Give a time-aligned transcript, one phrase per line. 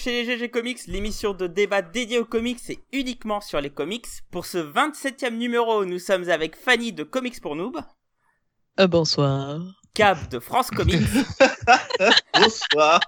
[0.00, 4.06] chez les GG Comics, l'émission de débat dédiée aux comics et uniquement sur les comics.
[4.30, 7.76] Pour ce 27e numéro, nous sommes avec Fanny de Comics pour Noob.
[8.78, 9.60] Euh, bonsoir.
[9.92, 11.06] Cab de France Comics.
[12.34, 13.00] bonsoir.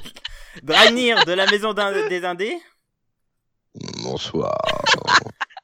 [0.62, 2.56] Dragnir de la Maison des Indés.
[4.02, 4.56] Bonsoir.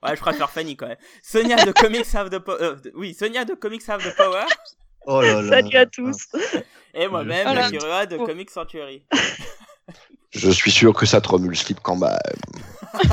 [0.03, 0.99] Ouais, je préfère Fanny quand même.
[1.23, 2.59] Sonia de Comics Have the Power.
[2.61, 4.45] Euh, oui, Sonia de Comics Have the Power.
[5.07, 5.49] Oh là là.
[5.49, 6.29] Salut à tous.
[6.93, 7.67] Et moi-même, Voilà.
[7.67, 9.07] Akira de Comics Sanctuary.
[10.31, 12.13] Je suis sûr que ça te remue le slip quand même.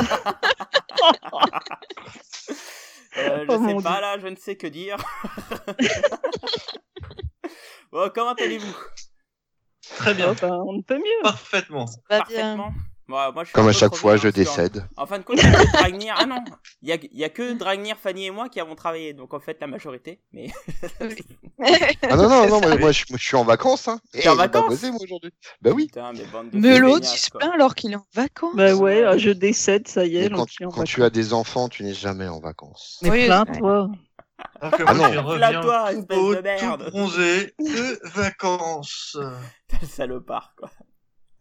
[3.17, 4.97] Euh, je Oh sais pas là, je ne sais que dire.
[7.91, 8.75] bon, comment allez-vous?
[9.95, 10.31] Très bien.
[10.31, 11.23] Oh, bah, on ne peut mieux.
[11.23, 11.85] Parfaitement.
[11.85, 12.19] Bien.
[12.19, 12.73] Parfaitement.
[13.07, 14.83] Bon, moi, je suis Comme à chaque fois, je décède.
[14.97, 16.15] En fin de compte, il y a que Dragnir.
[16.17, 16.43] Ah non,
[16.81, 19.39] il y a, y a que Dragnir, Fanny et moi qui avons travaillé, donc en
[19.39, 20.21] fait la majorité.
[20.33, 20.47] Mais
[22.09, 23.87] Ah non, non, non, moi, moi, je, moi, je suis en vacances.
[23.87, 23.99] Hein.
[24.11, 25.31] T'es en j'ai pas vacances bossé, moi, aujourd'hui.
[25.61, 25.85] Bah oui.
[25.85, 28.55] putain, mais bande de Mais l'autre, il se plaint alors qu'il est en vacances.
[28.55, 31.69] Bah ouais, ah, je décède, ça y est, quand, en quand tu as des enfants,
[31.69, 32.99] tu n'es jamais en vacances.
[33.03, 33.89] Mais Oui, plains-toi.
[34.59, 35.13] Alors que Ah moi, non.
[35.13, 35.61] je reviens
[35.93, 36.85] tout beau, de merde.
[36.85, 39.17] tout bronzé, de vacances.
[39.67, 40.69] Quel salopard, quoi.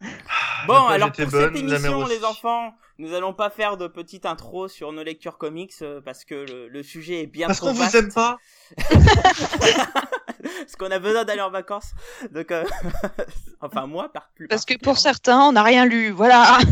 [0.05, 4.25] La Bon, alors pour bonne, cette émission, les enfants, nous allons pas faire de petite
[4.27, 7.69] intro sur nos lectures comics euh, parce que le, le sujet est bien Parce trop
[7.69, 8.39] qu'on vous aime pas
[10.65, 11.93] parce qu'on a besoin d'aller en vacances.
[12.33, 12.65] Donc, euh,
[13.61, 14.49] enfin moi, par plus.
[14.49, 16.11] Parce que pour certains, on n'a rien lu.
[16.11, 16.59] Voilà.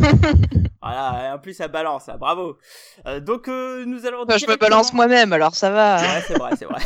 [0.84, 2.58] Voilà, et en plus ça balance, bravo.
[3.06, 4.24] Euh, donc euh, nous allons.
[4.24, 5.98] Enfin, je me balance moi-même, alors ça va.
[5.98, 6.02] hein.
[6.02, 6.82] Ouais, c'est vrai, c'est vrai.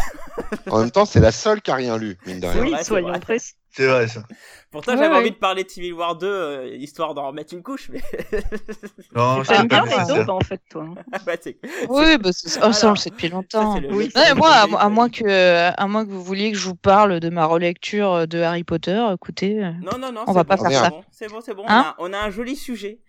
[0.69, 2.61] En même temps, c'est la seule qui a rien lu, mine de rien.
[2.61, 3.55] Oui, soyons précis.
[3.77, 4.23] C'est vrai ça.
[4.71, 5.21] Pourtant, Ouais, j'avais ouais.
[5.21, 8.01] envie de parler de Civil War 2, euh, histoire d'en remettre une couche, mais.
[9.15, 10.85] Non, pas bien les daubes en fait, toi.
[10.89, 11.19] hein.
[11.27, 13.79] ouais, c'est- Oui, bah, c'est- oh, ça, on Alors, le sait depuis longtemps.
[13.91, 14.11] Oui.
[14.15, 17.29] le- moi, à, moins que, à moins que vous vouliez que je vous parle de
[17.29, 19.63] ma relecture de Harry Potter, écoutez.
[19.63, 20.91] euh, Non, non, non, On c'est va bon, pas faire ça.
[20.91, 21.65] bon, C'est bon, c'est bon.
[21.69, 23.01] Hein on, a, on a un joli sujet.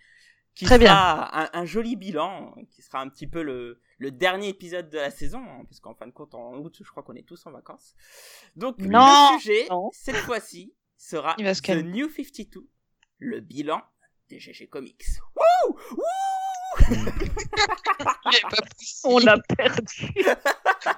[0.56, 4.50] Qui Très sera Un, un joli bilan, qui sera un petit peu le, le dernier
[4.50, 7.16] épisode de la saison, hein, parce qu'en fin de compte, en août, je crois qu'on
[7.16, 7.96] est tous en vacances.
[8.56, 9.90] Donc, Non, le sujet, non.
[9.94, 11.92] cette fois-ci, sera Il va se The calmer.
[11.92, 12.68] New 52,
[13.20, 13.82] le bilan
[14.30, 15.06] des GG Comics.
[15.36, 16.04] Wouh Wouh
[19.04, 20.14] On l'a perdu.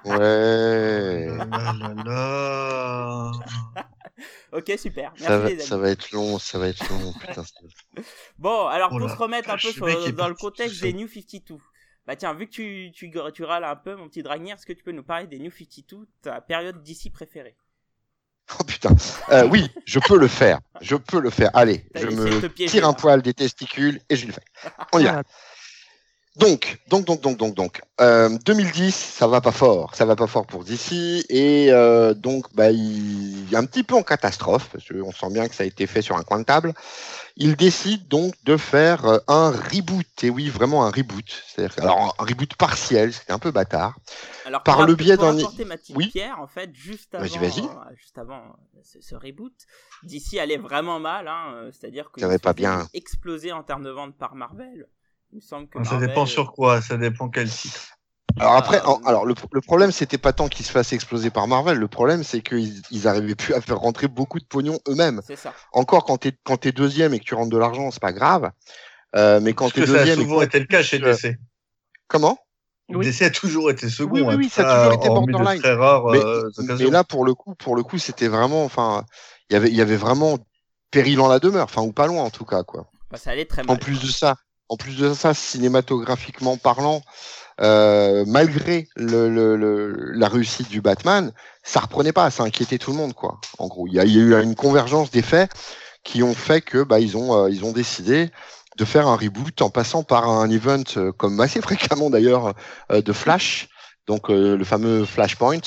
[0.06, 1.28] Ouais.
[1.52, 3.32] Ah là là.
[4.52, 5.12] Ok, super.
[5.12, 5.62] Merci Ça va, les amis.
[5.64, 7.14] ça va être long, ça va être long.
[7.14, 7.54] Putain, ça-
[8.38, 10.28] Bon, alors Oh pour la se remettre un vache, peu le sur- mec est dans
[10.28, 10.92] le parti contexte seul.
[10.92, 11.56] des New 52.
[12.10, 14.74] Bah tiens, vu que tu, tu, tu râles un peu, mon petit Dragnir, est-ce que
[14.74, 17.56] tu peux nous parler des New 52, ta période d'ici préférée?
[18.60, 18.96] Oh putain.
[19.30, 20.60] Euh, oui, je peux le faire.
[20.82, 21.52] Je peux le faire.
[21.54, 24.42] Allez, je me piéger, tire un poil des testicules et je le fais.
[24.92, 25.22] On y va.
[26.40, 27.82] Donc, donc, donc, donc, donc, donc.
[28.00, 29.94] Euh, 2010, ça va pas fort.
[29.94, 31.26] Ça va pas fort pour DC.
[31.30, 35.50] Et euh, donc, bah, il est un petit peu en catastrophe, parce qu'on sent bien
[35.50, 36.74] que ça a été fait sur un coin de table.
[37.36, 40.06] Il décide donc de faire euh, un reboot.
[40.24, 41.26] Et oui, vraiment un reboot.
[41.48, 43.98] C'est-à-dire, alors, un reboot partiel, c'était un peu bâtard.
[44.46, 45.36] Alors, Par le biais d'un-
[45.96, 46.08] Oui.
[46.08, 48.24] pierre, en fait, juste avant, euh, juste euh,
[48.84, 49.54] ce, ce reboot,
[50.04, 52.88] d'ici allait vraiment mal, hein, euh, c'est-à-dire que Ça va ils pas bien.
[52.94, 54.88] exploser en termes de vente par Marvel.
[55.32, 57.80] Il me semble que Ça Marvel, dépend sur quoi, ça dépend quel titre.
[58.40, 61.30] Alors après, Ah, en- alors le, le problème c'était pas tant qu'ils se fassent exploser
[61.30, 64.80] par Marvel, le problème c'est qu'ils ils arrivaient plus à faire rentrer beaucoup de pognon
[64.88, 65.22] eux-mêmes.
[65.26, 65.54] C'est ça.
[65.74, 68.52] Encore quand t'es quand t'es deuxième et que tu rentres de l'argent, c'est pas grave.
[69.16, 71.14] Euh, mais quand t'es que ça a deuxième, et souvent été le cas chez Euh,
[71.14, 71.36] DC.
[72.08, 72.38] comment?
[72.90, 73.06] Oui.
[73.06, 74.14] DC a toujours été second.
[74.14, 75.60] Oui, oui, hein, oui, ça a toujours été borderline.
[75.60, 79.06] très rares mais, euh, mais là pour le coup, pour le coup, c'était vraiment, enfin,
[79.50, 80.38] il y avait il y avait vraiment
[80.92, 82.88] péril en la demeure, enfin ou pas loin en tout cas quoi.
[83.12, 83.80] Bah, ça allait très En mal.
[83.80, 84.36] plus de ça,
[84.70, 87.02] en plus de ça, cinématographiquement parlant,
[87.62, 91.34] euh, malgré le, le, le- la réussite du Batman,
[91.64, 93.40] ça reprenait pas, ça inquiétait tout le monde, quoi.
[93.58, 95.52] En gros, il y a, eu une convergence des faits
[96.04, 98.32] qui ont fait que bah ils ont euh, ils ont décidé
[98.78, 102.54] de faire un reboot en passant par un event euh, comme assez fréquemment d'ailleurs
[102.92, 103.68] euh, de Flash,
[104.08, 105.60] donc le fameux Flashpoint.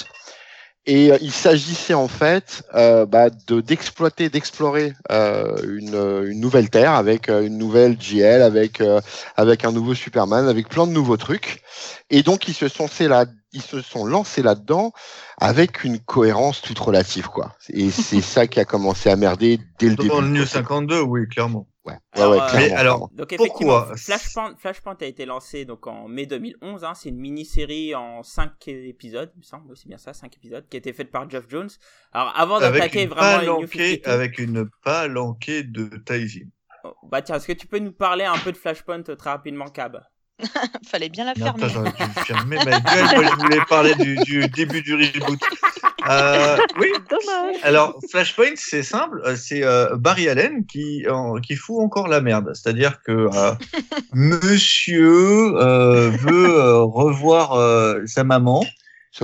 [0.85, 6.71] Et euh, il s'agissait en fait euh, bah, de d'exploiter, d'explorer euh, une, une nouvelle
[6.71, 9.01] Terre avec euh, une nouvelle GL, avec euh,
[9.37, 11.63] avec un nouveau Superman, avec plein de nouveaux trucs.
[12.11, 14.93] Et donc ils se sont là, ils se sont lancés là-dedans
[15.39, 17.55] avec une cohérence toute relative quoi.
[17.69, 20.09] Et c'est ça qui a commencé à merder dès le début.
[20.09, 20.47] Dans le New quoi.
[20.47, 21.69] 52, oui, clairement.
[21.85, 23.11] Ouais, Alors, ouais, euh, clairement, Mais alors.
[23.13, 26.85] Donc effectivement, Pourquoi Flashpoint, Flashpoint a été lancé donc en mai 2011.
[26.85, 29.77] Hein, c'est une mini-série en 5 épisodes, il me semble.
[29.77, 31.71] C'est bien ça, 5 épisodes, qui a été faite par Jeff Jones.
[32.13, 36.51] Alors avant d'attaquer une, vraiment les New palanquée, 52, avec une palanquée de Taizim.
[36.85, 39.31] oh, bah tiens, est-ce que tu peux nous parler un peu de Flashpoint euh, très
[39.31, 40.01] rapidement, Cab?
[40.89, 41.63] Fallait bien la Non, fermer.
[41.63, 43.05] putain, j'aurais dû fermer ma gueule.
[43.17, 45.41] Moi, je voulais parler du, du début du reboot.
[46.09, 46.89] Euh, oui.
[47.11, 47.57] Dommage.
[47.63, 49.21] Alors, Flashpoint, c'est simple.
[49.25, 52.51] euh, C'est euh, Barry Allen qui, en- qui fout encore la merde.
[52.55, 53.53] C'est-à-dire que euh,
[54.13, 58.65] monsieur euh, veut euh, revoir euh, sa maman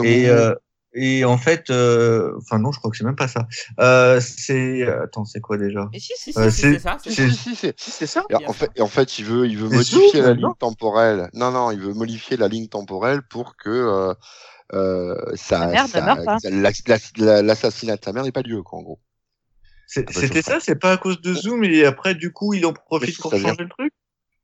[0.04, 0.54] et, euh,
[0.94, 3.46] et en fait, euh, enfin non, je crois que c'est même pas ça.
[3.80, 5.88] Euh, c'est attends, c'est quoi déjà?
[5.92, 6.96] Et si, si, Euh, si, c'est- ça.
[7.00, 7.10] c'est
[7.76, 8.25] Si, ça.
[8.46, 11.28] en fait, et en fait, il veut, il veut modifier la ligne temporelle.
[11.34, 14.14] Non, non, il veut modifier la ligne temporelle pour que
[14.74, 15.76] euh, ça,
[17.42, 19.00] l'assassinat de sa mère n'ait pas lieu, quoi, en gros.
[20.06, 22.66] Ah bah, C'était ça, c'est pas à cause de Zoom et après du coup il
[22.66, 23.56] en profite pour ça vient.
[23.56, 23.92] changer le truc?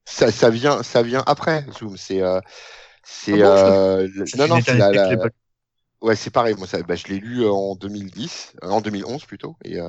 [0.07, 1.97] Ça, ça vient, ça vient après Zoom.
[1.97, 2.41] C'est, euh,
[3.05, 5.17] c'est, Ah bon, euh, le- non, non, c'est la,
[6.03, 6.55] ouais, c'est pareil.
[6.57, 9.81] Moi, ça, bah, je l'ai lu en 2010, euh, en 2011 plutôt, et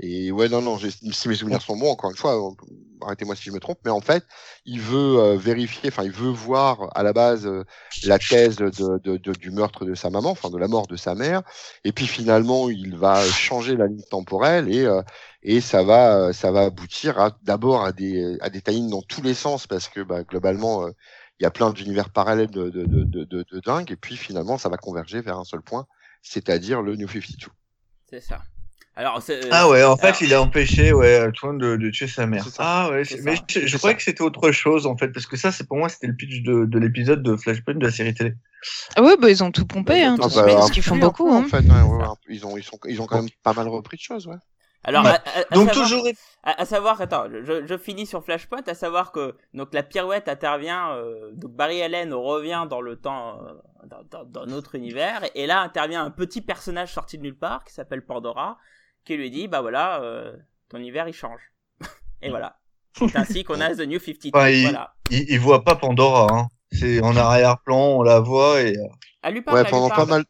[0.00, 2.54] et ouais, non, non, si mes souvenirs sont bons, encore une fois,
[3.02, 4.24] arrêtez-moi si je me trompe, mais en fait,
[4.64, 7.64] il veut euh, vérifier, enfin, il veut voir à la base euh,
[8.02, 10.96] la thèse de, de, de- du meurtre de sa maman, enfin, de la mort de
[10.96, 11.42] sa mère,
[11.84, 15.02] et puis finalement, il va changer la ligne temporelle et euh,
[15.42, 19.22] et ça va euh, ça va aboutir d'abord à des à des tie dans tous
[19.22, 23.04] les sens parce que bah, globalement il y a plein d'univers parallèles de, de, de,
[23.24, 25.86] de, de dingue et puis finalement ça va converger vers un seul point
[26.22, 27.48] c'est-à-dire le New 52
[28.04, 28.44] C'est ça.
[28.96, 32.06] Alors, c'est- Ah ouais, en fait, alors- il a empêché ouais, Twain de, de tuer
[32.08, 32.44] sa mère.
[32.58, 33.98] Ah ouais, mais je, je croyais ça.
[33.98, 36.42] que c'était autre chose en fait, parce que ça, c'est pour moi, c'était le pitch
[36.42, 38.34] de, de l'épisode de Flashpoint de la série télé.
[38.96, 40.70] Ah ouais, bah ils ont tout pompé, hein, Ah tout bah, de suite, un parce
[40.72, 41.24] qu'ils font beaucoup.
[41.28, 41.44] peu, Hein.
[41.44, 43.96] en fait ouais, ouais, ils ont ils sont ils ont quand même pas mal repris
[43.96, 44.36] de choses ouais
[44.84, 45.10] Alors, Ouais.
[45.10, 46.06] à, à- à Donc savoir- toujours,
[46.42, 50.26] À, à savoir, attends, je, je finis sur Flashpoint, à savoir que donc la pirouette
[50.28, 53.52] intervient, euh, donc Barry Allen revient dans le temps, euh,
[53.86, 57.64] dans, dans- dans notre univers, et là intervient un petit personnage sorti de nulle part
[57.64, 58.58] qui s'appelle Pandora,
[59.04, 60.32] qui lui dit, bah voilà, euh,
[60.68, 61.40] ton univers il change.
[62.22, 62.56] et voilà.
[62.98, 64.30] C'est ainsi qu'on a The New 52.
[64.36, 64.94] Enfin, il- Voilà.
[65.10, 66.26] il, il voit pas Pandora.
[66.32, 66.48] Hein.
[66.72, 68.82] C'est en arrière-plan, on la voit et euh,
[69.22, 70.24] Elle lui parle, ouais elle lui pas mal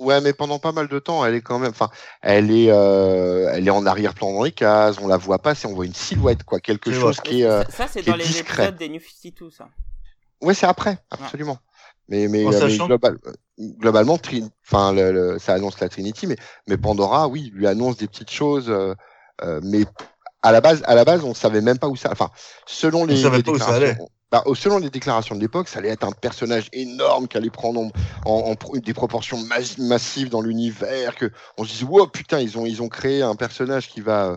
[0.00, 1.88] ouais mais pendant pas mal de temps elle est quand même enfin
[2.20, 5.68] elle est euh, elle est en arrière-plan dans les cases on la voit pas c'est
[5.68, 7.28] on voit une silhouette quoi quelque chose vrai.
[7.28, 8.64] qui est euh, Ça, c'est qui est dans les discret.
[8.64, 9.68] épisodes des New 52, ça.
[10.40, 11.58] Ouais, c'est après, absolument.
[12.08, 13.18] Mais, euh, mais sachant- global-
[13.58, 14.18] globalement,
[14.66, 16.36] enfin, le, le- ça annonce la Trinity, mais,
[16.68, 18.94] mais Pandora, oui, lui annonce des petites choses, euh,
[19.42, 19.84] euh, mais
[20.42, 22.10] à la base, à la base, on savait même pas où ça.
[22.12, 22.30] Enfin,
[22.66, 23.16] selon les,
[23.86, 27.48] déclarations, bah, selon les déclarations de l'époque, ça allait être un personnage énorme qui allait
[27.50, 27.90] prendre en,
[28.26, 31.14] en- des proportions mas- massives dans l'univers.
[31.14, 34.26] Que on se disait, wow, putain, ils ont, ils ont créé un personnage qui va
[34.26, 34.36] euh,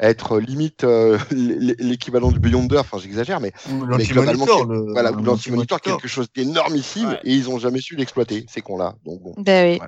[0.00, 2.78] être limite euh, l'équivalent du Beyonder.
[2.78, 3.52] Enfin, j'exagère, mais
[3.98, 7.20] mais globalement, le- voilà, ou l'anti-monitor, quelque chose d'énormissime, Ouais.
[7.24, 8.94] et ils ont jamais su l'exploiter, ces cons-là.
[9.04, 9.34] Donc bon.
[9.36, 9.78] Oui.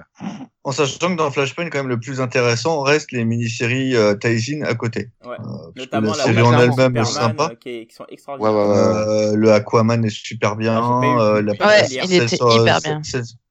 [0.66, 4.62] En sachant que dans Flashpoint, quand même, le plus intéressant reste les mini-séries euh, Taizin
[4.62, 5.10] à côté.
[5.24, 5.36] Ouais.
[5.38, 7.50] Euh, Notamment la la série en elle-même est sympa.
[7.52, 8.52] euh, qui, est- qui sont Ouais, extraordinaires.
[8.52, 8.76] ouais, ouais.
[8.76, 10.74] Euh, le Aquaman est super bien.
[10.82, 13.00] Ah, eu- euh, la Ouais, celle il était sur- hyper bien.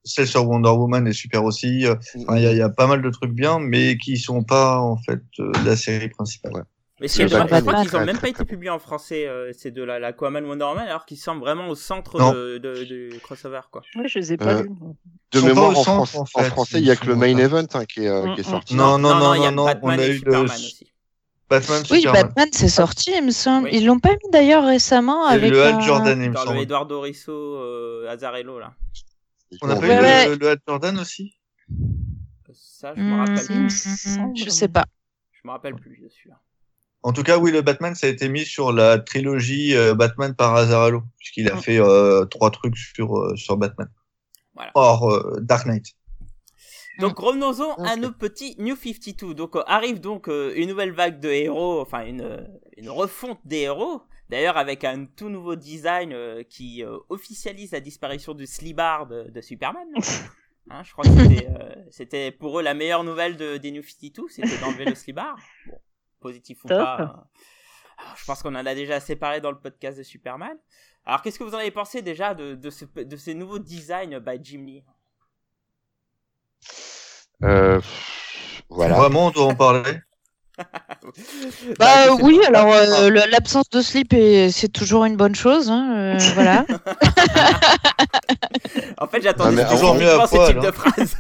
[0.03, 1.85] Celle, sur Wonder Woman est super aussi.
[1.85, 1.95] Euh,
[2.27, 4.43] enfin, Il y, a- il y a pas mal de trucs bien, mais qui sont
[4.43, 6.65] pas en fait euh, la série principale.
[7.01, 7.45] Mais C'est crois
[7.81, 10.87] qu'ils ont même pas été publiés en français, euh, ces deux-là, la Aquaman Wonder Woman,
[10.87, 13.81] alors qu'ils semblent vraiment au centre de, de, du crossover, quoi.
[13.95, 14.69] Ouais, je les ai pas Euh, lus.
[14.69, 14.73] De
[15.33, 16.95] Ils sont mémoire, pas en, centre, France- en en fait, français, ils il y a
[16.95, 18.51] que sont le main pas- event hein, qui, est, euh, qui est Mm, mm.
[18.51, 18.75] sorti.
[18.75, 20.91] Non, non, non, il y a non, non, Batman on a eu Superman le- aussi.
[21.49, 22.23] Batman, Oui, Superman.
[22.27, 23.67] Batman, c'est sorti, il me semble.
[23.67, 23.77] Oui.
[23.77, 25.51] Ils l'ont pas mis d'ailleurs récemment avec.
[25.51, 26.59] le Hal Jordan, il me semble.
[26.59, 28.73] Eduardo Risso, euh, Azarello, là.
[29.61, 30.37] On a pas eu ouais.
[30.37, 31.33] le, Hal Jordan aussi
[32.53, 33.85] Ça, je me Hmm, rappelle plus.
[34.45, 34.85] Je sais pas.
[35.33, 36.39] Je me rappelle plus, je suis là.
[37.05, 40.33] En tout cas, oui, le Batman, ça a été mis sur la trilogie euh, Batman
[40.35, 41.61] par Azarello, puisqu'il a Mm.
[41.61, 43.87] fait euh, trois trucs sur, euh, sur Batman.
[44.55, 44.71] Voilà.
[44.73, 45.85] Or, euh, Dark Knight.
[46.99, 47.99] Donc revenons-en à Ok.
[47.99, 49.33] nos petits New 52.
[49.35, 52.47] Donc euh, arrive donc euh, une nouvelle vague de héros, enfin une,
[52.77, 54.01] une refonte des héros.
[54.29, 59.29] D'ailleurs avec un tout nouveau design euh, qui euh, officialise la disparition du slibard de,
[59.29, 59.87] de Superman.
[60.71, 63.83] Hein, je crois que c'était, euh, c'était pour eux la meilleure nouvelle de, des New
[63.83, 65.37] 52, c'était d'enlever le slibard.
[65.67, 65.77] Bon,
[66.27, 66.79] positif ou Top.
[66.79, 67.01] pas.
[67.01, 67.05] euh,
[67.97, 70.57] alors, je pense qu'on en a déjà assez parlé dans le podcast de Superman.
[71.05, 74.19] Alors qu'est-ce que vous en avez pensé déjà de, de, ce, de ces nouveaux designs
[74.19, 74.83] by Jim Lee?
[77.43, 77.79] Euh,
[78.69, 78.95] voilà.
[78.95, 79.99] Vraiment, on doit en parler.
[81.79, 85.69] Bah sais oui, alors euh, le- l'absence de slip, est- c'est toujours une bonne chose.
[85.69, 86.65] Hein, euh, voilà.
[88.97, 90.61] En fait, j'attendais Ah, mais toujours mieux à ce poil, type hein.
[90.67, 91.17] de phrase.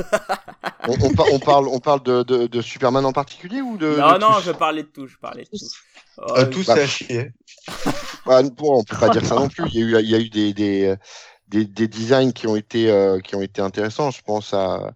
[0.87, 3.95] On, on, par- on parle, on parle de, de, de Superman en particulier ou de.
[3.97, 5.65] non, de non, je parlais de tout, je parlais de tout.
[6.19, 7.31] Euh, Euh, tout bah, c'est à chier.
[8.25, 9.65] Bah, bon, on peut pas dire ça non plus.
[9.73, 10.95] Il y a eu, il y a eu des, des,
[11.49, 14.11] des, des designs qui ont été, euh, qui ont été intéressants.
[14.11, 14.91] Je pense à,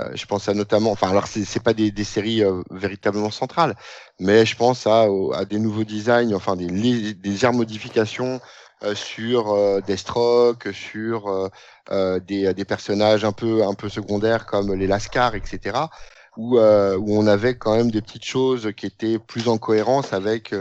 [0.00, 3.76] euh, je pense à notamment, enfin, alors c'est, pas des, des séries euh, véritablement centrales,
[4.18, 5.06] mais je pense à,
[5.48, 8.40] des nouveaux designs, enfin des, lé- des légères modifications
[8.82, 11.50] euh, sur euh, Deathstroke, sur
[11.90, 15.90] des, des personnages un peu un peu secondaires comme les Lascar, etc.
[16.36, 20.54] Où, où on avait quand même des petites choses qui étaient plus en cohérence avec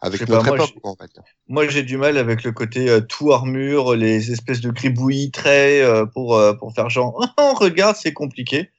[0.00, 1.10] avec notre pas, moi, époque j'ai- quoi, en fait.
[1.48, 5.82] Moi, j'ai du mal avec le côté euh, tout armure, les espèces de gribouillis traits
[5.82, 8.70] euh, pour euh, pour faire genre oh, regarde c'est compliqué.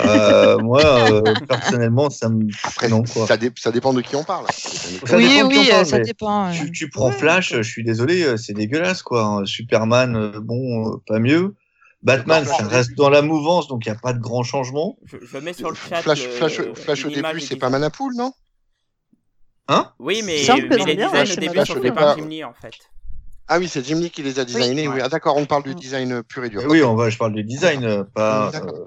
[0.00, 3.26] Euh, moi euh, personnellement ça me Après, non quoi.
[3.26, 4.46] ça, dé- ça dépend de qui on parle.
[5.06, 6.50] Ça oui, dépend oui, parle, euh, ça dépend.
[6.52, 9.22] Tu, tu prends Ouais, Flash, je suis désolé, c'est dégueulasse quoi.
[9.24, 9.44] hein.
[9.44, 11.54] Superman, bon, euh, pas mieux.
[12.02, 14.98] Batman, ça reste dans la mouvance, donc il n'y a pas de grand changement.
[15.06, 16.02] Je, je mets sur le chat.
[16.02, 17.70] Flash, Flash, Flash au début, c'est pas.
[17.70, 18.32] Manapool, non?
[19.68, 22.74] Hein Oui, mais, les designs ouais, au début sont faits par Jim Lee en fait.
[23.48, 24.88] Ah oui, c'est Jim Lee qui les a designés.
[24.88, 25.00] Oui, Ouais.
[25.02, 25.74] Ah, d'accord, on parle du Mm.
[25.74, 26.62] design pur et dur.
[26.68, 28.50] Oui, on va, je parle du design, euh, pas.
[28.54, 28.82] Euh.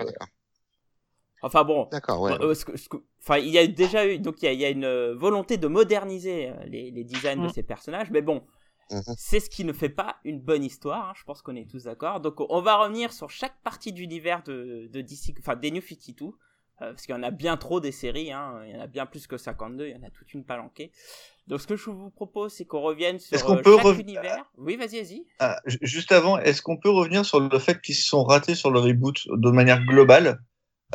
[1.43, 1.87] Enfin bon.
[1.91, 2.33] D'accord, ouais.
[2.41, 2.87] euh, ce ce
[3.21, 5.57] Enfin, il y a déjà eu, donc il y a, il y a une volonté
[5.57, 7.53] de moderniser les, les designs de Mm.
[7.53, 8.41] ces personnages, mais bon,
[8.89, 9.01] Mhm.
[9.17, 11.09] c'est ce qui ne fait pas une bonne histoire.
[11.09, 12.21] hein, je pense qu'on est tous d'accord.
[12.21, 16.25] Donc, on va revenir sur chaque partie d'univers de, de DC, enfin des New 52,
[16.25, 16.31] euh,
[16.79, 18.31] parce qu'il y en a bien trop des séries.
[18.31, 19.87] Hein, il y en a bien plus que 52.
[19.87, 20.91] Il y en a toute une palanquée.
[21.47, 23.99] Donc, ce que je vous propose, c'est qu'on revienne sur qu'on euh, peut chaque rev-
[24.01, 24.45] univers.
[24.57, 25.23] Oui, vas-y, vas-y.
[25.39, 28.55] ah, ju- juste avant, est-ce qu'on peut revenir sur le fait qu'ils se sont ratés
[28.55, 30.39] sur le reboot de manière globale,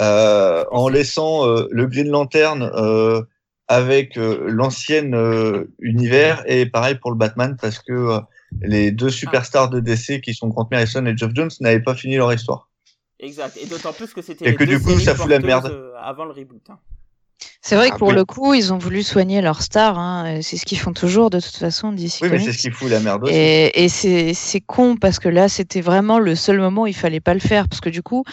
[0.01, 3.23] euh, en laissant euh, le Green Lantern euh,
[3.69, 8.21] avec euh, l'ancienne euh, univers et pareil pour le Batman parce que euh,
[8.61, 12.17] les deux superstars de DC qui sont Grant Morrison et Geoff Jones n'avaient pas fini
[12.17, 12.69] leur histoire.
[13.23, 13.57] Exact.
[13.57, 15.47] Et d'autant plus que c'était Et les que deux du coup, ça fout la porteuses,
[15.47, 15.67] merde.
[15.67, 16.63] euh, avant le reboot.
[16.71, 16.79] hein.
[17.61, 18.15] C'est vrai Ah, que pour oui.
[18.15, 19.99] le coup, ils ont voulu soigner leur star.
[19.99, 20.41] Hein.
[20.43, 22.19] C'est ce qu'ils font toujours de toute façon d'ici.
[22.23, 23.33] Oui, mais c'est ce qui fout la merde aussi.
[23.35, 23.89] Et, et
[24.35, 27.41] c'est con parce que là, c'était vraiment le seul moment où il fallait pas le
[27.41, 28.25] faire parce que du coup,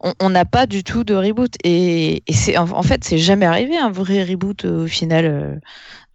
[0.00, 3.18] on on n'a pas du tout de reboot et, et c'est en, en fait, c'est
[3.18, 5.24] jamais arrivé un vrai reboot euh, au final.
[5.26, 5.56] euh.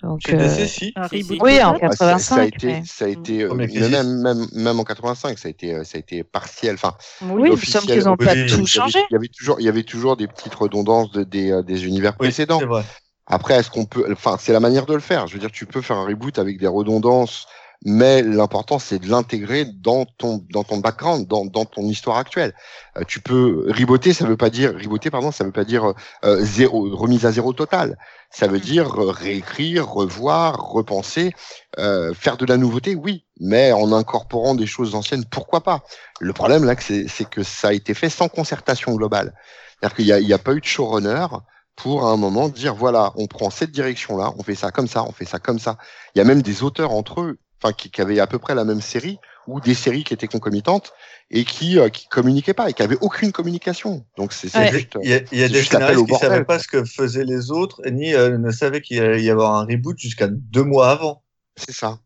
[0.03, 0.93] Donc, Chez euh, DC, si.
[1.41, 1.89] Oui, en total.
[1.91, 5.47] Ah, ça, a 85, été, ça a été, euh, même, même, même en 85, ça
[5.47, 6.75] a été, ça a été partiel.
[6.75, 8.99] Enfin, oui, il me semble qu'ils n'ont pas oui, tout changé.
[9.09, 11.85] Il y avait toujours, il y avait toujours des petites redondances de, des, euh, des
[11.85, 12.59] univers Oui, précédents.
[12.59, 12.83] c'est vrai.
[13.27, 15.27] Après, est-ce qu'on peut, enfin, c'est la manière de le faire.
[15.27, 17.45] Je veux dire, tu peux faire un reboot avec des redondances,
[17.85, 22.53] mais l'important c'est de l'intégrer dans ton, dans ton background, dans, dans ton histoire actuelle.
[22.97, 25.93] Euh, tu peux rebooter, ça veut pas dire rebooter, pardon, ça veut pas dire
[26.25, 27.97] euh, zéro, remise à zéro totale.
[28.31, 28.59] Ça veut Mhm.
[28.59, 31.33] dire euh, réécrire, revoir, repenser,
[31.79, 35.83] euh, faire de la nouveauté, oui, mais en incorporant des choses anciennes, pourquoi pas?
[36.19, 39.33] Le problème là, c'est c'est que ça a été fait sans concertation globale.
[39.79, 41.27] C'est-à-dire qu'il n'y a, il y a pas eu de showrunner
[41.75, 45.03] pour à un moment dire voilà, on prend cette direction-là, on fait ça comme ça,
[45.03, 45.77] on fait ça comme ça.
[46.15, 48.55] Il y a même des auteurs entre eux, enfin qui, qui avaient à peu près
[48.55, 50.93] la même série ou des séries qui étaient concomitantes
[51.31, 54.05] et qui euh, qui communiquaient pas et qui avaient aucune communication.
[54.17, 54.71] Donc c'est c'est Ouais.
[54.71, 54.97] juste.
[55.01, 57.25] Il y a, il y a des scénaristes qui bordel, savaient pas ce que faisaient
[57.25, 60.89] les autres, ni euh, ne savaient qu'il allait y avoir un reboot jusqu'à deux mois
[60.91, 61.23] avant.
[61.57, 61.99] C'est ça.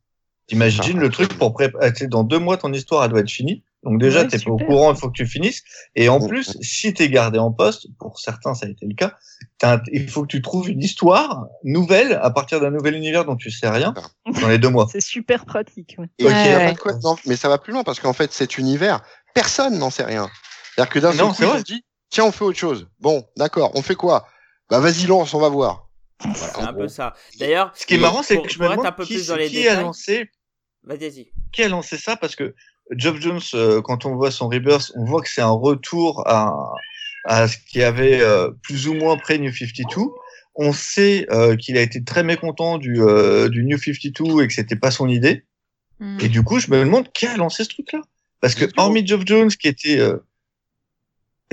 [0.47, 3.63] T'imagines le truc pour préparer, dans deux mois, ton histoire, elle doit être finie.
[3.83, 5.61] Donc déjà, Ouais, t'es pas au courant, il faut que tu finisses.
[5.95, 9.13] Et en plus, si t'es gardé en poste, pour certains, ça a été le cas,
[9.57, 13.25] t'as un- il faut que tu trouves une histoire nouvelle à partir d'un nouvel univers
[13.25, 13.93] dont tu sais rien
[14.41, 14.87] dans les deux mois.
[14.91, 15.95] C'est super pratique.
[15.97, 16.07] ouais.
[16.19, 16.31] Et Ok.
[16.31, 18.13] il y a Ouais, pas de quoi- non, mais ça va plus loin parce qu'en
[18.13, 19.01] fait cet univers,
[19.33, 20.29] personne n'en sait rien.
[20.75, 21.59] C'est-à-dire que d'un seul coup, vrai.
[21.59, 22.87] ont dit tiens on fait autre chose.
[22.99, 24.27] Bon d'accord, on fait quoi?
[24.69, 25.89] Bah vas-y lance, on va voir.
[26.21, 26.81] Voilà, C'est un gros.
[26.83, 27.13] peu ça.
[27.37, 29.35] D'ailleurs, Ce qui est marrant, c'est que je me demande un peu qui, plus dans
[29.35, 29.83] les qui a détails.
[29.83, 30.29] lancé,
[30.83, 31.31] Vas-y, vas-y.
[31.51, 32.55] qui a lancé ça parce que
[32.97, 36.53] Geoff Jones, euh, quand on voit son Rebirth, on voit que c'est un retour à,
[37.25, 40.01] à ce qui avait euh, plus ou moins près New 52.
[40.55, 44.53] On sait euh, qu'il a été très mécontent du, euh, du New 52 et que
[44.53, 45.45] c'était pas son idée.
[45.99, 46.17] Mm.
[46.21, 48.01] Et du coup, je me demande qui a lancé ce truc-là.
[48.39, 49.99] Parce que hormis Geoff Jones qui était...
[49.99, 50.17] Euh...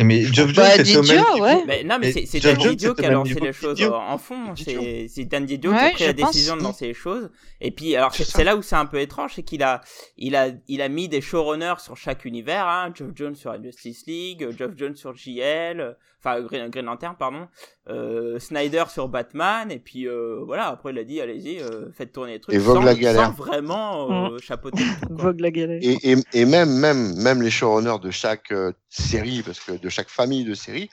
[0.02, 1.62] Mais Geoff Jones, au même titre- ouais.
[1.66, 4.54] Mais non, mais Et c'est c'est Dan Didio qui a lancé les choses en fond.
[4.56, 7.30] C'est c'est Dan Didio qui a pris la décision de lancer les choses.
[7.60, 9.82] Et puis, alors, c'est C'est c'est là où c'est un peu étrange, c'est qu'il a,
[10.16, 12.90] il a, il a mis des showrunners sur chaque univers, hein.
[12.94, 17.48] Geoff Jones sur la Justice League, Geoff Jones sur JL, enfin, Green, Green Lantern, pardon,
[17.90, 22.12] euh, Snyder sur Batman, et puis, euh, voilà, après, il a dit, allez-y, euh, faites
[22.12, 22.54] tourner les trucs.
[22.54, 23.26] Et Vogue sans, la galère.
[23.26, 25.24] sans vraiment, euh, chapeauter tout, quoi.
[25.26, 25.80] Vogue la galère.
[25.82, 29.88] Et, et, et même, même, même les showrunners de chaque euh, série, parce que de
[29.90, 30.90] chaque famille de séries,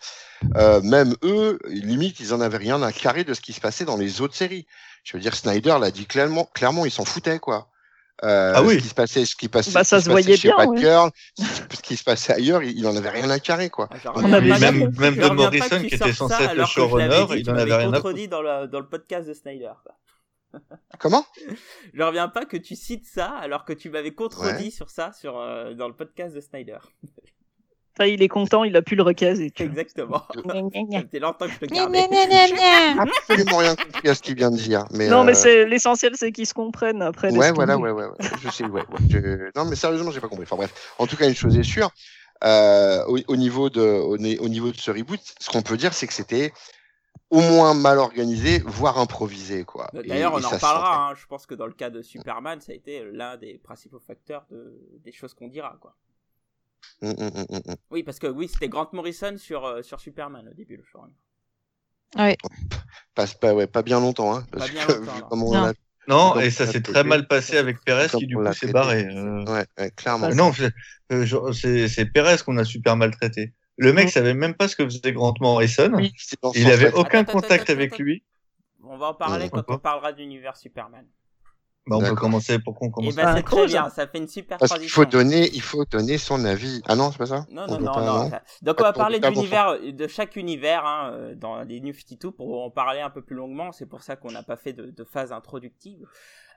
[0.55, 3.85] euh, même eux, limite, ils en avaient rien à carrer de ce qui se passait
[3.85, 4.65] dans les autres séries.
[5.03, 7.69] Je veux dire, Snyder l'a dit clairement, clairement, il s'en foutait, quoi.
[8.23, 8.75] Euh, Ah oui.
[8.75, 10.47] Ce qui se passait, ce qui passait, Bah, ce ça qui se passait voyait chez
[10.49, 10.67] bien, ouais.
[10.67, 13.89] Batgirl, ce qui se passait ailleurs, il, il en avait rien à carrer, quoi.
[13.91, 17.75] Ah, On a même, même Morrison, qui était censé être le showrunner, il en avait
[17.75, 19.71] rien à contredit dans le, dans le podcast de Snyder.
[19.83, 19.95] quoi.
[20.99, 21.25] Comment?
[21.93, 25.37] Je reviens pas que tu cites ça alors que tu m'avais contredit sur ça sur,
[25.37, 26.79] euh, dans le podcast de Snyder.
[27.97, 29.51] Ça, il est content, il a pu le recaser.
[29.57, 30.21] Exactement.
[31.11, 31.99] Fait longtemps que je le gardais.
[32.99, 34.85] absolument rien compris à ce qu'il vient de dire.
[34.91, 37.31] Mais, Non, mais euh, c'est l'essentiel, c'est qu'ils se comprennent après.
[37.35, 38.27] Ouais, voilà, ouais, ouais, ouais.
[38.43, 38.81] Je sais, ouais.
[38.81, 38.97] ouais.
[39.09, 40.43] Je- Non, mais sérieusement, j'ai pas compris.
[40.43, 40.93] Enfin bref.
[40.99, 41.89] En tout cas, une chose est sûre.
[42.43, 45.75] Euh, au, au niveau de, au, ni- au niveau de ce reboot, ce qu'on peut
[45.77, 46.53] dire, c'est que c'était
[47.31, 49.89] au moins mal organisé, voire improvisé, quoi.
[50.03, 51.09] Et- D'ailleurs, on et en reparlera.
[51.09, 51.13] hein.
[51.19, 54.45] Je pense que dans le cas de Superman, ça a été l'un des principaux facteurs
[54.51, 54.71] de...
[55.03, 55.75] des choses qu'on dira.
[55.81, 55.95] Quoi.
[57.01, 57.75] Hum, hum, hum.
[57.91, 61.11] Oui, parce que oui, c'était Grant Morrison sur, euh, sur Superman au début, le showrun.
[63.15, 64.45] Pas, pas, ouais, pas bien longtemps, hein.
[64.51, 65.21] Parce Pas bien que, longtemps, vu
[66.07, 66.33] non.
[66.35, 69.05] on et ça s'est très mal passé avec Perez Comme qui du coup s'est barré.
[69.05, 69.43] euh.
[69.45, 70.33] Ouais, ouais, clairement.
[70.33, 70.71] Non, c'est-
[71.11, 73.53] euh, c'est Perez qu'on a super maltraité.
[73.77, 74.11] Le mec Mm.
[74.11, 75.91] savait même pas ce que faisait Grant Morrison.
[75.93, 76.13] Oui,
[76.55, 78.03] Il avait aucun Attends, contact attends, avec attends.
[78.03, 78.23] lui.
[78.83, 81.05] On va en parler quand on parlera de l'univers Superman.
[81.87, 83.15] Bah, on peut commencer pour qu'on Et commence.
[83.15, 85.01] bah, Ah, c'est cool, très bien, ça fait une super Parce qu'il transition.
[85.03, 86.81] faut donner, il faut donner son avis.
[86.87, 87.45] Ah non, c'est pas ça?
[87.49, 88.29] Non, On non, non, pas, non.
[88.29, 91.79] ça- Donc, on Pas va parler pour l'univers, de chaque univers, hein, euh, dans les
[91.81, 93.71] New 52, pour en parler un peu plus longuement.
[93.71, 96.05] C'est pour ça qu'on n'a pas fait de, de phase introductive.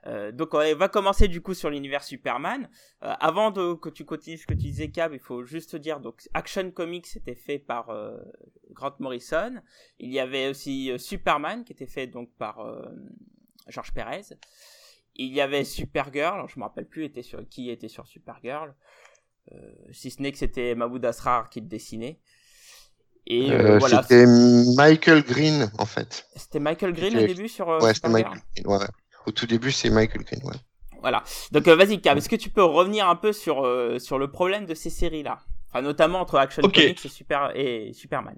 [0.07, 2.67] Euh, donc, on va commencer du coup sur l'univers Superman.
[3.03, 5.99] Euh, avant de, que tu continues ce que tu disais, Cab, il faut juste dire,
[5.99, 8.17] donc, Action Comics était fait par euh,
[8.71, 9.61] Grant Morrison.
[9.99, 12.81] Il y avait aussi euh, Superman, qui était fait donc par euh,
[13.67, 14.23] George Perez.
[15.15, 18.73] Il y avait Supergirl, je me rappelle plus était sur, qui était sur Supergirl.
[19.51, 19.55] Euh,
[19.91, 22.19] si ce n'est que c'était Mahmoud Asrar qui le dessinait.
[23.27, 24.25] Et euh, Euh, voilà, C'était
[24.75, 26.25] Michael Green, en fait.
[26.35, 28.29] c'était Michael Green au début sur ouais, c'était Supergirl.
[28.29, 28.67] Michael Green.
[28.67, 28.87] Ouais.
[29.27, 30.43] Au tout début, c'est Michael Green.
[30.43, 30.55] Ouais.
[31.01, 31.23] Voilà.
[31.51, 33.67] Donc vas-y, Cab, est-ce que tu peux revenir un peu sur
[33.99, 35.39] sur le problème de ces séries-là,
[35.69, 36.61] enfin notamment entre Action.
[36.61, 38.37] Comics et, Super et Superman.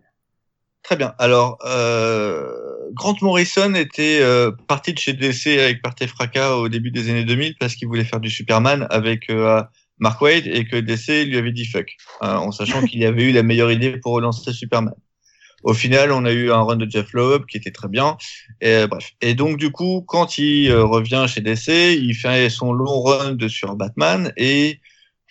[0.83, 1.13] Très bien.
[1.17, 2.45] Alors, euh,
[2.93, 7.23] Grant Morrison était euh, parti de chez DC avec Partey Fracas au début des années
[7.23, 9.63] 2000 parce qu'il voulait faire du Superman avec euh,
[9.99, 13.31] Mark Waid et que DC lui avait dit fuck, euh, en sachant qu'il avait eu
[13.31, 14.93] la meilleure idée pour relancer Superman.
[15.63, 18.17] Au final, on a eu un run de Jeff Loeb qui était très bien.
[18.60, 19.12] Et, euh, bref.
[19.21, 23.31] Et donc, du coup, quand il euh, revient chez DC, il fait son long run
[23.36, 24.81] de sur Batman et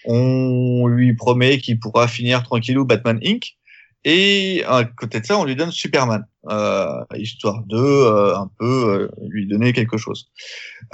[0.06, 3.56] on lui promet qu'il pourra finir tranquillou Batman Inc.
[4.04, 9.08] Et à côté de ça, on lui donne Superman, euh, histoire de euh, un peu
[9.12, 10.30] euh, lui donner quelque chose.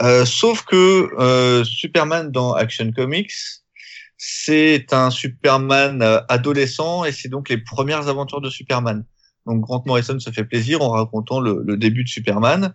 [0.03, 3.33] Euh, sauf que euh, Superman dans Action Comics,
[4.19, 9.05] c'est un Superman euh, adolescent et c'est donc les premières aventures de Superman.
[9.47, 12.75] Donc Grant Morrison se fait plaisir en racontant le, le début de Superman.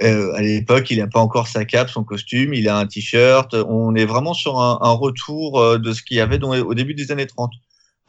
[0.00, 3.54] À l'époque, il n'a pas encore sa cape, son costume, il a un t-shirt.
[3.54, 6.94] On est vraiment sur un, un retour de ce qu'il y avait dans- au début
[6.94, 7.52] des années 30,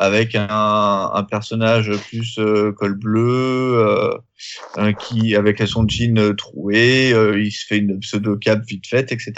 [0.01, 4.17] avec un, un personnage plus euh, col bleu, euh,
[4.77, 8.87] euh, qui avec son jean euh, troué, euh, il se fait une pseudo cape vite
[8.87, 9.33] faite, etc.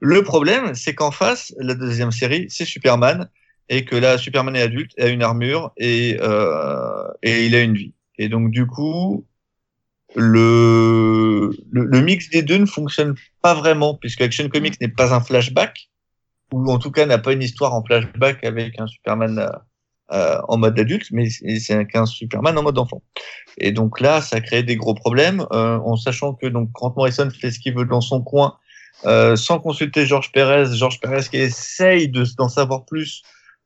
[0.00, 3.28] Le problème, c'est qu'en face, la deuxième série, c'est Superman,
[3.68, 6.12] et que là, Superman est adulte, a une armure et
[7.22, 7.92] et il a une vie.
[8.16, 9.26] Et donc du coup,
[10.16, 15.14] le, le, le mix des deux ne fonctionne pas vraiment, puisque Action Comics n'est pas
[15.14, 15.90] un flashback,
[16.50, 19.50] ou en tout cas n'a pas une histoire en flashback avec un Superman
[20.12, 23.02] euh, en mode adulte, mais c'est qu'un Superman en mode enfant.
[23.58, 27.28] Et donc là, ça crée des gros problèmes, euh, en sachant que donc Grant Morrison
[27.30, 28.56] fait ce qu'il veut dans son coin,
[29.06, 30.76] euh, sans consulter George Perez.
[30.76, 33.22] George Perez qui essaye de d'en savoir plus,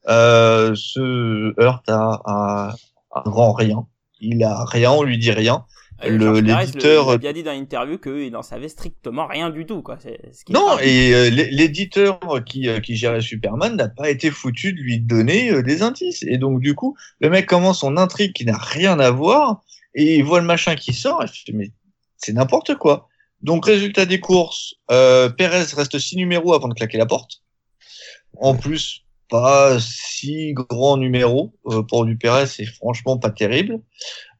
[0.08, 2.74] euh, se heurte à, à,
[3.12, 3.86] à grand rien.
[4.20, 5.64] Il a rien, on lui dit rien.
[6.04, 9.82] Euh, Le- l'éditeur- a bien dit dans l'interview qu'il n'en savait strictement rien du tout,
[9.82, 9.98] quoi.
[10.00, 13.88] C'est ce qui est Non, et euh, l'é- l'éditeur qui, euh, qui gérait Superman n'a
[13.88, 16.22] pas été foutu de lui donner euh, des indices.
[16.24, 19.62] Et donc, du coup, le mec commence son intrigue qui n'a rien à voir,
[19.94, 21.70] et il voit le machin qui sort, et je dis, mais
[22.18, 23.08] c'est n'importe quoi.
[23.42, 27.42] Donc, résultat des courses, euh, Perez reste six numéros avant de claquer la porte.
[28.38, 33.80] En plus, pas si grand numéro euh, pour du Perez, c'est franchement pas terrible.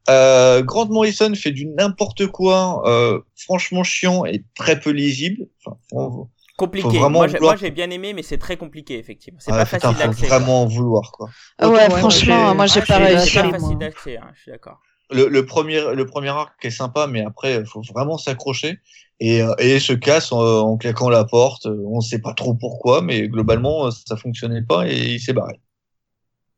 [0.09, 5.47] Euh, Grant Morrison fait du n'importe quoi, euh, franchement chiant et très peu lisible.
[5.65, 6.99] Enfin, faut- compliqué.
[6.99, 9.39] faut Moi, j'ai- vouloir- moi, j'ai bien aimé, mais c'est très compliqué, effectivement.
[9.41, 10.27] C'est Ouais, pas putain, facile faut d'accès.
[10.27, 11.29] vraiment en vouloir quoi.
[11.59, 13.31] Ah ouais, ouais, franchement, moi, moi j'ai- Ah, pas réussi.
[13.31, 14.79] C'est pas facile d'accès, hein, je suis d'accord.
[15.11, 18.79] Le, le premier, le premier arc est sympa, mais après, faut vraiment s'accrocher
[19.21, 21.67] et, euh, et se casse en, en claquant la porte.
[21.67, 25.61] On sait pas trop pourquoi, mais globalement, ça fonctionnait pas et il s'est barré.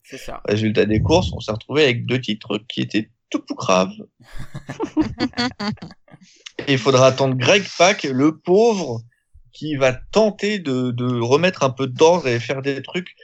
[0.02, 0.40] C'est ça.
[0.46, 3.90] Résultat des courses, on s'est retrouvé avec deux titres qui étaient tout pour grave.
[6.66, 9.00] et il faudra attendre Greg Pak, le pauvre,
[9.52, 13.14] qui va tenter de, de remettre un peu d'ordre et faire des trucs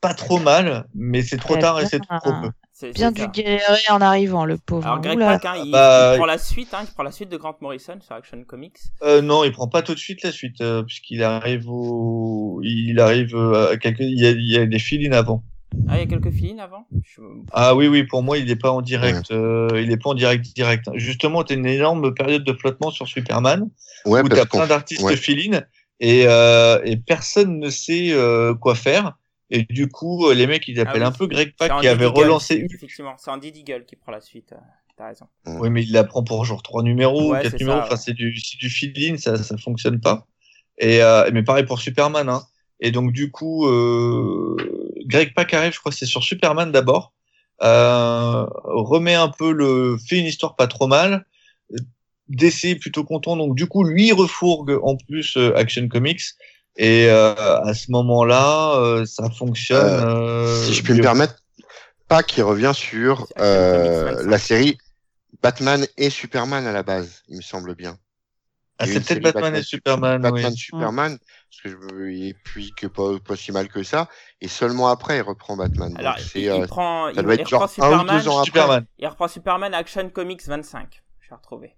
[0.00, 2.50] pas trop mal, mais c'est trop tard et c'est trop peu.
[2.72, 4.84] C'est- bien c'est dû galérer en arrivant, le pauvre.
[4.86, 5.18] Alors Greg.
[5.18, 7.56] Pak, hein, il, Bah, il prend la suite, hein, il prend la suite de Grant
[7.60, 8.76] Morrison sur Action Comics.
[9.02, 12.98] Euh, non, il prend pas tout de suite la suite, euh, puisqu'il arrive au, il
[12.98, 15.44] arrive euh, à quelques, il y a, il y a des fill avant.
[15.88, 16.86] Ah, il y a quelques filines avant?
[17.02, 17.20] Je-
[17.52, 20.14] Ah oui, oui, pour moi, il est pas en direct, euh, il est pas en
[20.14, 20.86] direct direct.
[20.94, 23.68] Justement, t'as une énorme période de flottement sur Superman,
[24.06, 25.16] Ouais, où parce t'as qu'on plein d'artistes ouais.
[26.00, 29.16] et, euh, et personne ne sait euh, quoi faire.
[29.50, 31.18] Et du coup, euh, les mecs, ils appellent Ah un oui.
[31.18, 32.66] peu Greg Pak qui avait Deagle, relancé.
[32.70, 34.54] Effectivement, c'est Andy Deagle qui prend la suite.
[34.96, 35.26] T'as raison.
[35.46, 37.80] Oui, mais il la prend pour genre trois numéros, Ouais, quatre c'est numéros.
[37.80, 40.26] ça, Enfin, c'est du, du fill-in, ça, ça fonctionne pas.
[40.78, 42.28] Et euh, mais pareil pour Superman.
[42.28, 42.42] Hein.
[42.80, 44.56] Et donc du coup, euh,
[45.04, 47.12] Greg Pak arrive, je crois que c'est sur Superman d'abord.
[47.62, 51.24] Euh, remet un peu le, fait une histoire pas trop mal.
[52.28, 56.22] DC est plutôt content, donc du coup lui refourgue en plus euh, Action Comics.
[56.76, 59.84] Et euh, à ce moment-là, euh, ça fonctionne.
[59.84, 61.36] euh, si je puis me permettre,
[62.08, 64.30] pas qui revient sur C'est Action euh, Comics 25.
[64.30, 64.78] la série
[65.42, 67.96] Batman et Superman à la base, il me semble bien.
[68.78, 70.22] Ah, c'est peut-être Batman, Batman- et Superman.
[70.22, 70.56] Batman oui.
[70.58, 74.08] Superman, parce que je veux- et puis que pas, pas si mal que ça,
[74.40, 75.94] et seulement après il reprend Batman.
[75.96, 77.92] Alors, Donc il, il euh, prend, ça il, doit il être genre reprend un ou
[77.92, 78.44] Superman, deux ans après.
[78.46, 78.86] Superman.
[78.98, 81.02] il reprend Superman Action Comics 25.
[81.28, 81.76] J'ai retrouvé.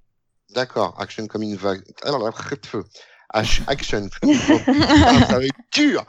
[0.55, 1.83] d'accord, Action comme une vague.
[2.03, 2.83] Alors la de feu.
[3.29, 4.09] Action.
[4.23, 4.29] Oh,
[4.65, 6.05] putain, ça va être dur.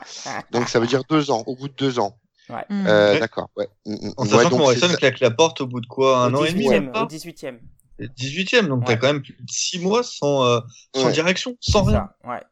[0.52, 2.16] Donc ça veut dire deux ans, au bout de deux ans.
[2.48, 2.86] Hmm.
[2.86, 3.20] Euh, Ouais.
[3.20, 3.50] D'accord.
[3.56, 3.68] Ouais.
[3.84, 4.12] Mm, mm.
[4.16, 6.38] En Ouais, sachant que donc Morrison claque la porte au bout de quoi Un au
[6.40, 7.58] an et demi 18e, même au pas 18e.
[8.00, 10.60] 18e, donc t'as quand même plus de 6 mois sans, euh,
[10.92, 11.10] sans Ouais.
[11.10, 11.98] direction, sans C'est rien.
[11.98, 12.42] ça, ouais.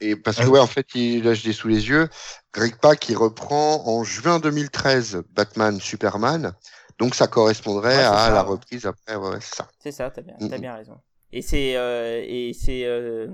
[0.00, 2.08] Et parce que Ah ouais, en fait, il, là je l'ai sous les yeux.
[2.52, 6.52] Greg Pak il reprend en juin 2013 Batman Superman.
[6.98, 8.42] Donc ça correspondrait Ouais, à ça, la ouais.
[8.42, 9.16] reprise après.
[9.16, 9.68] Ouais, c'est ça.
[9.78, 11.00] C'est ça, t'as bien, t'as bien raison.
[11.32, 13.28] Et c'est euh, et c'est euh,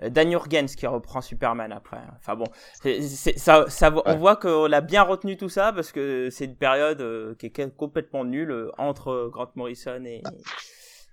[0.00, 1.98] Dan Jurgens qui reprend Superman après.
[2.18, 2.46] Enfin bon,
[2.82, 4.16] c'est- c'est- ça, ça, on Ouais.
[4.16, 7.76] voit qu'on a bien retenu tout ça parce que c'est une période euh, qui est
[7.76, 10.22] complètement nulle euh, entre Grant Morrison et,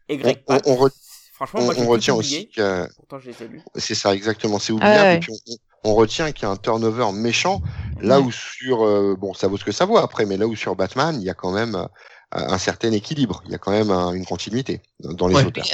[0.07, 0.67] et Greg On- on- Pak.
[0.67, 0.91] on re-
[1.33, 2.37] Franchement, On, moi j'ai retient oublié.
[2.39, 3.61] aussi que Pourtant, je les ai lus.
[3.75, 4.97] c'est ça exactement, c'est oubliable.
[4.99, 5.15] Ah ouais.
[5.15, 5.31] Et puis
[5.83, 7.61] on, on retient qu'il y a un turnover méchant.
[8.01, 10.55] Là où sur euh, bon, ça vaut ce que ça vaut après, mais là où
[10.55, 11.85] sur Batman, il y a quand même euh,
[12.31, 13.41] un certain équilibre.
[13.45, 15.45] Il y a quand même un- une continuité dans les Ouais.
[15.45, 15.65] auteurs.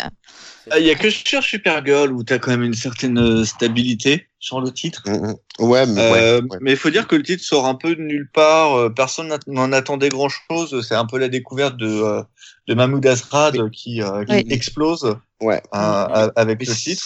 [0.77, 4.61] Il y a que sur Supergirl où t'as quand même une certaine euh, stabilité sur
[4.61, 5.03] le titre.
[5.05, 5.35] Mm, mm.
[5.59, 6.57] Ouais, mais ouais, Euh, ouais.
[6.61, 8.75] Mais il faut dire que le titre sort un peu de nulle part.
[8.77, 10.85] euh, Personne n'en attendait grand chose.
[10.87, 12.23] C'est un peu la découverte de,
[12.67, 14.45] de Mahmoud Asrad qui, euh, qui Oui.
[14.49, 15.61] explose Ouais.
[15.75, 17.03] euh, avec Mais le c'est- titre.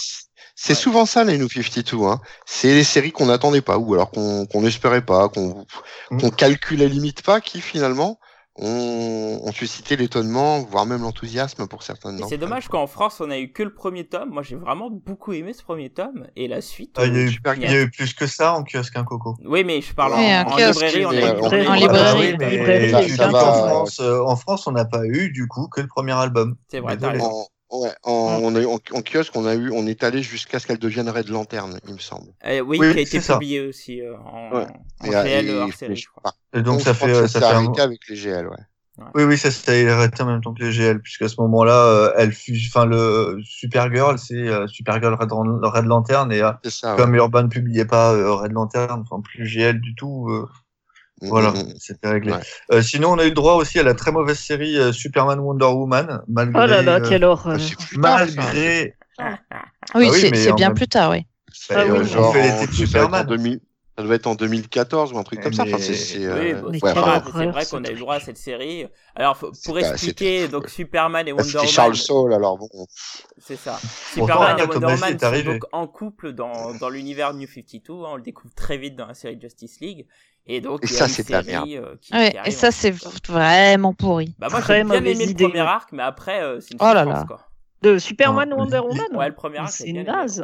[0.56, 0.76] C'est Ouais.
[0.80, 2.04] souvent ça les New 52.
[2.06, 2.20] Hein.
[2.46, 5.66] C'est les séries qu'on n'attendait pas ou alors qu'on qu'on n'espérait pas, qu'on
[6.12, 6.20] Mm.
[6.20, 8.20] qu'on calculait limite pas, qui finalement
[8.62, 12.14] ont, ont suscité l'étonnement, voire même l'enthousiasme pour certains.
[12.14, 14.30] Et d'entre c'est dommage qu'en France, on a eu que le premier tome.
[14.30, 16.28] Moi, j'ai vraiment beaucoup aimé ce premier tome.
[16.36, 16.96] Et la suite.
[16.98, 18.64] Ah, il, y a euh, eu, super il y a eu plus que ça en
[18.64, 19.36] kiosque, un coco.
[19.46, 21.06] Oui, mais je parle Oui, en, en kiosque, librairie.
[21.06, 21.78] On a eu en librairie, tome.
[21.78, 24.36] librairie, oui, mais librairie, tu il y a sais eu qu'en un- France, euh, en
[24.36, 26.56] France, on n'a pas eu du coup que le premier album.
[26.70, 26.98] C'est vrai,
[27.72, 30.60] ouais, en, on a eu- en, en kiosque, on a eu, on est allé jusqu'à
[30.60, 32.32] ce qu'elle devienne Red Lanterne, il me semble.
[32.46, 34.68] Euh, oui, Oui, qui a été publié aussi euh, en, Ouais.
[35.02, 36.34] en Et, GL et- hors et- série, je crois.
[36.54, 37.66] Et donc ça fait, euh, ça ça s'est fait un...
[37.66, 38.58] arrêté avec les GL, ouais.
[39.16, 42.14] Oui, oui, ça s'est arrêté en même temps que les GL, puisqu'à ce moment-là, euh,
[42.18, 46.96] elle fut, enfin, le Supergirl, c'est euh, Supergirl Red, Red Lantern, et euh, ça.
[46.98, 50.46] comme Urban publiait pas euh, Red Lantern, enfin, plus GL du tout, euh.
[51.22, 51.74] Voilà, Mm, mm, mm.
[51.80, 52.32] c'était réglé.
[52.34, 52.40] Ouais.
[52.72, 55.66] Euh, sinon, on a eu droit aussi à la très mauvaise série euh, Superman Wonder
[55.66, 57.58] Woman, malgré, Oh là là, euh, quelle horreur.
[57.60, 59.26] Ah, malgré, Oui,
[59.94, 61.26] Ah oui, c'est bien même- plus tard, oui.
[61.70, 63.28] bah, Ah oui, genre, on fait en- l'été de ça doit être en Superman.
[63.28, 63.60] 2000
[63.98, 65.64] ça devait être en 2014 ou un truc comme ça.
[65.64, 68.88] Enfin, c'est, Oui, euh, ouais, enfin, vrai qu'on a eu droit à cette série.
[69.14, 72.70] Alors, pour expliquer, donc Superman et Wonder Woman, Charles Saul, alors bon.
[73.38, 73.78] c'est ça.
[74.14, 75.44] Superman et Wonder Woman sont arrivé.
[75.52, 77.92] donc en couple dans, dans l'univers New 52.
[77.92, 80.08] hein, on le découvre très vite dans la série Justice League.
[80.52, 82.72] Et donc, Et il ça, c'est de la série euh, qui, Ouais, qui et ça,
[82.72, 82.90] c'est
[83.28, 84.34] vraiment pourri.
[84.40, 87.06] Bah, moi, Très j'ai bien le premier arc, mais après, euh, c'est une Oh là
[87.06, 87.24] là.
[87.28, 87.40] quoi.
[87.84, 90.44] De Superman Non, Wonder Woman Ouais, le premier arc, C'est une naze.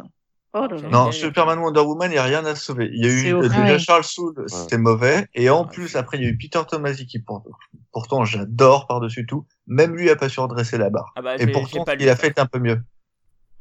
[0.54, 1.10] Oh là Non.
[1.10, 2.88] Superman Wonder Woman, il n'y a rien à sauver.
[2.92, 3.78] Il y a eu euh, déjà Ouais.
[3.80, 5.26] Charles Soule, c'était mauvais.
[5.34, 5.68] Et en Ouais.
[5.70, 7.44] plus, après, il y a eu Peter Tomasi qui, pour-
[7.92, 9.44] pourtant, j'adore par-dessus tout.
[9.66, 11.12] Même lui a pas su redresser la barre.
[11.16, 12.80] Ah bah, Et pourtant, pas qu'il a fait un peu mieux.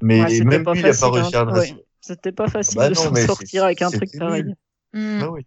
[0.02, 1.44] Mais Ouais, même lui, il a pas facile, réussi à hein.
[1.46, 1.72] redresser.
[1.74, 1.86] Ouais.
[2.02, 4.54] C'était pas facile Bah de non, s'en sortir avec un truc pareil.
[4.94, 5.20] Hmm.
[5.24, 5.46] Ah oui.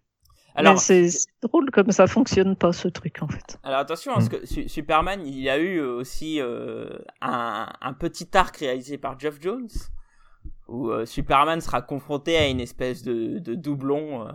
[0.59, 1.09] Alors, Mais c'est
[1.41, 3.57] drôle comme ça fonctionne pas ce truc en fait.
[3.63, 4.15] Alors attention, Mm.
[4.15, 6.89] parce que Su- Superman, il y a eu aussi euh,
[7.21, 9.69] un, un petit arc réalisé par Jeff Jones.
[10.67, 14.31] où euh, Superman sera confronté à une espèce de, de doublon euh,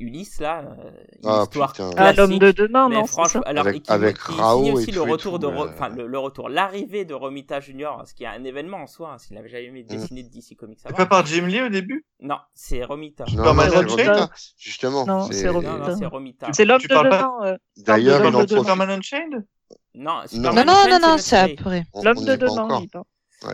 [0.00, 0.90] Ulysse là, euh,
[1.22, 1.90] une Ah, histoire putain.
[1.90, 2.16] Ah, classique.
[2.18, 4.88] l'homme de demain, mais non franchement, alors Avec- et qui, avec qui signe Rao aussi
[4.88, 5.68] et le et retour tout, de, euh.
[5.68, 9.12] enfin le, le retour, l'arrivée de Romita Junior, ce qui est un événement en soi,
[9.12, 9.86] hein, s'il avait jamais Mm.
[9.86, 12.06] dessiné de DC Comics C'est pas par Jim Lee au début?
[12.20, 13.24] Non, c'est Romita.
[13.34, 15.04] Non, non, c'est Unchained Romita, justement.
[15.06, 15.76] Non, c'est Non, Romita.
[15.90, 16.46] non, c'est Romita.
[16.52, 17.32] C'est l'homme de demain.
[17.42, 18.58] euh, D'ailleurs, L'homme il de en.
[18.60, 19.46] Superman Unchained?
[19.94, 20.52] Non, Non.
[20.54, 20.64] Non,
[21.02, 21.84] non, c'est après.
[22.02, 22.80] L'homme de pas demain.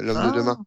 [0.01, 0.31] L'homme Ah.
[0.31, 0.59] de demain.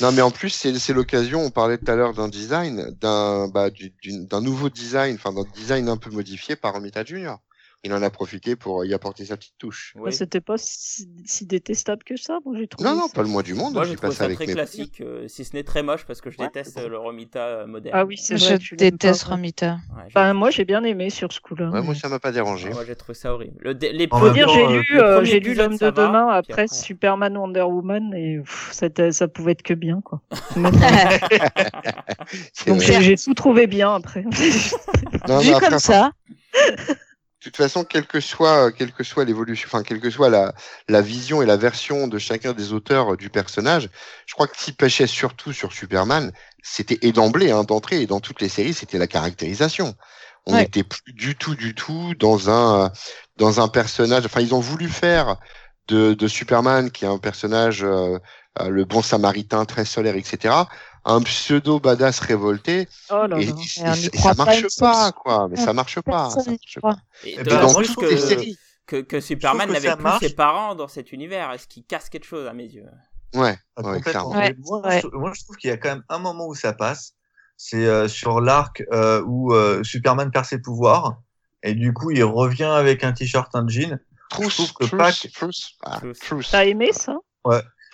[0.00, 3.70] Non, mais en plus, c'est l'occasion, on parlait tout à l'heure d'un design, d'un bah,
[3.70, 3.94] du-
[4.40, 7.40] nouveau design, enfin d'un design un peu modifié par Romita Junior.
[7.86, 9.92] Il en a profité pour y apporter sa petite touche.
[9.96, 10.04] Oui.
[10.04, 12.88] Ouais, C'était pas si, si détestable que ça, moi j'ai trouvé.
[12.88, 13.12] Non, non, ça.
[13.14, 13.74] pas le moins du monde.
[13.74, 16.30] Moi, je ça avec très mes classique, euh, si ce n'est très moche, parce que
[16.30, 16.84] je Ouais, déteste bon.
[16.84, 17.94] euh, le Romita euh, moderne.
[17.98, 18.58] Ah oui, c'est Je vrai.
[18.58, 19.24] tu l'aimes déteste.
[19.24, 19.72] Romita.
[19.94, 21.68] Ouais, Enfin, moi j'ai bien aimé sur ce coup-là.
[21.68, 22.70] Ouais, moi, ça m'a pas dérangé.
[22.70, 23.58] moi, j'ai trouvé ça horrible.
[23.60, 26.66] Le, dé- les dire, j'ai euh, lu, euh, j'ai lu l'homme ça de demain après
[26.68, 30.22] Superman Wonder Woman et pff, c'était- ça pouvait être que bien quoi.
[32.66, 34.22] Donc j'ai tout trouvé bien après.
[34.22, 36.12] Vu comme ça,
[37.44, 40.54] toute façon, quelle que soit, quelle que soit l'évolution, enfin, quelle que soit la,
[40.88, 43.90] la vision et la version de chacun des auteurs euh, du personnage,
[44.26, 48.06] je crois que ce qui pêchait surtout sur Superman, c'était et d'emblée, hein, d'entrée et
[48.06, 49.94] dans toutes les séries, c'était la caractérisation.
[50.46, 50.56] On Ouais.
[50.56, 52.88] n'était plus du tout, du tout dans un, euh,
[53.36, 54.24] dans un personnage.
[54.26, 55.36] Enfin, ils ont voulu faire
[55.88, 58.18] de, de Superman, qui est un personnage, euh, euh,
[58.60, 60.54] le bon samaritain, très solaire, etc.,
[61.06, 62.88] un pseudo badass révolté.
[63.10, 63.46] Oh là Et,
[64.16, 65.48] ça pas marche pas, quoi.
[65.50, 66.30] Mais ça marche pas.
[66.30, 66.96] ça marche croit.
[67.24, 71.50] Et je que, que c'est- que, que Superman n'avait plus ses parents dans cet univers.
[71.52, 72.86] Est-ce qu'il casse quelque chose à mes yeux?
[73.34, 74.00] Ouais, Ah, ouais.
[74.04, 75.00] Ouais, moi, ouais.
[75.02, 77.14] je, moi, je trouve qu'il y a quand même un moment où ça passe.
[77.56, 81.18] C'est euh, sur l'arc euh, où euh, Superman perd ses pouvoirs.
[81.62, 83.98] Et du coup, il revient avec un t-shirt, un jean.
[84.30, 86.00] Trousse, trouve que trousse, Pac- trousse, ah.
[86.50, 87.16] T'as aimé ça?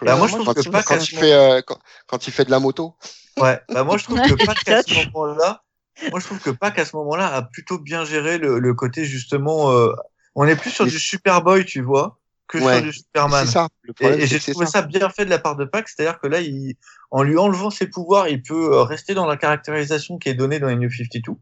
[0.05, 2.27] Bah, moi, je trouve quand, que Pac, quand à il ce fait, euh, quand, quand
[2.27, 2.95] il fait de la moto.
[3.39, 5.63] Ouais, bah moi je trouve que Pac à ce moment-là,
[6.11, 9.05] moi je trouve que Pac à ce moment-là a plutôt bien géré le, le côté
[9.05, 9.93] justement, euh,
[10.35, 12.75] on est plus sur Mais- du Superboy, tu vois, que Ouais.
[12.75, 13.47] sur du Superman.
[13.47, 13.69] C'est ça.
[13.83, 14.73] Le Et, problème, et c'est j'ai trouvé ça.
[14.81, 14.83] ça.
[14.83, 16.75] bien fait de la part de Pac, c'est-à-dire que là, il,
[17.11, 20.59] en lui enlevant ses pouvoirs, il peut euh, rester dans la caractérisation qui est donnée
[20.59, 21.33] dans les New 52,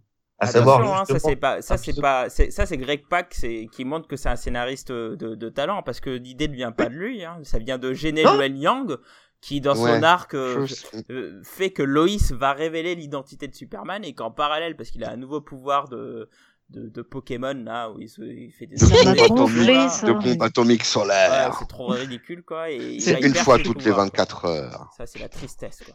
[0.41, 3.67] à savoir hein, ça c'est pas, ça c'est pas, c'est- ça c'est Greg Pak, c'est
[3.73, 6.87] qui montre que c'est un scénariste de, de talent parce que l'idée ne vient pas
[6.89, 8.21] de lui, hein, ça vient de Gene.
[8.39, 8.97] Luen Yang
[9.41, 10.67] qui dans son arc euh,
[11.11, 15.11] euh, fait que Loïs va révéler l'identité de Superman et qu'en parallèle parce qu'il a
[15.13, 16.29] un nouveau pouvoir de
[16.71, 20.07] de, de Pokémon là où il, se, il fait des De bombe atomique, ça.
[20.07, 21.57] de bombe atomique Ouais, solaire.
[21.59, 24.51] c'est trop ridicule quoi et C'est une fois toutes les pouvoirs, 24 quoi.
[24.51, 24.91] heures.
[24.97, 25.95] Ça c'est la tristesse quoi.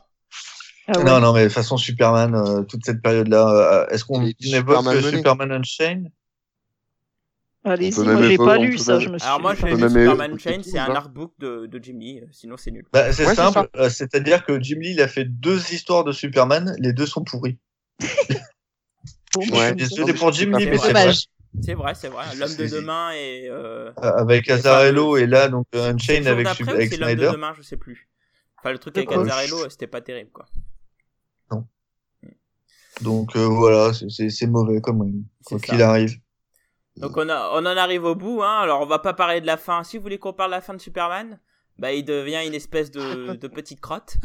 [0.88, 1.04] Ah ouais.
[1.06, 4.36] Non, non, mais de toute façon, Superman, euh, toute cette période-là, euh, est-ce qu'on évoque
[4.42, 5.02] Superman.
[5.02, 6.12] Superman Unchained
[7.66, 9.26] Allez-y, moi j'ai pas lu ça, je me suis.
[9.26, 12.58] Alors moi j'ai lu Superman Chain, c'est un artbook de, de Jim Lee, euh, sinon
[12.58, 12.86] c'est nul.
[12.92, 16.76] bah, C'est Ouais, simple, c'est-à-dire que Jim Lee, il a fait deux histoires de Superman,
[16.80, 17.58] les deux sont pourries.
[19.34, 19.68] Bon, Je Ouais.
[19.68, 20.88] suis désolé pour Jim c'est Lee, mais vrai.
[20.88, 21.04] c'est vrai.
[21.04, 21.26] Dommage.
[21.62, 22.36] C'est vrai, c'est vrai.
[22.36, 27.12] L'homme de demain et euh, Avec Azarello et là, donc Unchained avec, avec c'est l'homme
[27.12, 27.30] de Snyder.
[27.32, 28.10] demain, je sais plus.
[28.60, 30.46] Enfin le truc avec Azarello, c'était pas terrible quoi.
[33.02, 36.16] Donc euh, voilà, c'est- mauvais comme même, quoi qu'il arrive.
[36.98, 38.60] Donc on, a, on en arrive au bout, hein.
[38.62, 39.84] Alors on va pas parler de la fin.
[39.84, 41.40] Si vous voulez qu'on parle de la fin de Superman,
[41.80, 44.18] bah il devient une espèce de, de petite crotte.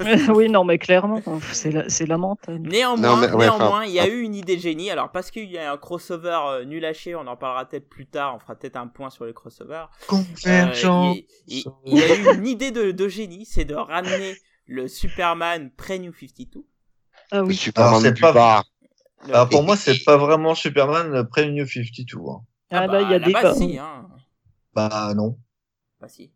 [0.34, 1.20] oui, non, mais clairement,
[1.52, 2.66] c'est la- c'est lamentable.
[2.70, 4.90] Néanmoins, Non, mais ouais, néanmoins, enfin, il y a eu une idée de génie.
[4.90, 7.90] Alors parce qu'il y a un crossover euh, nul à chier, on en parlera peut-être
[7.90, 8.34] plus tard.
[8.34, 9.74] On fera peut-être un point sur les crossovers.
[9.74, 11.12] Euh, Convergent.
[11.14, 14.36] il, il- il y a eu une idée de, de génie, c'est de ramener
[14.66, 16.64] le Superman pré-New 52.
[17.32, 17.54] Ah oui.
[17.54, 18.64] Superman Alors, du pas- bar.
[19.26, 22.18] Le- Alors pour moi, c'est pas vraiment Superman pré-New 52.
[22.30, 22.40] Hein.
[22.70, 24.08] Ah, bah, là, il y a la des si, hein.
[24.74, 25.36] Bah non.
[26.00, 26.30] Bah si.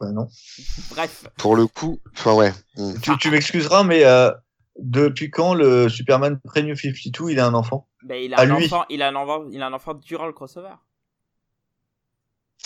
[0.00, 0.28] Bah non.
[0.90, 1.26] Bref.
[1.38, 2.52] Pour le coup, enfin ouais.
[2.76, 2.92] Hmm.
[3.00, 4.30] Tu, tu m'excuseras, mais euh,
[4.78, 7.88] depuis quand le Superman pré-New 52, il a un enfant?
[8.04, 8.66] Bah, il a À un lui.
[8.66, 10.74] enfant, il a un enfant, il a un enfant durant le crossover.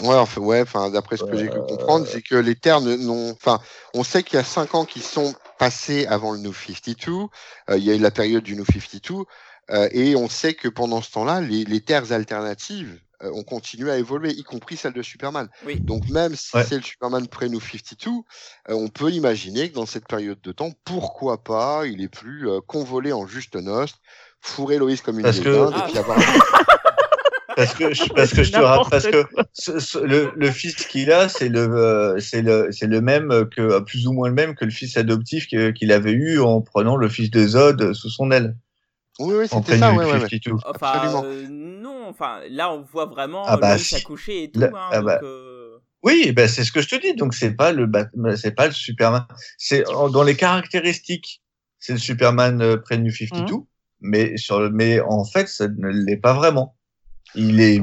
[0.03, 2.81] Ouais, enfin, ouais, enfin, d'après ce que j'ai pu Euh, comprendre, c'est que les terres
[2.81, 3.61] n'ont, enfin,
[3.95, 7.13] on sait qu'il y a cinq ans qui sont passés avant le New 52.
[7.13, 7.29] euh,
[7.79, 9.23] il y a eu la période du New 52,
[9.71, 13.93] euh, et on sait que pendant ce temps-là, les, les terres alternatives euh, ont continué
[13.93, 15.49] à évoluer, y compris celle de Superman.
[15.65, 15.79] Oui.
[15.79, 16.65] Donc même si Ouais.
[16.69, 20.73] c'est le Superman pré-New 52, euh, on peut imaginer que dans cette période de temps,
[20.85, 23.95] pourquoi pas, il est plus euh, convolé en juste noces,
[24.41, 25.85] fourrer Loïs comme une Parce que- dinde, Ah.
[25.87, 26.19] et puis avoir
[27.57, 29.45] Parce que je, parce que je te rappelle, parce que quoi.
[29.53, 33.49] ce- ce- le, le fils qu'il a, c'est le, euh, c'est le, c'est le même
[33.51, 36.97] que, plus ou moins le même que le fils adoptif qu'il avait eu en prenant
[36.97, 38.57] le fils de Zod sous son aile.
[39.19, 40.19] Oui, oui, En c'était ça, ouais, ouais, ouais.
[40.21, 40.53] 52.
[40.65, 43.97] Enfin, euh, non, enfin, là on voit vraiment Ah bah, Loïs si.
[43.97, 44.61] accoucher et tout.
[44.61, 45.15] Là- hein, ah bah.
[45.15, 47.15] donc, euh, Oui, ben c'est ce que je te dis.
[47.15, 49.27] Donc c'est pas le Batman, c'est pas le Superman.
[49.59, 51.43] C'est dans les caractéristiques,
[51.79, 53.57] c'est le Superman euh, près New 52,
[54.01, 56.75] mais sur le, mais en fait, ça ne l'est pas vraiment.
[57.35, 57.81] Il est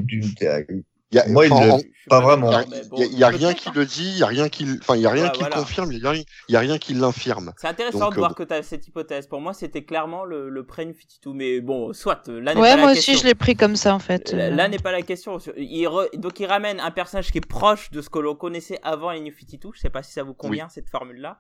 [1.12, 2.52] y a, Moi, il en- pas vraiment.
[2.52, 3.72] il y a, mais bon, il y a- rien qui hein.
[3.74, 5.40] le dit, il y a rien qui, le- enfin, il y a rien Ouais, qui
[5.40, 5.56] voilà.
[5.56, 7.52] confirme, il y a rien, il y a rien qui l'infirme.
[7.58, 9.26] C'est intéressant Donc, de voir euh, que tu as cette hypothèse.
[9.26, 11.34] Pour moi, c'était clairement le, le 52.
[11.34, 13.14] Mais bon, soit, euh, là n'est Ouais, pas la moi question.
[13.14, 14.34] aussi je l'ai pris comme ça en fait.
[14.34, 15.40] Là, là n'est pas la question.
[15.58, 18.80] Il re- Donc il ramène un personnage qui est proche de ce que l'on connaissait
[18.84, 19.72] avant les New 52.
[19.74, 21.40] Je sais pas si ça vous convient cette formule-là.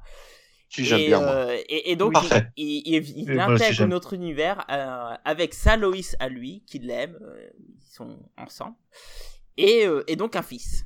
[0.69, 1.31] Si j'aime et, bien, moi.
[1.35, 6.15] euh, et, et donc il, il, il- il intègre notre univers euh, avec sa Loïs
[6.19, 8.75] à lui, qui l'aime, euh, ils sont ensemble,
[9.57, 10.85] et, euh, et donc un fils.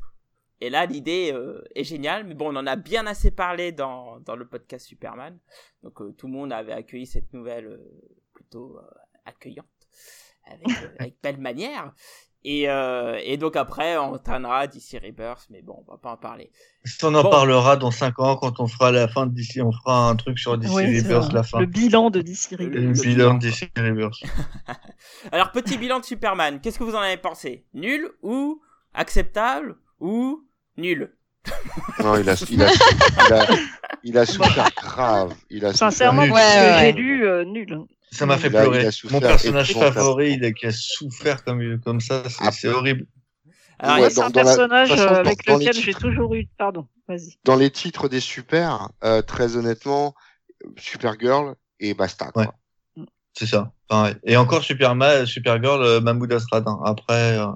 [0.62, 4.20] Et là l'idée euh, est géniale, mais bon on en a bien assez parlé dans,
[4.22, 5.38] dans le podcast Superman,
[5.84, 8.02] donc euh, tout le monde avait accueilli cette nouvelle euh,
[8.34, 8.84] plutôt euh,
[9.26, 9.68] accueillante,
[10.46, 11.94] avec, euh, avec belle manière.
[12.46, 16.18] Et, euh, et donc après on traînera DC Rebirth, mais bon on va pas en
[16.18, 16.52] parler.
[17.04, 17.30] on en Bon.
[17.30, 20.38] parlera dans 5 ans quand on fera la fin de DC, on fera un truc
[20.38, 21.60] sur DC c'est Rebirth, la fin.
[21.62, 22.74] Le bilan de DC Rebirth.
[22.74, 24.24] le bilan de DC Rebirth.
[25.32, 27.66] Alors, petit bilan de Superman, qu'est-ce que vous en avez pensé?
[27.74, 28.62] Nul ou
[28.94, 30.44] acceptable ou
[30.78, 31.14] nul?
[32.04, 33.46] Non, il a, il a, il a,
[34.04, 35.34] il a souffert grave.
[35.50, 36.80] Il a Sincèrement, moi, Ouais, ouais.
[36.88, 37.80] j'ai lu, euh, nul.
[38.14, 38.88] Ça m'a fait pleurer.
[39.10, 42.52] Mon personnage favori, il a, qui a souffert comme, comme ça, c'est Ah.
[42.52, 43.06] c'est horrible.
[43.80, 45.94] Alors, Ouais, Moi, il y c'est a- un dans personnage façon, avec dans lequel j'ai
[45.94, 46.48] toujours eu.
[46.58, 47.38] Pardon, vas-y.
[47.44, 50.14] Dans les titres des super, euh, très honnêtement,
[50.78, 52.32] Supergirl et basta.
[52.32, 52.44] Quoi.
[52.98, 53.04] Ouais.
[53.34, 53.74] C'est ça.
[53.88, 54.16] pareil.
[54.24, 56.80] Et encore Superman, Supergirl, euh, Mahmoud Asradin.
[56.86, 57.48] Après, euh,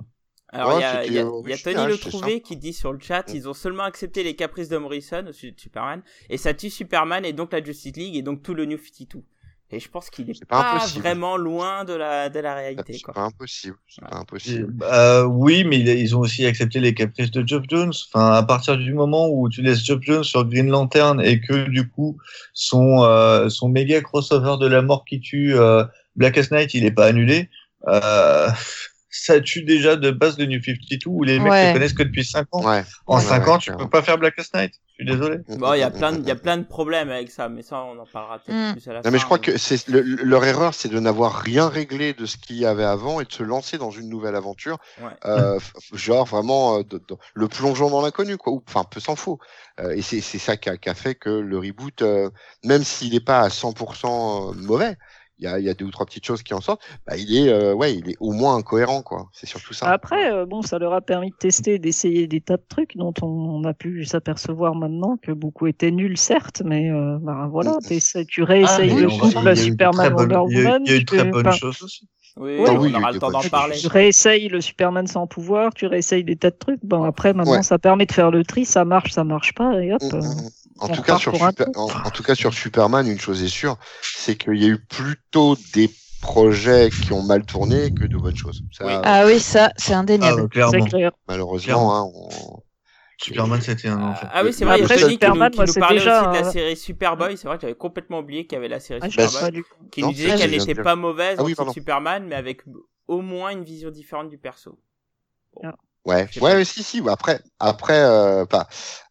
[0.49, 3.23] alors, Ouais, il y a, y y Tony Le Trouvé qui dit sur le chat
[3.33, 6.69] ils ont seulement accepté les caprices de Morrison au sujet de Superman, et ça tue
[6.69, 9.23] Superman et donc la Justice League et donc tout le New 52.
[9.69, 12.93] Et je pense qu'il est, pas vraiment loin de la, de la réalité.
[12.93, 13.13] C'est Quoi.
[13.13, 13.75] pas impossible.
[13.89, 14.09] C'est Ouais.
[14.09, 14.73] pas impossible.
[14.83, 17.91] euh, oui, mais il- ils ont aussi accepté les caprices de Geoff Jones.
[18.13, 21.67] Enfin, à partir du moment où tu laisses Geoff Jones sur Green Lantern et que
[21.69, 22.17] du coup
[22.53, 25.83] son euh, son méga crossover de la mort qui tue euh,
[26.15, 27.49] Blackest Night, il est pas annulé.
[27.87, 28.49] Euh,
[29.09, 31.69] ça tue déjà de base le New 52 où les mecs Ouais.
[31.69, 32.63] te connaissent que depuis 5 ans.
[32.63, 32.83] Ouais.
[33.05, 34.73] En Ouais, 5 ouais, ans, tu peux pas faire Blackest Night.
[34.99, 35.37] Je suis désolé.
[35.59, 37.61] Bon, il y a plein de, il y a plein de problèmes avec ça, mais
[37.61, 38.71] ça, on en parlera peut-être Mm.
[38.73, 39.11] plus à la Non, fin.
[39.11, 42.35] mais je crois que c'est le- leur erreur, c'est de n'avoir rien réglé de ce
[42.37, 45.11] qu'il y avait avant et de se lancer dans une nouvelle aventure, Ouais.
[45.25, 45.59] euh,
[45.93, 48.53] genre vraiment euh, de- de- le plongeon dans l'inconnu, quoi.
[48.53, 49.39] Ou- Enfin, peu s'en faut.
[49.79, 52.29] Euh, et c'est c'est ça qui a, qui a fait que le reboot, euh,
[52.65, 54.97] même s'il n'est pas à 100% mauvais,
[55.39, 56.81] il y a, il y a deux ou trois petites choses qui en sortent.
[57.05, 59.29] Bah, il est, euh, ouais, il est au moins incohérent, quoi.
[59.33, 59.87] C'est surtout ça.
[59.87, 63.13] Après, euh, bon, ça leur a permis de tester, d'essayer des tas de trucs dont
[63.21, 67.77] on, on a pu s'apercevoir maintenant que beaucoup étaient nuls, certes, mais euh, bah, voilà,
[68.27, 70.81] tu réessayes Ah, le couple Superman Wonder il y a eu- Woman.
[70.85, 72.07] Il y a eu très bonnes enfin, choses aussi.
[72.39, 73.77] Oui, Ouais, on oui, il y a aura le temps d'en parler.
[73.77, 76.79] Tu réessayes le Superman sans pouvoir, tu réessayes des tas de trucs.
[76.83, 77.63] Bon, après, maintenant, Ouais.
[77.63, 80.01] ça permet de faire le tri, ça marche, ça marche pas, et hop.
[80.03, 80.49] Mm, euh, mm, mm.
[80.79, 81.91] En tout, cas, sur pour un Super- tour.
[82.03, 84.77] en, en tout cas, sur Superman, une chose est sûre, c'est qu'il y a eu
[84.79, 85.89] plutôt des
[86.21, 88.63] projets qui ont mal tourné que de bonnes choses.
[88.71, 88.93] Ça, Oui.
[89.03, 90.49] Ah oui, ça, c'est Ah, indéniable.
[90.49, 90.85] clairement.
[90.85, 91.11] clair.
[91.27, 92.61] malheureusement, hein, on-
[93.19, 94.29] Superman, c'était un enfer.
[94.31, 95.73] Ah oui, c'est vrai, il y a Après, Tony qui nous, Superman, qui moi, nous
[95.73, 97.35] parlait déjà aussi de la série Superboy.
[97.37, 99.51] C'est vrai que j'avais complètement oublié qu'il y avait la série Ah, Superboy.
[99.51, 101.55] du qui Non, nous disait qu'elle n'était pas mauvaise Ah oui.
[101.73, 102.61] Superman, mais avec
[103.07, 104.77] au moins une vision différente du perso.
[106.07, 107.01] Ouais, ouais, ouais, si, si.
[107.09, 108.69] Après, après, euh, pas.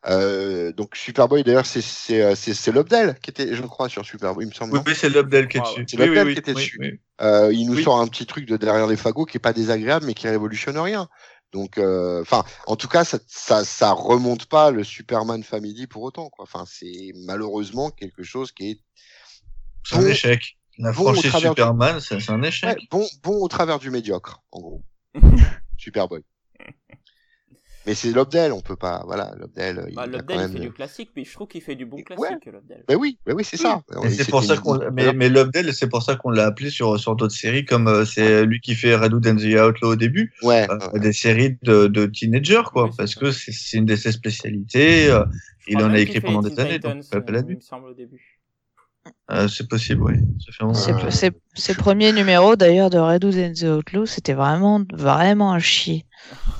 [0.08, 4.02] Euh, donc Superboy, d'ailleurs, c'est c'est euh, c'est c'est Lobdell qui était, je crois, sur
[4.04, 4.78] Superboy, il me semble.
[4.78, 5.84] Oui, oui, c'est Lobdell qui est Ah, dessus.
[5.86, 6.78] C'est Oui, Lobdell oui, qui était oui, dessus.
[6.80, 7.00] oui.
[7.20, 7.84] Euh, il nous Oui.
[7.84, 10.78] sort un petit truc de derrière les fagots qui est pas désagréable, mais qui révolutionne
[10.78, 11.06] rien.
[11.52, 16.02] Donc, euh, enfin, en tout cas, ça, ça, ça remonte pas le Superman Family pour
[16.02, 16.44] autant, quoi.
[16.44, 18.80] Enfin, c'est malheureusement quelque chose qui est
[19.84, 20.06] C'est un Bon.
[20.08, 20.56] échec.
[20.78, 22.68] La Bon, franchise du- Superman, c'est c'est un échec.
[22.70, 24.82] ouais, bon, bon au travers du médiocre, en gros.
[25.78, 26.22] Superboy.
[27.86, 29.86] Mais c'est Lobdell, on peut pas, voilà, Lobdell.
[29.94, 32.04] Bah, Lobdell, il fait du classique, mais je trouve qu'il fait du bon Ouais.
[32.04, 32.84] classique, Lobdell.
[32.88, 33.80] Ben oui, ben oui, c'est ça.
[34.10, 37.14] C'est pour ça qu'on, mais, mais Lobdell, c'est pour ça qu'on l'a appelé sur, sur
[37.14, 40.32] d'autres séries, comme euh, c'est lui qui fait Red Hood and the Outlaw au début,
[40.42, 40.66] Ouais.
[40.68, 43.20] euh, des séries de, de teenagers, quoi, Oui, parce ça.
[43.20, 45.08] que c'est une de ses spécialités.
[45.08, 45.24] euh,
[45.68, 48.40] il en a écrit pendant des années, donc on il me semble au début.
[49.30, 50.14] euh, c'est possible, oui.
[51.54, 56.04] Ses premiers numéros d'ailleurs de Red Hood and the Outlaw, c'était vraiment, vraiment un chier.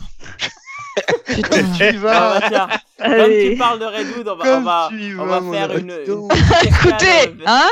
[1.27, 1.73] Putain.
[1.77, 2.41] Tu Ah, vas.
[2.41, 5.91] bah, comme tu parles de Redwood, on va, on Comme va, on faire une,
[6.65, 7.69] Écoutez, hein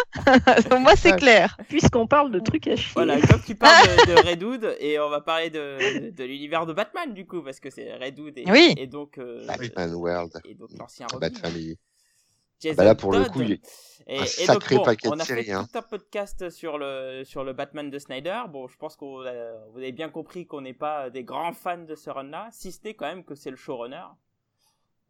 [0.81, 1.57] Moi c'est clair.
[1.69, 2.91] Puisqu'on parle de trucs à chier.
[2.95, 6.75] Voilà, comme tu parles de, de Redwood, et on va parler de, de l'univers de
[6.75, 8.75] Batman, du coup, parce que c'est Redwood et, Oui.
[8.77, 11.07] et donc, euh, Batman World, et donc l'ancien.
[11.19, 11.79] Bat Family.
[12.65, 13.57] Jason Bah là, pour le coup, il y a
[14.07, 15.67] Et, un et sacré donc, bon, paquet de on a séries, fait hein.
[15.71, 18.43] tout un podcast sur le, sur le Batman de Snyder.
[18.49, 21.53] Bon, je pense que vous avez- vous avez bien compris qu'on n'est pas des grands
[21.53, 24.05] fans de ce run-là, si ce n'est quand même que c'est le showrunner.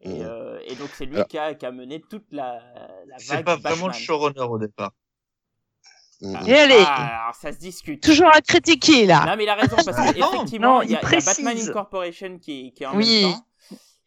[0.01, 0.27] Et, Mhm.
[0.27, 2.61] euh, et donc c'est lui Alors- qui a, qui a mené toute la,
[3.07, 4.05] la C'est vague pas vraiment le Batman.
[4.07, 4.93] showrunner au départ.
[6.21, 6.49] Mm, Ah, mm.
[6.49, 6.85] Et allez.
[6.87, 8.03] ah, alors ça se discute.
[8.03, 9.25] Toujours à critiquer là.
[9.27, 11.59] Non mais il a raison parce Ah, qu'effectivement il y, a Batman.
[11.59, 13.23] Incorporation qui, qui est en Oui.
[13.25, 13.47] même temps.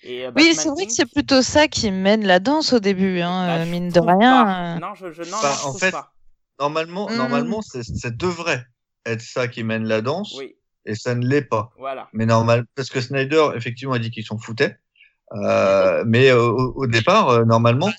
[0.03, 3.19] Et, euh, Oui, c'est vrai que c'est plutôt ça qui mène la danse au début,
[3.19, 4.45] hein, Bah, euh, mine de rien.
[4.45, 4.75] pas.
[4.75, 4.79] euh.
[4.79, 6.13] Non, je, je, non, Bah, non, je en fait, pas.
[6.59, 7.17] Normalement, Mhm.
[7.17, 8.65] normalement, c'est- ça devrait
[9.05, 11.71] être ça qui mène la danse, Oui, et ça ne l'est pas.
[11.77, 12.09] voilà.
[12.13, 14.77] Mais normal, parce que Snyder, effectivement, a dit qu'ils s'en foutaient.
[15.33, 17.91] Euh, mais euh, au, au départ, euh, normalement,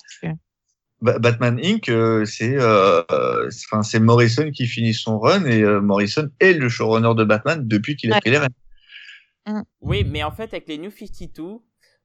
[1.01, 1.87] Batman Inc.
[1.89, 6.29] euh, c'est, euh, euh, c'est- enfin, c'est Morrison qui finit son run et euh, Morrison
[6.41, 8.21] est le showrunner de Batman depuis qu'il a Ouais.
[8.21, 9.63] pris les rênes.
[9.81, 11.59] Oui, mais en fait, avec les New 52,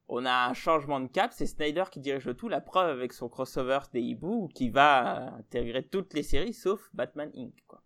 [0.08, 1.32] on a un changement de cap.
[1.34, 2.48] C'est Snyder qui dirige le tout.
[2.48, 6.90] La preuve avec son crossover des hiboux qui va euh, intégrer toutes les séries sauf
[6.94, 7.54] Batman Inc.
[7.66, 7.82] Quoi.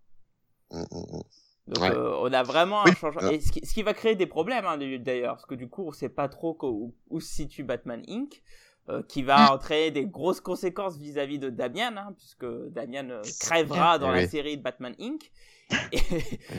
[0.72, 1.22] Mm, mm, mm.
[1.68, 1.90] Donc Ouais.
[1.90, 2.90] euh, on a vraiment Oui.
[2.90, 3.28] un changement.
[3.30, 5.84] Et ce qui, ce qui va créer des problèmes hein, d'ailleurs, parce que du coup
[5.86, 8.42] on sait pas trop où, où se situe Batman Inc.
[8.88, 13.98] euh, qui va entraîner des grosses conséquences vis-à-vis de Damian, hein, puisque Damian euh, crèvera
[13.98, 14.22] dans Oui.
[14.22, 15.30] la série de Batman Inc.
[15.92, 15.98] Et,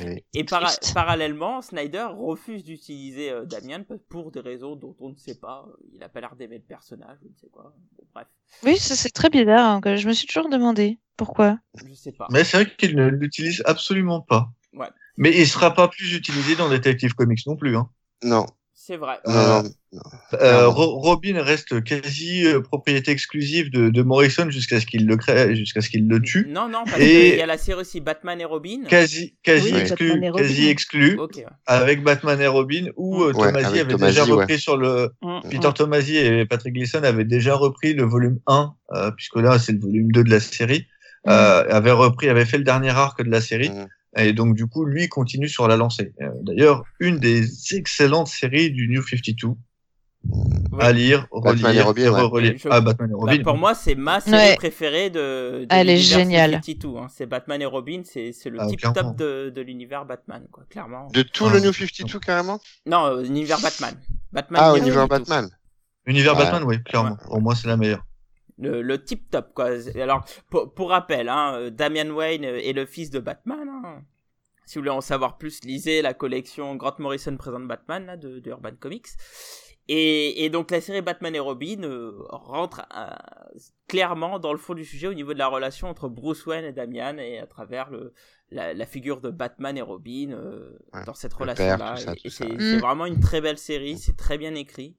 [0.06, 0.24] Oui.
[0.34, 0.94] et para- Triste.
[0.94, 5.68] parallèlement, Snyder refuse d'utiliser euh, Damian pour des raisons dont on ne sait pas.
[5.94, 7.74] Il a pas l'air d'aimer le personnage, je ne sais quoi.
[7.98, 8.28] Bon, bref,
[8.64, 9.68] Oui, c'est très bizarre.
[9.76, 11.58] hein, que je me suis toujours demandé pourquoi.
[11.88, 12.28] je sais pas.
[12.32, 14.52] Mais c'est vrai qu'il ne l'utilise absolument pas.
[14.74, 14.90] Ouais.
[15.18, 17.76] Mais il sera pas plus utilisé dans Detective Comics non plus.
[17.76, 17.90] Hein.
[18.24, 18.46] Non,
[18.90, 19.20] C'est vrai.
[19.28, 19.62] Euh.
[20.42, 25.56] Euh, Robin reste quasi euh, propriété exclusive de, de Morrison jusqu'à ce qu'il le crée,
[25.56, 26.48] jusqu'à ce qu'il le tue.
[26.50, 28.80] Non, non, parce qu'il y a la série aussi Batman et Robin.
[28.88, 30.42] Quasi, quasi Oui, exclu, Batman et Robin.
[30.44, 31.20] quasi exclu
[31.68, 34.42] avec Batman et Robin où euh, Ouais, Tomasi avec avait Tomasi, déjà ouais.
[34.42, 38.74] repris sur le Mm, Peter Tomasi et Patrick Gleason avaient déjà repris le volume 1
[38.96, 40.88] euh, puisque là c'est le volume 2 de la série
[41.28, 43.86] euh, avait repris avait fait le dernier arc de la série Mm.
[44.18, 46.14] Et donc du coup lui continue sur la lancée.
[46.22, 47.46] Euh, D'ailleurs une des
[47.76, 49.56] excellentes séries du New 52
[50.72, 50.84] Ouais.
[50.84, 52.22] à lire, Batman relire, et Robin, ouais.
[52.24, 52.54] relire.
[52.58, 53.42] Je- Ah Batman et Bah, Robin.
[53.44, 54.56] pour moi, c'est ma série Ouais.
[54.58, 55.62] préférée de.
[55.62, 56.52] de Elle est l'univers géniale.
[56.52, 57.08] 52, hein.
[57.10, 59.12] C'est Batman et Robin, c'est le Ah, tip clairement.
[59.12, 61.08] top de, de l'univers Batman, quoi, clairement.
[61.14, 61.54] De tout Ah.
[61.54, 63.96] le New 52 carrément Non, euh, l'univers Batman.
[64.34, 65.08] Batman Ah, univers 52.
[65.20, 65.50] Batman.
[66.06, 66.44] Univers Ouais.
[66.44, 67.16] Batman, oui, clairement.
[67.26, 68.06] Pour moi, c'est la meilleure.
[68.62, 69.70] Le, le tip top, quoi.
[69.96, 73.68] Alors, pour, pour rappel, hein, euh, Damian Wayne est le fils de Batman.
[73.70, 74.04] hein.
[74.66, 78.40] Si vous voulez en savoir plus, lisez la collection Grant Morrison présente Batman là, de,
[78.40, 79.08] de Urban Comics.
[79.88, 83.08] Et, et donc la série Batman et Robin euh, rentre euh,
[83.88, 86.72] clairement dans le fond du sujet au niveau de la relation entre Bruce Wayne et
[86.74, 88.14] Damian et à travers le,
[88.52, 91.96] la, la figure de Batman et Robin euh, Ouais, dans cette relation-là.
[92.30, 92.60] c'est Mm.
[92.60, 94.96] c'est vraiment une très belle série, c'est très bien écrit.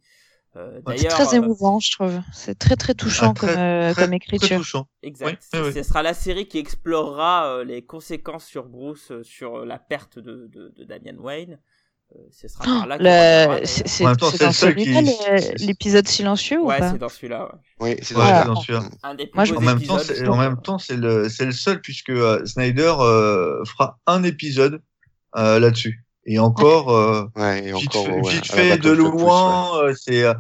[0.57, 2.21] Euh, Ouais, C'est très euh, émouvant, je trouve.
[2.33, 4.57] C'est très très touchant Ah, très, comme, euh, très, comme Très écriture.
[4.59, 4.87] touchant.
[5.03, 5.43] Exact.
[5.53, 5.73] Oui, oui, oui.
[5.73, 10.19] Ce sera la série qui explorera euh, les conséquences sur Bruce euh, sur la perte
[10.19, 11.59] de, de, de Damian Wayne.
[12.17, 15.01] Euh, ce sera par là Le- C'est En dans celui-là
[15.59, 16.91] l'épisode silencieux ou Ouais, pas?
[16.91, 17.45] c'est dans celui-là.
[17.45, 17.95] ouais.
[17.95, 18.83] Oui, c'est Ouais, dans celui-là.
[19.05, 19.15] En
[19.61, 20.39] même temps, épisodes, c'est, je en trouve.
[20.41, 24.83] même temps, c'est le, c'est le seul puisque euh, Snyder euh, fera un épisode
[25.37, 26.05] euh, là-dessus.
[26.27, 28.97] Et encore, euh, Ouais, et vite, encore, fait, ouais, vite de ouais.
[28.97, 30.35] loin, euh, c'est, euh,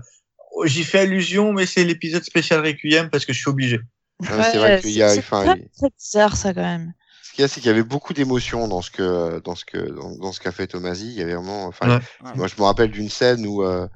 [0.64, 3.80] j'y fais allusion, mais c'est l'épisode spécial Requiem parce que je suis obligé.
[4.20, 6.92] Ouais, c'est vrai qu'il y a, c'est bizarre ça quand même.
[7.22, 9.64] ce qu'il y a, c'est qu'il y avait beaucoup d'émotions dans ce que, dans ce
[9.64, 11.06] que, dans, dans ce qu'a fait Tomasi.
[11.06, 12.00] Il y avait vraiment, enfin,
[12.34, 13.86] moi, je me rappelle d'une scène où, euh,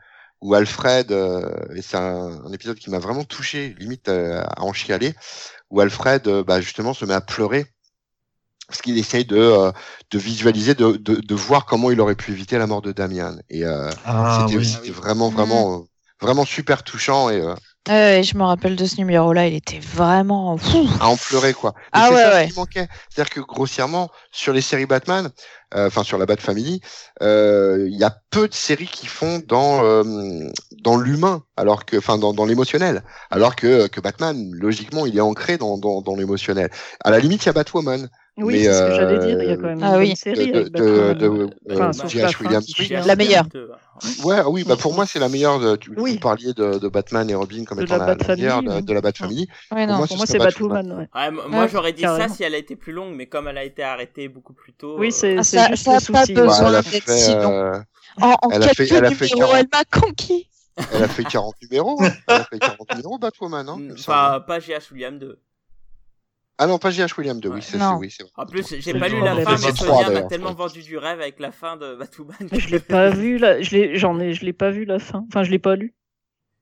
[0.41, 4.63] où Alfred, euh, et c'est un, un épisode qui m'a vraiment touché, limite euh, à
[4.63, 5.15] en chialer,
[5.71, 7.67] où Alfred, euh, bah, justement, se met à pleurer
[8.69, 9.73] parce qu'il essaye de, euh,
[10.11, 13.37] de visualiser, de, de, de voir comment il aurait pu éviter la mort de Damian.
[13.51, 14.91] Et euh, Ah, c'était oui.
[14.91, 15.79] vraiment, vraiment, euh,
[16.21, 17.55] vraiment super touchant et euh,
[18.23, 20.57] je me rappelle de ce numéro-là, il était vraiment.
[20.57, 20.89] Fou.
[21.01, 21.75] à en pleurer quoi.
[21.93, 22.49] Ah c'est ouais, ça ouais.
[22.49, 22.89] qui manquait.
[23.11, 25.29] C'est-à-dire que grossièrement sur les séries Batman,
[25.75, 26.81] euh, enfin sur la Bat Family,
[27.21, 30.49] euh, il y a peu de séries qui font dans euh,
[30.83, 35.21] dans l'humain, alors que, enfin dans, dans l'émotionnel, alors que que Batman logiquement il est
[35.21, 36.71] ancré dans dans, dans l'émotionnel.
[37.05, 39.43] À la limite il y a Batwoman Oui, c'est ce que euh, j'allais dire.
[39.43, 40.17] Il y a quand même ah une oui.
[40.17, 43.07] série de de, de, Euh, Enfin, euh, sauf J.H.
[43.07, 43.45] la meilleure.
[44.25, 45.61] Ouais, oui, bah pour moi c'est la meilleure.
[45.61, 46.15] De, tu, Oui.
[46.15, 48.81] Vous parliez de, de Batman et Robin comme De étant la la, la meilleure de,
[48.81, 49.47] de la Bat Family.
[49.71, 49.99] Ouais, non.
[49.99, 50.89] moi, Pour ce moi, serait c'est Batwoman.
[50.89, 51.09] Batwoman.
[51.15, 51.39] ouais.
[51.41, 53.59] Ouais, moi Ouais, j'aurais dit ça si elle a été plus longue, mais comme elle
[53.59, 54.97] a été arrêtée beaucoup plus tôt.
[54.99, 56.35] Oui, euh, c'est Ah, c'est ça- juste ça pas souci.
[56.35, 56.49] besoin.
[56.49, 57.53] Ouais, elle a d'être fait, si long.
[57.53, 57.79] euh,
[58.21, 59.67] En, en Elle a quelques fait- elle a fait numéros, 40.
[59.73, 60.49] elle m'a conquis.
[60.93, 62.03] elle a fait 40 numéros.
[62.03, 62.11] hein.
[62.29, 63.69] Elle a fait 40 numéros Batwoman.
[63.69, 63.79] Hein.
[64.07, 64.93] Pas, pas J.H.
[64.93, 65.39] William 2.
[66.59, 67.15] Ah non, pas J.H.
[67.19, 68.33] William 2, oui, c'est oui, c'est vrai.
[68.37, 71.41] En plus, j'ai pas lu la fin, mais Sonia m'a tellement vendu du rêve avec
[71.41, 72.49] la fin de Batwoman.
[72.53, 73.61] Je l'ai pas vu là.
[73.61, 75.25] Je l'ai, j'en ai, je l'ai pas vu la fin.
[75.29, 75.95] Enfin, je l'ai pas lu.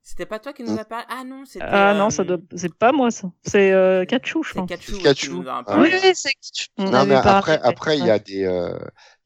[0.05, 1.05] C'était pas toi qui nous a parlé?
[1.09, 1.63] Ah non, c'était.
[1.65, 2.37] Ah euh, non, ça doit...
[2.55, 3.31] c'est pas moi ça.
[3.45, 4.69] C'est euh, Kachou, je pense.
[4.69, 5.45] Kachou.
[5.47, 5.63] Ah.
[5.77, 6.33] Oui, oui, c'est
[6.77, 8.77] Non, mais après, après, il y a des, euh,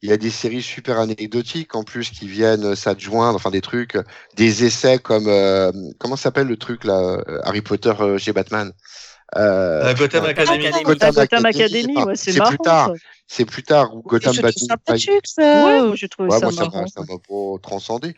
[0.02, 3.96] il y a des séries super anecdotiques en plus qui viennent s'adjoindre, enfin des trucs,
[3.96, 4.04] euh,
[4.36, 8.72] des essais comme, euh, comment s'appelle le truc là, euh, Harry Potter euh, chez Batman?
[9.36, 10.66] Euh, Euh, Gotham Academy.
[10.66, 10.84] Academy.
[10.84, 12.48] Gotham Gotham Academy, Academy, enfin, ouais, c'est marrant.
[12.50, 12.92] plus tard.
[13.26, 14.52] C'est plus tard où Gotham Batman.
[14.56, 15.66] c'est sympathique, ça.
[15.66, 15.96] Ouais,
[16.30, 16.80] ça moi ça marrant.
[16.80, 18.14] m'a, ça m'a pas transcendé.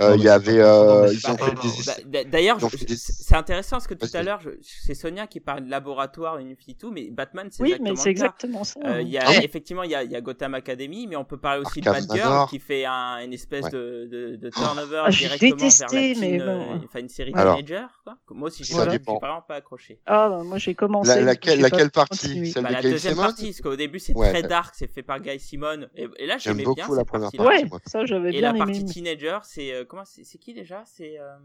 [0.00, 3.86] Euh, il y avait, euh, ils ont fait des, Bah, D'ailleurs, des- c'est intéressant parce
[3.86, 7.48] que tout à l'heure, je- c'est Sonia qui parle de laboratoire Infinity tout, mais Batman,
[7.50, 8.80] c'est Oui, exactement mais exactement ça.
[8.86, 9.44] Euh, y a, Ouais.
[9.44, 12.04] Effectivement, il y, a, il y a Gotham Academy, mais on peut parler aussi Arkham
[12.04, 13.70] de Batgirl qui fait un, une espèce Ouais.
[13.70, 16.80] de, de, de turnover Ah, directement vers la détesté, teen, mais euh, bon.
[16.84, 17.56] enfin une série Alors.
[17.56, 17.86] teenager.
[18.04, 18.16] Quoi.
[18.30, 20.00] Moi aussi, j'ai vraiment pas accroché.
[20.06, 21.08] Ah, bah, moi j'ai commencé.
[21.14, 22.50] La- laquelle, laquelle partie.
[22.50, 25.20] Celle Bah, de la deuxième partie, parce qu'au début c'est très dark, c'est fait par
[25.20, 27.46] Guy Simon, et, et là J'aime j'aimais beaucoup bien la première partie.
[27.64, 30.84] Ouais, ça j'avais Et bien la partie teenager, c'est comment c'est qui déjà?
[30.86, 31.36] C'est euh,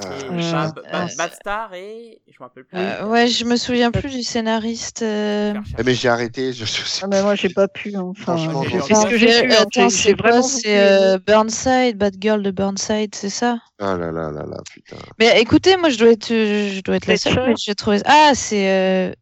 [0.00, 2.78] Euh, Ba- euh, Ba- c'est- Babstar et je me rappelle plus.
[2.78, 5.02] Euh, ouais, je me souviens plus du scénariste.
[5.02, 6.52] euh, Faire Eh, mais j'ai arrêté.
[6.52, 6.64] Je,
[7.02, 7.94] Ah, mais moi j'ai pas pu.
[7.94, 8.02] hein.
[8.02, 9.58] Enfin, ce que j'ai hein.
[9.60, 13.58] Attends, J'ai- c'est vraiment C'est euh, Burnside, Bad Girl de Burnside, c'est ça?
[13.78, 14.96] Ah là là là là, putain.
[15.20, 17.48] Mais écoutez, moi je dois être, je dois être la seule.
[17.48, 18.00] Mais J'ai trouvé.
[18.04, 19.12] Ah, c'est euh,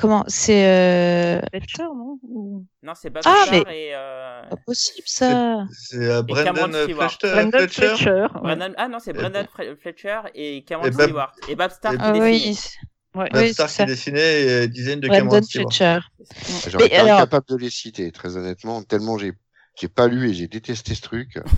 [0.00, 1.40] comment C'est euh...
[1.52, 5.64] Fletcher, non Ou- Non, c'est Babstar Ah, mais- et euh, pas possible ça.
[5.72, 6.72] C'est euh, Cameron Brendan.
[6.88, 7.32] Fletcher.
[7.32, 7.86] Brendan Fletcher.
[7.96, 8.10] Fletcher.
[8.34, 8.40] ouais.
[8.42, 11.32] Brendan- Ah non, c'est Brendan Fre- Fletcher et Cameron Et Bab- Stewart.
[11.48, 12.24] Et Babstar et- qui Ah dessine.
[12.24, 12.58] oui,
[13.20, 13.28] Ouais.
[13.34, 13.84] oui, qui ça.
[13.84, 15.72] dessinait et dizaines de Cameron Brandon Stewart.
[15.72, 16.70] Fletcher.
[16.70, 19.32] J'aurais été alors- incapable de les citer, très honnêtement, tellement j'ai
[19.78, 21.38] j'ai pas lu et j'ai détesté ce truc.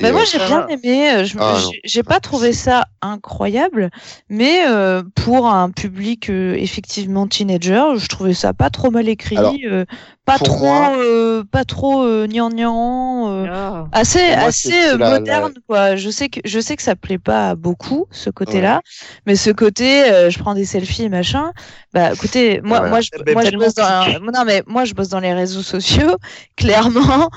[0.00, 3.90] Bah moi euh, j'ai bien aimé, euh, je- Ah, j'ai- j'ai pas trouvé ça incroyable,
[4.30, 9.36] mais euh, pour un public euh, effectivement teenager, je trouvais ça pas trop mal écrit,
[9.36, 9.84] Alors, euh,
[10.24, 13.84] pas trop, moi- euh, pas trop euh, gnangnan, euh, Ah.
[13.92, 15.96] assez moi, assez la- moderne quoi.
[15.96, 18.80] Je sais que je sais que ça plaît pas à beaucoup ce côté-là,
[19.26, 21.52] mais ce côté euh, je prends des selfies et machin.
[21.92, 22.88] Bah écoutez, moi Ouais.
[22.88, 26.16] moi je moi je bosse dans non mais moi je bosse dans les réseaux sociaux,
[26.56, 27.28] clairement.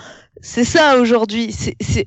[0.42, 1.56] C'est ça aujourd'hui.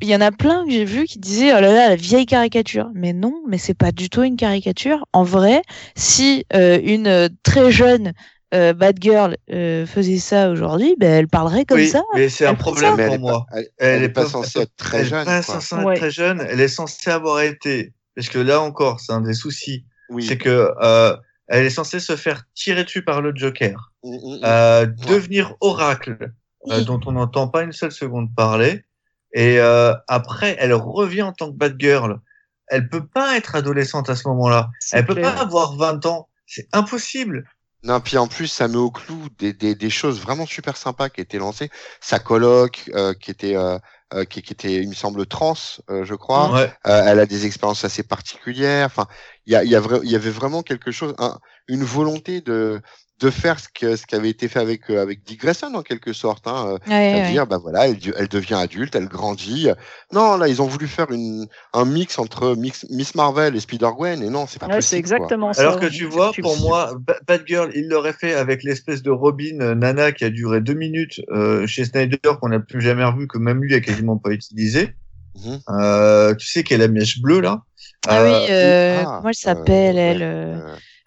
[0.00, 2.26] Il y en a plein que j'ai vu qui disaient oh là là la vieille
[2.26, 2.90] caricature.
[2.94, 5.06] Mais non, mais c'est pas du tout une caricature.
[5.12, 5.62] En vrai,
[5.96, 8.12] si euh, une euh, très jeune
[8.54, 12.02] euh, bad girl euh, faisait ça aujourd'hui, ben elle parlerait comme Oui, ça.
[12.14, 13.46] mais c'est un Elle problème elle pour moi.
[13.52, 15.20] elle, Elle elle est pas pas- censée être très elle jeune.
[15.22, 17.92] est pas censée être très jeune, elle est censée avoir été.
[18.14, 19.84] Parce que là encore, c'est un des soucis.
[20.08, 20.24] Oui.
[20.24, 21.16] C'est que euh,
[21.48, 24.40] elle est censée se faire tirer dessus par le Joker, Mm, mm, mm.
[24.44, 26.32] euh, devenir Oracle,
[26.66, 26.84] Oui.
[26.84, 28.84] dont on n'entend pas une seule seconde parler,
[29.32, 32.20] et euh, après elle revient en tant que Batgirl.
[32.68, 34.70] Elle peut pas être adolescente à ce moment-là.
[34.92, 36.28] Elle peut pas avoir 20 ans.
[36.46, 37.44] C'est impossible.
[37.84, 41.08] Non, puis en plus, ça met au clou des, des, des choses vraiment super sympas
[41.08, 41.70] qui étaient lancées.
[42.00, 43.78] Sa coloc, euh, qui était, euh,
[44.14, 45.54] euh, qui, qui était, il me semble, trans,
[45.90, 46.52] euh, je crois.
[46.52, 46.72] Ouais.
[46.88, 48.86] Euh, elle a des expériences assez particulières.
[48.86, 49.06] Enfin,
[49.44, 51.38] il y, a, il y, a y avait vraiment quelque chose, un-
[51.68, 52.80] une volonté de
[53.18, 55.82] de faire ce que ce qui avait été fait avec euh, avec Dick Grayson en
[55.82, 56.46] quelque sorte.
[56.46, 57.12] Hein, euh, Ouais, ouais.
[57.14, 59.68] c'est-à-dire, bah voilà, elle, de- elle devient adulte, elle grandit.
[60.12, 64.22] Non, là, ils ont voulu faire une, un mix entre mix, Miss Marvel et Spider-Gwen,
[64.22, 65.08] et non, c'est pas Ouais, c'est possible.
[65.08, 65.16] quoi.
[65.16, 65.62] exactement ça.
[65.62, 69.60] Alors que tu vois, pour moi, Ba- Batgirl, il l'aurait fait avec l'espèce de Robin
[69.60, 73.26] euh, Nana qui a duré deux minutes euh, chez Snyder, qu'on n'a plus jamais revu,
[73.28, 74.94] que même lui a quasiment pas utilisé.
[75.42, 75.58] Mhm.
[75.70, 77.62] Euh, tu sais qu'elle a la mèche bleue là.
[78.08, 80.58] Ah Euh, oui, euh, ah, comment elle s'appelle, euh,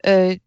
[0.03, 0.39] elle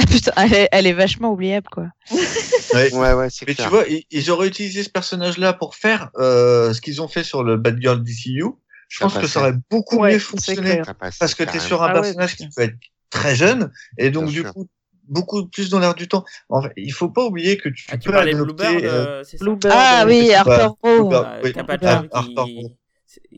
[0.10, 1.88] Putain, elle est, elle est vachement oubliable, quoi.
[2.74, 2.92] ouais.
[2.94, 3.66] Ouais, ouais, c'est Mais clair.
[3.66, 7.24] tu vois, ils, ils auraient utilisé ce personnage-là pour faire euh, ce qu'ils ont fait
[7.24, 8.44] sur le Batgirl DCU.
[8.88, 10.82] Je Ça pense que ça aurait beaucoup Ouais, mieux fonctionné
[11.20, 12.74] parce que tu es sur un Ah personnage qui peut être
[13.08, 14.52] très jeune et donc Bien du sûr.
[14.52, 14.66] coup
[15.04, 16.24] beaucoup plus dans l'air du temps.
[16.48, 19.22] En fait, il faut pas oublier que tu Ah, tu peux de adopter, Bluebird, euh,
[19.22, 21.08] euh, Bluebird, Ah oui, c'est Harper pas- Row.
[21.08, 21.26] Bluebird.
[21.26, 22.08] Euh, oui.
[22.12, 22.76] Ah, qui.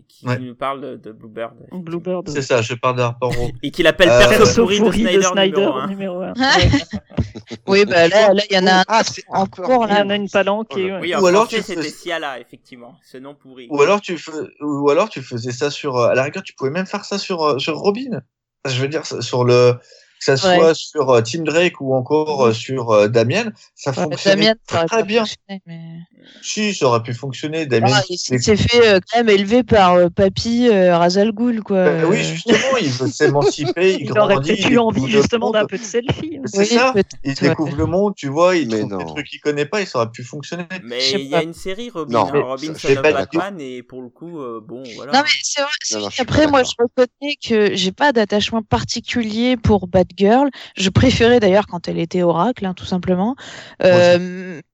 [0.08, 0.38] Qui Ouais.
[0.38, 1.54] nous parle de, de Bluebird.
[1.72, 2.28] Bluebird.
[2.28, 3.50] C'est ça, je parle Row.
[3.62, 5.86] Et qu'il appelle Euh, perso pourri de Snyder, de Snyder numéro un.
[5.86, 6.32] numéro 1.
[7.66, 9.86] Oui, bah là, là, il y en a un Ah, autre c'est en Harper cours,
[9.88, 10.04] Il y là.
[10.04, 10.84] en a une palanquée.
[10.84, 10.94] Oh là.
[10.96, 11.00] ouais.
[11.00, 12.96] Oui, en Ou alors tu c'était Ciala, effectivement.
[13.04, 13.66] Ce nom pourri.
[13.70, 16.54] Ou alors tu fais, ou alors tu faisais ça sur, euh, à la rigueur, tu
[16.54, 18.20] pouvais même faire ça sur, euh, sur Robin.
[18.66, 19.80] Je veux dire, sur le, que
[20.20, 20.56] ça Ouais.
[20.58, 25.02] soit sur euh, Tim Drake ou encore sur Damien, ça Ouais, fonctionnait Damien, très pas
[25.02, 25.24] bien.
[25.66, 25.98] mais-
[26.42, 27.66] Si, ça aurait pu fonctionner.
[27.66, 31.62] Damien, Ah, il s'est fait euh, quand même élevé par euh, Papy euh, Razal Ghul,
[31.62, 31.76] quoi.
[31.76, 35.66] Euh, oui, justement, il veut s'émanciper, il, Il aurait peut-être il eu envie justement d'un
[35.66, 36.38] peu de selfie.
[36.38, 36.42] hein.
[36.46, 36.92] C'est oui, ça.
[37.24, 37.48] Il ouais.
[37.50, 39.14] découvre le monde, tu vois, il Mais trouve des non.
[39.14, 40.64] trucs qu'il connaît pas, et ça aurait pu fonctionner.
[40.82, 43.82] Mais il y a une série Robin, Non, hein, Robin ça- Son of Batman, et
[43.82, 45.12] pour le coup, euh, bon, voilà.
[45.12, 45.60] Non mais c'est
[45.98, 50.48] vrai, pas moi je reconnais que j'ai pas d'attachement particulier pour Batgirl.
[50.76, 53.36] Je préférais d'ailleurs quand elle était Oracle, hein, tout simplement.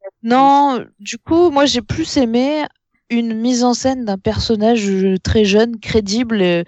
[0.09, 2.64] Euh, non, du coup moi j'ai plus aimé
[3.11, 6.42] une mise en scène d'un personnage euh, très jeune, crédible.
[6.42, 6.64] euh,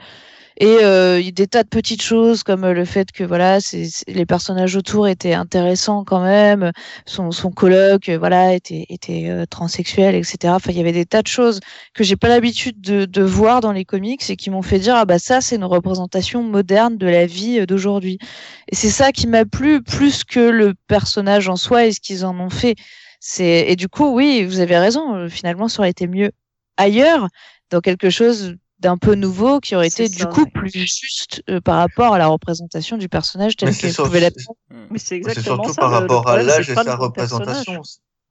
[0.58, 4.76] Et euh, des tas de petites choses comme le fait que voilà, c'est les personnages
[4.76, 6.72] autour étaient intéressants quand même.
[7.06, 10.54] Son, son coloc, euh, voilà, était, était euh, transsexuel, etc.
[10.56, 11.60] Enfin, il y avait des tas de choses
[11.94, 14.96] que j'ai pas l'habitude de, de voir dans les comics et qui m'ont fait dire
[14.96, 18.18] ah bah ça c'est une représentation moderne de la vie euh, d'aujourd'hui.
[18.70, 22.24] Et c'est ça qui m'a plu plus que le personnage en soi et ce qu'ils
[22.26, 22.76] en ont fait.
[23.20, 25.14] C'est et du coup oui, vous avez raison.
[25.14, 26.32] euh, Finalement, ça aurait été mieux
[26.76, 27.28] ailleurs,
[27.70, 30.50] dans quelque chose d'un peu nouveau qui aurait été du coup ouais.
[30.54, 34.38] plus juste euh, par rapport à la représentation du personnage tel sur- pouvait l'être.
[34.70, 34.86] Hmm.
[34.90, 35.82] Mais c'est exactement surtout ça.
[35.82, 36.98] par le- le rapport à l'âge et sa personnage.
[36.98, 37.82] représentation.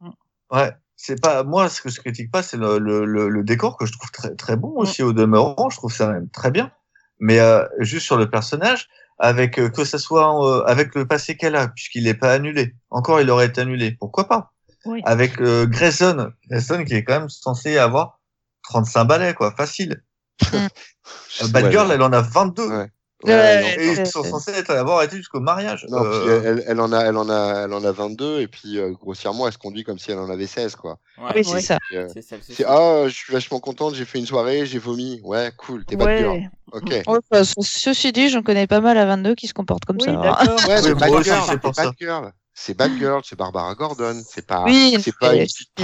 [0.02, 0.10] Mm.
[0.52, 3.78] Ouais, c'est pas moi ce que je critique pas, c'est le, le, le, le décor
[3.78, 4.78] que je trouve très très bon Mm.
[4.80, 5.70] aussi au demeurant.
[5.70, 6.72] Je trouve ça même très bien.
[7.20, 8.88] Mais euh, juste sur le personnage,
[9.20, 12.74] avec euh, que ça soit euh, avec le passé qu'elle a, puisqu'il n'est pas annulé.
[12.90, 13.92] Encore, il aurait été annulé.
[13.92, 14.52] Pourquoi pas?
[14.86, 15.02] Oui.
[15.06, 18.20] Avec euh, Grayson, Grayson qui est quand même censé avoir
[18.64, 20.04] 35 balais, quoi, facile.
[20.42, 20.48] Je
[21.44, 22.68] Euh, Bad Girl, ouais, elle en a 22.
[22.68, 22.88] Ouais.
[23.24, 23.68] Ouais, ouais, non.
[23.82, 25.86] Et ils sont censés être, avoir été jusqu'au mariage.
[25.90, 28.78] Non, Euh, puis elle, en a, elle en a, elle en a 22 et puis
[28.80, 31.00] euh, grossièrement, elle se conduit comme si elle en avait 16 quoi.
[31.18, 31.62] Ouais, Oui, c'est Ouais.
[31.62, 31.78] ça.
[31.92, 35.20] Euh, c'est ah, je suis vachement contente, j'ai fait une soirée, j'ai vomi.
[35.26, 36.32] Ouais, cool, t'es bad girl.
[36.38, 36.90] Ouais, Ok.
[37.08, 39.98] Ouais, bah, ce- ceci dit, j'en connais pas mal à 22 qui se comportent comme
[40.00, 40.12] oui, ça.
[40.12, 40.46] hein.
[40.68, 41.92] Ouais, c'est ça.
[42.00, 42.32] girl.
[42.62, 44.22] C'est bad girl, c'est Barbara Gordon.
[44.28, 45.84] C'est pas, Oui, c'est pas une petite qui.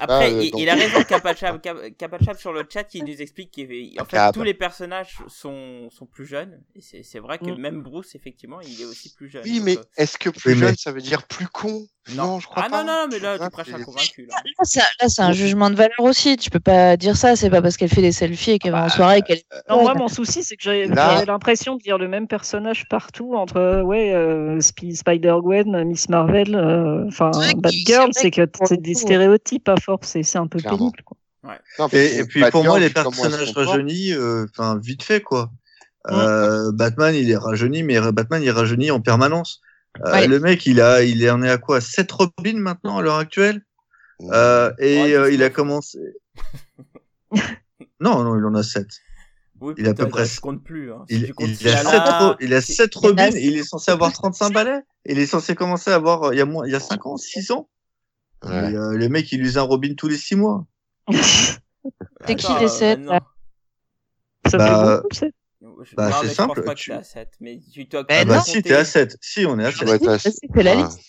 [0.00, 1.02] Après, euh, il, il a raison,
[1.98, 4.34] Kapachap sur le chat, il nous explique qu'en fait, Cap.
[4.34, 6.60] tous les personnages sont, sont plus jeunes.
[6.76, 7.56] Et c'est c'est vrai que Mm.
[7.58, 9.42] même Bruce, effectivement, il est aussi plus jeune.
[9.44, 11.86] Oui, mais euh, est-ce que plus jeune, ça veut dire plus con?
[12.14, 12.82] Non, je crois ah pas.
[12.84, 14.26] non, non, mais là, Ah, tu prêches un convaincu.
[14.26, 14.34] Là.
[14.44, 16.36] Là, c'est là, c'est un jugement de valeur aussi.
[16.36, 17.36] Tu peux pas dire ça.
[17.36, 19.40] C'est pas parce qu'elle fait des selfies et qu'elle va en soirée qu'elle.
[19.68, 22.86] Non, moi, mon souci, c'est que j'avais Là- j'avais l'impression de lire le même personnage
[22.88, 28.10] partout entre, euh, ouais, euh, Sp- Spider-Gwen, Miss Marvel, euh, enfin, Ouais, Bad qui- Girl,
[28.12, 30.78] c'est que c'est des stéréotypes à force et c'est un peu Clairement.
[30.90, 31.16] pénible, quoi.
[31.44, 35.50] Non, parce Et, puis Bad pour moi, les personnages rajeunis, euh, enfin vite fait quoi.
[36.10, 39.60] Euh, Batman, il est rajeuni, mais Batman, il est rajeuni en permanence.
[40.04, 40.26] Euh, Ouais.
[40.26, 41.80] Le mec, il a, il est en est à quoi?
[41.80, 43.62] 7 Robin maintenant à l'heure actuelle?
[44.32, 45.52] Euh, et Ouais, euh, il a 19.
[45.52, 45.98] commencé.
[48.00, 48.86] non, non, il en a 7.
[49.60, 50.92] Oui, Il est à peu près- Je compte plus.
[50.92, 51.04] Hein.
[51.08, 53.08] Si Il, il a Fiala, 7 ro- il a si- sept il y en a
[53.08, 53.34] Robin, sept.
[53.36, 54.80] et il est censé avoir 35 balais.
[55.04, 57.04] Il est censé commencer à avoir, euh, il y a moins, il y a 5
[57.06, 57.68] ans, 6 ans.
[58.44, 58.72] Ouais.
[58.72, 60.66] Et, euh, le mec, il use un Robin tous les 6 mois.
[62.26, 63.12] C'est qui les euh, sept, maintenant.
[63.12, 63.20] là?
[64.50, 65.32] Ça Bah, fait beaucoup, c'est.
[65.82, 67.28] Je- Bah, c'est je simple, pas que tu- à 7.
[67.40, 69.16] Mais tu dois Bah, Ah bah si, t'es à 7.
[69.20, 69.86] Si, on est à Je 7.
[69.86, 70.74] dois être à- Vas-y, fais la Ah.
[70.86, 71.00] liste.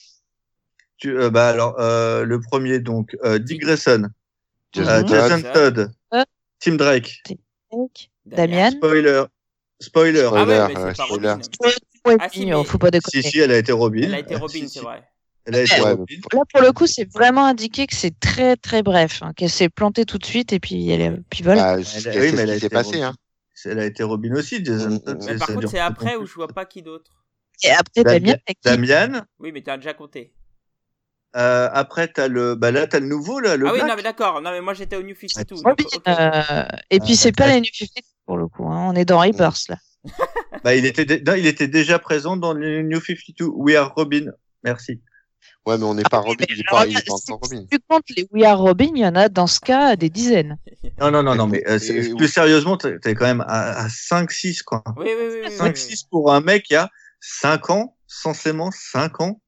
[0.97, 4.09] Tu, euh, bah alors, euh, le premier, donc, euh, Dick Grayson,
[4.73, 6.23] Jason euh, Todd, Euh.
[6.59, 7.23] Tim Drake,
[8.25, 8.71] Damian.
[8.71, 9.23] spoiler,
[9.79, 10.29] spoiler.
[10.31, 11.29] Ah ouais, Spoiler, mais ouais, c'est pas spoiler.
[11.29, 11.41] Robin.
[12.05, 13.23] Ouais, Ah, si, mais- faut pas Si, déconner.
[13.31, 14.01] si, elle a été Robin.
[14.03, 14.79] Elle a été Euh, Robin, si, c'est si.
[14.79, 15.03] vrai.
[15.45, 16.15] Elle a été Ouais, Robin.
[16.33, 19.69] Là, pour le coup, c'est vraiment indiqué que c'est très très bref, hein, qu'elle s'est
[19.69, 21.11] plantée tout de suite et puis elle est...
[21.29, 21.77] puis voilà.
[21.77, 22.95] Bah, Elle- oui, mais elle s'est été passé.
[22.97, 23.07] Robin.
[23.09, 23.13] Hein.
[23.65, 26.47] Elle a été Robin aussi, Jason mais par contre, c'est pas après où je vois
[26.47, 27.11] pas qui d'autre.
[27.63, 29.25] Et après, Damien- Damien?
[29.39, 30.33] Oui, mais t'as déjà compté.
[31.35, 33.89] Euh, après, t'as le, bah là, t'as le nouveau, là, le ah oui, Black.
[33.89, 34.41] non, mais d'accord.
[34.41, 35.55] Non, mais moi j'étais au New 52.
[35.63, 36.01] Ouais, donc, ok.
[36.07, 37.89] Euh, et puis Euh, c'est pas les New 50
[38.25, 38.87] pour le coup, hein.
[38.89, 39.77] on est dans Reapers là.
[40.63, 43.45] Bah, il était, dé- non, il était déjà présent dans le New 52.
[43.45, 44.25] We are Robin.
[44.63, 45.01] Merci.
[45.65, 46.45] Ouais, mais on n'est pas Ah oui, Robin.
[46.49, 47.61] Il est pas, il pas si- Robin.
[47.61, 50.09] Si tu comptes les We Are Robin, il y en a dans ce cas des
[50.09, 50.57] dizaines.
[50.99, 51.79] Non, non, non, non, mais euh,
[52.15, 54.83] plus sérieusement, t'es quand même à, à 5-6, quoi.
[54.97, 55.39] Oui, oui, oui.
[55.45, 56.89] oui, oui, 5-6 pour un mec qui a
[57.21, 59.41] 5 ans, censément 5 ans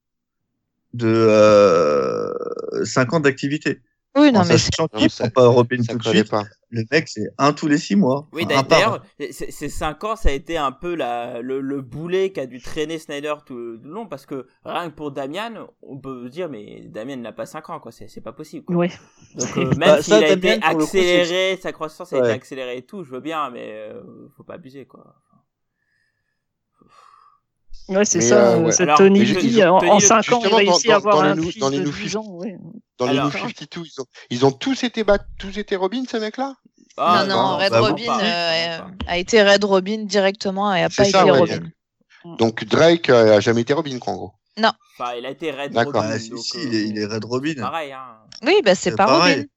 [0.93, 3.81] de euh, 5 ans d'activité.
[4.15, 5.41] Oui, non, en mais c'est- sachant Non, qu'il ça- prend pas
[5.83, 6.43] Ça tout de suite, pas.
[6.69, 8.27] le mec c'est un tous les 6 mois.
[8.31, 12.45] Oui, d'ailleurs, ces cinq ans, ça a été un peu la, le, le boulet qu'a
[12.45, 16.47] dû traîner Snyder tout le long, parce que rien que pour Damian, on peut dire,
[16.47, 18.65] mais Damian n'a pas 5 ans, quoi, c'est c'est pas possible.
[18.65, 18.75] quoi.
[18.75, 18.91] Ouais.
[19.35, 22.81] Donc, euh, même Bah, s'il a été coup, accéléré, sa croissance a été accélérée et
[22.83, 23.99] tout, je veux bien, mais euh,
[24.37, 25.15] faut pas abuser, quoi.
[27.89, 28.53] Ouais, c'est ça.
[28.53, 28.71] euh, ouais.
[28.71, 30.93] C'est Alors, Tony Lee, ils ont- en, Tony en Lee, 5 ans, il réussit dans-
[30.93, 32.25] à avoir dans les un fils dans les de nou- 12 ans.
[32.27, 32.55] Ouais.
[32.97, 36.03] Dans les Alors- New 52, ils ont, ils ont tous été bat, tous été Robin,
[36.09, 36.53] ces mecs-là?
[36.95, 41.03] Ah, non, non, Red bah, Robin euh, a été Red Robin directement et a pas
[41.05, 41.39] ça, été ouais.
[41.39, 41.59] Robin.
[42.37, 44.31] Donc Drake euh, a jamais été Robin, quoi, en gros.
[44.99, 46.03] Enfin, il a été Red D'accord.
[46.03, 46.09] Robin.
[46.13, 47.55] Ah, si, si, euh, il, est, il est Red Robin.
[47.59, 47.99] Pareil, hein.
[48.45, 49.35] Oui, bah c'est C'est pas pareil.
[49.37, 49.47] Robin.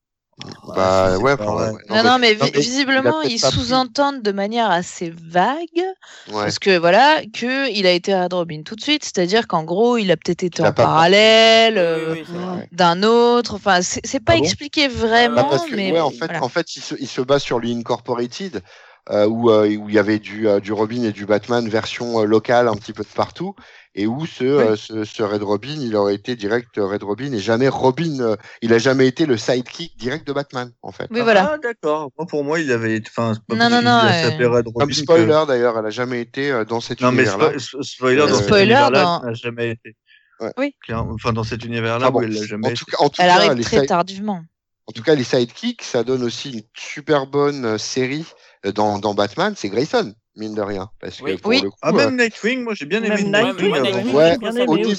[0.75, 1.73] Bah ouais, enfin.
[1.89, 5.95] Non, non, mais, vi- non, mais visiblement, il ils sous-entendent de manière assez vague, Ouais.
[6.29, 9.97] parce que voilà, que il a été Red Robin tout de suite, c'est-à-dire qu'en gros,
[9.97, 13.55] il a peut-être été en parallèle euh, oui, oui, d'un autre.
[13.55, 14.43] Enfin, c'est pas Ah bon?
[14.45, 16.45] expliqué Bah, vraiment, Bah, parce que, mais ouais, en fait, voilà.
[16.45, 18.63] en fait, il se, il se base sur l'Incorporated.
[19.11, 22.21] Euh, où euh, où il y avait du euh, du Robin et du Batman version
[22.21, 23.55] euh, locale un petit peu de partout,
[23.95, 27.39] et où ce, euh, ce ce Red Robin, il aurait été direct Red Robin et
[27.39, 28.19] jamais Robin.
[28.21, 31.07] euh, il a jamais été le sidekick direct de Batman en fait.
[31.11, 31.53] Oui, voilà.
[31.55, 32.11] Ah, d'accord.
[32.19, 33.09] Moi, pour moi, il avait été.
[33.17, 35.91] Enfin, Non, non, non, il euh, s'appelait Red Robin Comme que- spoiler d'ailleurs, elle a
[35.91, 37.57] jamais été dans cet Non, mais univers-là.
[37.59, 39.97] spo- spoiler Euh, dans Spoiler dans- ça n'a jamais été.
[40.41, 40.53] Ouais.
[40.59, 40.75] Oui.
[40.93, 42.19] Enfin, dans cet univers-là Ah bon.
[42.19, 42.79] où elle l'a jamais En été.
[42.81, 44.43] tout cas, en tout Elle cas, arrive les très side- tardivement.
[44.89, 49.15] En tout cas, les sidekicks, ça donne aussi une super bonne série euh, dans, dans
[49.15, 49.55] Batman.
[49.57, 50.91] C'est Grayson, mine de rien.
[51.01, 51.37] Parce que Oui.
[51.37, 51.61] pour Oui.
[51.63, 54.15] le coup, Ah, euh, même Nightwing, moi j'ai bien aimé Même Nightwing.
[54.15, 54.97] Ouais, bien aimé au début,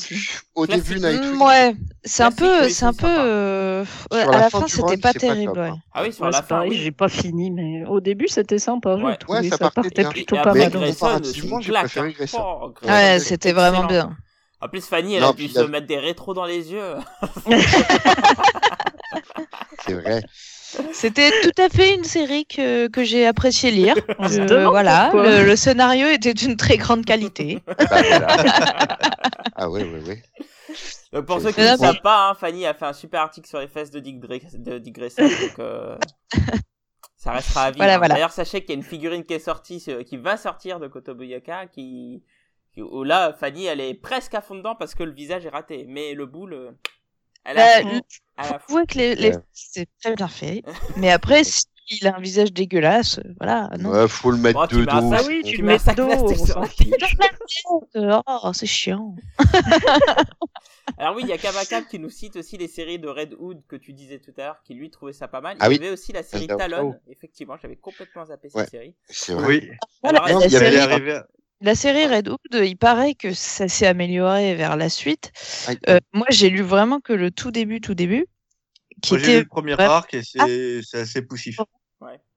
[0.55, 1.41] au début, Nightwing.
[1.41, 3.07] ouais, c'est un peu, c'est un peu.
[3.07, 5.53] euh, ouais, à la la fin c'était pas pas terrible.
[5.53, 5.69] top, ouais.
[5.69, 5.77] hein.
[5.93, 6.77] Ah oui, sur Ouais, la c'est fin, pareil, oui.
[6.77, 8.95] j'ai pas fini, mais au début c'était sympa.
[8.95, 9.17] Ouais.
[9.27, 10.09] Ouais, ça ça, partait bien.
[10.11, 10.69] plutôt pas mal.
[10.69, 12.13] Grayson, Grayson, c'est comparativement, une j'ai préféré.
[12.13, 12.37] Grayson.
[12.43, 14.15] Oh, Ouais, c'était vraiment bien.
[14.59, 16.95] En plus, Fanny, elle Non, a pu se mettre des rétros dans les yeux.
[19.85, 20.23] C'est vrai.
[20.93, 23.95] C'était tout à fait une série que, que j'ai apprécié lire.
[24.19, 27.59] On se Euh, demande voilà, le, le scénario était d'une très grande qualité.
[27.67, 28.97] Bah, voilà.
[29.55, 30.23] ah ouais, ouais, ouais.
[31.13, 33.59] Donc, pour ceux qui ne savent pas, hein, Fanny a fait un super article sur
[33.59, 35.23] les fesses de Dick, Dre- de Dick Grayson.
[35.23, 35.97] donc, euh,
[37.15, 37.77] ça restera à vie.
[37.77, 37.97] Voilà, hein.
[37.97, 38.15] voilà.
[38.15, 40.87] D'ailleurs, sachez qu'il y a une figurine qui est sortie, euh, qui va sortir de
[40.87, 42.23] Kotobuyoka, qui,
[42.73, 45.49] qui- où là, Fanny, elle est presque à fond dedans parce que le visage est
[45.49, 45.85] raté.
[45.87, 46.71] Mais le boule, euh,
[47.47, 47.99] elle a Bah,
[48.37, 49.41] a que les, les- Ouais.
[49.53, 50.63] c'est très bien fait.
[50.97, 53.89] Mais après, s'il a un visage dégueulasse, euh, voilà, non.
[53.91, 55.13] Ouais, faut le mettre tu de dos.
[55.13, 57.63] Ah oui, tu Tu le mets dos, fiche.
[57.65, 59.15] Oh, c'est chiant.
[60.97, 63.61] Alors oui, il y a Kabakab qui nous cite aussi les séries de Red Hood
[63.67, 65.57] que tu disais tout à l'heure, qui lui trouvait ça pas mal.
[65.59, 65.85] Ah il y oui.
[65.85, 66.47] avait aussi la série.
[66.47, 66.95] Talon.
[67.09, 68.67] Effectivement, j'avais complètement zappé cette Ouais.
[68.67, 68.95] série.
[69.09, 69.47] C'est vrai.
[69.47, 69.69] Oui,
[70.03, 71.21] Alors, non, y avait
[71.61, 75.31] la série Red Hood, il paraît que ça s'est amélioré vers la suite.
[75.67, 75.77] Aïe.
[75.89, 78.25] Euh, moi, j'ai lu vraiment que le tout début, tout début,
[79.01, 81.57] qui Moi, j'ai lu était le premier arc et c'est c'est assez poussif.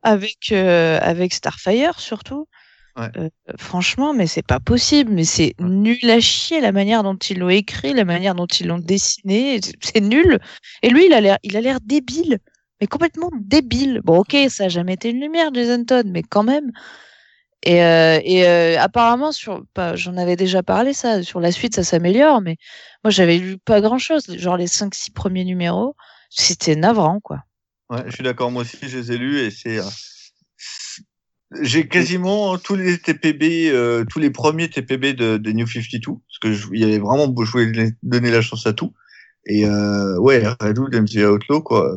[0.02, 2.46] avec euh, avec Starfire surtout.
[2.96, 3.08] Ouais.
[3.16, 5.12] Euh, franchement, mais c'est pas possible.
[5.12, 5.68] Mais c'est Ouais.
[5.68, 9.60] nul à chier la manière dont ils l'ont écrit, la manière dont ils l'ont dessiné.
[9.62, 10.38] C'est- C'est nul.
[10.82, 12.38] Et lui, il a l'air, il a l'air débile,
[12.80, 14.00] mais complètement débile.
[14.04, 16.72] Bon, ok, ça a jamais été une lumière, Jason Todd, mais quand même.
[17.62, 21.22] Et, euh, euh, apparemment, sur, pas, j'en avais déjà parlé ça.
[21.22, 22.56] Sur la suite, ça s'améliore, mais
[23.04, 24.24] moi, j'avais lu pas grand chose.
[24.38, 25.94] Genre les 5-6 premiers numéros,
[26.30, 27.44] c'était navrant, quoi.
[27.90, 29.78] Ouais, je suis d'accord, moi aussi, je les ai lus et c'est.
[29.78, 29.84] euh,
[31.60, 36.76] J'ai quasiment tous les TPB, tous les premiers TPB de, de New 52, parce que
[36.76, 38.92] y avait vraiment, je voulais donner la chance à tout.
[39.46, 41.96] Et euh, ouais, Red Hood, MJ Outlaw, quoi.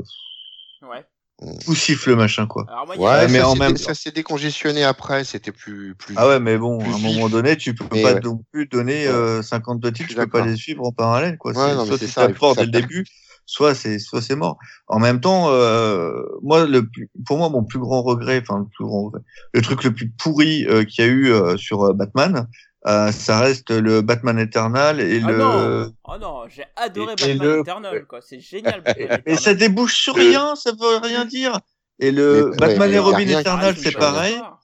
[1.65, 2.65] Poussif le machin, quoi.
[2.85, 6.15] Moi, Ouais, mais ça en s'est même ça s'est décongestionné après, c'était plus, plus.
[6.17, 8.21] Ah ouais, mais bon, à un moment donné, tu peux Mais pas ouais.
[8.21, 9.13] non plus donner Ouais.
[9.13, 11.53] euh, 52 Je titres, tu peux pas les suivre en parallèle, quoi.
[11.53, 13.05] Ouais, C'est- non, soit c'est tu ça, fort dès le début,
[13.45, 14.57] soit c'est, soit c'est mort.
[14.87, 18.65] En même temps, euh, moi, le plus, pour moi, mon plus grand regret, enfin, le
[18.65, 19.21] plus grand regret,
[19.53, 22.47] le truc le plus pourri euh, qu'il y a eu euh, sur euh, Batman,
[22.86, 25.38] euh, ça reste le Batman Eternal et Ah le.
[25.38, 28.21] non, oh non, j'ai adoré Et- et Batman le- Eternal, quoi.
[28.21, 29.39] C'est génial, Batman Mais Eternal.
[29.39, 31.59] ça débouche sur rien, ça veut rien dire.
[31.99, 34.31] Et le Mais- Batman et Robin Eternal, Ah, c'est pareil.
[34.34, 34.59] suis d'accord.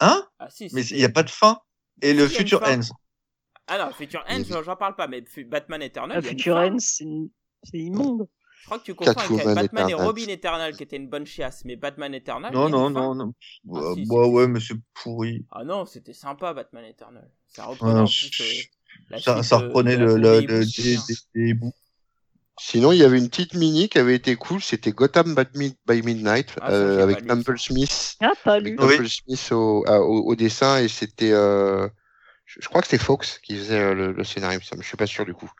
[0.00, 1.58] Hein Ah si, Mais il n'y a pas de fin.
[2.02, 2.62] Et Si, le Future.
[2.66, 2.80] Ends.
[3.66, 6.72] Ah non, Future End, j'en parle pas, mais Batman Eternal, une Future fin.
[6.72, 7.28] End, c'est une-
[7.62, 8.26] c'est immonde.
[8.64, 9.12] Je crois que tu confonds
[9.46, 9.94] avec Batman et.
[9.94, 12.50] Robin Eternal, qui était une bonne chiasse, mais Batman Eternal.
[12.50, 13.34] Non, non, non, non.
[13.36, 15.44] Ah, Ouais, si, bah si, ouais, mais c'est pourri.
[15.50, 17.28] Ah non, c'était sympa Batman Eternal.
[17.46, 18.62] Ça reprenait Ouais, en je- plus euh,
[19.10, 21.14] la Ça, suite ça de- reprenait de la le, le, série le- Booster.
[21.34, 21.74] des, des, des bouts.
[22.58, 25.76] Sinon, il y avait une petite mini qui avait été cool, c'était Gotham by Mid-
[25.86, 27.58] by Midnight, Ah, euh, avec Temple.
[27.58, 28.78] Smith, Ah, pas avec lu.
[28.80, 28.96] Oui.
[28.96, 31.86] Temple Smith au, à- au, au dessin, et c'était, euh,
[32.46, 34.88] je, je crois que c'était Fox qui faisait euh, le, le scénario, ça, mais je
[34.88, 35.50] suis pas sûr du coup.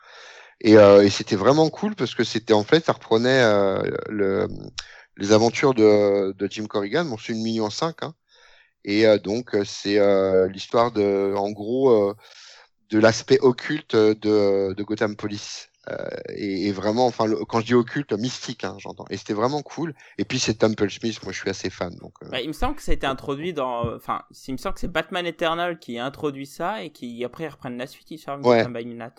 [0.61, 4.47] Et, euh, et c'était vraiment cool parce que c'était en fait, ça reprenait euh, le,
[5.17, 7.05] les aventures de, Jim Corrigan.
[7.05, 8.13] Bon, c'est une en 5, hein.
[8.83, 9.99] Et euh, donc, c'est
[10.49, 12.13] l'histoire de, en gros,
[12.89, 15.69] de l'aspect occulte de Gotham Police.
[15.91, 19.05] Euh, et, et vraiment, enfin, le- quand je dis occulte, mystique, hein, j'entends.
[19.09, 19.93] Et c'était vraiment cool.
[20.17, 21.93] Et puis c'est Temple Smith, moi je suis assez fan.
[22.01, 23.93] Donc, euh, Bah, il me semble que ça a été introduit dans.
[23.95, 27.47] Enfin, il me semble que c'est Batman Eternal qui a introduit ça et qui après
[27.47, 28.09] reprennent la suite.
[28.11, 28.63] Ils sortent Ouais.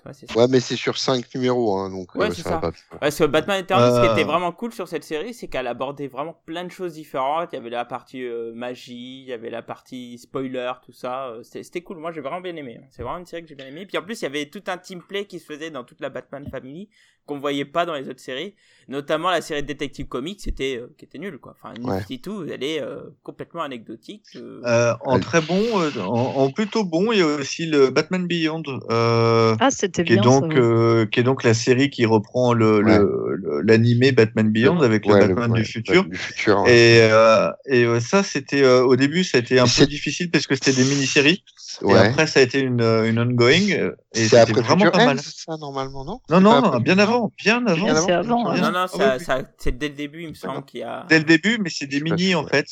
[0.05, 0.39] Ouais, ça.
[0.39, 2.73] ouais, mais c'est sur 5 numéros, hein, donc Ouais, euh, c'est ça pas.
[3.01, 6.09] Parce que Batman Eternal, ce qui était vraiment cool sur cette série, c'est qu'elle abordait
[6.09, 7.51] vraiment plein de choses différentes.
[7.53, 11.33] Il y avait la partie euh, magie, il y avait la partie spoiler, tout ça.
[11.43, 11.99] C'était c'était cool.
[11.99, 12.81] Moi, j'ai vraiment bien aimé.
[12.91, 13.87] C'est vraiment une série que j'ai bien aimé.
[13.87, 16.01] Puis en plus, il y avait tout un team play qui se faisait dans toute
[16.01, 16.89] la Batman Family
[17.27, 18.55] qu'on voyait pas dans les autres séries,
[18.87, 21.57] notamment la série de Detective Comics, c'était euh, qui était nulle quoi.
[21.59, 21.99] Enfin, New Ouais.
[21.99, 24.23] 52, elle est euh, complètement anecdotique.
[24.37, 24.61] euh.
[24.65, 28.29] Euh, en très bon, euh, en, en plutôt bon, il y a aussi le Batman
[28.29, 30.65] Beyond, euh, Ah, c'était qui est donc ça, ouais.
[30.65, 35.05] euh, qui est donc la série qui reprend le le- le- l'animé Batman Beyond avec
[35.05, 36.05] le Batman ouais, du futur.
[36.05, 36.63] Du futur.
[36.63, 36.71] ouais.
[36.73, 40.31] Et, euh, et euh, ça, c'était euh, au début, ça a été un peu difficile
[40.31, 41.43] parce que c'était des mini-séries.
[41.87, 43.69] Et après, ça a été une, une ongoing.
[43.69, 45.19] Et C'est c'était après vraiment pas mal.
[45.19, 46.21] End, ça, normalement, non?
[46.31, 48.01] Non, non, bien avant, bien avant.
[48.01, 48.73] C'est avant, Bien hein.
[48.73, 49.25] Non, non, Ah ça, oui, oui.
[49.25, 51.07] ça- c'est dès le début, il me semble qu'il y a.
[51.09, 52.67] Dès le début, mais c'est des mini en fait.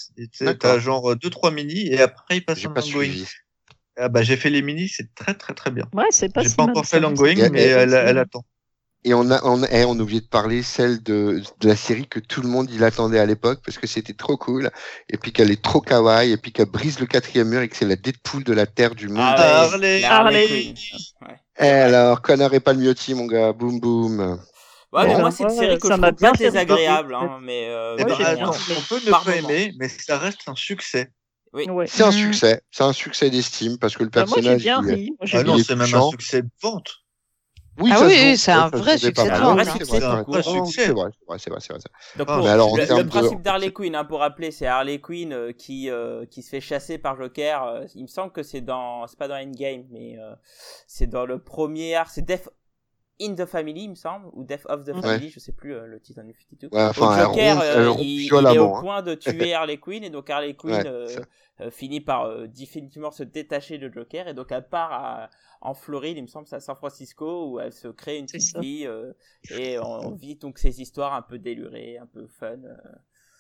[0.61, 3.03] T'as genre euh, deux trois mini et après ils passent J'ai en pas ongoing.
[3.05, 3.27] suivi.
[3.97, 5.85] Ah bah j'ai fait les mini, c'est très très très bien.
[5.95, 8.45] Ouais, c'est pas J'ai si pas encore fait l'ongoing, mais elle, elle attend.
[9.07, 12.07] Et on a, on, eh, on a oublié de parler celle de, de la série
[12.07, 14.71] que tout le monde il attendait à l'époque parce que c'était trop cool
[15.11, 17.77] et puis qu'elle est trop kawaii et puis qu'elle brise le quatrième mur et que
[17.77, 19.19] c'est la Deadpool de la terre du monde.
[19.19, 20.01] Ah Harley.
[20.01, 20.75] la Harley Harley.
[20.75, 21.29] Quinn.
[21.29, 21.37] Ouais.
[21.59, 24.41] Eh alors, connard et palmiotti mon gars, boum boum.
[24.93, 27.69] Ouais, mais moi, c'est une série que ça je m'a trouve bien désagréable, hein, mais
[27.69, 28.51] euh, Eh ben, attends, bien.
[28.51, 29.49] on peut ne pas moment.
[29.49, 31.11] aimer, mais ça reste un succès.
[31.53, 31.69] Oui.
[31.69, 31.87] Ouais.
[31.87, 34.63] C'est un succès, c'est un succès d'estime parce que le Bah, moi, j'ai personnage.
[34.63, 35.11] bien ri.
[35.33, 37.04] Ah non, c'est est même un succès de vente.
[37.81, 39.23] Oui, Ah ça oui, c'est un vrai succès.
[39.23, 40.87] Ouais, Un c'est Un vrai, succès.
[40.87, 41.83] c'est vrai, c'est vrai, c'est vrai.
[42.15, 45.01] Donc, Ah, pour- mais alors, en le, principe d'Harley Quinn, hein, pour rappeler, c'est Harley
[45.01, 47.65] Quinn euh, qui euh, qui se fait chasser par Joker.
[47.65, 50.35] euh, il me semble que c'est dans, c'est pas dans Endgame, mais euh,
[50.87, 52.49] c'est dans le premier arc, c'est Death
[53.21, 55.01] in the Family, il me semble, ou Death of the Ouais.
[55.03, 56.69] Family, je sais plus euh, le titre en New 52.
[56.73, 58.81] Ouais, enfin, Joker, euh, elle il, il est au hein.
[58.81, 59.15] point de
[59.49, 61.09] tuer Harley Quinn et donc Harley Quinn Ouais, euh,
[61.61, 65.73] euh, finit par euh, définitivement se détacher de Joker et donc elle part à- en
[65.75, 68.85] Floride, il me semble, c'est à San Francisco où elle se crée une petite vie
[68.87, 69.13] euh,
[69.51, 72.57] et on, on vit donc ces histoires un peu délurées, un peu fun.
[72.65, 72.77] euh.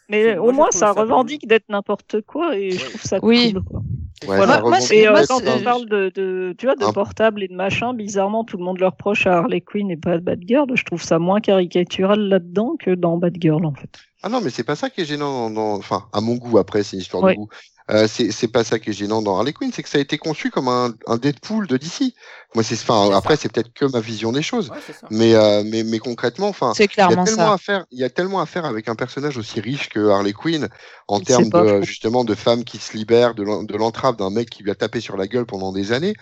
[0.08, 3.52] Mais moi, au moins, ça ça revendique d'être n'importe quoi et je trouve ça Oui.
[3.54, 3.64] cool.
[3.64, 3.82] Quoi.
[4.22, 4.54] Ouais, Voilà.
[4.54, 7.54] ça Moi- Et euh, quand on parle de, de, tu vois, de portable et de
[7.54, 10.66] machin, bizarrement, tout le monde le reproche à Harley Quinn et pas à Batgirl.
[10.74, 13.90] Je trouve ça moins caricatural là-dedans que dans Batgirl, en fait.
[14.22, 16.56] Ah non, mais c'est pas ça qui est gênant dans, dans- enfin, à mon goût,
[16.58, 17.34] après, c'est une histoire Ouais.
[17.34, 17.48] de goût.
[17.90, 20.00] Euh, c'est c'est pas ça qui est gênant dans Harley Quinn, c'est que ça a
[20.00, 22.14] été conçu comme un, un Deadpool de DC.
[22.54, 22.78] Moi, c'est,
[23.12, 24.70] après, c'est peut-être que ma vision des choses.
[24.70, 25.06] Ouais, c'est ça.
[25.10, 27.52] Mais, euh, mais, mais concrètement, enfin, C'est il y a tellement ça.
[27.52, 30.32] à faire, il y a tellement à faire avec un personnage aussi riche que Harley
[30.32, 30.68] Quinn,
[31.08, 34.70] en termes de, justement, de femmes qui se libèrent de l'entrave d'un mec qui lui
[34.70, 36.14] a tapé sur la gueule pendant des années,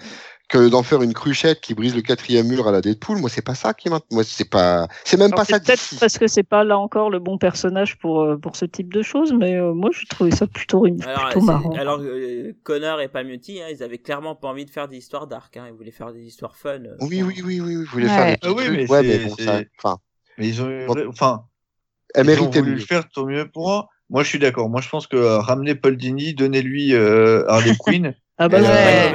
[0.52, 3.18] que d'en faire une cruchette qui brise le quatrième mur à la Deadpool.
[3.18, 4.12] Moi, c'est pas ça qui m'intéresse.
[4.12, 7.08] Moi, c'est pas, c'est même Alors, pas ça peut-être parce que c'est pas là encore
[7.08, 10.30] le bon personnage pour, euh, pour ce type de choses, mais euh, moi, je trouvais
[10.30, 11.72] ça plutôt, Alors, plutôt marrant.
[11.74, 15.26] alors euh, Connor et Palmiotti, hein, ils avaient clairement pas envie de faire des histoires
[15.26, 16.84] dark, hein, ils voulaient faire des histoires fun.
[16.84, 18.10] euh, Oui, oui, oui, oui, oui, voulez Ouais.
[18.10, 18.76] faire des petits Ah oui, trucs.
[18.76, 19.98] mais ouais, mais bon, ça, enfin,
[20.36, 21.44] Mais ils ont, enfin,
[22.14, 23.88] elle ils ont voulu le faire tant mieux pour moi.
[24.10, 24.68] Moi, je suis d'accord.
[24.68, 28.14] Moi, je pense que euh, ramener Paul Dini, donnez-lui euh, Harley Quinn.
[28.44, 29.12] Ah bah là,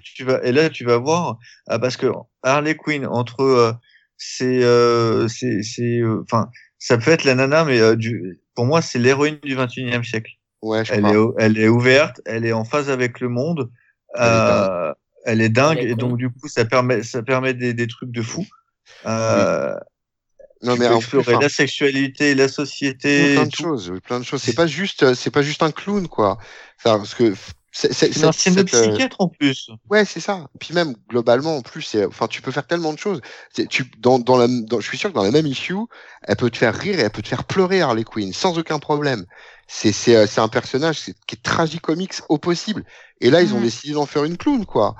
[0.00, 1.38] tu, vas, et là, tu vas voir,
[1.68, 2.08] ah, parce que
[2.42, 3.72] Harley Quinn entre, euh,
[4.16, 6.48] c'est, euh, c'est, c'est, euh, enfin,
[6.80, 10.32] ça peut être la nana, mais euh, du, pour moi, c'est l'héroïne du 21e siècle.
[10.62, 11.14] Ouais, je Elle crois.
[11.14, 13.70] est, elle est ouverte, elle est en phase avec le monde.
[14.16, 14.92] Elle est euh,
[15.24, 17.86] elle est dingue Elle est et donc du coup ça permet ça permet des, des
[17.86, 18.44] trucs de fou.
[19.06, 19.74] Euh,
[20.64, 23.62] Non, tu mais peux explorer enfin, la sexualité, la société, plein de tout.
[23.62, 24.42] choses, plein de choses.
[24.42, 26.38] C'est pas juste, euh, c'est pas juste un clown, quoi.
[26.78, 27.34] Enfin, parce que
[27.70, 29.70] c'est, cette, euh, psychiatre en plus.
[29.90, 30.46] Ouais, c'est ça.
[30.60, 33.20] Puis même globalement, en plus, c'est, enfin, tu peux faire tellement de choses.
[33.68, 35.76] Tu, dans, dans la, dans, je suis sûr que dans la même issue,
[36.22, 38.78] elle peut te faire rire et elle peut te faire pleurer Harley Quinn sans aucun
[38.78, 39.26] problème.
[39.66, 42.84] C'est, c'est, euh, c'est un personnage qui est tragicomique au possible.
[43.20, 43.62] Et là, ils ont Mhm.
[43.62, 44.94] décidé d'en faire une clown, quoi.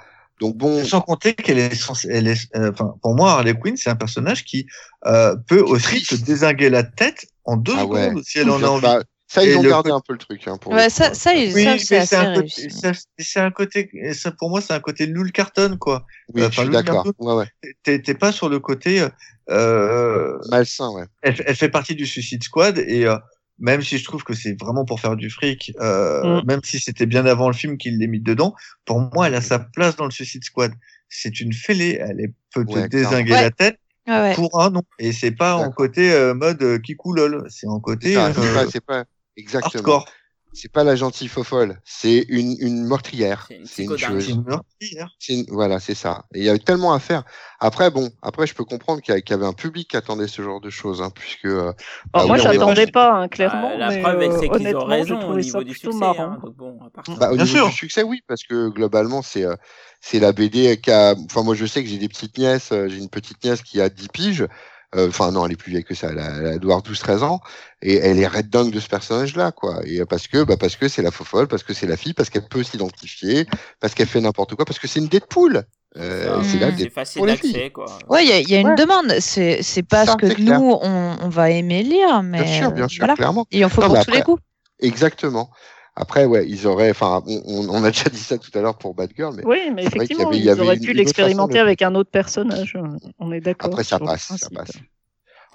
[0.45, 3.79] Donc bon, Sans compter qu'elle est censée, elle est, euh, enfin, pour moi, Harley Quinn,
[3.79, 4.67] c'est un personnage qui
[5.07, 8.09] euh, peut aussi te désinguer la tête en deux Ah ouais.
[8.09, 8.83] secondes si elle en a envie.
[8.83, 10.47] bah, ça, ils Et ont le gardé un peu le truc.
[10.47, 12.71] Hein, pour Ouais, ça, ça, Oui, ça, c'est un côté, réussi.
[12.71, 16.05] ça, c'est un côté, ça, pour moi, c'est un côté Lul Carton, quoi.
[16.35, 17.07] Oui, enfin, je suis d'accord.
[17.19, 17.49] Ouais, ouais.
[17.83, 19.03] T'es t'es pas sur le côté,
[19.51, 21.05] euh, Malsain, ouais.
[21.23, 23.17] elle, elle fait partie du Suicide Squad et euh,
[23.59, 26.47] même si je trouve que c'est vraiment pour faire du fric, euh, Mm.
[26.47, 29.41] même si c'était bien avant le film qu'il l'ait mis dedans, pour moi, elle a
[29.41, 30.73] sa place dans le Suicide Squad.
[31.09, 34.35] C'est une fêlée, elle est- peut te désinguer la tête Ah ouais.
[34.35, 34.83] pour un non.
[34.99, 38.55] Et c'est pas en côté euh, mode euh, kikou lol, c'est en côté c'est euh,
[38.55, 39.05] pas, c'est pas,
[39.37, 39.75] exactement.
[39.75, 40.07] hardcore.
[40.55, 41.81] C'est pas la gentille fofolle.
[41.85, 43.49] C'est une, une meurtrière.
[43.65, 44.29] C'est une tueuse.
[44.31, 45.09] une meurtrière.
[45.19, 46.25] C'est une- Voilà, c'est ça.
[46.35, 47.25] Et il y a tellement à faire.
[47.61, 50.61] Après, bon, après, je peux comprendre qu'il y, avait un public qui attendait ce genre
[50.61, 51.47] de choses, hein, puisque.
[51.47, 51.73] euh,
[52.13, 53.71] bah Alors, moi, oui, j'attendais pas- hein, clairement.
[53.75, 55.99] Ah, la mais, preuve, euh, c'est qu'ils ont raison au niveau du succès.
[55.99, 56.33] marrant.
[56.33, 57.15] hein, donc bon, à part ça.
[57.17, 57.67] Bah, au Bien niveau sûr.
[57.69, 59.57] du succès, oui, parce que globalement, c'est euh,
[60.01, 61.15] c'est la BD qui a.
[61.25, 62.71] Enfin, moi, je sais que j'ai des petites nièces.
[62.73, 64.47] euh, J'ai une petite nièce qui a 10 piges.
[64.95, 66.09] Euh, Enfin, non, elle est plus vieille que ça.
[66.11, 67.41] Elle, a, elle doit avoir 12-13 ans.
[67.83, 69.81] Et elle est red dingue de ce personnage-là, quoi.
[69.85, 72.15] Et euh, parce que, bah, parce que c'est la fofolle, parce que c'est la fille,
[72.15, 73.47] parce qu'elle peut s'identifier,
[73.81, 75.65] parce qu'elle fait n'importe quoi, parce que c'est une Deadpool.
[75.97, 76.91] Euh, c'est là C'est des...
[76.91, 77.71] facile pour les d'accès, filles.
[77.73, 77.87] quoi.
[78.09, 79.13] Ouais, il y a, y a une demande.
[79.21, 82.73] C'est c'est pas Ça, ce que nous on, on va aimer lire, mais Bien sûr,
[82.73, 83.15] bien sûr, voilà.
[83.15, 83.47] clairement.
[83.53, 84.39] Il en faut Non, pour tous les goûts.
[84.81, 85.51] Exactement.
[85.97, 89.35] Après, ouais, ils auraient, enfin, on, a déjà dit ça tout à l'heure pour Batgirl,
[89.37, 92.77] mais Oui, mais C'est y effectivement, avait- ils auraient pu l'expérimenter avec un autre personnage.
[93.21, 93.71] On est d'accord.
[93.71, 94.73] après ça le passe, ça passe.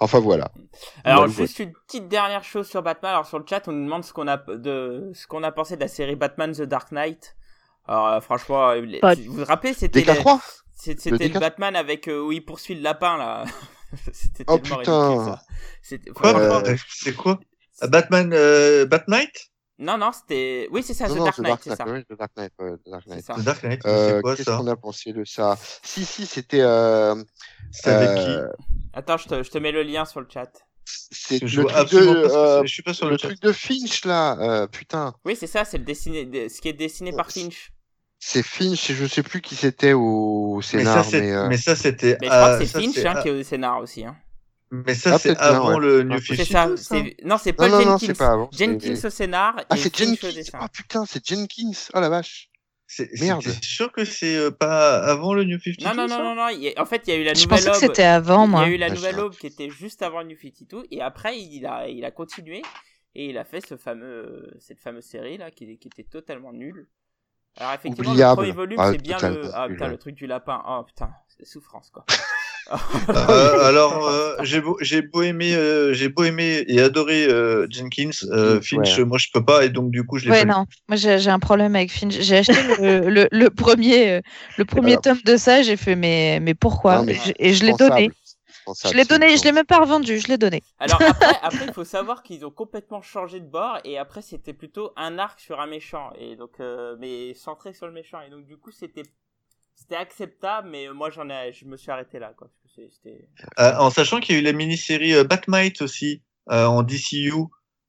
[0.02, 0.50] Enfin voilà.
[1.04, 3.12] Alors Voilà, juste une petite dernière chose sur Batman.
[3.12, 5.76] Alors sur le chat, on nous demande ce qu'on a de ce qu'on a pensé
[5.76, 7.36] de la série Batman The Dark Knight.
[7.86, 10.40] Alors euh, franchement, euh, les- Pas- vous vous rappelez, c'était les- DK3
[10.74, 11.40] c'est- Le c'était le, DK3?
[11.40, 13.44] Batman avec euh, où il poursuit le lapin là.
[14.14, 15.08] c'était Oh, tellement putain.
[15.10, 15.42] ridicule ça.
[15.82, 17.38] C'était Quoi franchement- Euh, C'est quoi
[17.86, 19.49] Batman euh, Batnight
[19.82, 21.84] Non non, c'était oui c'est ça Non, The non, Dark The Knight, c'est ça.
[21.88, 23.24] oui, The Dark Knight, ouais, The Dark C'est Knight.
[23.24, 23.34] ça.
[23.34, 25.58] The Dark Knight, Euh, c'est quoi Qu'est-ce ça qu'on a pensé de ça?
[25.82, 26.60] Si, si, c'était.
[26.60, 27.14] Euh,
[27.72, 28.28] C'est avec qui?
[28.30, 28.46] euh,
[28.92, 30.50] Attends, je te, je te mets le lien sur le chat.
[30.84, 32.62] C'est le truc de, pas euh.
[32.64, 35.14] Je suis pas sur le truc de Finch là, euh, putain.
[35.24, 37.72] Oui, c'est ça, c'est le dessiné, de- ce qui est dessiné par Finch.
[38.18, 41.48] C'est Finch et je sais plus qui c'était au Mais scénar, ça, mais, c'est- euh,
[41.48, 42.18] mais ça, c'était.
[42.20, 44.04] Mais je crois que c'est ça, Finch c'est- hein, qui est au scénar aussi.
[44.04, 44.14] Hein.
[44.72, 45.80] Mais ça, Ah, c'est avant ouais.
[45.80, 46.36] le Ah, New peut-être.
[46.36, 46.76] C'est 52.
[46.76, 46.82] ça.
[46.84, 46.94] ça.
[46.94, 48.06] c'est- Non, c'est non, Paul non, non, Jenkins.
[48.06, 48.50] c'est pas avant.
[48.52, 50.32] Jenkins au scénar Ah, c'est Finch au Jenkins.
[50.36, 50.58] dessin.
[50.62, 51.70] Oh putain, c'est Jenkins.
[51.94, 52.48] Oh la vache.
[52.86, 53.42] C'est Merde.
[53.42, 56.42] c'est- sûr que c'est euh, pas avant le New 52 Non, non, non, non, non.
[56.46, 57.80] a- En fait, il y a eu la Je nouvelle pensais que aube.
[57.82, 58.62] c'était avant, Il y moi.
[58.62, 61.38] a eu la Ah, nouvelle je- aube qui était juste avant New 52 et après
[61.38, 62.62] il a, il a continué
[63.14, 66.88] et il a fait ce fameux, cette fameuse série là qui, qui était totalement nulle.
[67.58, 68.30] Alors effectivement, Oubliable.
[68.30, 70.62] le premier volume Ah, c'est bien le, ah putain, le truc du lapin.
[70.68, 72.04] Oh putain, c'est souffrance quoi.
[73.10, 77.66] Euh, alors, euh, j'ai beau, j'ai beau aimer, euh, j'ai beau aimer et adorer euh,
[77.70, 79.04] Jenkins, euh, Finch, Ouais.
[79.04, 80.50] moi je peux pas et donc du coup je l'ai Ouais, pas lu.
[80.50, 80.66] non.
[80.88, 82.14] Moi, j'ai un problème avec Finch.
[82.20, 84.20] J'ai acheté le, le, le premier,
[84.56, 85.02] le premier Alors.
[85.02, 85.62] tome de ça.
[85.62, 86.98] J'ai fait, mais, mais pourquoi?
[86.98, 88.10] Non, mais Et je- l'ai donné.
[88.84, 89.36] Je l'ai donné.
[89.36, 90.18] Je l'ai même pas revendu.
[90.18, 90.62] Je l'ai donné.
[90.78, 94.52] Alors après, après il faut savoir qu'ils ont complètement changé de bord et après c'était
[94.52, 98.30] plutôt un arc sur un méchant et donc euh, mais centré sur le méchant et
[98.30, 99.02] donc du coup c'était
[99.80, 103.28] c'était acceptable mais moi j'en ai je me suis arrêté là quoi parce que c'était
[103.58, 107.32] Euh, en sachant qu'il y a eu la mini-série euh, Batmite aussi euh, en DCU.
[107.32, 107.46] Euh,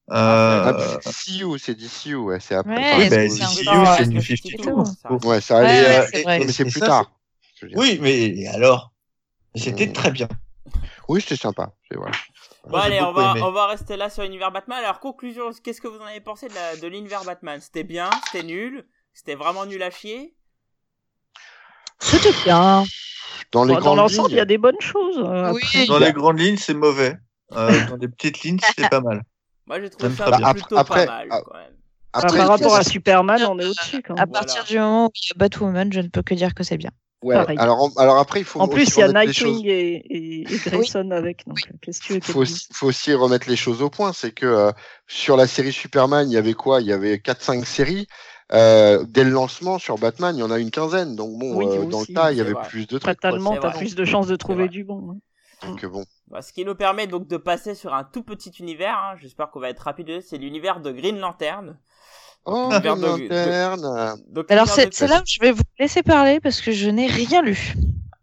[0.10, 2.76] Ah, c'est DCU, c'est DCU, ouais, c'est après.
[2.76, 4.72] Ouais, oui, bah, DCU, peu- c'est Ouais, New c'est 52.
[4.74, 5.10] tout, ça.
[5.12, 5.28] Oh.
[5.28, 5.82] Ouais, ça allait.
[6.26, 7.12] ouais, euh, c'est mais plus ça, tard.
[7.76, 8.92] Oui, mais alors
[9.56, 10.28] C'était très bien.
[11.08, 11.74] Oui, c'était sympa.
[11.90, 12.12] c'est vrai.
[12.64, 13.42] Bon Moi, allez, on va, aimé.
[13.44, 14.80] on va rester là sur l'univers Batman.
[14.80, 17.60] Alors conclusion, qu'est-ce que vous en avez pensé de la- de l'univers Batman?
[17.60, 20.36] C'était bien, c'était nul, c'était vraiment nul à chier?
[22.02, 22.84] C'était bien.
[23.52, 25.18] Dans l'ensemble, il y a lignes, des bonnes choses.
[25.20, 25.62] euh, Oui.
[25.64, 25.86] après.
[25.88, 27.18] Dans les grandes lignes, c'est mauvais.
[27.54, 29.22] Euh, dans les petites lignes, c'était pas mal.
[29.68, 30.54] Moi j'ai trouvé ça bien.
[30.54, 31.64] plutôt Après- pas mal ah, quand même.
[32.14, 34.26] Enfin, après, par rapport à Superman, on est au-dessus quand À.
[34.26, 34.32] Voilà.
[34.46, 36.76] partir du moment où il y a Batwoman, je ne peux que dire que c'est
[36.78, 36.92] bien.
[37.24, 37.58] ouais, pareil.
[37.58, 41.48] alors, après, il faut En plus, il y a Nightwing et, et, et Grayson avec.
[41.48, 44.12] Donc, que tu faut dise aussi, faut aussi remettre les choses au point.
[44.12, 44.72] C'est que euh,
[45.08, 46.82] sur la série Superman, il y avait quoi?
[46.82, 48.08] Il y avait 4-5 séries.
[48.54, 51.16] Euh, dès le lancement sur Batman, il y en a une quinzaine.
[51.16, 52.68] Donc bon, Oui, euh, dans aussi, le tas, il y avait vrai.
[52.68, 53.04] plus de trucs.
[53.04, 55.12] Fatalement, t'as plus de chances de trouver du bon.
[55.12, 55.18] hein.
[55.68, 56.04] Donc euh, bon.
[56.28, 58.96] Bah, ce qui nous permet donc de passer sur un tout petit univers.
[58.98, 59.16] hein.
[59.22, 60.22] J'espère qu'on va être rapide.
[60.22, 61.78] C'est l'univers de Green Lantern.
[62.46, 64.16] Oh, Green de- de- Lantern.
[64.28, 67.08] Donc, Alors, c'est de- là où je vais vous laisser parler parce que je n'ai
[67.08, 67.74] rien lu.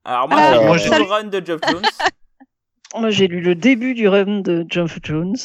[0.04, 1.82] Alors moi, Ah, j'ai moi, lu j'ai- le run de Geoff Jones.
[2.96, 5.36] Moi, j'ai lu le début du run de Geoff Jones.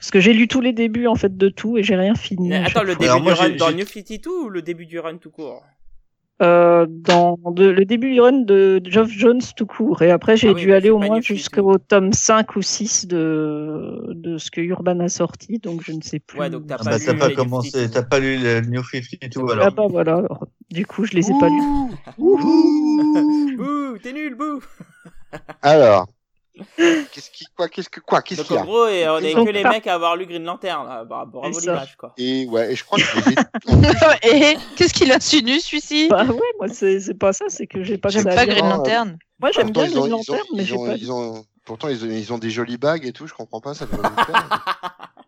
[0.00, 2.52] Parce que j'ai lu tous les débuts en fait de tout et j'ai rien fini.
[2.54, 3.06] Attends, le fois.
[3.06, 5.62] début du run dans New 52 ou le début du run tout court
[6.42, 10.00] Euh, dans de- le début du run de Geoff Jones tout court.
[10.00, 11.34] Et après, j'ai Ah oui, dû aller au moins New 52.
[11.36, 15.58] jusqu'au tome 5 ou 6 de, de ce que Urban a sorti.
[15.58, 16.40] Donc, je ne sais plus.
[16.40, 17.92] Ouais, donc t'as Ah pas bah, lu t'as pas les New commencé, 52.
[17.92, 19.66] t'as pas lu le New 52 alors.
[19.66, 20.14] Ah bah voilà.
[20.16, 21.60] alors, du coup, je les ai pas lus.
[23.58, 24.60] Bouh, t'es nul, bouh
[25.60, 26.08] Alors,
[27.12, 29.34] qu'est-ce qui, quoi, qu'est-ce que, quoi, qu'est-ce qu'il y en a gros, et on est
[29.34, 30.86] que les mecs à avoir lu Green Lantern.
[30.86, 31.04] Là.
[31.04, 32.12] Bah, bravo l'image, quoi.
[32.18, 36.24] Et ouais, et je crois que je les ai- Et qu'est-ce qu'il insinue, celui-ci Bah
[36.24, 38.46] ouais, moi, c'est c'est pas ça, c'est que j'ai pas J'aime ça à pas.
[38.46, 38.76] Green hein.
[38.76, 39.18] Lantern.
[39.40, 40.94] Moi, j'aime Pourtant, bien ils ont- Green ils ont- Lantern, mais ils j'ai ont- pas
[40.96, 43.26] ils ont- Pourtant, ils ont, ils ont des jolies bagues et tout.
[43.26, 44.08] Je comprends pas, ça devrait.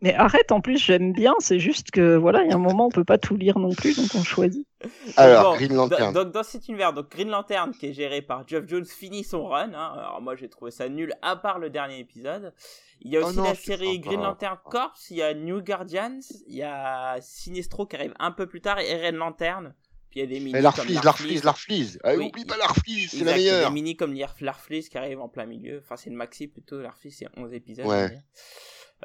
[0.00, 2.86] Mais arrête, en plus, j'aime bien, c'est juste que, voilà, il y a un moment,
[2.86, 4.64] on peut pas tout lire non plus, donc on choisit.
[5.16, 6.12] Alors, Bon, Green dans- Lantern.
[6.14, 9.44] Donc dans cet univers, donc Green Lantern qui est géré par Geoff Jones finit son
[9.48, 9.72] run.
[9.74, 9.92] Hein.
[9.96, 12.52] Alors moi j'ai trouvé ça nul à part le dernier épisode.
[13.00, 13.98] Il y a Oh aussi non, la série.
[13.98, 18.30] Green Lantern Corps, il y a New Guardians, il y a Sinestro qui arrive un
[18.30, 19.74] peu plus tard et Red Lantern.
[20.10, 21.98] Puis il y a des mini Larfleeze, Larfleeze, Larfleeze.
[22.04, 22.28] Oui.
[22.28, 23.68] Oublie pas Larfleeze, c'est la il y a meilleure.
[23.68, 25.80] des mini comme Larf- Larfleeze qui arrive en plein milieu.
[25.84, 27.84] Enfin c'est une maxi plutôt, Larfleeze c'est 11 épisodes.
[27.86, 28.16] Ouais.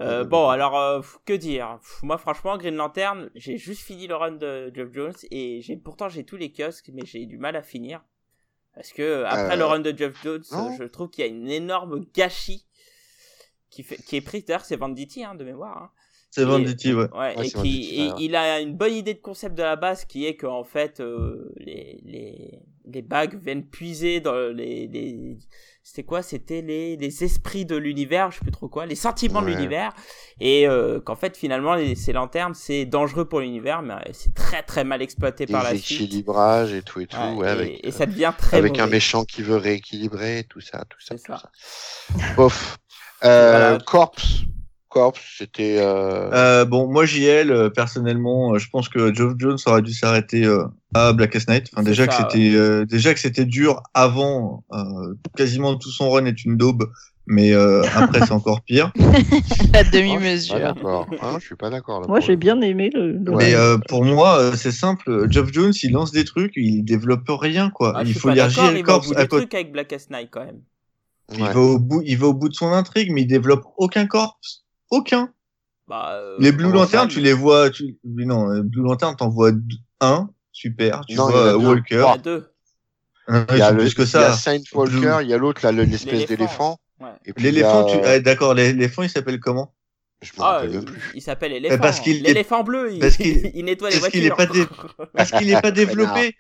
[0.01, 1.79] Euh, bon, alors, euh, que dire?
[2.01, 6.09] Moi, franchement, Green Lantern, j'ai juste fini le run de Geoff Jones et j'ai pourtant
[6.09, 8.03] j'ai tous les kiosques, mais j'ai du mal à finir
[8.73, 10.71] parce que après Euh, le run de Geoff Jones, non.
[10.71, 12.65] euh, je trouve qu'il y a une énorme gâchis
[13.69, 14.41] qui fait, qui est pris.
[14.41, 15.77] D'ailleurs, c'est Venditti hein, de mémoire.
[15.77, 15.89] hein.
[16.31, 17.07] C'est Venditti, ouais.
[17.11, 18.13] Ouais, Ouais, et qui, Venditti, et ouais.
[18.19, 21.51] il a une bonne idée de concept de la base qui est qu'en fait, euh,
[21.57, 25.37] les, les, les bagues viennent puiser dans les, les
[25.83, 26.23] c'était quoi?
[26.23, 29.93] C'était les, les esprits de l'univers, je sais plus trop quoi, les sentiments de l'univers,
[30.39, 34.33] et euh, qu'en fait finalement les, ces lanternes c'est dangereux pour l'univers, mais euh, c'est
[34.33, 35.99] très très mal exploité par la suite.
[35.99, 38.79] Déséquilibrage et tout et tout, Ouais, ouais, et, avec, et euh, ça devient très avec
[38.79, 41.37] un méchant qui veut rééquilibrer, tout ça, tout ça, C'est tout ça.
[41.37, 41.49] ça.
[42.35, 42.77] Bof.
[43.25, 43.77] Euh, Voilà.
[43.79, 44.41] Corpse.
[44.93, 45.77] Corpse, c'était.
[45.79, 46.29] Euh...
[46.31, 50.45] Euh, bon, moi, JL, euh, personnellement, euh, je pense que Geoff Jones aurait dû s'arrêter
[50.45, 50.63] euh,
[50.93, 51.67] à Blackest Night.
[51.73, 54.63] Enfin, déjà ça, que c'était, euh, déjà que c'était dur avant.
[54.71, 56.89] euh, quasiment tout son run est une daube,
[57.25, 58.91] mais euh, après c'est encore pire.
[58.97, 60.59] La je suis pas demi-mesure.
[60.59, 61.07] d'accord.
[61.21, 62.01] Hein, je suis pas d'accord.
[62.01, 63.13] là, Moi, j'ai le- bien aimé le.
[63.13, 63.31] le-.
[63.35, 65.27] Mais euh, pour moi, euh, c'est simple.
[65.31, 67.93] Geoff Jones, il lance des trucs, il développe rien, quoi.
[67.95, 70.45] Ah, il faut il va au Corps bout à des trucs avec Blackest Night quand
[70.45, 70.61] même.
[71.35, 71.53] Il Ouais.
[71.53, 74.37] va au bout, il va au bout de son intrigue, mais il développe aucun corps,
[74.93, 75.33] aucun.
[75.87, 79.29] Bah, euh, Les Blue ça, tu les vois, tu, mais non, les Blue Lanterns, t'en
[79.29, 79.51] vois
[79.99, 81.01] un, super.
[81.07, 81.67] Tu Non, il vois a euh, deux.
[81.67, 81.95] Walker.
[81.95, 82.49] Il y en a deux.
[83.27, 84.33] Hein, Il y a le, plus que il y a ça.
[84.33, 86.27] Saint Walker, il y a l'autre là, le- l'espèce L'éléphant.
[86.35, 86.79] d'éléphant.
[86.99, 87.09] Ouais.
[87.25, 89.73] Et puis il y L'éléphant, a- tu, ah, d'accord, l'éléphant, il s'appelle comment?
[90.23, 91.01] Je me Ah, rappelle il, même plus.
[91.15, 91.77] il s'appelle l'éléphant.
[91.77, 94.95] parce qu'il est- L'éléphant bleu, il, parce qu'il- il nettoie les parce qu'il est voitures.
[94.97, 96.35] pas Parce qu'il est pas développé.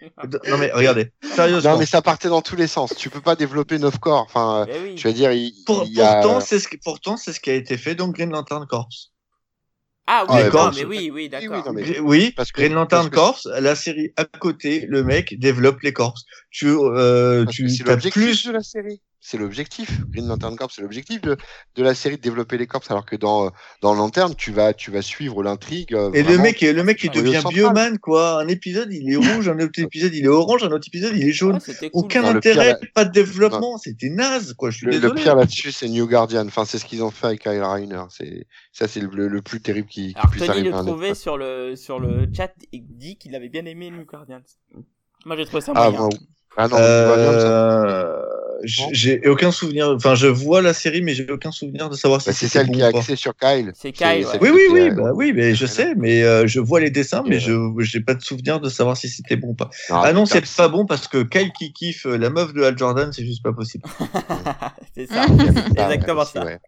[0.49, 1.73] Non mais regardez, sérieusement.
[1.73, 2.93] Non mais ça partait dans tous les sens.
[2.97, 4.23] Tu peux pas développer neuf corps.
[4.23, 4.97] Enfin, Eh oui.
[4.97, 6.21] je veux dire, il, Pour- il y a...
[6.21, 8.89] pourtant, c'est ce, qui- pourtant, c'est ce qui a été fait dans Green Lantern Corps.
[10.05, 11.49] Ah oui, corps, mais oui, oui, d'accord.
[11.55, 15.01] oui, non, mais- Gr- Oui, Parce que- Green Lantern Corps, la série à côté, le
[15.01, 16.15] mec développe les corps.
[16.51, 18.45] Tu, euh, Parce que tu c'est as l'objectif plus.
[18.47, 19.01] de la série.
[19.25, 20.01] C'est l'objectif.
[20.11, 21.37] Green Lantern Corps, c'est l'objectif de,
[21.77, 22.81] de la série de développer les corps.
[22.89, 23.51] Alors que dans,
[23.81, 25.93] dans Lanterne, tu vas, tu vas suivre l'intrigue.
[25.95, 28.41] euh, Et le mec, le mec, il devient bioman, quoi.
[28.41, 31.25] Un épisode, il est rouge, un autre épisode, il est orange, un autre épisode, il
[31.25, 31.59] est jaune.
[31.65, 31.89] Ah, cool.
[31.93, 34.71] Aucun Non, le intérêt, pire, pas de développement, c'était naze, quoi.
[34.71, 35.21] Je suis Le, le désolé.
[35.21, 36.45] pire là-dessus, c'est New Guardian.
[36.45, 38.03] Enfin, c'est ce qu'ils ont fait avec Kyle Reiner.
[38.09, 41.15] C'est, ça, c'est le, le plus terrible qui, qui Alors puisse Tony arriver le trouvait
[41.15, 44.41] sur le sur le chat et dit qu'il avait bien aimé New Guardians.
[45.25, 46.09] Moi j'ai trouvé ça Ah, moyen.
[46.57, 48.21] ah non, New Guardian, ça- Euh,
[48.63, 49.89] j'ai aucun souvenir.
[49.89, 52.67] Enfin, je vois la série, mais j'ai aucun souvenir de savoir si bah, c'est celle
[52.67, 52.99] bon qui a pas.
[52.99, 53.71] accès sur Kyle.
[53.75, 56.79] C'est Kyle, Oui, oui, oui, euh, bah oui, mais je sais, mais euh, je vois
[56.79, 59.69] les dessins, mais je j'ai pas de souvenir de savoir si c'était bon ou pas.
[59.89, 62.63] Non, Ah non, c'est pas bon parce que Kyle qui kiffe euh, la meuf de
[62.63, 63.83] Hal Jordan, c'est juste pas possible.
[64.95, 65.25] c'est ça.
[65.69, 66.45] exactement ça.
[66.45, 66.59] ouais.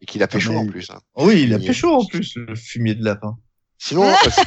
[0.00, 0.90] Et qu'il a pécho Mais- en plus.
[0.90, 0.98] hein.
[1.16, 3.36] Oui, il a pécho en plus, le fumier de lapin.
[3.78, 4.42] Sinon, euh, ce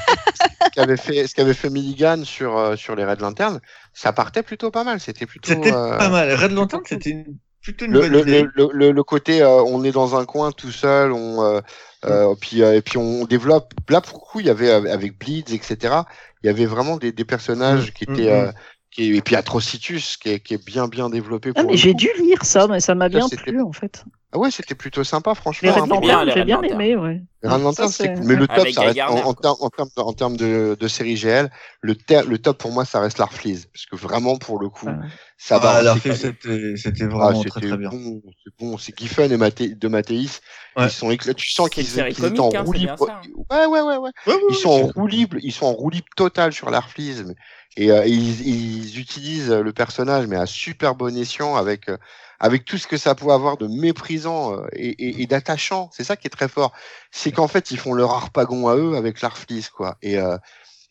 [0.71, 3.59] qu'avait fait, ce qu'avait fait Milligan sur euh, sur les Red Lantern,
[3.93, 4.99] ça partait plutôt pas mal.
[4.99, 5.51] C'était plutôt.
[5.51, 6.33] C'était euh, pas mal.
[6.33, 8.43] Red Lantern, c'était une- plutôt une le, bonne le, idée.
[8.43, 11.61] le, le, le- le côté euh, on est dans un coin tout seul on euh,
[12.05, 15.17] euh, puis euh, et puis on développe là pour le coup il y avait avec
[15.17, 15.95] Bleeds etc
[16.43, 18.51] il y avait vraiment des, des personnages qui Mm, étaient mm, euh,
[18.91, 22.09] qui, et puis Atrocitus qui est, qui est bien bien développé Ah, mais j'ai dû
[22.19, 24.03] lire ça, mais ça m'a bien plu en fait.
[24.31, 27.21] Ah ouais c'était plutôt sympa Les franchement Red hein, bien, les j'ai bien aimé, ouais.
[27.41, 30.37] les Ça, c'est mais le top Avec ça reste en, termes- en termes en termes
[30.37, 31.49] de, de série GL
[31.81, 34.87] le, ter- le top pour moi ça reste l'Arfleeze parce que vraiment pour le coup
[34.87, 34.93] Ouais.
[35.37, 37.89] ça va Ah, c'était c'était Ah, vraiment très c'était très bien.
[37.89, 39.37] bon, c'est bon, c'est Giffen et
[39.75, 40.41] de Mathéis.
[40.75, 40.85] Ouais.
[40.85, 41.15] Ils sont.
[41.15, 42.97] Tu sens qu'ils qu'ils étaient en hein, roue libre.
[42.97, 44.09] ça, Ouais, ouais, ouais, ouais.
[44.27, 46.69] Ouais, ouais, Ils ouais, sont en roue libre, ils sont en roue libre totale sur
[46.69, 47.33] l'Arfleeze.
[47.77, 51.97] Et, euh, ils, ils utilisent le personnage, mais à super bon escient avec, euh,
[52.39, 55.89] avec tout ce que ça peut avoir de méprisant euh, et, et, et d'attachant.
[55.91, 56.73] C'est ça qui est très fort.
[57.11, 59.97] C'est qu'en fait, ils font leur harpagon à eux avec l'Arfleeze, quoi.
[60.01, 60.37] Et, euh,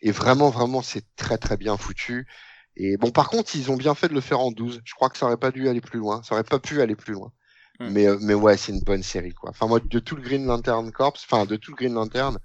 [0.03, 2.27] et vraiment, vraiment, c'est très, très bien foutu.
[2.77, 4.83] Et bon, par contre, ils ont bien fait de le faire en 12.
[4.85, 6.23] Je crois que ça aurait pas dû aller plus loin.
[6.23, 7.33] Ça aurait pas pu aller plus loin.
[7.81, 7.89] Hmm.
[7.91, 9.51] Mais, euh, mais ouais, c'est une bonne série, quoi.
[9.51, 12.39] Enfin, moi, de tout le Green Lantern Corps, enfin, de tout le Green Lantern,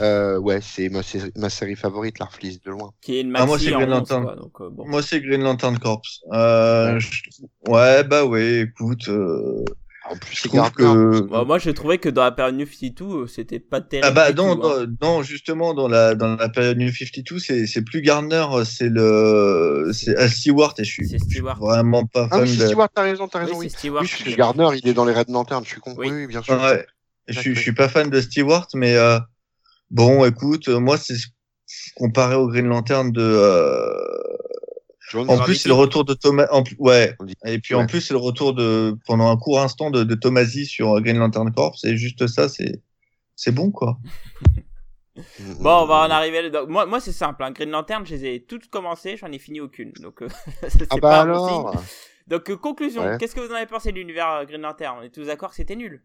[0.00, 1.00] euh, ouais, c'est ma,
[1.36, 2.92] ma série favorite, l'Arfleeze, de loin.
[3.00, 4.24] Qui est une Ah, moi, c'est en Green 11, Lantern.
[4.24, 4.86] quoi, donc, euh, bon.
[4.86, 6.02] Moi, c'est Green Lantern Corps.
[6.32, 7.00] Euh, Ouais.
[7.00, 9.64] je- ouais, bah ouais, écoute, euh,
[10.10, 11.20] En plus, je c'est trouve que.
[11.22, 14.06] Bah, moi j'ai trouvé que dans la période New 52 euh, c'était pas terrible.
[14.06, 14.86] Ah bah du non, tout, hein.
[14.86, 18.90] non, non, justement dans la dans la période New 52, c'est c'est plus Gardner, c'est
[18.90, 21.58] le c'est Al Stewart et je suis, C'est je suis Stewart.
[21.58, 22.66] vraiment pas Ah fan oui, c'est de.
[22.66, 23.70] Stewart, t'as raison, t'as Oui, raison, oui.
[23.70, 24.02] c'est Stewart.
[24.02, 25.94] Oui, parce que Gardner, il est dans les Red Lantern, je suis con.
[25.96, 26.08] Oui.
[26.10, 26.54] Oui, oui, bien sûr.
[26.60, 26.86] Ouais,
[27.28, 29.18] je suis je suis pas fan de Stewart, mais euh,
[29.94, 31.16] bon, écoute, euh, moi c'est
[31.96, 33.22] comparé au Green Lantern de.
[33.22, 33.94] Euh,
[35.14, 36.46] en plus, c'est le retour de Thomas.
[36.50, 37.16] En ouais.
[37.46, 37.82] Et puis Ouais.
[37.82, 41.00] en plus, c'est le retour de pendant un court instant de, de Tomasi sur euh,
[41.00, 41.78] Green Lantern Corps.
[41.78, 42.82] C'est juste ça, c'est
[43.36, 43.98] c'est bon quoi.
[45.60, 46.50] Bon, on va en arriver.
[46.50, 46.64] là.
[46.66, 47.44] Moi, moi c'est simple.
[47.44, 47.52] Hein.
[47.52, 49.92] Green Lantern, je les ai toutes commencées, j'en ai fini aucune.
[50.00, 50.28] Donc, euh,
[50.68, 51.30] c'est Ah pas bah signe.
[51.30, 51.84] alors?
[52.26, 53.02] Donc, euh, conclusion.
[53.04, 53.16] Ouais.
[53.18, 54.96] Qu'est-ce que vous en avez pensé de l'univers Green Lantern?
[54.98, 56.02] On est tous d'accord que c'était nul.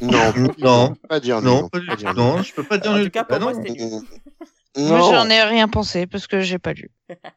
[0.00, 2.14] Non, Non, pas dire non, pas dire.
[2.14, 3.04] Non, je peux pas dire En nul.
[3.06, 3.62] tout cas, pour Ah moi, non.
[3.64, 3.90] c'était nul.
[3.90, 6.90] Moi, Non, j'en ai rien pensé parce que j'ai pas lu.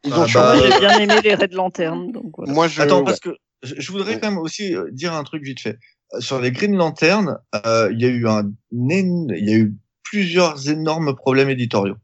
[0.04, 0.70] ils Ah ont bah, changé.
[0.70, 2.52] J'ai bien aimé les Red Lantern, donc voilà.
[2.52, 2.80] Moi, je.
[2.80, 3.30] Attends, parce que
[3.62, 5.78] je, voudrais quand même aussi euh, dire un truc vite fait.
[6.14, 9.74] Euh, Sur les Green Lantern, euh, il y a eu un, il y a eu
[10.04, 11.96] plusieurs énormes problèmes éditoriaux.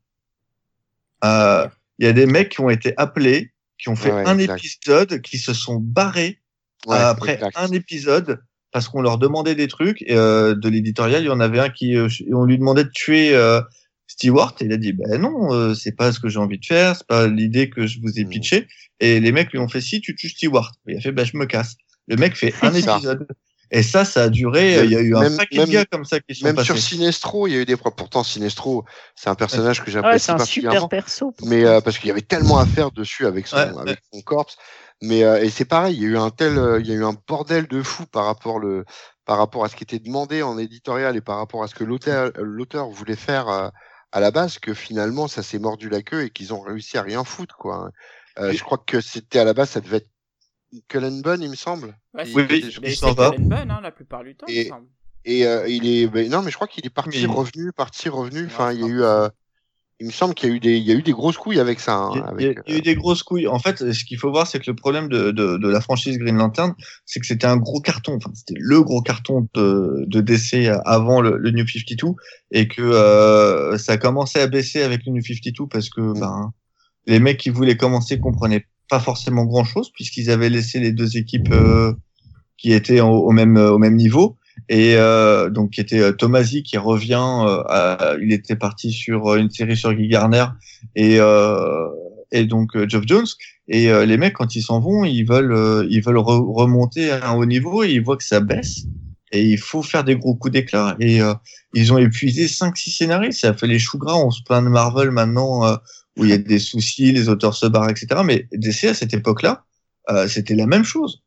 [1.25, 1.69] Euh,
[1.99, 4.59] Il y a des mecs qui ont été appelés, qui ont fait Ouais, un exact.
[4.65, 6.41] épisode, qui se sont barrés
[6.87, 7.57] Ouais, après exact.
[7.59, 8.41] un épisode
[8.73, 11.23] parce qu'on leur demandait des trucs et, euh, de l'éditorial.
[11.23, 13.61] Il y en avait un qui, euh, on lui demandait de tuer euh,
[14.07, 16.65] Stewart et il a dit ben non, euh, c'est pas ce que j'ai envie de
[16.67, 18.29] faire, c'est pas l'idée que je vous ai Mm.
[18.29, 18.69] pitché.
[19.01, 20.73] Et les mecs lui ont fait si tu tues Stewart.
[20.87, 21.77] Il a fait ben je me casse.
[22.09, 23.27] Le mec fait un épisode.
[23.71, 24.83] Et ça, ça a duré.
[24.85, 26.57] Il y a eu un Même- paquet même- de gars comme ça qui sont Même
[26.57, 26.67] passés.
[26.69, 27.97] sur Sinestro, il y a eu des problèmes.
[27.99, 30.81] Pourtant, Sinestro, c'est un personnage que Ouais, j'apprécie c'est un particulièrement.
[30.81, 31.35] super perso.
[31.45, 33.81] mais euh, parce qu'il y avait tellement à faire dessus avec son Ouais, ouais.
[33.83, 34.57] avec son corps
[35.03, 36.95] mais euh, et c'est pareil il y a eu un tel euh, il y a
[36.95, 38.85] eu un bordel de fou par rapport le
[39.25, 41.85] par rapport à ce qui était demandé en éditorial et par rapport à ce que
[41.85, 43.69] l'auteur l'auteur voulait faire euh,
[44.13, 47.03] à la base que finalement ça s'est mordu la queue et qu'ils ont réussi à
[47.03, 47.91] rien foutre quoi
[48.39, 50.11] Euh, je crois que c'était à la base ça devait être
[50.89, 51.97] Cullen Bunn il me semble.
[52.15, 53.31] Ouais, Oui, oui, il c'est s'en va.
[53.31, 54.89] Cullen Bunn, hein, la plupart du temps, il me Et- semble.
[55.25, 58.47] et euh, il est ben, non mais je crois qu'il est parti revenu parti revenu
[58.47, 59.29] enfin il y a eu euh,
[60.01, 61.59] il me semble qu'il y a eu des il y a eu des grosses couilles
[61.59, 62.95] avec ça hein, Il y, a, avec, il y a- il y a eu des
[62.95, 63.49] grosses couilles.
[63.49, 66.19] En fait, ce qu'il faut voir, c'est que le problème de, de, de la franchise
[66.19, 68.17] Green Lantern, c'est que c'était un gros carton.
[68.17, 72.15] Enfin, c'était le gros carton de, de DC avant le, le New 52
[72.53, 76.53] et que euh, ça a commencé à baisser avec le New 52 parce que ben,
[77.07, 81.17] les mecs qui voulaient commencer comprenaient pas forcément grand chose puisqu'ils avaient laissé les deux
[81.17, 81.93] équipes euh,
[82.57, 84.38] qui étaient au, au même au même niveau
[84.69, 89.37] et euh, donc qui était euh, Tomasi qui revient euh, il était parti sur euh,
[89.39, 90.47] une série sur Guy Garner
[90.95, 91.89] et euh,
[92.31, 93.27] et donc euh, Geoff Jones.
[93.69, 97.11] Et euh, les mecs quand ils s'en vont ils veulent euh, ils veulent re- remonter
[97.11, 98.85] à un haut niveau et ils voient que ça baisse
[99.33, 100.97] et il faut faire des gros coups d'éclat.
[101.01, 101.35] Et euh,
[101.75, 104.65] ils ont épuisé cinq six scénarios ça a fait les choux gras on se plaint
[104.65, 105.77] de Marvel maintenant euh,
[106.19, 109.15] où il y a des soucis les auteurs se barrent etc mais DC à cette
[109.15, 109.65] époque là
[110.27, 111.23] c'était la même chose.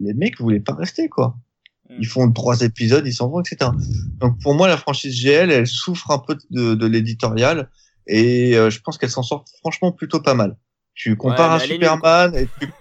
[0.00, 1.34] Les mecs voulaient pas rester quoi
[1.90, 3.70] ils font trois épisodes, ils s'en vont, etc.
[4.18, 7.70] Donc pour moi, la franchise GL, elle souffre un peu de, de l'éditorial
[8.06, 10.56] et euh, je pense qu'elle s'en sort franchement plutôt pas mal.
[10.94, 12.72] Tu compares à Superman et tu...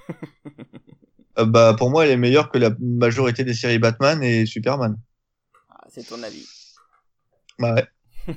[1.39, 4.97] Euh, bah pour moi, elle est meilleure que la majorité des séries Batman et Superman.
[5.69, 6.47] Ah, c'est ton avis.
[7.59, 7.85] Bah ouais.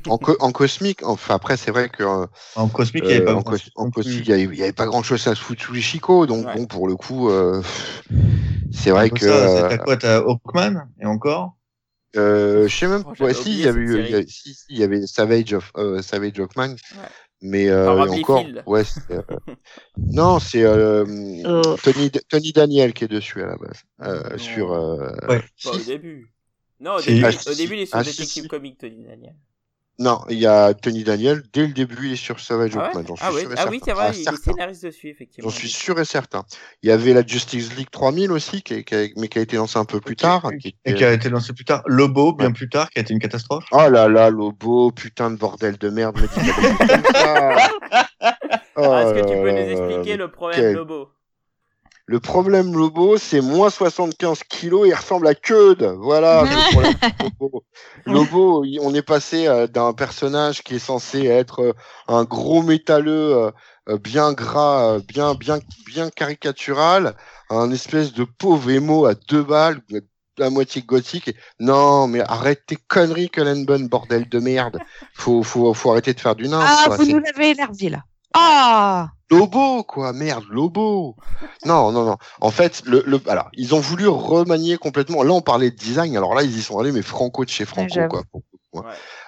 [0.08, 2.26] En, co- en cosmique enfin après c'est vrai que euh,
[2.56, 4.72] En cosmique, il y avait Euh, pas en, en cosmique, y avait, il y avait
[4.72, 6.54] pas grand chose à se foutre sous les chicots, donc Ouais.
[6.56, 7.62] bon, pour le coup, euh,
[8.72, 9.18] c'est vrai que.
[9.20, 11.56] ça, euh, T'as quoi T'as Hawkman et encore?
[12.16, 13.24] Euh, je sais même Oh, pas.
[13.24, 14.28] Ouais, si, il y avait cette eu, il y a- série.
[14.30, 16.76] si, si, il y avait Savage of, euh, Savage Hawkman, Ouais.
[17.40, 19.22] mais euh, encore, ouais, euh,
[19.96, 21.04] non, c'est euh,
[21.44, 21.76] Euh.
[21.82, 24.72] Tony, Tony Daniel qui est dessus à la base, euh, sur.
[24.72, 25.42] Euh, Ouais.
[25.62, 26.32] Pas au si, début.
[26.80, 28.48] Non, au début, Ah, au si, début, il est sur ah, Detective si.
[28.48, 29.34] Comics, Tony Daniel.
[30.00, 33.02] Non, il y a Tony Daniel dès le début, il est sur Savage Ah, ouais
[33.04, 33.84] suis ah, oui, ah oui, certain.
[33.84, 35.50] c'est vrai, Ah, il est scénariste dessus, effectivement.
[35.50, 36.42] J'en suis sûr et certain.
[36.82, 39.42] Il y avait la Justice League 3000 aussi, qui, est- qui a- mais qui a
[39.42, 40.50] été lancée un peu plus tard.
[40.58, 41.82] qui Et qui a été lancé plus tard.
[41.84, 43.64] Lobo, bien plus tard, qui a été une catastrophe.
[43.72, 46.16] Oh là là, Lobo, putain de bordel de merde.
[48.76, 51.08] Oh Ah, Est-ce que tu peux nous là expliquer le problème quel- Lobo?
[52.10, 55.80] Le problème Lobo, c'est moins 75 kilos et il ressemble à Keud.
[56.00, 56.94] Voilà, le problème
[58.04, 58.64] Lobo.
[58.82, 61.72] On est passé euh, d'un personnage qui est censé être euh,
[62.08, 63.52] un gros métalleux,
[63.88, 67.14] euh, bien gras, bien, bien, bien caricatural,
[67.48, 69.80] à un espèce de pauvre émo à deux balles,
[70.40, 71.32] à moitié gothique.
[71.60, 74.80] Non, mais arrête tes conneries, Cullen Bunn, bordel de merde.
[75.14, 76.58] Faut, faut, faut arrêter de faire du nain.
[76.60, 76.96] Ah, quoi.
[76.96, 78.02] vous nous l'avez énervé là.
[78.34, 81.16] Ah Lobo, quoi, merde, Lobo.
[81.64, 82.16] Non, non, non.
[82.40, 85.22] En fait, le, le, alors, ils ont voulu remanier complètement.
[85.22, 86.16] Là, on parlait de design.
[86.16, 88.22] Alors là, ils y sont allés, mais Franco de chez Franco, quoi.
[88.72, 88.82] Ouais.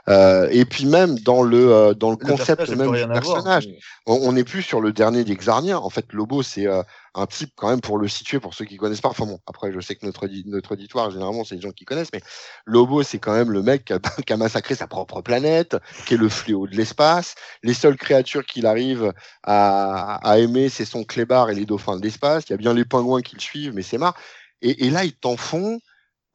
[0.08, 3.68] Euh, et puis même dans le euh, dans le Le concept même du personnage,
[4.06, 5.78] on n'est plus sur le dernier des Xarniens.
[5.78, 6.82] En fait, Lobo, c'est euh,
[7.14, 9.10] un type quand même pour le situer pour ceux qui connaissent pas.
[9.10, 12.12] Enfin bon, après, je sais que notre notre auditoire généralement c'est des gens qui connaissent,
[12.12, 12.20] mais
[12.66, 15.76] Lobo, c'est quand même le mec qui a, qui a massacré sa propre planète,
[16.06, 17.36] qui est le fléau de l'espace.
[17.62, 19.12] Les seules créatures qu'il arrive
[19.44, 22.44] à, à aimer, c'est son clébard et les dauphins de l'espace.
[22.48, 24.16] Il y a bien les pingouins qui le suivent, mais c'est marre.
[24.62, 25.78] Et, et là, ils t'en font.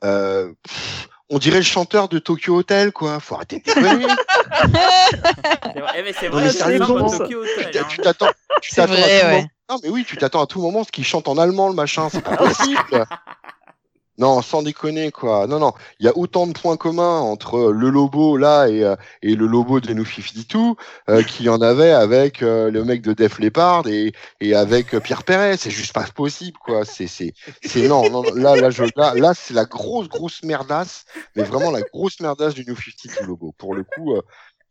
[0.04, 3.20] Euh, pff, on dirait le chanteur de Tokyo Hotel, quoi.
[3.20, 4.08] Faut arrêter de déconner.
[5.74, 6.30] C'est vrai, eh, mais c'est.
[6.80, 7.70] Tokyo Hotel.
[7.72, 8.04] Tu hein.
[8.04, 8.28] t'attends.
[8.62, 9.24] tu t'attends à tout ouais.
[9.36, 11.76] moment- Non, mais oui, tu t'attends à tout moment ce qu'il chante en allemand, le
[11.76, 12.10] machin.
[12.12, 13.06] C'est pas possible.
[14.18, 15.46] Non, sans déconner, quoi.
[15.46, 15.74] Non, non.
[16.00, 19.46] Il y a autant de points communs entre le Lobo, là, et, euh, et le
[19.46, 20.74] Lobo de New 52,
[21.10, 24.96] euh, qu'il y en avait avec euh, le mec de Def Leppard et, et avec
[24.96, 25.56] euh, Pierre Perret.
[25.58, 26.84] C'est juste pas possible, quoi.
[26.84, 27.34] C'est, c'est,
[27.64, 31.70] c'est, non, non, là, là, je, là, là, c'est la grosse, grosse merdasse, mais vraiment
[31.70, 33.54] la grosse merdasse du New 52 Lobo.
[33.58, 34.22] Pour le coup, euh,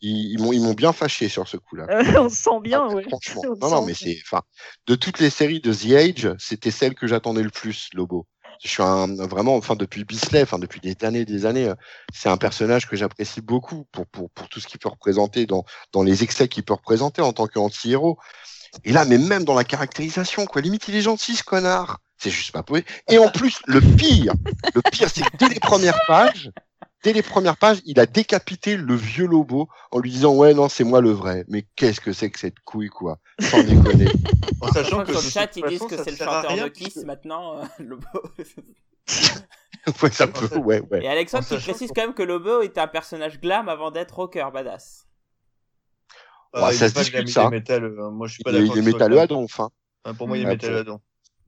[0.01, 1.87] ils, ils m'ont, ils m'ont bien fâché sur ce coup-là.
[1.91, 3.05] Euh, on se sent bien, Ah, ouais.
[3.05, 3.43] Franchement.
[3.47, 4.43] On Non, non, mais c'est, enfin,
[4.87, 8.27] de toutes les séries de The Age, c'était celle que j'attendais le plus, Lobo.
[8.63, 11.73] Je suis un, vraiment, enfin, depuis Bisley, enfin, depuis des années des années,
[12.13, 15.65] c'est un personnage que j'apprécie beaucoup pour, pour, pour tout ce qu'il peut représenter dans,
[15.93, 18.19] dans les excès qu'il peut représenter en tant qu'anti-héros.
[18.85, 22.01] Et là, mais même dans la caractérisation, quoi, limite il est gentil ce connard.
[22.19, 22.89] C'est juste pas possible.
[23.09, 24.33] Et en plus, le pire,
[24.75, 26.51] le pire, c'est que dès les premières pages,
[27.07, 30.69] dès les premières pages, il a décapité le vieux Lobo en lui disant ouais non
[30.69, 31.45] c'est moi le vrai.
[31.47, 33.19] Mais qu'est-ce que c'est que cette couille quoi?
[33.41, 34.07] Sans déconner.
[34.61, 36.69] En sachant que sur de le chat, ils disent façon, que c'est le chanteur de
[36.69, 38.07] Kiss maintenant, euh, Lobo.
[40.03, 40.59] ouais ça peut.
[40.59, 41.05] Ouais ouais.
[41.05, 44.49] Et Alexandre qui précise quand même que Lobo était un personnage glam avant d'être rocker
[44.53, 45.07] badass.
[46.57, 47.45] Euh, Ouais, il ça se discute, ça.
[47.45, 47.85] est métal.
[47.85, 48.77] euh, moi, je suis pas Il, d'accord.
[48.77, 49.61] il est métalleux à donf.
[49.61, 49.69] Hein.
[50.05, 50.85] Enfin, Pour moi, il est Ah, métalleux à.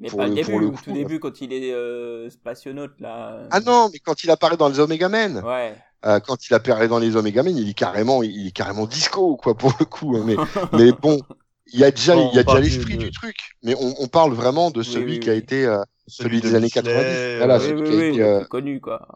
[0.01, 1.09] Mais Pour pas le- début, le au coup, tout ouais.
[1.09, 3.51] début quand il est euh, spationaute là.
[3.51, 5.83] Ah non, mais quand il apparaît dans les Omega Men, Ouais.
[6.07, 9.37] euh, quand il apparaît dans les Omega Men, il est carrément, il est carrément disco
[9.39, 10.16] quoi pour le coup.
[10.16, 10.25] hein.
[10.27, 10.41] Mais
[10.73, 11.20] mais bon,
[11.66, 13.37] il y a déjà, Bon, il y a déjà du- l'esprit de- du truc.
[13.62, 15.37] Mais on, on parle vraiment de Oui, celui oui, qui a oui.
[15.37, 18.20] été euh, Celui des de années Disney, 90, voilà, oui, celui oui, qui a oui,
[18.20, 19.07] été, euh, connu quoi.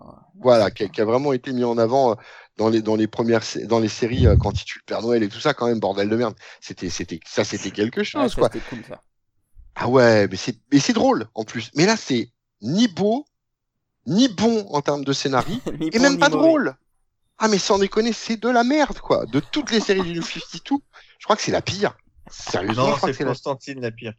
[0.41, 2.15] voilà, qui a, qui a vraiment été mis en avant euh,
[2.57, 5.23] dans les dans les premières dans les séries euh, quand il tue le Père Noël
[5.23, 6.35] et tout ça quand même bordel de merde.
[6.61, 8.49] C'était c'était ça c'était quelque Ouais, chose ça, quoi.
[8.49, 9.03] C'était cool ça.
[9.75, 11.71] Ah ouais, mais c'est mais c'est drôle en plus.
[11.75, 12.31] Mais là c'est
[12.61, 13.25] ni beau
[14.07, 16.43] ni bon en termes de scénario et bon, même pas mauvais.
[16.43, 16.75] drôle.
[17.39, 19.25] Ah mais sans déconner, c'est de la merde quoi.
[19.27, 20.77] De toutes les séries du New 52,
[21.19, 21.97] je crois que c'est la pire.
[22.31, 23.31] Sérieusement, Non, je crois c'est que c'est la...
[23.31, 24.13] Constantine la pire.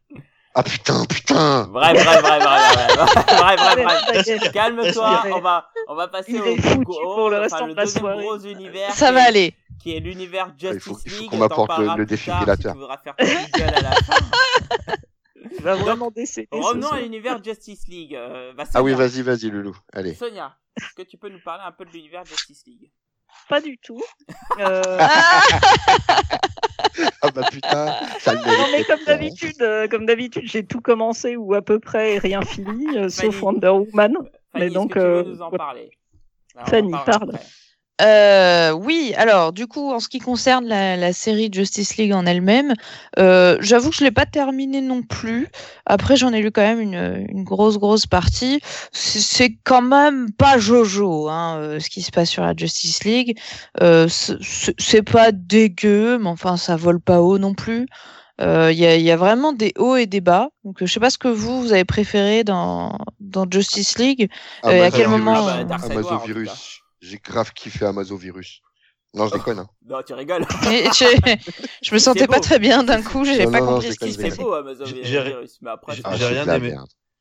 [0.55, 1.67] Ah putain, putain.
[1.67, 4.51] Bref, bref, bref, bref, bref, bref, bref.
[4.51, 6.85] Calme-toi, on va, on va passer au, au-
[7.15, 8.23] pour le enfin, restant de la deuxième soirée.
[8.23, 8.93] gros univers.
[8.93, 9.55] Ça qui va est- aller.
[9.81, 11.29] Qui est l'univers il Justice faut- il faut League.
[11.31, 12.73] qu'on m'apporte le- le défibrillateur.
[12.73, 14.15] Si tu voudras faire ta petite gueule à la fin.
[15.61, 16.47] Va vraiment décéder.
[16.51, 18.15] Revenons à l'univers Justice League.
[18.15, 19.75] Euh, bah, Ah oui, vas-y, vas-y Loulou.
[19.91, 20.13] Allez.
[20.13, 22.91] Sonia, est-ce que tu peux nous parler un peu de l'univers Justice League?
[23.49, 24.01] Pas du tout.
[24.59, 24.81] Euh,
[27.23, 31.35] Ah bah putain, ça le Non mais comme d'habitude, euh, comme d'habitude, j'ai tout commencé
[31.35, 33.41] ou à peu près et rien fini, euh, sauf Fanny.
[33.41, 34.13] Wonder Woman.
[34.13, 34.29] Fanny,
[34.65, 35.57] Mais donc, que tu veux nous en ouais.
[35.57, 35.89] parler?
[36.55, 37.29] On en Fanny, parle.
[37.35, 37.45] après.
[38.03, 42.25] Euh, oui, alors du coup, en ce qui concerne la, la série Justice League en
[42.25, 42.73] elle-même,
[43.17, 45.47] euh, j'avoue que je l'ai pas terminée non plus.
[45.85, 48.59] Après, j'en ai lu quand même une, une grosse grosse partie.
[48.91, 53.37] C'est- quand même pas Jojo, hein, euh, ce qui se passe sur la Justice League.
[53.81, 57.85] Euh, c'est- pas dégueu, mais enfin, ça vole pas haut non plus.
[58.41, 60.49] Euh, Il y, a, il y a vraiment des hauts et des bas.
[60.63, 64.27] Donc, euh, je sais pas ce que vous vous avez préféré dans dans Justice League.
[64.63, 66.72] Ah, Euh, à quel moment, Ah bah, Dark Side War, en tout Amazovirus.
[67.03, 68.61] J'ai grave kiffé Amazovirus.
[69.13, 69.59] Non, je déconne.
[69.59, 69.69] Hein.
[69.85, 70.45] Non, tu rigoles.
[70.63, 71.49] Mais je,
[71.83, 74.13] je me sentais pas très bien d'un coup, j'avais Non, pas non, compris ce qui
[74.13, 74.41] se passait.
[74.41, 74.55] beau
[75.03, 75.23] J'ai-
[75.61, 76.75] mais après, j'ai- Ah, j'ai rien aimé.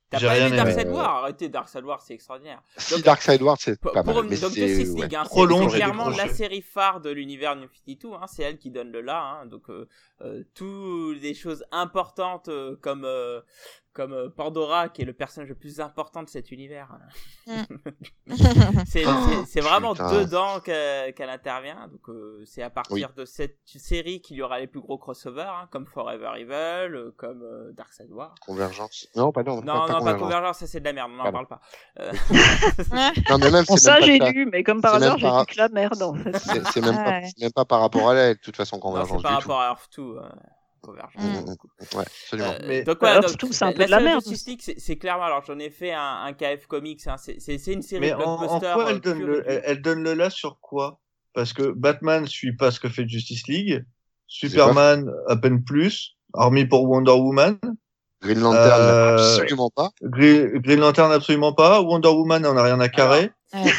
[0.09, 0.70] t'as j'ai pas aimé Dark.
[0.78, 2.62] Side War Arrêtez, Dark Side War, c'est extraordinaire.
[2.76, 5.02] Si Donc, Dark Side War, c'est pas pour- mal, mais donc c'est ouais.
[5.02, 8.42] League, hein, Trop long, j'ai clairement la série phare de l'univers New 52, hein, c'est
[8.42, 9.88] elle qui donne le là, hein, donc euh,
[10.23, 13.40] euh, toutes les choses importantes euh, comme euh,
[13.94, 16.89] comme euh, Pandora qui est le personnage le plus important de cet univers.
[17.47, 17.66] hein.
[18.86, 20.12] c'est c'est- c'est vraiment putain.
[20.23, 23.15] dedans que- qu'elle intervient, donc euh, c'est à partir Oui.
[23.16, 27.15] de cette série qu'il y aura les plus gros crossovers, hein, comme Forever Evil, euh,
[27.19, 28.35] comme euh, Dark Side War.
[28.47, 29.09] Convergence.
[29.15, 30.23] Non, pas non, Non, pas, non, pas Convergence.
[30.23, 31.61] Convergence, ça c'est de la merde, on n'en parle pas.
[32.01, 32.12] Euh,
[33.31, 35.19] Non, mais même Bon, c'est ça même j'ai pas, lu, mais comme par c'est hasard,
[35.19, 36.39] j'ai pas- lu que la merde en fait.
[36.39, 37.27] c'est c'est même, Ah pas, ouais.
[37.36, 39.44] c'est même pas par rapport à elle, de toute façon, non, Convergence c'est par du
[39.44, 39.49] tout.
[39.51, 40.28] rapport à Earth 2, euh,
[40.80, 41.22] Convergence.
[41.22, 41.56] Mm.
[41.56, 41.68] coup.
[41.97, 42.52] Ouais, absolument.
[42.55, 44.20] Euh, Mais- donc, voilà, Earth donc, 2, c'est un la- peu de la merde.
[44.26, 47.82] Justice League, c'est clairement, alors j'en ai fait un, un KF Comics, hein, c'est une
[47.82, 48.72] série Mais en, en blockbuster.
[48.74, 50.98] quoi euh, elle donne, pure le, elle, elle donne le là sur quoi?
[51.34, 53.84] Parce que Batman suit pas ce que fait Justice League,
[54.26, 57.59] Superman à peine plus, hormis pour Wonder Woman,
[58.20, 59.90] Green Lantern, Euh, absolument pas.
[60.02, 63.30] Green, Green Lantern absolument pas, Wonder Woman on a rien à carrer.
[63.55, 63.72] Ouais.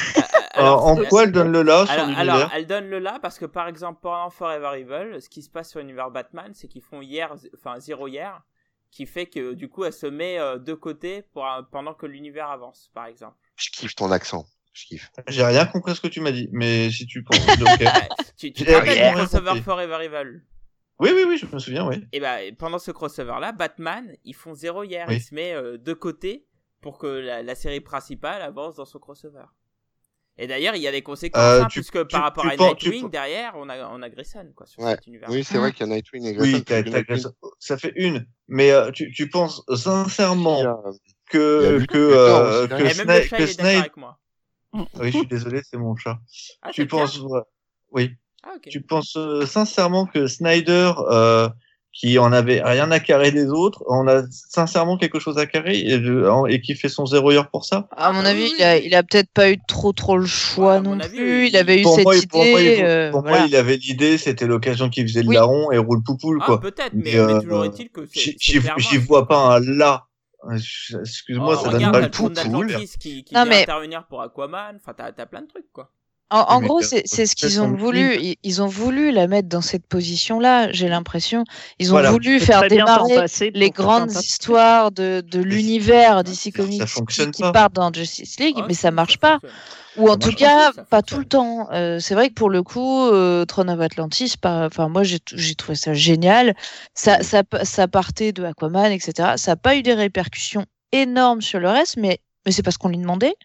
[0.63, 1.85] Alors, en euh, quoi elle donne le là
[2.17, 5.49] alors, elle donne le là parce que par exemple pendant Forever Evil, ce qui se
[5.49, 8.41] passe sur l'univers Batman, c'est qu'ils font hier, enfin zéro hier,
[8.91, 12.05] qui fait que du coup elle se met euh, de côté pour, un- pendant que
[12.05, 13.37] l'univers avance, par exemple.
[13.55, 14.45] Je kiffe ton accent.
[14.73, 15.11] Je kiffe.
[15.27, 17.83] J'ai rien compris à ce que tu m'as dit, mais si tu penses, ok.
[18.37, 19.61] Tu tu rappelles crossover.
[19.61, 20.41] Forever Evil
[20.99, 22.03] Oui, oui, oui, je me souviens, oui.
[22.11, 25.17] Et bah pendant ce crossover là, Batman, ils font zéro hier, Oui.
[25.17, 26.47] il se met euh, de côté
[26.81, 29.45] pour que la, la série principale avance dans son crossover.
[30.37, 32.57] Et d'ailleurs, il y a des conséquences, Euh, hein, tu- puisque par rapport tu à
[32.57, 34.91] Nightwing, derrière, on a, on a Grayson, quoi, sur Ouais.
[34.95, 35.29] cet univers.
[35.29, 36.57] Oui, c'est vrai qu'il y a Nightwing et Grayson.
[36.57, 37.23] Oui, t'as- Nightwing,
[37.59, 38.25] ça fait une.
[38.47, 40.91] Mais euh, tu, tu penses sincèrement a-
[41.29, 42.91] que que euh, derrière.
[42.93, 44.19] que, même le chat, avec moi.
[44.73, 46.17] Oui, je suis désolé, c'est mon chat.
[46.63, 47.19] Ah, tu penses,
[47.91, 48.69] oui, Ah, ok.
[48.69, 51.47] tu penses euh, sincèrement que Snyder, euh,
[51.95, 55.77] qui en avait rien à carrer des autres, en a sincèrement quelque chose à carrer
[55.77, 58.95] et, qui fait son zéro heure pour ça À mon Ah, avis, il a, il
[58.95, 61.47] a peut-être pas eu trop trop le choix Ouais, non avis, plus.
[61.49, 62.81] Il avait eu cette moi, il- pour moi, idée.
[62.83, 63.37] euh, pour voilà.
[63.37, 65.35] moi, il avait l'idée, c'était l'occasion qu'il faisait le Oui.
[65.35, 66.59] larron et roule poupoule Ah, quoi.
[66.61, 68.35] peut-être, Mais, mais, mais euh, toujours est-il que c'est.
[68.39, 70.05] J'y vois pas un là.
[70.51, 72.67] Excuse-moi, Oh, ça donne pas le poupoule.
[72.99, 74.75] qui, qui Non, vient mais- intervenir pour Aquaman.
[74.81, 75.91] Enfin, t'as t'as plein de trucs, quoi.
[76.29, 78.17] En, gros, c'est ce qu'ils ont voulu.
[78.19, 81.43] Ils, ils ont voulu la mettre dans cette position-là, j'ai l'impression.
[81.77, 82.09] Ils ont Voilà.
[82.11, 86.83] voulu faire démarrer les grandes histoires de, de l'univers DC ça Comics
[87.31, 89.39] qui, partent dans Justice League, mais ça marche pas.
[89.97, 91.67] Ou en tout cas, pas, ça pas tout le temps.
[91.71, 95.19] Euh, c'est vrai que pour le coup, euh, Throne of Atlantis, enfin moi j'ai
[95.55, 96.55] trouvé ça génial.
[96.95, 99.33] Ça, ça, ça partait de Aquaman, etc.
[99.35, 102.89] Ça n'a pas eu des répercussions énormes sur le reste, mais, mais c'est parce qu'on
[102.89, 103.35] lui demandait.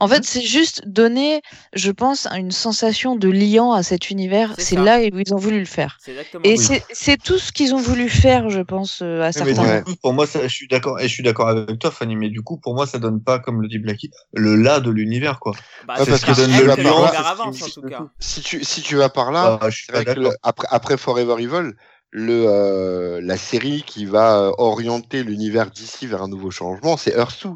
[0.00, 1.40] En fait, c'est juste donner,
[1.72, 4.54] je pense, une sensation de liant à cet univers.
[4.58, 5.98] C'est là où ils ont voulu le faire.
[6.44, 9.84] Et c'est- tout ce qu'ils ont voulu faire, je pense, euh, à certains mais du
[9.84, 12.28] coup, pour moi, ça, je suis d'accord, et je suis d'accord avec toi, Fanny, mais
[12.28, 15.40] du coup, pour moi, ça donne pas, comme le dit Blacky, le là de l'univers,
[15.40, 15.52] quoi.
[15.86, 16.70] Bah, Ouais, parce ce que donne le
[17.26, 18.06] avance, en me- tout cas.
[18.20, 21.72] Si tu, si tu vas par là, Bah, je suis le- après, après Forever Evil,
[22.10, 27.14] le, euh, la série qui va euh, orienter l'univers d'ici vers un nouveau changement, c'est
[27.16, 27.50] Earth 2.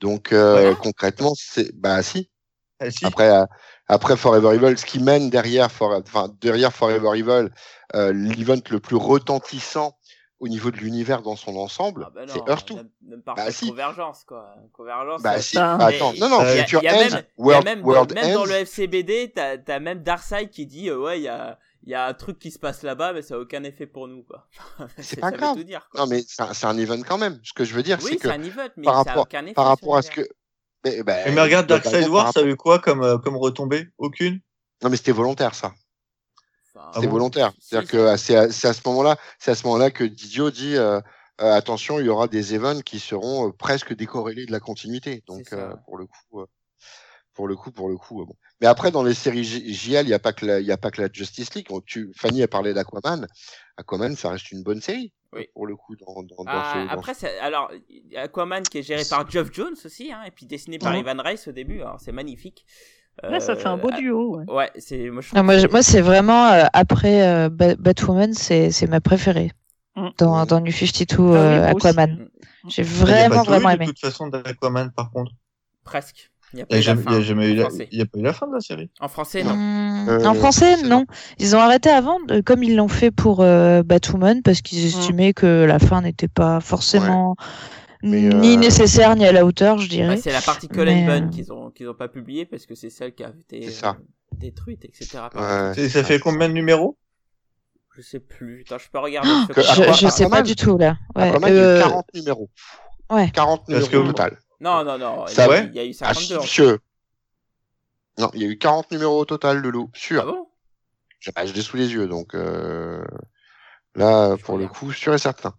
[0.00, 0.74] Donc euh, Voilà.
[0.76, 2.30] concrètement, c'est bah si.
[2.80, 3.04] Ah, si.
[3.04, 3.44] Après, euh,
[3.88, 7.50] après Forever Evil, ce qui mène derrière, For- enfin, derrière Forever Evil,
[7.94, 9.96] euh, l'event le plus retentissant
[10.38, 12.74] au niveau de l'univers dans son ensemble, Ah bah c'est Earth 2.
[12.76, 13.68] même, même par Bah, si.
[13.68, 14.54] Convergence, quoi.
[14.72, 15.20] Convergence.
[15.20, 16.88] Bah ça- si, bah, Mais attends, il- non, non, il y a- Future il y
[16.88, 20.64] a Ends, World, même, World même dans Ends, le FCBD, t'as as même Darkseid qui
[20.64, 23.12] dit euh, ouais, il y a, il y a un truc qui se passe là-bas,
[23.12, 24.48] mais ça a aucun effet pour nous, quoi.
[24.98, 25.56] C'est Ça pas veut grave.
[25.56, 26.00] tout dire, quoi.
[26.00, 27.40] non mais c'est un, event quand même.
[27.42, 29.04] Ce que je veux dire, oui, c'est que c'est un event, mais par ça a
[29.04, 29.54] rapport- aucun effet.
[29.54, 30.28] par rapport à ce que
[30.84, 33.88] mais, bah, Mais regarde, Darkseid globalement, War, ça a eu quoi comme, euh, comme retombée?
[33.98, 34.40] Aucune?
[34.82, 35.74] Non mais c'était volontaire ça.
[36.74, 37.12] Enfin, C'était bon?
[37.14, 37.52] volontaire.
[37.60, 41.00] C'est-à-dire que c'est à, ce moment-là, c'est à ce moment-là que Didio dit euh,
[41.42, 45.22] euh, attention, il y aura des events qui seront euh, presque décorrélés de la continuité.
[45.26, 46.46] Donc euh, pour le coup, euh,
[47.34, 48.36] pour le coup, pour le coup, euh, bon.
[48.60, 50.90] Mais après dans les séries JL, il y a pas que la, y a pas
[50.90, 51.68] que la Justice League.
[51.86, 53.26] Tu, Fanny a parlé d'Aquaman.
[53.78, 55.12] Aquaman, ça reste une bonne série.
[55.32, 55.46] Oui.
[55.54, 57.70] Pour le coup, dans, dans, dans Ah, ce, dans après, c'est- alors,
[58.16, 60.98] Aquaman qui est géré par Geoff Jones aussi, hein, et puis dessiné par Mhm.
[60.98, 62.66] Ivan Reis au début, alors c'est magnifique.
[63.22, 64.36] Là, ça fait un beau Euh, duo.
[64.38, 64.44] ouais.
[64.50, 67.48] Ouais, c'est moi je Ah, trouve moi, je- c'est- moi c'est vraiment, euh, après euh,
[67.50, 69.52] Ba- Batwoman, c'est c'est ma préférée
[69.96, 70.08] Mm.
[70.18, 71.86] dans, dans New 52 Ah oui, euh, aussi.
[71.88, 72.28] Aquaman.
[72.68, 73.86] J'ai vraiment, vraiment de aimé.
[73.86, 75.32] toute façon d'Aquaman, par contre.
[75.84, 76.29] presque.
[76.52, 77.34] Il n'y a pas a, eu la fin a français.
[77.34, 77.54] pas eu
[78.22, 78.90] la de la série.
[79.00, 79.56] En français, non.
[80.08, 81.04] Euh, en français, c'est non.
[81.38, 85.64] Ils ont arrêté avant, comme ils l'ont fait pour euh, Batwoman, parce qu'ils estimaient que
[85.64, 87.36] la fin n'était pas forcément
[88.02, 90.16] ni euh, nécessaire ni à la hauteur, je Bah, dirais.
[90.16, 92.74] c'est la partie Cullen Mais, Bunn euh, qu'ils ont qu'ils ont pas publié parce que
[92.74, 93.92] c'est celle qui a été euh,
[94.38, 95.18] détruite, etc.
[95.32, 95.78] par- Ouais.
[95.84, 96.96] Et ça fait combien de numéros?
[97.96, 98.64] Je sais plus.
[98.66, 99.28] Attends, je peux regarder.
[99.56, 100.96] Ah, je je, sais pas du tout là.
[101.14, 102.48] Ouais, Aquaman, il y a eu euh, 40 numéros.
[103.10, 103.30] ouais.
[103.30, 104.38] 40 Parce numéros que- au total.
[104.60, 105.26] Non, non, non.
[105.26, 106.38] Ça il, y a, ouais eu- il y a eu Ah, 52.
[106.38, 106.78] en sûr.
[108.18, 109.90] Non, il y a eu 40 numéros au total de loup.
[109.94, 110.26] Ah Sûr.
[110.26, 110.46] bon?
[111.20, 113.04] Je, bah, je l'ai sous les yeux, donc euh,
[113.94, 115.54] là, Je pour le coup, sûr et certain.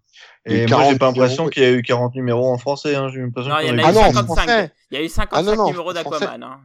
[0.45, 2.15] Il y a Et eu moi, j'ai 40 pas l'impression qu'il y a eu 40
[2.15, 2.95] numéros en français.
[2.95, 3.09] Hein.
[3.09, 4.25] J'ai l'impression Non, il y qu'il y a eu eu Ah non, en 55.
[4.35, 4.71] français.
[4.91, 6.19] Il y a eu 55 Ah non, non, numéros en français.
[6.25, 6.43] d'Aquaman.
[6.43, 6.59] Hein.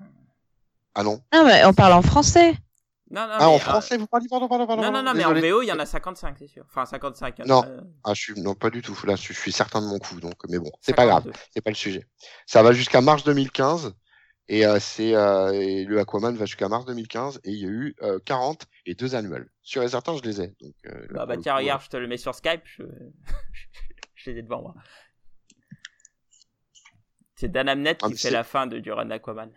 [0.95, 1.21] Ah non.
[1.33, 2.55] Non, mais on parle en français.
[3.09, 4.83] Non, non, ah, mais, en euh, français, vous parlez, pardon, pardon, pardon.
[4.83, 5.33] Non, non, non, mais en.
[5.33, 6.65] VO, il y en a 55, c'est sûr.
[6.69, 7.39] Enfin, 55.
[7.39, 7.71] il y en a, Non.
[7.71, 8.99] euh, Ah, je suis, non, pas du tout.
[9.07, 11.23] Là, je, suis certain de mon coup, donc, mais bon, c'est pas grave.
[11.23, 11.39] 52.
[11.55, 12.05] C'est pas le sujet.
[12.47, 13.95] Ça va jusqu'à mars 2015.
[14.49, 17.41] Et, euh, c'est, le Aquaman va jusqu'à mars 2015.
[17.45, 19.49] Et il y a eu euh, 40 et deux annuels.
[19.63, 20.57] Sûr et certain, je les ai.
[20.61, 22.63] Donc, là, Bah, bah tiens, coup, regarde, je te le mets sur Skype.
[22.65, 22.83] Je,
[24.17, 24.75] je les ai devant moi.
[27.37, 29.53] C'est Dan Amnett Ah, qui fait la fin de, du run Aquaman.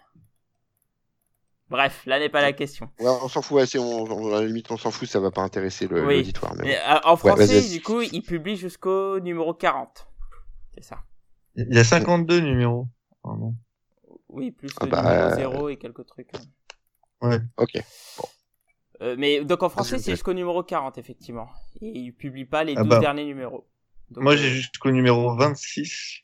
[1.69, 2.89] Bref, là n'est pas la question.
[2.99, 5.29] Ouais, on s'en fout, ouais, on, on- à la limite, on s'en fout, ça va
[5.29, 6.17] pas intéresser Oui.
[6.17, 6.55] l'auditoire.
[6.55, 6.65] Bon.
[6.67, 10.07] euh, en français, du coup, il publie jusqu'au numéro 40.
[10.73, 11.03] C'est ça.
[11.55, 12.87] Il y a 52 numéros.
[13.21, 13.53] Pardon.
[14.29, 16.31] Oui, plus Ah le bah, numéro euh, 0 et quelques trucs.
[17.57, 17.83] Ok.
[19.01, 21.49] Euh, mais donc en français, c'est jusqu'au numéro 40, effectivement.
[21.81, 22.99] Et il publie pas les Ah 12 bah.
[22.99, 23.67] derniers numéros.
[24.09, 26.21] Donc, Moi, euh, j'ai jusqu'au numéro 26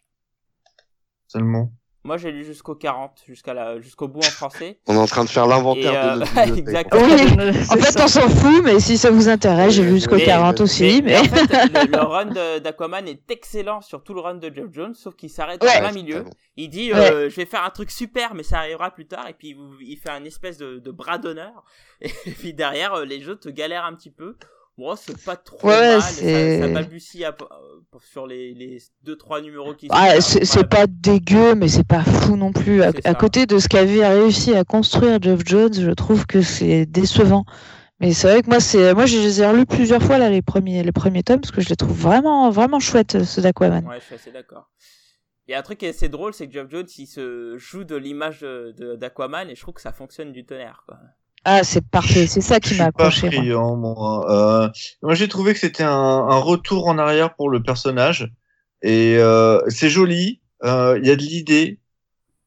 [1.28, 1.72] seulement.
[2.06, 4.78] Moi, j'ai lu jusqu'au 40, jusqu'à la, jusqu'au bout en français.
[4.88, 7.02] On est en train de faire l'inventaire Et, euh, de notre exactement.
[7.04, 7.50] Oui.
[7.72, 10.62] En fait, on s'en fout, mais si ça vous intéresse, j'ai vu jusqu'au mais- 40
[10.62, 11.02] aussi.
[11.04, 14.36] mais, Mais, en fait, le, le run de- d'Aquaman est excellent sur tout le run
[14.36, 15.76] de Jeff Jones, sauf qu'il s'arrête Ouais.
[15.78, 16.26] en plein milieu.
[16.58, 19.28] Il dit, euh, je vais faire un truc super, mais ça arrivera plus tard.
[19.28, 21.64] Et puis, il fait un espèce de, de bras d'honneur.
[22.02, 24.36] Et puis derrière, euh, les jeux te galèrent un petit peu.
[24.78, 26.02] Bon, c'est pas trop Ouais, mal.
[26.02, 30.34] c'est- Ça, ça balbutie à- euh, sur les, les 2-3 numéros qui Ah, sont- c'est
[30.40, 30.46] voilà.
[30.46, 32.82] c'est pas dégueu, mais c'est pas fou non plus.
[32.84, 37.46] À, côté de ce qu'avait réussi à construire Geoff Jones, je trouve que c'est décevant.
[38.02, 40.42] Mais c'est vrai que moi, c'est moi, je les ai relus plusieurs fois là les
[40.42, 43.86] premiers, les premiers tomes parce que je les trouve vraiment, vraiment chouettes ceux d'Aquaman.
[43.88, 44.70] Ouais, je suis assez d'accord.
[45.48, 47.56] Il y a un truc qui est assez drôle, c'est que Geoff Jones, il se
[47.58, 50.84] joue de l'image de- de- d'Aquaman et je trouve que ça fonctionne du tonnerre.
[50.86, 50.98] Quoi.
[51.46, 53.32] Ah, c'est parfait, c'est ça qui m'a pas accroché.
[53.32, 54.26] friand, moi.
[54.66, 54.70] Euh,
[55.04, 58.32] moi, j'ai trouvé que c'était un, un retour en arrière pour le personnage.
[58.82, 60.42] Et euh, c'est joli.
[60.64, 61.80] euh, Il y a de l'idée.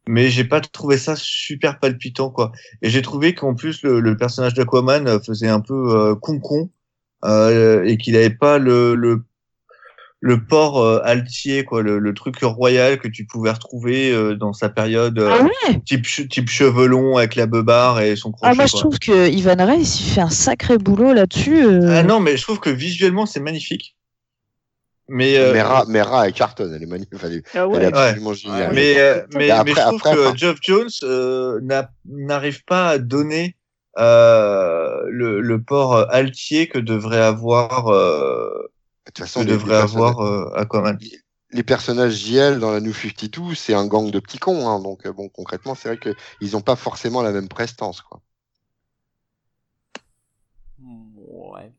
[0.07, 2.53] mais j'ai pas trouvé ça super palpitant quoi.
[2.83, 6.71] Et j'ai trouvé qu'en plus le, le personnage d'Aquaman euh, faisait un peu con con
[7.25, 9.25] euh, et qu'il avait pas le le,
[10.21, 14.53] le port euh, altier quoi, le, le truc royal que tu pouvais retrouver euh, dans
[14.53, 18.51] sa période euh, Ah ouais type type chevelon avec la beubare et son crochet.
[18.51, 18.81] Ah, moi, je quoi.
[18.81, 21.65] trouve que Ivan Reis, il fait un sacré boulot là-dessus.
[21.65, 21.89] euh.
[21.91, 23.95] Ah non, mais je trouve que visuellement c'est magnifique.
[25.11, 27.15] Mais euh, Mera, Mera et Carton, elle est magnifique.
[27.15, 27.83] Enfin, elle est- Ah elle ouais.
[27.85, 28.73] est absolument géniale.
[28.75, 31.91] mais euh, mais, Mais après- mais je trouve après, que enfin- Geoff Jones euh, n'a-
[32.07, 33.57] n'arrive pas à donner
[33.99, 38.71] euh, le, le port altier que devrait avoir euh,
[39.09, 39.41] De toute façon,
[39.73, 40.99] avoir euh, Aquaman.
[41.53, 44.69] les personnages JL dans la New 52, c'est un gang de petits cons.
[44.69, 48.03] Hein, donc, euh, bon, concrètement, c'est vrai qu'ils n'ont pas forcément la même prestance.
[48.03, 48.21] Quoi.
[50.83, 51.73] Ouais.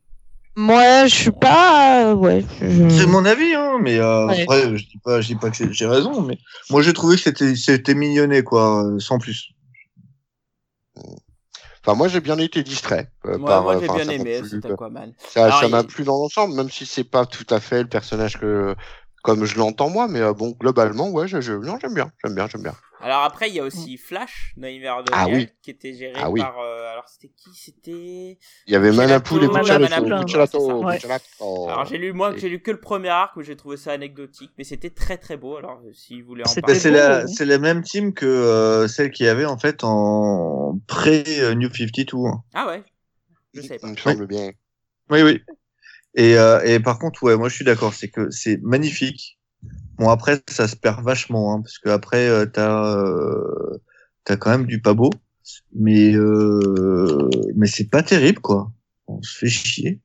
[0.56, 2.08] Moi, je suis pas.
[2.10, 2.44] euh, Ouais.
[2.62, 4.42] je- C'est mon avis, hein, mais euh, Ouais.
[4.42, 6.38] après, je dis pas, je dis pas que j'ai raison, mais
[6.72, 9.52] moi j'ai trouvé que c'était c'était mignonné quoi, sans plus.
[11.86, 13.12] Enfin, moi, j'ai bien été distrait.
[13.26, 14.76] euh, Moi, par, moi euh, j'ai bien ça m'a aimé quoi.
[14.76, 15.14] Aquaman.
[15.18, 17.90] Ça, ça m'a il- plu dans l'ensemble, même si c'est pas tout à fait le
[17.90, 18.76] personnage que
[19.24, 21.54] comme je l'entends moi, mais euh, bon, globalement, ouais, je, je...
[21.54, 22.76] non, j'aime bien, j'aime bien, j'aime bien.
[23.02, 25.50] Alors après, il y a aussi Flash dans l'univers de Ah Real, oui.
[25.62, 26.42] qui était géré Ah oui.
[26.42, 26.60] par.
[26.60, 27.50] euh, alors c'était qui?
[27.54, 28.38] C'était.
[28.68, 30.96] Il y avait Manapool et Puccelato, ouais.
[30.96, 31.70] Puccelato.
[31.70, 34.52] Alors j'ai lu moi, j'ai lu que le premier arc où j'ai trouvé ça anecdotique,
[34.58, 35.56] mais c'était très très beau.
[35.56, 36.76] Alors euh, si vous voulez en Bah, parler.
[36.80, 37.28] c'est la hein.
[37.28, 41.24] c'est la même team que euh, celle qu'il y avait en fait en pré
[41.56, 42.18] New 52.
[42.28, 42.44] hein.
[42.54, 42.84] Ah ouais.
[43.54, 43.88] Je savais pas.
[43.88, 44.52] Il me semble bien.
[45.10, 45.42] Oui oui.
[46.16, 49.39] Et euh, et par contre ouais, moi je suis d'accord, c'est que c'est magnifique.
[49.98, 53.78] Bon après ça se perd vachement hein, parce que après euh, t'as euh,
[54.24, 55.10] t'as quand même du pas beau,
[55.76, 58.72] mais euh, mais c'est pas terrible quoi.
[59.08, 60.00] On se fait chier.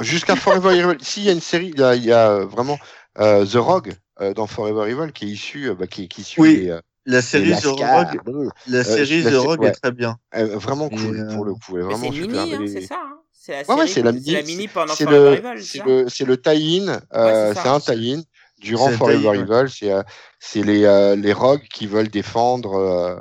[0.00, 0.96] Jusqu'à Forever Evil.
[1.00, 2.78] S'il y a une série, il y a, il y a, vraiment
[3.20, 6.40] euh, The Rogue euh, dans Forever Evil qui est issu, euh, bah, qui, qui suit
[6.40, 6.56] Oui.
[6.56, 7.66] les, euh, La série The.
[7.66, 9.68] Rogue, la série The Rogue ouais.
[9.68, 10.16] est très bien.
[10.34, 11.76] Euh, vraiment cool euh, pour le coup.
[11.76, 12.46] Vraiment c'est super.
[12.46, 12.98] mini, hein, c'est ça.
[12.98, 13.78] Hein c'est la Ouais, série.
[13.80, 17.00] ouais, c'est la c'est la mini- pendant Forever le, Evil, c'est le, c'est le tie-in.
[17.14, 18.22] euh, c'est un tie-in
[18.64, 19.68] durant Forever tie-in, Evil.
[19.70, 20.02] C'est, euh,
[20.40, 23.16] c'est les, euh, les rogues qui veulent défendre euh,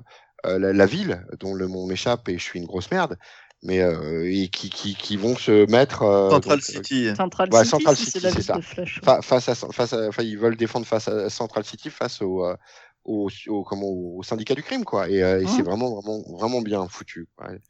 [0.45, 3.17] euh, la, la ville, dont le nom m'échappe et je suis une grosse merde,
[3.63, 7.09] mais euh, et qui, qui, qui vont se mettre euh, Central donc, euh, City.
[7.15, 8.59] Central Ouais, City, Central si City, c'est ça.
[9.03, 12.55] fa- face à, face à, ils veulent défendre face à Central City face au, euh,
[13.05, 15.09] au, au, comment, au syndicat du crime, quoi.
[15.09, 17.27] Et, euh, et c'est vraiment, vraiment, vraiment bien foutu.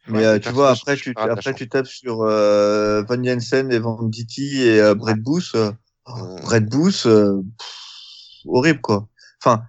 [0.08, 4.62] Mais Ouais, euh, tu vois, après tu, après tapes sur euh, Van Jensen et Venditti
[4.62, 5.56] et euh, Brett Booth.
[6.08, 6.42] Euh, oh, Mm.
[6.42, 9.08] Brett Booth, euh, pff, horrible quoi.
[9.44, 9.64] Enfin,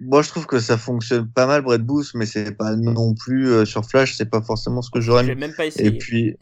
[0.00, 3.48] moi je trouve que ça fonctionne pas mal Brett Booth, mais c'est pas non plus
[3.48, 5.40] euh, sur Flash, c'est pas forcément ce que j'aurais J'ai mis.
[5.40, 5.88] même pas essayé.
[5.88, 6.36] Et puis,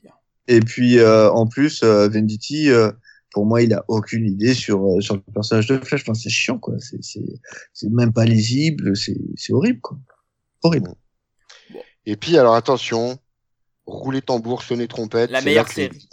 [0.48, 2.92] et puis euh, en plus, euh, Venditti, euh,
[3.32, 6.02] pour moi, il a aucune idée sur euh, sur le personnage de Flash.
[6.02, 6.74] Enfin, c'est chiant quoi.
[6.78, 7.24] C'est c'est
[7.72, 8.96] c'est même pas lisible.
[8.96, 9.98] C'est c'est horrible quoi.
[10.62, 10.94] Horrible.
[12.06, 13.18] Et puis, alors attention,
[13.84, 15.30] rouler tambour, sonner trompette.
[15.30, 16.08] La meilleure série.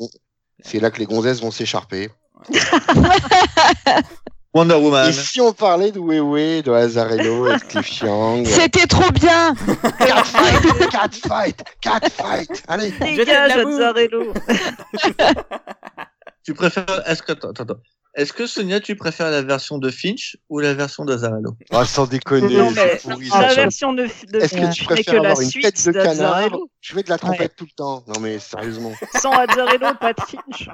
[0.63, 2.09] C'est là que les gonzesses vont s'écharper.
[4.53, 5.09] Wonder Woman.
[5.09, 9.55] Et si on parlait de Wewe, de Azarello et de Cliff Chiang C'était trop bien
[9.97, 12.63] Cat fight, cat fight, cat fight.
[12.67, 12.91] Allez.
[12.91, 13.51] Dégage.
[13.51, 14.31] Azzarello
[16.45, 17.77] Tu préfères Est-ce que attends, attends.
[18.15, 21.55] Est-ce que Sonia, tu préfères la version de Finch ou la version d'Azarello?
[21.71, 23.55] Ah, sans déconner, Non, c'est mais pourri, la ça.
[23.55, 26.49] version de, de Est-ce que tu préfères avoir une tête de canard?
[26.79, 28.03] Je fais de la trompette tout le temps.
[28.07, 28.91] Non mais sérieusement.
[29.19, 30.69] Sans Azzarello, pas de Finch.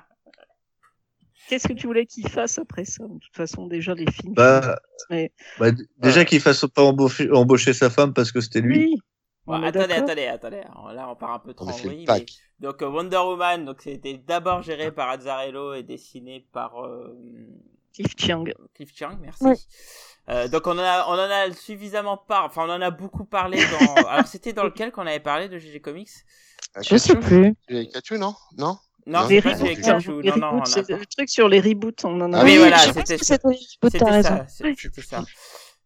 [1.50, 4.34] Qu'est-ce que tu voulais qu'il fasse après ça De toute façon, déjà, les Finch.
[4.36, 8.78] Bah, Mais- bah, déjà qu'il fasse pas embaucher, embaucher sa femme parce que c'était lui.
[8.86, 8.96] oui.
[9.48, 10.62] Bon, attendez, attendez, attendez.
[10.94, 12.26] Là, on part un peu trop en vrille, mais-
[12.60, 17.18] Donc euh, Wonder Woman, donc c'était d'abord géré par Azzarello et dessiné par euh,
[17.96, 18.44] Cliff Chiang.
[18.76, 19.66] Cliff Chiang, merci.
[20.30, 23.26] Euh, donc on en a on en a suffisamment par enfin on en a beaucoup
[23.26, 26.10] parlé dans alors c'était dans lequel qu'on avait parlé de GG Comics?
[26.88, 27.56] Je sais plus.
[27.70, 28.36] Les Kachu, non?
[28.56, 28.78] Non?
[29.10, 29.98] Non, Les reboots, hein.
[30.22, 32.58] Les non non, reboots, c'est le truc sur les reboots, on en a Ah oui,
[32.58, 33.38] voilà, c'était ça.
[33.82, 35.24] c'était ça,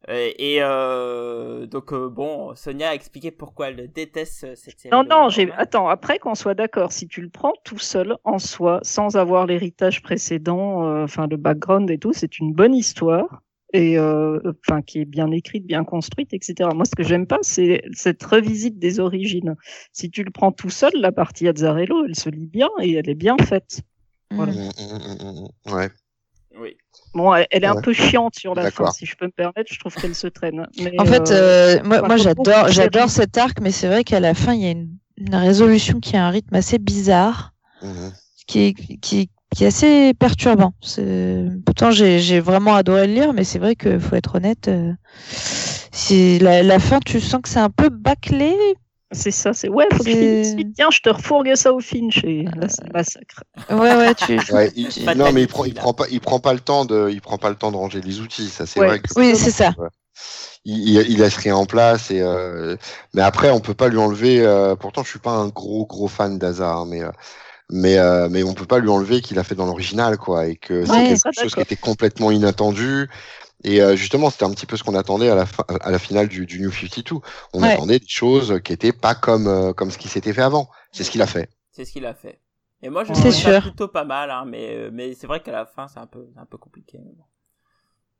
[0.09, 4.91] Et euh, donc euh, bon, Sonia a expliqué pourquoi elle déteste euh, cette série.
[4.91, 5.49] Non, non, j'ai.
[5.53, 9.45] Attends, après qu'on soit d'accord, si tu le prends tout seul, en soi, sans avoir
[9.45, 13.41] l'héritage précédent, euh, enfin le background et tout, c'est une bonne histoire
[13.73, 16.69] et euh, enfin qui est bien écrite, bien construite, etc.
[16.73, 19.55] Moi, ce que j'aime pas, c'est cette revisite des origines.
[19.91, 23.09] Si tu le prends tout seul, la partie Azzarello, elle se lit bien et elle
[23.09, 23.81] est bien faite.
[24.31, 24.53] Voilà.
[24.53, 24.57] Mm.
[24.57, 25.73] Hum, hum, hum, hum.
[25.73, 25.89] Ouais.
[26.59, 26.77] Oui.
[27.15, 29.73] Bon, elle, elle est un peu chiante sur la fin, si je peux me permettre.
[29.73, 30.67] Je trouve qu'elle se traîne.
[30.79, 34.35] Mais, En fait, euh, euh, moi, j'adore, j'adore cet arc, mais c'est vrai qu'à la
[34.35, 37.53] fin, il y a une, une résolution qui a un rythme assez bizarre,
[38.45, 40.73] qui est, qui, qui est assez perturbant.
[41.65, 44.91] Pourtant, j'ai, vraiment adoré le lire, mais c'est vrai que faut être honnête, euh,
[45.91, 48.55] c'est la, la fin, tu sens que c'est un peu bâclé.
[49.11, 50.61] C'est ça, c'est ouais, faut que.
[50.73, 53.43] Tiens, je te refourgue ça au Finch et là c'est le massacre.
[53.69, 54.39] Ouais, ouais, tu.
[54.51, 57.09] Ouais, il- non, mais il prend, il prend pas, il prend pas le temps de,
[57.11, 58.49] il prend pas le temps de ranger les outils.
[58.49, 58.87] Ça, c'est Ouais.
[58.87, 59.73] vrai que Oui, c'est ça.
[60.65, 62.09] il, il, il laisse rien en place.
[62.11, 62.75] Et euh,
[63.13, 64.41] mais après, on peut pas lui enlever.
[64.45, 67.11] euh, pourtant, je suis pas un gros gros fan d'Hazard, hein, mais euh,
[67.73, 70.55] mais euh, mais on peut pas lui enlever qu'il a fait dans l'original, quoi, et
[70.57, 73.09] que c'est Ouais, quelque ça, chose qui était complètement inattendu.
[73.65, 75.99] Et euh, justement, c'était un petit peu ce qu'on attendait à la fin, à la
[75.99, 77.21] finale du, du New 52.
[77.53, 77.83] On Ouais.
[77.83, 80.69] attendait des choses qui étaient pas comme euh, comme ce qui s'était fait avant.
[80.93, 81.49] C'est ce qu'il a fait.
[81.71, 82.41] C'est ce qu'il a fait.
[82.81, 83.61] Et moi, je C'est trouve ça sûr.
[83.61, 86.29] plutôt pas mal, hein, mais, euh, mais c'est vrai qu'à la fin, c'est un peu,
[86.37, 86.99] un peu compliqué.
[86.99, 87.25] mais bon.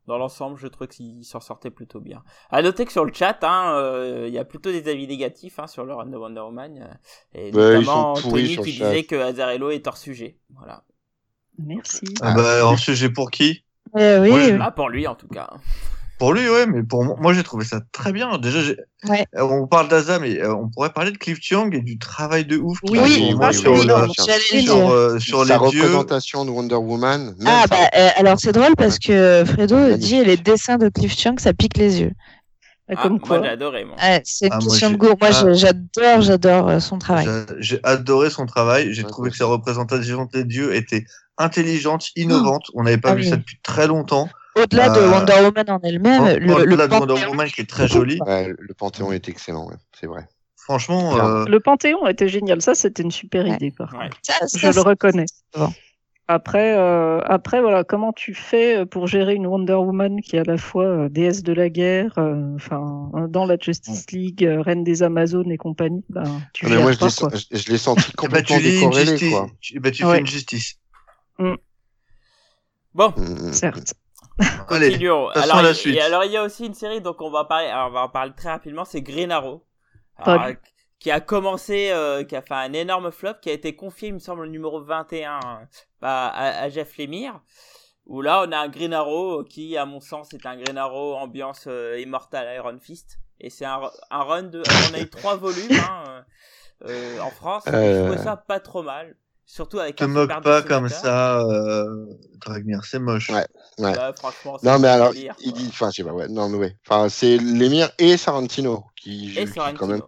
[0.06, 2.22] Dans l'ensemble, je trouve qu'il s'en sortait plutôt bien.
[2.50, 5.58] À noter que sur le chat, hein, euh, il y a plutôt des avis négatifs
[5.58, 6.78] hein, sur le run de Wonder Woman.
[6.82, 6.94] euh,
[7.38, 8.32] Et Ouais, ils notamment sur
[8.62, 10.38] qui disait que Azarello est hors sujet.
[10.54, 10.84] Voilà.
[11.58, 12.14] Merci.
[12.20, 13.64] Ah bah, en sujet pour qui?
[13.92, 14.58] Ouais, oui, Moi, je- oui.
[14.60, 15.50] Ah, pour lui, en tout cas.
[16.18, 18.38] Pour lui, ouais, mais pour moi, moi j'ai trouvé ça très bien.
[18.38, 18.60] Déjà,
[19.08, 19.26] Ouais.
[19.36, 22.44] euh, on parle d'Aza, mais euh, on pourrait parler de Cliff Chung et du travail
[22.44, 23.96] de ouf qu'il Oui, fait oui, moi oui, sur, oui, dire.
[24.92, 27.34] euh, sur les représentation de Wonder Woman.
[27.38, 31.18] Même Ah bah euh, alors c'est drôle parce que Fredo dit les dessins de Cliff
[31.18, 32.12] Chang ça pique les yeux.
[32.88, 33.38] Ah, Comme quoi.
[33.38, 33.96] moi, j'ai adoré, moi.
[33.96, 35.06] Ouais, c'est une Ah, moi, question de j'ai- goût.
[35.20, 35.32] Moi ah.
[35.32, 37.26] je- j'adore j'adore son travail.
[37.58, 38.92] J'ai- adoré son travail.
[38.94, 41.06] J'ai trouvé que sa représentation des dieux était
[41.38, 42.66] intelligente, innovante.
[42.74, 43.30] On n'avait pas Ah vu oui.
[43.30, 44.28] ça depuis très longtemps.
[44.56, 47.48] Au-delà de Euh, Wonder Woman en elle-même, Au- le, le Au-delà de Wonder panthéon- Woman
[47.48, 48.20] qui est très joli.
[48.24, 50.26] Ouais, le Panthéon est excellent, ouais, c'est vrai.
[50.56, 52.62] Franchement, euh, Le Panthéon était génial.
[52.62, 53.54] Ça, c'était une super Ouais.
[53.56, 54.04] idée, par Ouais.
[54.08, 54.18] contre.
[54.22, 55.26] ça, Je ça, le reconnais.
[55.56, 55.68] bon.
[56.26, 60.44] Après, euh, après voilà, comment tu fais pour gérer une Wonder Woman qui est à
[60.44, 64.84] la fois euh, déesse de la guerre, euh, enfin dans la Justice League, euh, reine
[64.84, 67.28] des Amazones et compagnie, ben tu mais gères moi, je pas, l'ai quoi.
[67.34, 69.30] je- je l'ai senti bah, complètement tu décorrélé, justice.
[69.32, 69.50] quoi.
[69.60, 70.14] Tu, bah, tu Ouais.
[70.14, 70.78] fais une justice.
[72.94, 73.52] Bon, Mm, mm.
[73.52, 73.94] Certes.
[74.68, 74.90] Allez.
[74.90, 75.28] continuons.
[75.28, 75.96] Alors, à la il- suite.
[75.96, 78.00] Et alors, il y a aussi une série, donc on va parler, alors, on va
[78.02, 79.64] en parler très rapidement, c'est Green Arrow.
[80.16, 80.58] Alors, lu.
[80.98, 84.14] qui a commencé, euh, qui a fait un énorme flop, qui a été confié, il
[84.14, 85.64] me semble, au numéro 21 euh,
[86.02, 87.40] à, à- à Jeff Lemire.
[88.06, 91.14] Où là, on a un Green Arrow qui, à mon sens, est un Green Arrow
[91.14, 93.18] ambiance euh, Immortal Iron Fist.
[93.40, 93.80] Et c'est un,
[94.10, 94.62] un run de.
[94.90, 96.24] On a eu trois volumes hein,
[96.84, 97.64] euh, euh, en France.
[97.66, 98.04] Je Euh.
[98.06, 99.16] trouvais ça pas trop mal.
[99.46, 102.06] Surtout avec Te un moque pas comme ça, euh,
[102.44, 103.30] Dragnir, c'est moche.
[103.30, 103.46] Ouais.
[103.78, 103.90] Ouais.
[103.90, 106.58] Ouais, franchement, Non, mais alors, délire, il dit, enfin, je sais pas, ouais, non, mais
[106.58, 106.76] ouais.
[106.86, 110.00] Enfin, c'est Lemire et Sarantino qui, Et qui quand même.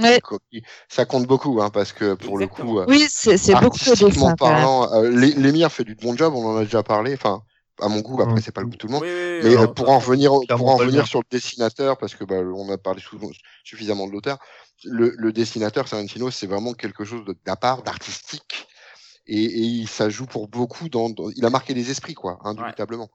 [0.00, 0.20] Ouais.
[0.20, 2.40] beaucoup, qui- ça compte beaucoup, hein, parce que pour Exactement.
[2.40, 6.46] le coup, euh, Oui, c'est c'est beaucoup de parlant, euh, fait du bon job, on
[6.46, 7.42] en a déjà parlé, enfin,
[7.80, 8.42] à mon goût, après, Mm.
[8.42, 9.02] c'est pas le goût de tout le monde.
[9.02, 11.98] Oui, oui, oui, Mais non, euh, pour en revenir, pour en revenir sur le dessinateur,
[11.98, 13.30] parce que bah, on a parlé souvent-
[13.64, 14.38] suffisamment de l'auteur,
[14.84, 18.66] le, le dessinateur Sarantino, c'est vraiment quelque chose d'à part, d'artistique,
[19.32, 20.88] et, et il- ça joue pour beaucoup.
[20.88, 23.10] Dans, dans- il a marqué les esprits, quoi, indubitablement.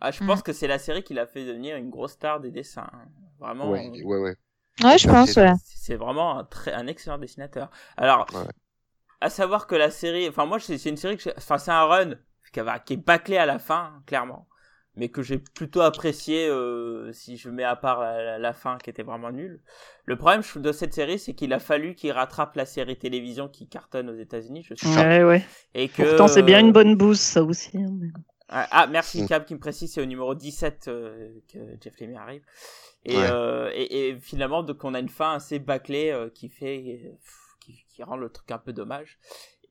[0.00, 0.26] Ah, je Mm.
[0.26, 2.88] pense que c'est la série qui l'a fait devenir une grosse star des dessins.
[2.92, 3.08] hein.
[3.38, 3.70] Vraiment.
[3.70, 4.36] Ouais, euh, ouais, ouais.
[4.82, 5.52] Ouais, je pense, ouais.
[5.64, 7.70] c'est vraiment un, très, un excellent dessinateur.
[7.96, 8.46] Alors, Ouais.
[9.20, 12.10] à savoir que la série, enfin moi c'est une série que, enfin c'est un run
[12.52, 14.48] qui, va- qui est bâclé à la fin, clairement,
[14.96, 18.78] mais que j'ai plutôt apprécié euh, si je mets à part la, la- la fin
[18.78, 19.60] qui était vraiment nulle.
[20.04, 23.68] Le problème de cette série, c'est qu'il a fallu qu'il rattrape la série télévision qui
[23.68, 25.44] cartonne aux États-Unis, je suis Ouais, ouais.
[25.74, 27.76] et que Pourtant, c'est bien une bonne bouse, ça aussi.
[27.78, 27.90] hein,
[28.48, 29.28] ah, ah, merci Mm.
[29.28, 32.42] Cab qui me précise, c'est au numéro 17 euh, que Jeff Lemire arrive.
[33.06, 33.26] Et, Ouais.
[33.30, 37.08] euh, et, et finalement, donc on a une fin assez bâclée euh, qui fait, euh,
[37.60, 39.18] qui, qui rend le truc un peu dommage.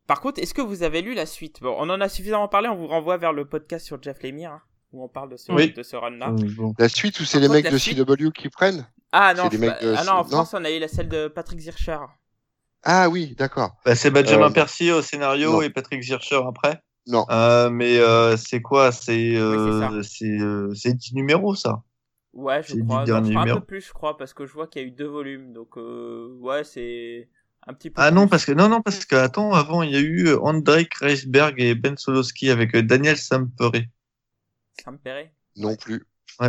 [0.07, 1.61] Par contre, est-ce que vous avez lu la suite?
[1.61, 4.51] Bon, on en a suffisamment parlé, on vous renvoie vers le podcast sur Jeff Lemire,
[4.51, 4.61] hein,
[4.93, 5.73] où on parle de ce, Oui.
[5.73, 6.33] de ce run-là.
[6.79, 9.57] La suite ou c'est les mecs de suite- CW qui prennent Ah non, de-
[9.95, 11.97] ah non, en non France, on a eu la celle de Patrick Zircher.
[12.83, 13.75] Ah oui, d'accord.
[13.85, 15.61] Bah, c'est Benjamin Euh, Percy au scénario non.
[15.61, 16.81] et Patrick Zircher après.
[17.07, 17.25] Non.
[17.29, 18.91] Euh, mais euh, c'est quoi?
[18.91, 21.81] C'est euh, Oui, c'est euh, c'est 10 numéros ça.
[22.33, 23.03] Ouais, je C'est du crois.
[23.03, 25.07] Crois un peu plus, je crois, parce que je vois qu'il y a eu deux
[25.07, 25.53] volumes.
[25.53, 27.29] Donc, euh, ouais, c'est
[27.67, 28.01] un petit peu.
[28.01, 30.85] Ah non parce que non non parce que attends avant il y a eu Andrei
[30.85, 33.89] Kreisberg et Ben Solowski avec Daniel Samperé.
[34.83, 35.33] Ça me paraît.
[35.57, 36.05] Non plus.
[36.41, 36.45] Eh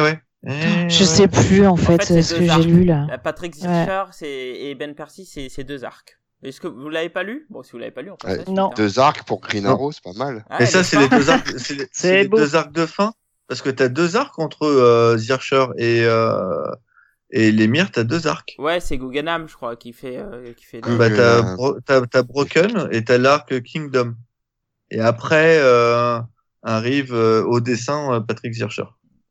[0.00, 0.20] ouais.
[0.46, 0.50] Eh
[0.88, 1.06] Je ouais.
[1.06, 3.06] sais plus en fait, ce que j'ai lu là.
[3.22, 6.18] Patrick Zircher et Ben Percy, c'est deux arcs.
[6.42, 7.46] Est-ce que vous l'avez pas lu?
[7.50, 8.44] Bon, si vous l'avez pas lu, on Ouais.
[8.48, 8.66] Non.
[8.70, 8.74] hein.
[8.76, 9.66] Deux arcs pour Green.
[9.66, 10.44] Arrow, c'est pas mal.
[10.50, 11.48] Ah, Et ça c'est les deux arcs
[11.92, 13.12] c'est les, deux arcs de fin
[13.48, 16.64] parce que t'as deux arcs entre euh, Zircher et euh,
[17.30, 18.54] et Lemire t'as deux arcs.
[18.58, 20.18] Ouais, c'est Guggenheim, je crois, qui fait.
[20.18, 24.14] euh, qui fait Euh, Bah, t'as, Bro- Broken et t'as l'arc Kingdom.
[24.90, 26.20] Et après euh,
[26.66, 28.84] arrive euh, au dessin euh, Patrick Zircher.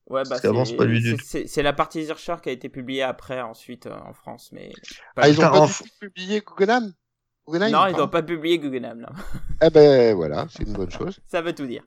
[0.08, 1.24] Ouais, bah, c'est pas lui du c'est- tout.
[1.26, 4.50] c'est- c'est la partie Zircher qui a été publiée après, ensuite, euh, en France.
[4.52, 4.72] Mais.
[5.16, 6.94] Ah, ils ont pas en publié Guggenheim?
[7.48, 9.08] Guggenheim non, ils n'ont pas publié Guggenheim, non.
[9.62, 11.20] Eh ben voilà, c'est une bonne chose.
[11.28, 11.84] Ça veut tout dire.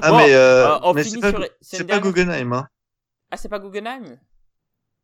[0.00, 2.68] Ah Bon, mais, euh, euh, on mais finit c'est pas, sur- c'est pas Guggenheim hein.
[3.30, 4.18] Ah, c'est pas Guggenheim?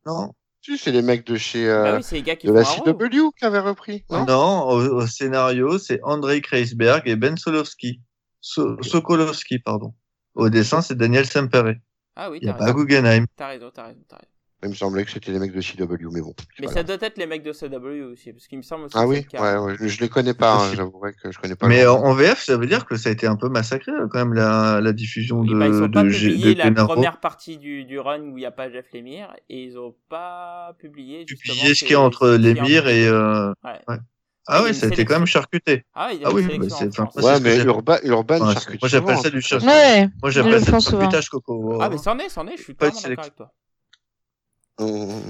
[0.05, 2.53] Non, Si, c'est les mecs de chez Bah euh, oui, c'est les gars qui de
[2.53, 2.63] la.
[2.63, 4.03] CW qui avaient repris.
[4.09, 4.25] Non?
[4.25, 8.01] Non, au, au scénario, c'est Andrei Kreisberg et Ben Solovski.
[8.41, 9.93] So- Sokolowski, pardon.
[10.35, 11.75] Au dessin, c'est Daniel Sempere.
[12.15, 12.77] Ah oui, Il n'y t'as a pas raison.
[12.77, 13.25] Guggenheim.
[13.35, 14.29] T'as raison, t'as raison, t'as raison.
[14.61, 16.33] Il me semblait que c'était les mecs de CW, mais bon.
[16.59, 16.97] Mais ça grave.
[16.97, 19.25] doit être les mecs de CW aussi, parce qu'il me semble aussi Ah que oui,
[19.33, 21.67] ouais, ouais, je, les connais pas, hein, j'avouerais que je connais pas.
[21.67, 24.19] Mais en, VF, ça veut dire que ça a été un peu massacré, euh, quand
[24.19, 27.57] même, la, la diffusion de, bah, ils ont pas de, publié de la première partie
[27.57, 31.23] du, du run où il n'y a pas Jeff Lemire, et ils ont pas publié
[31.25, 33.07] justement Publié ce qui est entre Lemire et...
[33.07, 33.53] Euh...
[33.63, 33.79] Ouais.
[33.87, 33.97] ouais.
[34.51, 35.85] Ah, Ah ouais, une ça a été quand même charcuté.
[35.93, 38.53] Ah, il y a Ah une oui, sélection bah, c'est- enfin, Ouais, mais j'ai- Urban,
[38.53, 39.63] charcute moi, j'appelle ça du hein, chasse.
[39.63, 40.07] Ouais.
[40.21, 41.77] Moi, j'appelle ça du charcutage coco.
[41.81, 43.53] Ah, mais c'en est, c'en est, je suis Pas de d'accord avec toi.
[44.79, 44.87] Hum,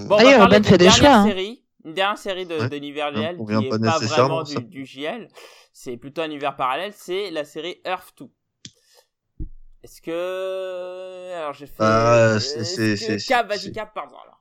[0.07, 1.25] Bon, on D'ailleurs, va parler Urban fait des dernière choix, hein.
[1.27, 2.69] série, une dernière série de, Ouais.
[2.69, 5.27] d'univers Non, GL on qui vient est pas pas vraiment du, du JL,
[5.73, 8.27] c'est plutôt un univers parallèle, c'est la série Earth 2.
[9.83, 11.33] Est-ce que...
[11.35, 11.73] Alors j'ai fait...
[11.79, 14.35] Bah, Est-ce c'est- que- c'est- c'est- Cap, vas-y c'est- Cap, pardon alors.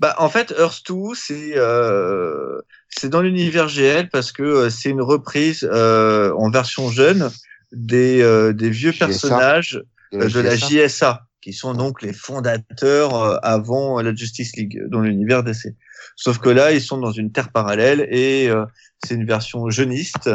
[0.00, 2.60] Bah, en fait, Earth 2, c'est euh,
[2.96, 7.30] c'est dans l'univers GL parce que euh, c'est une reprise euh, en version jeune
[7.72, 9.06] des, euh, des vieux JSA.
[9.06, 10.86] personnages de de la JSA.
[10.86, 15.74] JSA, qui sont donc les fondateurs euh, avant la Justice League dans l'univers DC.
[16.16, 18.64] Sauf que là, ils sont dans une terre parallèle et euh,
[19.04, 20.30] c'est une version jeuniste.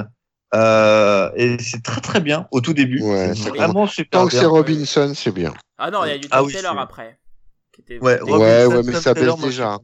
[0.56, 3.02] Euh, et c'est très très bien au tout début.
[3.04, 5.54] Ouais, c'est vraiment super Tant que c'est Robinson, c'est bien.
[5.78, 7.20] Ah non, il y a du Ah Tom oui, Taylor c'est- après.
[7.72, 9.78] qui était- Ouais, Robinson, ouais, ouais, mais Tom ça baisse moi, déjà.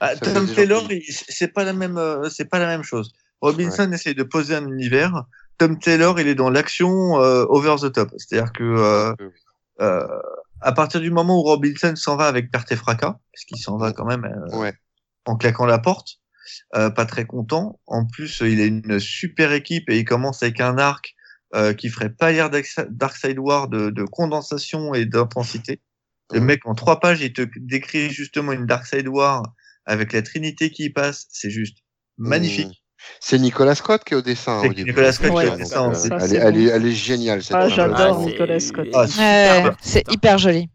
[0.00, 0.88] Ah, Tom Taylor,
[1.28, 3.12] c'est pas la même, euh, c'est pas la même chose.
[3.40, 5.24] Robinson essaye de poser un univers.
[5.58, 8.10] Tom Taylor, il est dans l'action euh, over the top.
[8.16, 9.14] C'est-à-dire que euh,
[9.80, 10.06] euh,
[10.60, 13.76] à partir du moment où Robinson s'en va avec perte et fracas, parce qu'il s'en
[13.76, 14.72] va quand même Ouais.
[15.26, 16.18] en claquant la porte,
[16.72, 17.80] pas très content.
[17.86, 21.14] En plus, il a une super équipe et il commence avec un arc
[21.76, 22.48] qui ferait pas hier
[22.90, 25.80] Darkseid War de, de condensation et d'intensité.
[26.32, 26.46] Le Ouais.
[26.46, 29.42] mec, en trois pages, il te décrit justement une Darkseid War
[29.86, 31.26] avec la Trinité qui y passe.
[31.30, 31.78] C'est juste
[32.18, 32.66] magnifique.
[32.68, 32.72] Mmh.
[33.20, 34.60] C'est Nicolas Scott qui est au dessin.
[34.62, 34.90] C'est au début.
[34.90, 37.42] Nicolas Scott qui est au dessin, euh, ça, elle, est, elle, est, elle est géniale
[37.42, 38.86] cette Ah, j'adore Nicolas Scott.
[38.94, 39.06] Ah,
[39.80, 40.68] c'est hyper joli.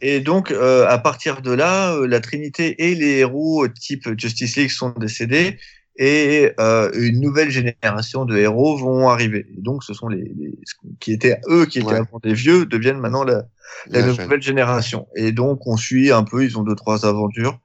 [0.00, 4.56] Et donc, euh, à partir de là, euh, la Trinité et les héros type Justice
[4.56, 5.58] League sont décédés
[5.96, 9.44] et euh, une nouvelle génération de héros vont arriver.
[9.54, 10.58] Et donc, ce sont les, les-
[10.98, 11.96] qui étaient eux qui étaient Ouais.
[11.96, 13.44] avant des vieux deviennent maintenant la,
[13.88, 14.24] la La jeune.
[14.24, 15.08] nouvelle génération.
[15.14, 16.42] Et donc, on suit un peu.
[16.42, 17.63] Ils ont deux trois aventures euh,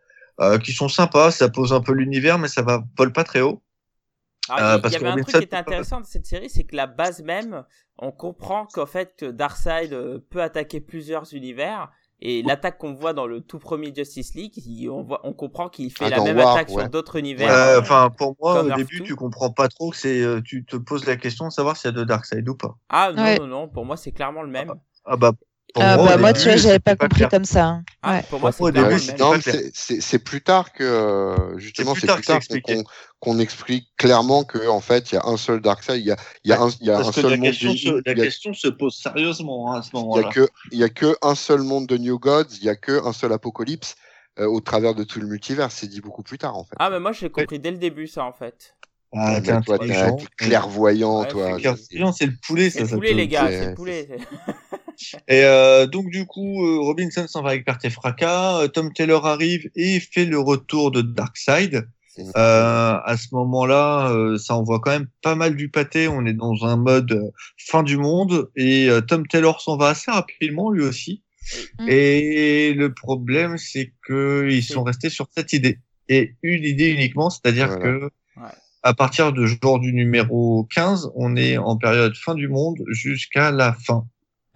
[0.63, 1.31] qui sont sympas.
[1.31, 3.61] Ça pose un peu l'univers, mais ça va vole pas très haut.
[4.49, 6.75] Alors, Euh, il- y avait un truc qui était intéressant dans cette série, c'est que
[6.75, 7.63] la base même,
[7.99, 11.91] on comprend qu'en fait que Darkseid euh, peut attaquer plusieurs univers.
[12.21, 14.53] Et l'attaque qu'on voit dans le tout premier Justice League,
[14.91, 16.81] on, voit, on comprend qu'il fait Ah, la même War, attaque ouais.
[16.81, 17.49] sur d'autres univers.
[17.49, 19.05] Euh, euh, Enfin, pour moi, au début, 2.
[19.05, 20.21] tu comprends pas trop que c'est.
[20.21, 22.75] euh, tu te poses la question de savoir s'il y a de Darkseid ou pas.
[22.89, 23.39] Ah non, Ouais.
[23.39, 24.73] non, non, pour moi c'est clairement le même.
[25.05, 25.31] Ah bah.
[25.73, 27.29] Pour Ah, moi, bah, moi, début, tu vois, j'avais pas c'était compris clair.
[27.29, 27.65] comme ça.
[27.65, 27.83] hein.
[28.01, 28.23] Ah, Ouais.
[28.29, 28.97] pour moi au début, pas
[30.01, 32.83] c'est- plus tard que euh, justement c'est plus tard qu'on
[33.19, 36.17] qu'on explique clairement que en fait il y a un seul Darkseid, il y a
[36.43, 37.89] il y a un il y a un que seul la monde question, de- se,
[38.05, 40.29] la a- question se pose sérieusement hein, à ce il y a moment-là.
[40.29, 43.05] que il y a que un seul monde de New Gods, il y a que
[43.05, 43.95] un seul apocalypse
[44.39, 45.71] euh, au travers de tout le multivers.
[45.71, 46.75] C'est dit beaucoup plus tard en fait.
[46.79, 48.75] Ah, mais moi j'ai compris dès le début ça en fait.
[49.11, 49.95] Ah, mais toi, t'es
[50.37, 51.51] clairvoyant, Ouais, toi.
[51.55, 52.83] c'est Clairvoyant, c'est le poulet, C'est ça.
[52.83, 54.07] le ça poulet les gars, c'est- c'est le poulet.
[55.27, 58.59] Et euh, donc du coup, euh, Robinson s'en va avec perte et fracas.
[58.61, 61.87] euh, Tom Taylor arrive et fait le retour de Darkseid.
[62.13, 62.23] C'est.
[62.35, 66.07] Euh, à ce moment-là, euh, ça envoie quand même pas mal du pâté.
[66.09, 70.11] On est dans un mode fin du monde et euh, Tom Taylor s'en va assez
[70.11, 71.23] rapidement lui aussi.
[71.87, 75.79] Et le problème, c'est que ils sont restés sur cette idée
[76.09, 77.83] et une idée uniquement, c'est-à-dire Voilà.
[77.83, 78.03] que
[78.37, 78.43] Ouais.
[78.89, 83.51] À partir de genre du numéro 15, on est en période fin du monde jusqu'à
[83.51, 84.05] la fin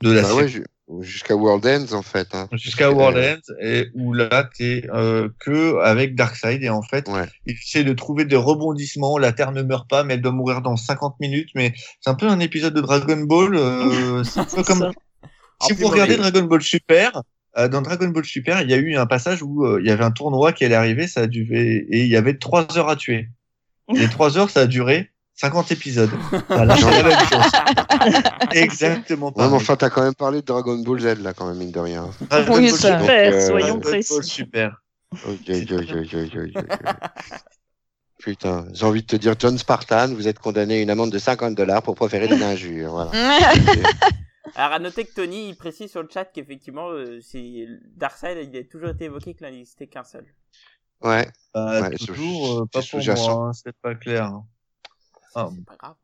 [0.01, 0.65] de la Bah série ouais, ju-
[1.01, 2.27] jusqu'à World Ends en fait.
[2.33, 2.47] Hein.
[2.53, 7.25] jusqu'à World End et où là t'es euh, que avec Darkseid et en fait Ouais.
[7.45, 10.61] il essaie de trouver des rebondissements la Terre ne meurt pas mais elle doit mourir
[10.61, 14.45] dans 50 minutes mais c'est un peu un épisode de Dragon Ball euh, c'est un
[14.45, 14.91] peu comme
[15.65, 16.17] si vous regardez.
[16.17, 17.21] Dragon Ball Super
[17.57, 19.91] euh, dans Dragon Ball Super il y a eu un passage où euh, il y
[19.91, 22.89] avait un tournoi qui allait arriver ça a duré et il y avait trois heures
[22.89, 23.29] à tuer
[23.93, 26.11] les trois heures ça a duré 50 épisodes
[26.47, 29.49] voilà c'est la même chose exactement Ouais, pareil.
[29.51, 31.79] mais enfin, t'as quand même parlé de Dragon Ball Z là, quand même mine de
[31.79, 32.09] rien.
[32.29, 32.99] Dragon Oui, Ball ça.
[33.01, 34.21] Euh, soyons précis.
[34.21, 34.81] Super
[35.11, 36.95] Ok, ok, ok, ok, ok, ok, ok.
[38.19, 41.19] Putain, j'ai envie de te dire, John Spartan, vous êtes condamné à une amende de
[41.19, 42.91] 50 dollars pour proférer des injures.
[42.91, 43.11] Voilà.
[44.55, 47.65] Alors à noter que Tony il précise sur le chat qu'effectivement euh, c'est
[47.95, 50.25] Darkseid il a toujours été évoqué qu'il n'existait qu'un seul.
[51.03, 51.29] Ouais.
[51.53, 54.25] Bah, Ouais, toujours, euh, c'est pas pour moi, hein, c'est pas clair.
[54.25, 54.45] hein.
[55.35, 55.49] Ah.
[55.53, 55.95] C'est pas grave.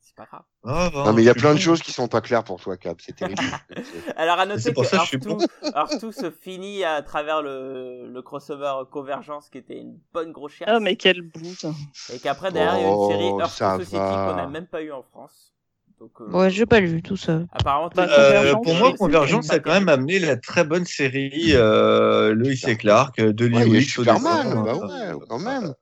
[0.00, 0.42] C'est pas grave.
[0.64, 2.60] Ah, bah, Non, mais il y a plein de choses qui sont pas claires pour
[2.60, 3.00] toi, Cap.
[3.00, 3.40] C'est terrible.
[4.16, 7.02] Alors à noter que ça que je suis Earth 2 Earth 2 se finit à
[7.02, 10.68] travers le, le crossover Convergence qui était une bonne grosse chiasse.
[10.70, 11.66] Ah, mais quelle bouse.
[12.12, 14.66] Et qu'après derrière il y a une série Oh, Earth 2 Society qu'on n'a même
[14.66, 15.52] pas eu en France.
[16.00, 17.40] Donc, euh, Ouais, j'ai pas lu tout ça.
[17.52, 22.34] Apparemment, Bah, Euh, pour moi, Convergence a quand même amené la très bonne série euh,
[22.34, 23.84] Lois et Clark de Lewis.
[23.84, 25.72] Superman, bah ouais, quand même.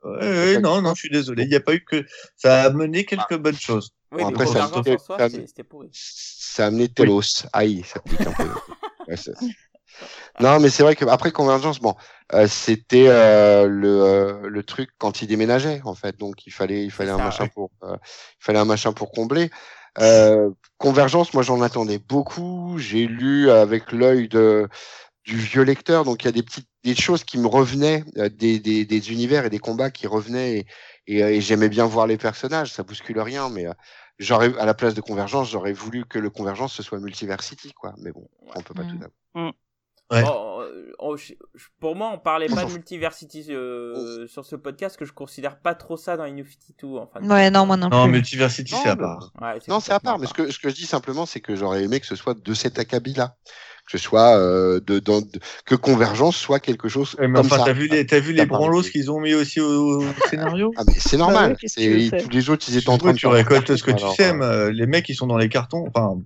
[0.63, 1.45] Non, non, je suis désolé.
[1.45, 2.05] Il n'y a pas eu que
[2.37, 3.91] ça a amené quelques bonnes choses.
[4.13, 4.65] Oui, Bon, mais après, ça
[6.65, 7.45] a amené Telos.
[7.53, 8.45] Aïe, ça pique un peu.
[9.09, 9.15] Ouais,
[10.41, 11.95] non, mais c'est vrai que après Convergence, bon,
[12.35, 16.85] euh, c'était euh, le, euh, le truc quand il déménageait en fait, donc il fallait
[16.85, 17.51] il fallait un machin ouais.
[17.55, 17.97] pour euh,
[18.41, 19.51] il fallait un machin pour combler.
[19.99, 22.79] Euh, Convergence, moi j'en attendais beaucoup.
[22.79, 24.69] J'ai lu avec l'œil de
[25.25, 28.29] du vieux lecteur, donc il y a des petites des choses qui me revenaient, euh,
[28.29, 30.67] des, des, des univers et des combats qui revenaient et,
[31.09, 32.73] et, euh, et j'aimais bien voir les personnages.
[32.73, 33.67] Ça bouscule rien, mais
[34.19, 37.95] j'aurais à la place de Convergence, j'aurais voulu que le Convergence ce soit Multiversity, quoi.
[37.99, 38.87] Mais bon, on peut pas Mm.
[38.87, 39.11] tout avoir.
[40.13, 40.23] Ouais.
[41.17, 41.35] Je-
[41.81, 45.75] pour moi, on parlait pas de Multiversity euh, sur ce podcast, que je considère pas
[45.75, 46.99] trop ça dans les New 52.
[46.99, 48.13] Enfin, Ouais, non, moi non Non, plus.
[48.13, 49.33] Multiversity, c'est à part.
[49.41, 50.19] Ouais, Non, c'est à part.
[50.19, 52.35] Mais ce que, ce que je dis simplement, c'est que j'aurais aimé que ce soit
[52.39, 53.37] de cet acabit-là.
[53.91, 57.47] Que ce soit euh, de, dans- de- que Convergence soit quelque chose Ouais, mais comme
[57.47, 60.05] enfin, t'as vu les, t'as vu les pas branlos qu'ils ont mis aussi au, au
[60.29, 61.57] scénario Ah mais c'est normal.
[61.63, 64.05] ouais, faire tous les autres, ils étaient en train de tu récoltes ce que tu
[64.17, 64.43] sèmes.
[64.43, 65.85] euh, Les mecs, ils sont dans les cartons.
[65.95, 66.17] Enfin,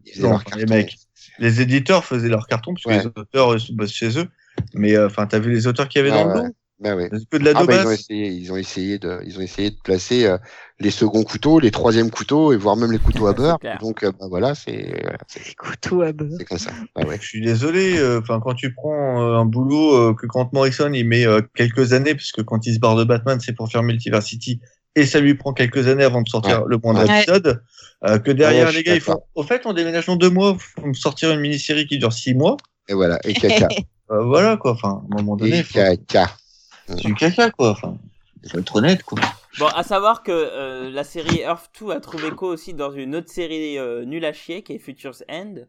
[0.57, 0.97] les mecs.
[1.41, 2.99] Les éditeurs faisaient leurs cartons parce que Ouais.
[2.99, 4.29] les auteurs euh, bossent chez eux.
[4.75, 6.47] Mais euh, enfin, t'as vu les auteurs qu'il y avait Ouais, dans le ouais.
[6.49, 7.11] lot Ben ouais.
[7.31, 9.71] Que de la Ah bah, ils ont essayé, ils ont essayé de, ils ont essayé
[9.71, 10.39] de placer euh,
[10.79, 13.59] les seconds couteaux, les troisièmes couteaux et voire même les couteaux à beurre.
[13.81, 16.39] Donc euh, bah, voilà, c'est voilà, Les couteaux à beurre.
[16.39, 16.73] c'est comme ça.
[16.95, 17.19] Ah ouais.
[17.21, 17.99] Je suis désolé.
[17.99, 21.41] euh, Enfin, quand tu prends euh, un boulot euh, que Grant Morrison il met euh,
[21.55, 24.61] quelques années, parce que quand il se barre de Batman, c'est pour faire Multiversity,
[24.97, 27.21] et ça lui prend quelques années avant de sortir le moindre Ouais.
[27.23, 27.63] épisode.
[28.05, 29.23] euh, que derrière Ouais, je les gars, ils font.
[29.35, 30.57] Au fait, on déménage dans deux mois.
[30.59, 32.57] Faut me sortir une mini-série qui dure six mois.
[32.89, 33.19] Et voilà.
[33.25, 33.69] Et caca.
[34.13, 34.73] Euh, voilà quoi.
[34.73, 35.75] Enfin, à un moment donné, et faut...
[35.75, 36.33] caca.
[36.89, 37.71] c'est du caca quoi.
[37.71, 37.97] Enfin,
[38.51, 39.21] faut être honnête quoi.
[39.61, 43.15] Bon, à savoir que euh, la série Earth 2 a trouvé écho aussi dans une
[43.15, 45.55] autre série euh, nulle à chier qui est Future's End.
[45.59, 45.65] Euh,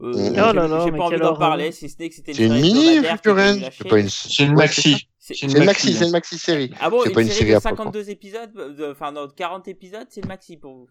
[0.00, 2.36] Oh j'ai- là là, J'ai pas envie d'en parler, si ce n'est que c'était une
[2.38, 3.58] série mini Future End.
[3.76, 4.08] C'est pas une.
[4.08, 5.08] C'est une maxi.
[5.24, 6.06] C'est- une maxi, c'est hein.
[6.06, 6.72] une maxi série.
[6.80, 7.76] Ah bon, c'est une, pas une série, série de à propos.
[7.76, 10.88] 52 épisodes, euh, de- enfin non, 40 épisodes, c'est le maxi pour vous.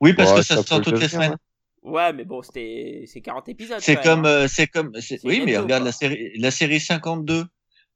[0.00, 1.36] Oui, parce Ouais, que ça, sort toutes le les semaines.
[1.82, 3.78] Ouais, mais bon, c'était c'est 40 épisodes.
[3.80, 4.28] C'est comme, hein.
[4.44, 5.90] euh, c'est comme, c'est- C'est oui, mais regarde quoi.
[5.90, 7.44] la série, la série 52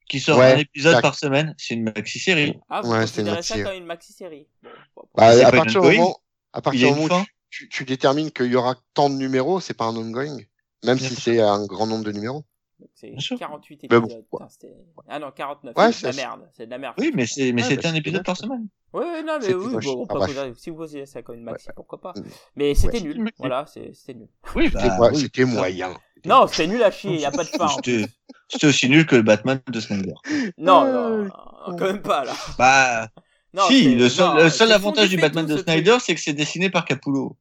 [0.08, 2.58] qui sort Ouais, un épisode par semaine, c'est une maxi série.
[2.68, 3.62] Ah, vous Ouais, c'est une maxi, ça ouais.
[3.64, 4.46] comme une maxi série?
[4.62, 5.08] Bon, bon, bon.
[5.14, 5.96] Bah, à partir du ongoing?
[5.96, 6.20] moment,
[6.52, 9.14] à partir a du moment où tu, tu, tu détermines qu'il y aura tant de
[9.14, 10.36] numéros, c'est pas un ongoing.
[10.84, 12.44] Même si c'est un grand nombre de numéros.
[12.94, 13.38] C'est Bien sûr.
[13.38, 14.24] 48 Mais épisodes.
[14.30, 14.74] bon, Putain, c'était-
[15.08, 15.76] ah non, 49.
[15.76, 16.40] Ouais, c'est de la merde.
[16.56, 16.94] C'est de la merde.
[16.98, 18.66] Oui, mais c'est, mais c'était bah, un épisode par semaine.
[18.92, 20.26] Ouais, ouais, non, mais oui, bon, Ah,
[20.56, 21.74] si vous considérez ça comme une maxi, Ouais.
[21.76, 22.12] pourquoi pas.
[22.56, 23.30] Mais c'était Ouais, nul.
[23.38, 24.28] Voilà, c'était nul.
[24.56, 25.16] Oui, C'était bah, oui.
[25.20, 25.94] C'était moyen.
[26.24, 27.68] Non, c'était nul à chier, y a pas de fin.
[27.68, 30.12] C'était, aussi nul que le Batman de Snyder.
[30.58, 31.30] Non, non, non,
[31.76, 32.32] quand même pas là.
[32.58, 33.08] Bah,
[33.54, 35.56] Non, si, le seul, non, le c'est seul fond avantage du Batman de.
[35.56, 37.36] Snyder, c'est que c'est dessiné par Capullo.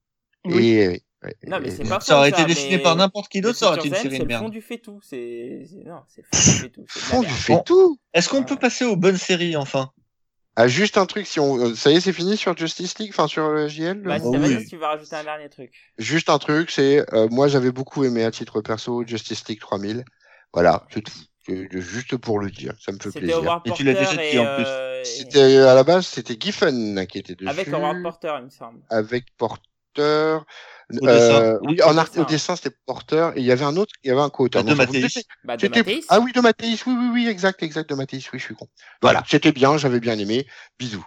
[0.46, 0.54] Oui.
[0.88, 1.02] Ouais,
[1.48, 3.68] Non, mais et- c'est pas Ça aurait été dessiné mais- par n'importe qui d'autre, ça
[3.68, 4.52] aurait été une série C'est de le fond merde.
[4.54, 5.00] du fait tout.
[5.04, 6.86] C'est c'est- non, c'est le fond du fait tout.
[6.88, 8.00] C'est la Fond du fait tout.
[8.14, 9.92] Est-ce qu'on peut passer aux bonnes séries, enfin?
[10.56, 13.12] Ah, juste un truc, si on, euh, ça y est, c'est fini sur Justice League,
[13.14, 14.02] enfin sur le JL.
[14.02, 14.66] Bah, Oh oui.
[14.68, 15.72] tu vas rajouter un dernier truc.
[15.98, 20.04] Juste un truc, c'est, euh, moi j'avais beaucoup aimé à titre perso Justice League 3000.
[20.54, 21.14] Voilà, c'est tout.
[21.46, 23.38] C'est juste pour le dire, ça me fait plaisir.
[23.38, 24.66] Howard Et Porter tu l'as déjà dit, et, en plus.
[24.68, 27.48] euh, C'était à la base, c'était Giffen qui était dessus.
[27.50, 28.80] avec Howard Porter, il me semble.
[28.90, 29.64] avec Porter.
[29.98, 32.22] Au Euh, oui, en Au art, dessin.
[32.22, 33.30] au dessin, c'était Porter.
[33.36, 34.64] Et il y avait un autre, il y avait un co-auteur.
[34.64, 35.24] Bah, de Mathéis.
[35.44, 35.56] Bah.
[36.10, 36.82] Ah oui, de Mathéis.
[36.88, 38.28] Oui, oui, oui, exact, exact, de Mathéis.
[38.34, 38.68] Oui, je suis con.
[39.02, 40.48] Voilà, c'était bien, j'avais bien aimé.
[40.80, 41.06] Bisous.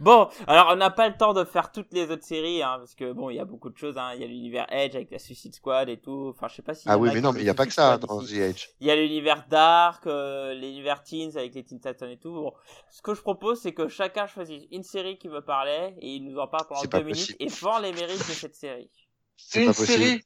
[0.00, 2.94] Bon, alors on n'a pas le temps de faire toutes les autres séries, hein, parce
[2.94, 3.98] que bon, il y a beaucoup de choses.
[3.98, 4.12] Hein.
[4.14, 6.32] Il y a l'univers Edge avec la Suicide Squad et tout.
[6.34, 6.88] Enfin, je sais pas si.
[6.88, 8.22] Ah oui, mais non, mais il n'y a pas que ça dans.
[8.22, 8.68] The Edge.
[8.80, 12.32] Il y a l'univers Dark, euh, l'univers Teens avec les Teen Titans et tout.
[12.32, 12.52] Bon,
[12.90, 16.24] ce que je propose, c'est que chacun choisisse une série qui veut parler et il
[16.24, 18.90] nous en parle pendant deux minutes et vend les mérites de cette série.
[19.36, 20.20] C'est pas possible.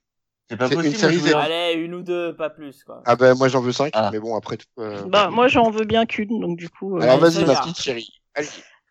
[0.53, 0.99] C'est pas C'est une possible.
[0.99, 3.03] série je Allez, une ou deux, pas plus, quoi.
[3.07, 4.11] Ah ben, moi j'en veux 5, Ah.
[4.13, 4.67] mais bon, après tout.
[4.81, 6.99] euh, Bah, moi, j'en veux bien qu'une, donc du coup.
[6.99, 8.11] euh, Alors vas-y, ma petite chérie.
[8.35, 8.49] Allez.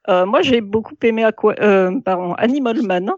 [0.10, 1.54] euh, moi, j'ai beaucoup aimé Aqua...
[1.60, 3.12] euh, pardon, Animal Man,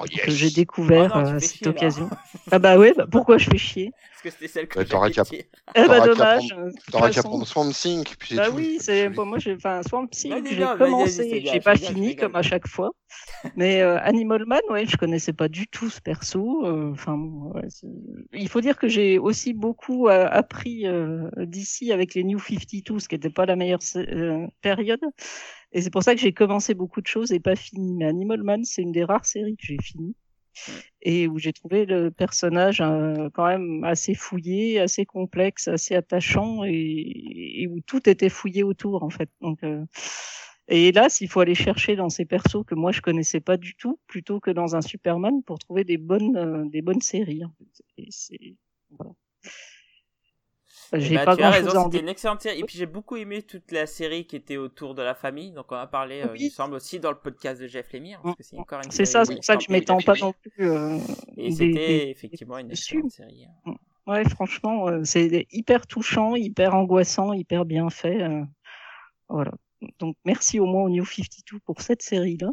[0.00, 1.70] Oh, que j'ai découvert Oh euh, à fais cette chier, là.
[1.72, 2.10] occasion.
[2.50, 3.92] ah bah ouais, bah, pourquoi je fais chier?
[3.92, 6.54] Parce que c'était celle que t'aurais j'allais qu'à- T'auras qu'à dommage.
[6.90, 8.56] T'aurais qu'à prendre Swamp Thing, puis c'est Bah tout.
[8.56, 12.34] oui, c'est pour moi j'ai enfin Swamp Thing, Vas-y, j'ai commencé, j'ai pas fini comme
[12.36, 12.90] à chaque fois.
[13.56, 16.64] Mais euh, Animal Man, ouais, je connaissais pas du tout ce perso.
[16.66, 17.86] euh, Enfin, bon, ouais, c'est-
[18.32, 22.98] il faut dire que j'ai aussi beaucoup euh, appris euh, d'ici avec les New 52,
[22.98, 25.00] ce qui n'était pas la meilleure euh, période.
[25.72, 27.94] Et c'est pour ça que j'ai commencé beaucoup de choses et pas fini.
[27.94, 30.14] Mais Animal Man, c'est une des rares séries que j'ai fini
[31.02, 36.64] et où j'ai trouvé le personnage euh, quand même assez fouillé, assez complexe, assez attachant
[36.64, 39.30] et, où tout était fouillé autour en fait.
[39.40, 39.84] Donc euh,
[40.68, 43.74] et hélas, il faut aller chercher dans ces persos que moi je connaissais pas du
[43.74, 47.44] tout, plutôt que dans un Superman pour trouver des bonnes euh, des bonnes séries.
[47.44, 47.84] en fait.
[48.40, 48.56] Et
[48.90, 49.12] voilà.
[50.92, 52.58] J'ai ben, pas tu as grand raison, c'était une excellente série.
[52.60, 55.52] Et puis j'ai beaucoup aimé toute la série qui était autour de la famille.
[55.52, 56.38] Donc on a parlé, euh, Oui.
[56.40, 58.20] il me semble, aussi dans le podcast de Jeff Lemire.
[58.40, 60.68] C'est encore une C'est série ça, c'est pour ça que je m'étends pas non plus.
[60.68, 60.98] euh,
[61.36, 62.96] Et c'était effectivement une dessus.
[63.04, 63.46] excellente série.
[64.06, 68.22] Ouais, franchement, euh, c'est hyper touchant, hyper angoissant, hyper bien fait.
[68.22, 68.42] euh,
[69.28, 69.52] voilà.
[70.00, 72.50] Donc merci au moins au New 52 pour cette série-là.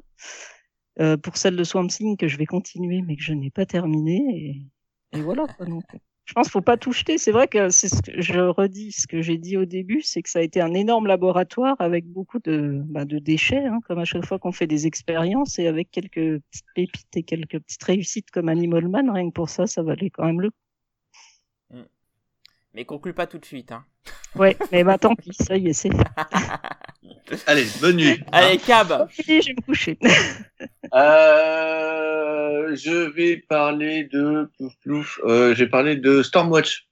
[1.00, 3.66] Euh, pour celle de Swamp Thing que je vais continuer mais que je n'ai pas
[3.66, 4.66] terminée.
[5.14, 5.46] Et, et voilà.
[5.68, 5.84] Donc,
[6.28, 7.18] je pense qu'il faut pas tout jeter.
[7.18, 10.22] C'est vrai que c'est ce que je redis ce que j'ai dit au début, c'est
[10.22, 14.06] que ça a été un énorme laboratoire avec beaucoup de, de déchets, hein, comme à
[14.06, 18.30] chaque fois qu'on fait des expériences et avec quelques petites pépites et quelques petites réussites
[18.32, 19.10] comme Animal Man.
[19.10, 20.52] Rien que pour ça, ça valait quand même le
[22.74, 23.72] Mais conclue pas tout de suite.
[23.72, 23.86] Hein.
[24.36, 25.90] Ouais, mais bah tant pis, ça y est, c'est.
[27.48, 28.22] Allez, bonne nuit.
[28.32, 29.98] Allez, Cab je vais me coucher.
[30.94, 35.20] Euh, je vais parler de plouf plouf.
[35.24, 36.88] Euh, j'ai parlé de Stormwatch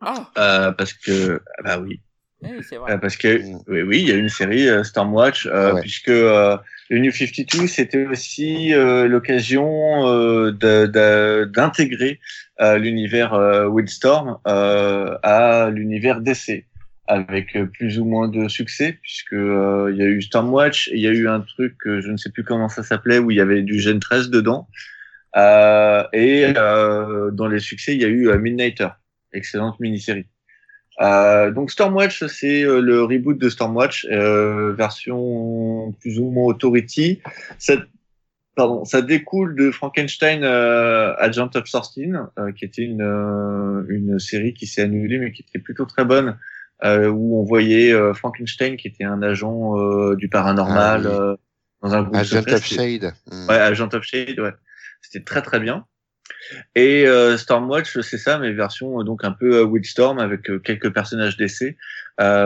[0.00, 2.00] Ah, euh, parce que ah bah oui,
[2.42, 2.98] oui, c'est euh, vrai.
[3.00, 3.28] parce que
[3.68, 5.80] oui oui, il y a une série euh, Stormwatch euh, Ouais.
[5.82, 6.56] puisque euh,
[6.88, 10.52] le New 52 c'était aussi euh, l'occasion euh,
[11.46, 12.20] d'intégrer
[12.60, 16.64] euh, l'univers euh, Wildstorm euh, à l'univers DC
[17.06, 21.00] avec plus ou moins de succès puisque euh, il y a eu Stormwatch et il
[21.00, 23.40] y a eu un truc je ne sais plus comment ça s'appelait où il y
[23.40, 24.68] avait du Gen 13 dedans
[25.36, 28.88] Euh, et euh, dans les succès il y a eu euh, Midnighter
[29.32, 30.26] excellente mini-série
[31.00, 37.20] euh, donc Stormwatch c'est euh, le reboot de Stormwatch euh, version plus ou moins Authority
[37.58, 37.74] ça,
[38.56, 44.18] pardon, ça découle de Frankenstein euh, Agent of Sorting euh, qui était une, euh, une
[44.18, 46.36] série qui s'est annulée mais qui était plutôt très bonne
[46.84, 51.14] euh, où on voyait euh, Frankenstein qui était un agent euh, du paranormal Ah oui.
[51.14, 51.36] euh,
[51.82, 52.54] dans un groupe Agent secret.
[52.54, 53.12] of Shade.
[53.48, 54.52] Ouais, Agent of Shade, ouais.
[55.02, 55.86] C'était très très bien.
[56.74, 60.92] Et euh, Stormwatch, c'est ça, mais version euh, donc un peu euh, Wildstorm avec quelques
[60.92, 61.76] personnages d'essai.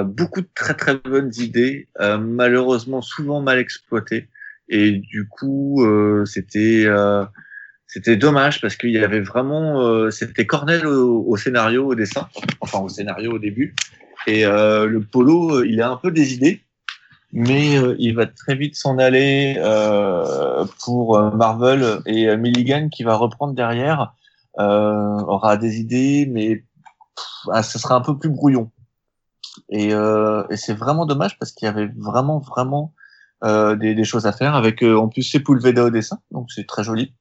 [0.04, 4.28] Beaucoup de très très bonnes idées, malheureusement souvent mal exploitées.
[4.68, 5.84] Et du coup,
[6.26, 6.86] c'était
[7.94, 12.28] c'était dommage parce qu'il y avait vraiment, euh, c'était Cornell au, au scénario, au dessin,
[12.60, 13.72] enfin au scénario au début.
[14.26, 16.63] Et euh, le polo, il a un peu des idées,
[17.34, 22.88] mais euh, il va très vite s'en aller euh, pour euh, Marvel et euh, Milligan
[22.88, 24.14] qui va reprendre derrière
[24.60, 28.70] euh, aura des idées, mais pff, ah, ça sera un peu plus brouillon.
[29.68, 32.92] Et, et c'est vraiment dommage parce qu'il y avait vraiment vraiment
[33.44, 37.14] des, des choses à faire avec en plus Sepulveda au dessin, donc c'est très joli.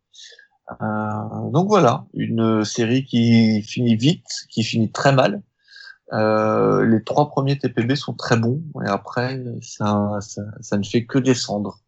[0.82, 5.44] Donc voilà, une série qui finit vite, qui finit très mal.
[6.14, 11.06] Euh, les trois premiers TPB sont très bons et après ça, ça, ça ne fait
[11.06, 11.80] que descendre.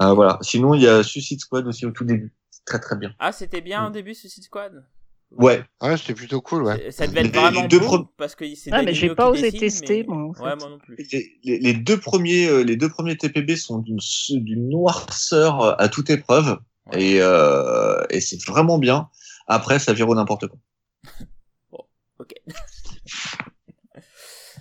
[0.00, 0.38] Euh, voilà.
[0.42, 3.14] Sinon il y a Suicide Squad aussi au tout début, C'est très très bien.
[3.18, 3.92] Ah, c'était bien au Mm.
[3.92, 4.84] début Suicide Squad?
[5.30, 6.90] Ouais, Ouais, c'était plutôt cool, ouais.
[6.90, 9.30] Ça devait être vraiment les deux beau pro- parce que c'est Ah, mais j'ai pas
[9.30, 10.42] osé dessine, tester, mais- moi, en fait.
[10.42, 10.96] Ouais, moi non plus.
[11.12, 13.98] les, les- les deux premiers, euh, les deux premiers TPB sont d'une
[14.30, 16.58] d'une noirceur euh, à toute épreuve
[16.92, 17.02] Ouais.
[17.02, 19.08] et, euh, et c'est vraiment bien.
[19.46, 20.58] Après, ça vire au n'importe quoi.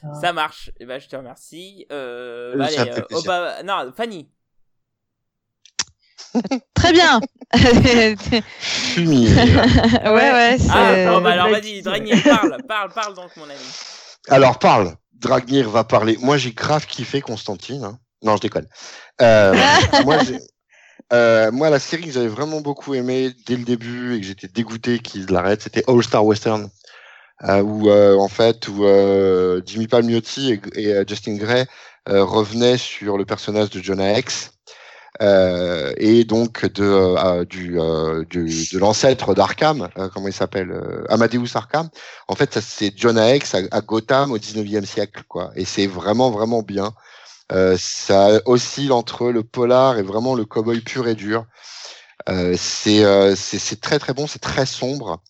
[0.03, 0.21] Ok.
[0.21, 0.71] Ça marche.
[0.79, 1.85] Eh ben, je te remercie.
[1.91, 2.91] Euh, Euh, bah, allez,
[3.59, 4.29] euh, Non, Fanny.
[6.75, 7.19] Très bien.
[10.11, 10.57] ouais, ouais.
[10.69, 13.59] Ah, bah, alors vas-y, Dragnir, parle, parle, parle donc, mon ami.
[14.29, 14.95] Alors parle.
[15.13, 16.17] Dragnir va parler.
[16.21, 17.83] Moi j'ai grave kiffé Constantine.
[17.83, 17.99] hein.
[18.21, 18.67] Non, je déconne.
[19.21, 19.53] Euh,
[20.05, 20.39] moi, j'ai-
[21.13, 24.47] euh, moi, la série que j'avais vraiment beaucoup aimé dès le début et que j'étais
[24.47, 26.67] dégoûté qu'ils l'arrêtent, c'était All Star Western, euh,
[27.63, 31.65] où euh, en fait où euh, Jimmy Palmiotti et, euh, Justin Gray
[32.09, 34.51] euh, revenaient sur le personnage de Jonah Hex.
[35.21, 40.71] Euh, et donc de euh, du, euh, du- de l'ancêtre d'Arkham, euh, comment il s'appelle,
[40.71, 41.89] euh, Amadeus Arkham.
[42.27, 45.51] En fait, c'est Jonah Hex à, à Gotham au 19e siècle, quoi.
[45.55, 46.93] Et c'est vraiment, vraiment bien.
[47.51, 51.45] Euh, ça oscille entre le polar et vraiment le cowboy pur et dur.
[52.29, 52.55] Euh,
[52.87, 55.21] euh, c'est, c'est très, très bon, c'est très sombre.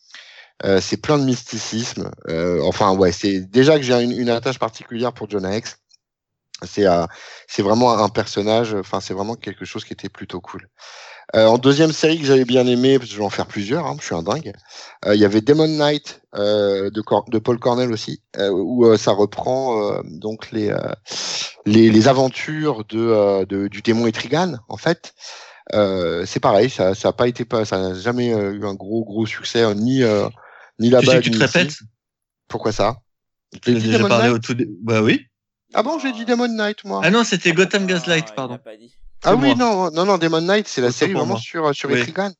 [0.65, 2.11] Euh, c'est plein de mysticisme.
[2.29, 5.77] Euh, enfin, ouais, c'est déjà que j'ai une, une attache particulière pour Jonah Hex.
[6.65, 7.05] C'est euh,
[7.47, 8.73] c'est vraiment un personnage.
[8.73, 10.67] Enfin, c'est vraiment quelque chose qui était plutôt cool.
[11.35, 13.85] Euh, en deuxième série que j'avais bien aimé, parce que je vais en faire plusieurs,
[13.85, 14.53] hein, je suis un dingue.
[15.05, 20.01] euh, Il y avait Demon Knight de, Cor- de Paul Cornell aussi, où ça reprend
[20.05, 20.75] donc les,
[21.65, 25.13] les les aventures de, de du démon Etrigan en fait.
[25.73, 29.25] C'est pareil, ça ça a pas été pas, ça n'a jamais eu un gros gros
[29.25, 30.29] succès euh,
[30.79, 31.11] ni ni Tu là-bas.
[31.11, 31.77] sais que tu te répètes?
[32.47, 32.97] Pourquoi ça?
[33.65, 35.25] J'ai déjà Demon parlé Knight au tout dé- Bah oui.
[35.73, 37.01] Ah bon, j'ai dit Demon Knight moi.
[37.03, 38.59] Ah non, c'était Gotham Ah, Gaslight, pardon.
[39.23, 41.99] Ah c'est oui, non, non, non, Demon Knight, c'est la série vraiment sur, sur Oui.
[41.99, 42.31] Etrigan.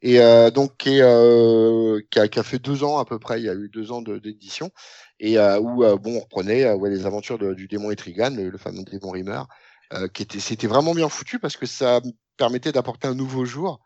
[0.00, 3.18] Et euh, donc, qui, est, euh, qui, a, qui a fait deux ans à peu
[3.18, 4.70] près, il y a eu deux ans de- d'édition,
[5.18, 8.30] et euh, où euh, bon, on reprenait euh, ouais, les aventures de- du démon Etrigan,
[8.30, 9.42] le, le fameux démon Rimmer,
[9.94, 12.00] euh, qui était, c'était vraiment bien foutu parce que ça
[12.36, 13.80] permettait d'apporter un nouveau jour.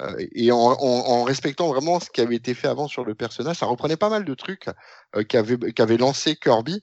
[0.00, 3.14] Euh, et en, en, en respectant vraiment ce qui avait été fait avant sur le
[3.14, 4.68] personnage, ça reprenait pas mal de trucs
[5.16, 6.82] euh, qu'avait qu'avait lancé Kirby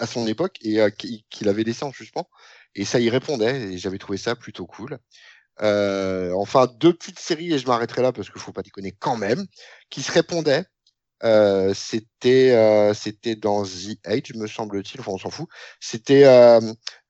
[0.00, 2.28] à son époque et euh, qui- qu'il avait laissé en suspens.
[2.74, 4.98] Et ça y répondait, et j'avais trouvé ça plutôt cool.
[5.62, 9.16] Euh, enfin, deux petites séries, et je m'arrêterai là parce qu'il faut pas déconner quand
[9.16, 9.46] même,
[9.90, 10.64] qui se répondaient.
[11.24, 15.48] Euh, c'était euh, c'était dans The Age, me semble-t-il, enfin on s'en fout.
[15.80, 16.24] C'était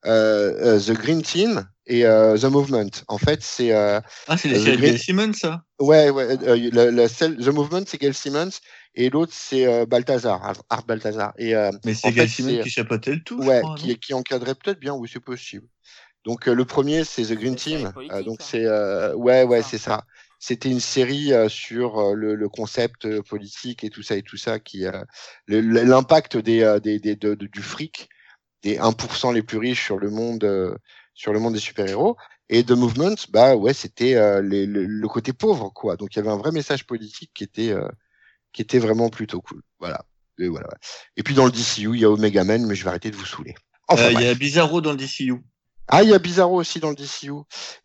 [0.04, 2.90] The Green Team et euh, The Movement.
[3.08, 5.64] En fait, c'est euh, Ah, c'est Gail Simmons, ça?
[5.80, 8.50] Ouais, ouais euh, la, la celle- The Movement, c'est Gail Simmons
[8.94, 11.32] et l'autre c'est euh, Balthazar, Art- Balthazar.
[11.36, 14.14] Et euh, Mais c'est Gail Simmons qui chapeautait le tout, je ouais, crois, qui, qui
[14.14, 15.66] encadrait peut-être bien, oui, c'est possible.
[16.24, 17.92] Donc euh, le premier, c'est The Green Team.
[18.12, 19.68] Euh, donc c'est euh, ouais, ouais, ça.
[19.68, 20.04] c'est ça.
[20.38, 24.22] C'était une série euh, sur euh, le, le concept euh, politique et tout ça et
[24.22, 25.04] tout ça, qui euh,
[25.48, 28.08] l'impact des, euh, des, des de- de- du fric
[28.62, 30.76] des 1% les plus riches sur le monde euh,
[31.14, 32.16] sur le monde des super héros.
[32.50, 35.96] Et The Movement, bah ouais, c'était euh, les- le, le côté pauvre quoi.
[35.96, 37.88] Donc il y avait un vrai message politique qui était euh,
[38.52, 39.62] qui était vraiment plutôt cool.
[39.78, 40.04] Voilà.
[40.38, 40.66] Et voilà.
[40.66, 40.76] ouais.
[41.16, 43.16] Et puis dans le DCU, il y a Omega Man, mais je vais arrêter de
[43.16, 43.54] vous saouler.
[43.88, 45.34] Enfin, Euh, Il y a Bizarro dans le DCU.
[45.88, 47.32] Ah, il y a Bizarro aussi dans le DCU.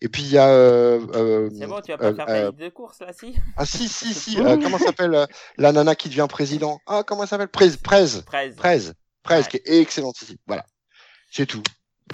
[0.01, 0.47] Et puis il y a.
[0.49, 3.11] Euh, euh, C'est bon, tu vas pas euh, faire ta euh, liste de course là,
[3.13, 3.35] si?
[3.57, 4.39] Ah si si si.
[4.41, 5.25] euh, comment s'appelle euh,
[5.57, 6.79] la nana qui devient président?
[6.87, 7.49] Ah comment ça s'appelle?
[7.49, 8.23] Prez Prez 13.
[8.25, 8.93] Prez
[9.23, 9.43] Prez Ouais.
[9.49, 10.37] qui est excellente ici.
[10.47, 10.65] Voilà.
[11.31, 11.61] C'est tout.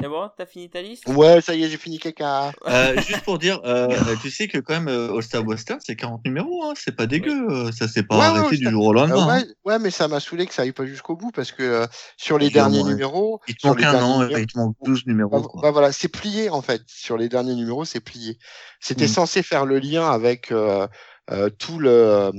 [0.01, 1.07] C'est bon, t'as fini ta liste?
[1.07, 2.51] Ouais, ça y est, j'ai fini caca.
[2.67, 5.79] Euh, juste pour dire, euh, euh, tu sais que quand même, euh, All Star Western,
[5.83, 8.69] c'est 40 numéros, hein, c'est pas dégueu, euh, ça s'est pas Ouais, arrêté ouais, du
[8.69, 9.21] jour au lendemain.
[9.21, 9.27] hein.
[9.27, 11.87] ouais, ouais, mais ça m'a saoulé que ça aille pas jusqu'au bout parce que euh,
[12.17, 15.29] sur les derniers numéros, Il te manque un an, numéros- il te manque 12 numéros.
[15.41, 15.61] Bah, quoi.
[15.63, 16.81] bah voilà, c'est plié en fait.
[16.87, 18.37] Sur les derniers numéros, c'est plié.
[18.81, 19.09] C'était Mm.
[19.09, 20.51] censé faire le lien avec
[21.31, 22.31] euh, tout le euh,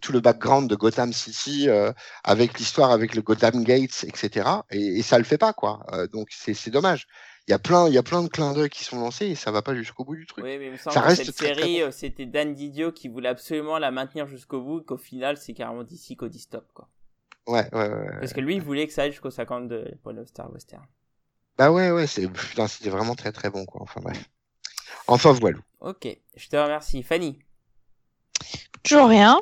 [0.00, 1.92] tout le background de Gotham City, euh,
[2.24, 4.48] avec l'histoire avec le Gotham Gates, etc.
[4.70, 5.84] Et, et ça le fait pas quoi.
[6.12, 7.06] Donc c'est c'est dommage.
[7.48, 9.34] Il y a plein il y a plein de clins d'œil qui sont lancés et
[9.34, 10.44] ça va pas jusqu'au bout du truc.
[10.44, 11.90] Oui, mais il me semble Ça reste cette très, série, bon.
[11.90, 16.14] c'était Dan Didio qui voulait absolument la maintenir jusqu'au bout, qu'au final, c'est carrément d'ici
[16.14, 16.88] qu'au dit stop, quoi.
[17.46, 18.18] Ouais, ouais, ouais.
[18.20, 20.84] Parce que lui, il voulait que ça aille jusqu'au 52 pour le Star Western.
[21.56, 23.82] Bah ouais, ouais, c'est putain, c'était vraiment très très bon quoi.
[23.82, 24.28] Enfin bref.
[25.08, 25.58] Enfin voilà.
[25.80, 26.06] Ok,
[26.36, 27.02] je te remercie.
[27.02, 27.40] Fanny
[28.82, 29.38] Toujours rien.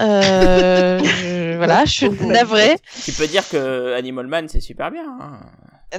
[0.00, 2.76] Euh, je- voilà, je suis navrée.
[3.04, 5.04] Tu peux dire que Animal Man, c'est super bien.
[5.20, 5.40] hein.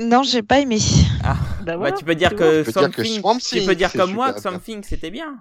[0.02, 0.80] Non, j'ai pas aimé.
[1.24, 3.94] Bah Bah, voilà, tu peux dire que Tu peux dire que Something, tu peux dire
[3.94, 4.42] comme moi que.
[4.42, 5.36] Something, c'était bien.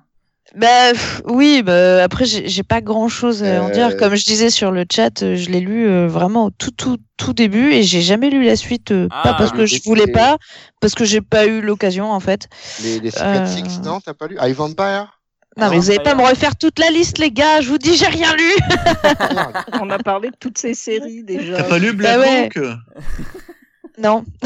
[0.54, 0.92] Bah
[1.24, 3.96] oui, bah, après j'ai pas grand chose à en Euh, dire.
[3.96, 6.98] Comme je disais sur le chat, euh, je l'ai lu euh, vraiment au tout tout
[7.16, 8.92] tout début et j'ai jamais lu la suite.
[8.92, 10.36] euh, Ah, pas parce que je voulais pas,
[10.80, 12.46] parce que j'ai pas eu l'occasion en fait.
[12.82, 13.46] Les, les Secret Euh.
[13.46, 14.36] Six, non, t'as pas lu?
[14.40, 15.13] I Vampire?
[15.56, 17.60] Non, mais vous allez pas me refaire toute la liste, les gars.
[17.60, 18.50] Je vous dis, j'ai rien lu.
[19.80, 21.58] On a parlé de toutes ces séries déjà.
[21.58, 22.50] T'as pas lu Black Bah ouais.
[22.54, 22.58] Hawk?
[23.98, 24.24] Non,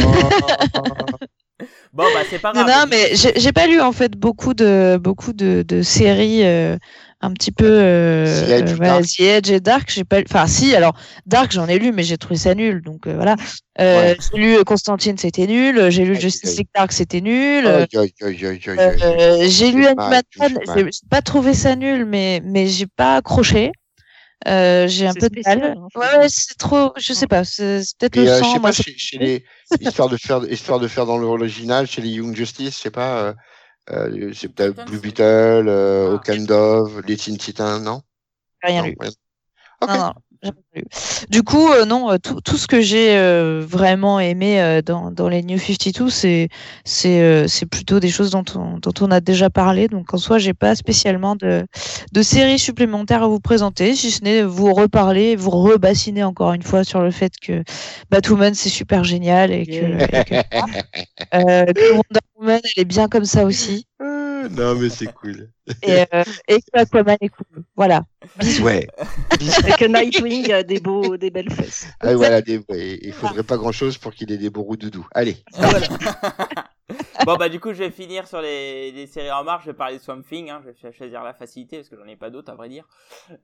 [1.93, 2.81] Bon, bah, c'est pas non, grave.
[2.83, 6.77] non, mais j'ai j'ai pas lu en fait beaucoup de beaucoup de, de séries euh,
[7.21, 9.91] un petit peu euh, The Edge euh, ou voilà, Dark The Edge et Dark.
[9.93, 10.95] J'ai pas, enfin si, alors
[11.27, 12.83] Dark j'en ai lu, mais j'ai trouvé ça nul.
[12.83, 13.35] Donc euh, voilà.
[13.81, 14.17] Euh, Ouais.
[14.33, 15.91] J'ai lu Constantine, c'était nul.
[15.91, 16.57] J'ai lu Aïe, Justice.
[16.59, 17.67] League Dark, c'était nul.
[17.67, 18.99] Aïe, aïe, aïe, aïe, aïe, aïe.
[19.03, 23.73] Euh, j'ai lu fais j'ai pas trouvé ça nul, mais mais j'ai pas accroché.
[24.47, 25.75] Euh, j'ai un peu de spécial, mal.
[25.77, 26.93] hein, ouais, ouais, c'est trop.
[26.97, 27.43] Je sais pas.
[27.45, 28.53] C'est peut-être le euh, je sang.
[28.53, 29.45] sais moi, pas, chez les,
[29.81, 33.35] histoire de faire, histoire de faire dans l'original, chez les Young Justice, je sais pas,
[33.91, 35.23] euh, c'est peut-être Blue Beetle,
[35.69, 36.37] euh, Ah.
[36.47, 38.03] Dove, les Teen Titans, non?
[38.63, 38.97] rien Non, lu.
[39.01, 39.11] rien.
[39.81, 39.89] Ok.
[39.89, 40.13] Non, non.
[41.31, 45.11] Du coup, euh, non, euh, tout, tout ce que j'ai euh, vraiment aimé euh, dans,
[45.11, 46.49] dans les New 52, c'est
[46.85, 49.89] c'est euh, c'est plutôt des choses dont on, dont on a déjà parlé.
[49.89, 51.67] Donc en soi, j'ai pas spécialement de,
[52.13, 56.63] de séries supplémentaires à vous présenter, si ce n'est vous reparler, vous rebassiner encore une
[56.63, 57.65] fois sur le fait que
[58.11, 60.35] Batwoman c'est super génial et que, et que,
[61.35, 63.87] euh, que Wonder Woman elle est bien comme ça aussi.
[64.45, 65.51] Euh, Euh, non, mais c'est cool.
[65.83, 67.65] Et, euh, et que Aquaman est cool.
[67.77, 68.03] Voilà.
[68.63, 68.87] Ouais.
[69.67, 71.87] Et que Nightwing a des beaux, des belles fesses.
[72.01, 72.59] Ah, voilà, des...
[72.69, 75.07] ouais, il faudrait pas grand chose pour qu'il ait des beaux roux doudous.
[75.13, 75.37] Allez.
[75.57, 75.89] Voilà.
[77.27, 79.77] bon bah du coup je vais finir sur les, les séries en marche, je vais
[79.77, 80.63] parler de Swamp Thing, hein.
[80.65, 82.89] je vais choisir la facilité parce que j'en ai pas d'autres à vrai dire.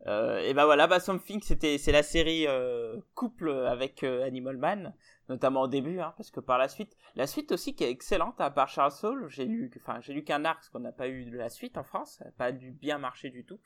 [0.07, 4.25] Euh, et bah voilà, bah Swamp Thing c'était c'est la série euh, couple avec euh,
[4.25, 4.95] Animal Man,
[5.28, 8.40] notamment au début, hein, parce que par la suite, la suite aussi qui est excellente
[8.40, 11.09] à part Charles Soule, j'ai lu, enfin j'ai lu qu'un arc parce qu'on n'a pas
[11.09, 13.59] eu de la suite en France, ça pas dû bien marcher du tout.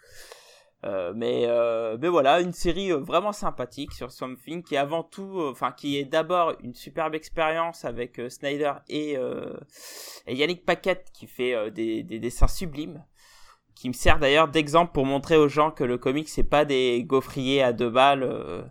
[0.85, 4.79] Euh, mais euh, mais voilà une série euh, vraiment sympathique sur Swamp Thing qui est
[4.79, 10.35] avant tout euh, enfin qui est d'abord une superbe expérience avec euh, Snyder et, et
[10.37, 13.05] Yannick Paquette qui fait des, des dessins sublimes
[13.75, 17.03] qui me sert d'ailleurs d'exemple pour montrer aux gens que le comic c'est pas des
[17.03, 18.71] gaufriers à deux balles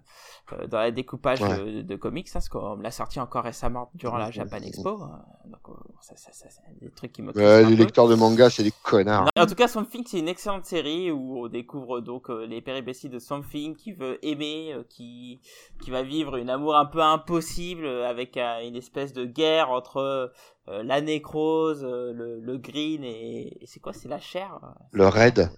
[0.69, 1.57] dans les découpages Ouais.
[1.57, 5.01] de, de comics hein, parce qu'on me l'a sorti encore récemment durant la Japan Expo
[5.03, 5.21] hein.
[5.45, 7.83] donc euh, ça, ça, ça, c'est des trucs qui me un les peu.
[7.83, 9.25] lecteurs de manga, c'est des connards.
[9.35, 12.45] Non, en tout cas, Swamp Thing, c'est une excellente série où on découvre donc euh,
[12.45, 15.41] les péripéties de Swamp Thing qui veut aimer, euh, qui
[15.83, 19.69] qui va vivre une amour un peu impossible euh, avec euh, une espèce de guerre
[19.71, 19.97] entre
[20.69, 24.59] euh, la nécrose, euh, le, le green et, et c'est quoi C'est la chair
[24.91, 25.49] Le raid.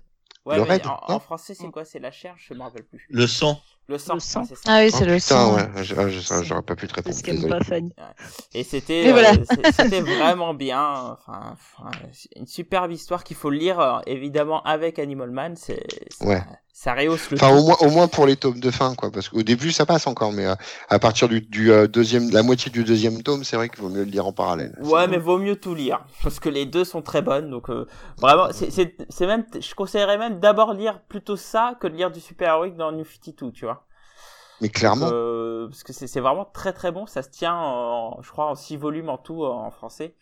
[0.46, 2.34] Ouais, Le raid, en, français, c'est quoi C'est la chair?
[2.38, 3.06] Je me rappelle plus.
[3.10, 3.60] Le sang.
[3.90, 4.14] Le sang.
[4.14, 4.46] Le sang.
[4.46, 4.54] ça.
[4.68, 5.56] Ah oui, Oh, c'est le putain, sang.
[5.56, 5.84] ouais.
[5.84, 7.16] j'- ah, je- J'aurais pas pu te répondre.
[7.16, 7.58] ce qu'aime désolé.
[7.58, 7.92] pas Fanny.
[8.54, 9.32] Et c'était Et voilà.
[9.32, 11.18] euh, vraiment bien.
[11.28, 11.56] Enfin,
[12.36, 15.56] une superbe histoire qu'il faut lire euh, évidemment avec Animal Man.
[15.56, 15.84] C'est
[16.22, 16.42] Ouais.
[16.80, 19.12] Ça rehausse le Enfin, au moins, au moins pour les tomes de fin, quoi.
[19.12, 20.56] Parce qu'au début, ça passe encore, mais euh,
[20.88, 23.90] à partir du, du euh, deuxième, la moitié du deuxième tome, c'est vrai qu'il vaut
[23.90, 24.74] mieux le lire en parallèle.
[24.80, 27.50] Ouais, mais vaut mieux tout lire parce que les deux sont très bonnes.
[27.50, 27.86] Donc euh,
[28.18, 32.12] vraiment, c'est c'est c'est même, je conseillerais même d'abord lire plutôt ça que de lire
[32.12, 33.86] du super héroïque dans New 52, tu vois.
[34.62, 35.10] Mais clairement.
[35.12, 37.06] Euh, parce que c'est c'est vraiment très très bon.
[37.08, 40.16] Ça se tient, en, je crois, en six volumes en tout en français.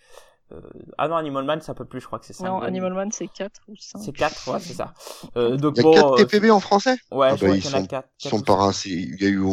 [0.53, 0.61] Euh,
[0.97, 1.99] ah non, Animal Man, c'est un peu plus.
[1.99, 3.99] Je crois que c'est 5 Non, Animal Man, c'est 4 ou 5.
[4.01, 4.93] C'est 4, ouais, c'est ça.
[5.35, 6.95] Euh, donc Il y a bon, 4 euh, TPB en français?
[7.11, 8.09] Ouais, Ah je bah, crois y en a sont- 4.
[8.23, 8.89] Ils sont pas assez.
[8.89, 9.43] Il y a eu,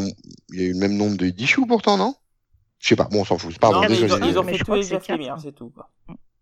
[0.50, 2.14] il y a eu le même nombre de d'issues pourtant, non?
[2.78, 3.04] Je sais pas.
[3.04, 3.58] Bon, on s'en fout.
[3.58, 4.22] Pardon, non, mais ils désolé.
[4.24, 5.38] ont, ils ont fait tous les Jeff Lemire, hein.
[5.42, 5.70] c'est tout.
[5.70, 5.88] Quoi.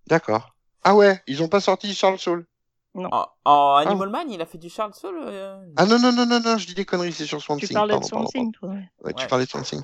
[0.08, 0.54] D'accord.
[0.84, 2.46] Ah ouais, ils ont pas sorti Charles Soule.
[2.94, 5.18] En, en Animal Man, il a fait du Charles Soule.
[5.24, 7.66] euh, Ah non, non, non, non, non, je dis des conneries, c'est sur Swamp Tu
[7.68, 7.74] Thing.
[7.76, 8.68] parlais de Swamp Thing, toi.
[8.68, 8.84] ouais.
[9.04, 9.80] Ouais, tu parlais de Swamp Thing.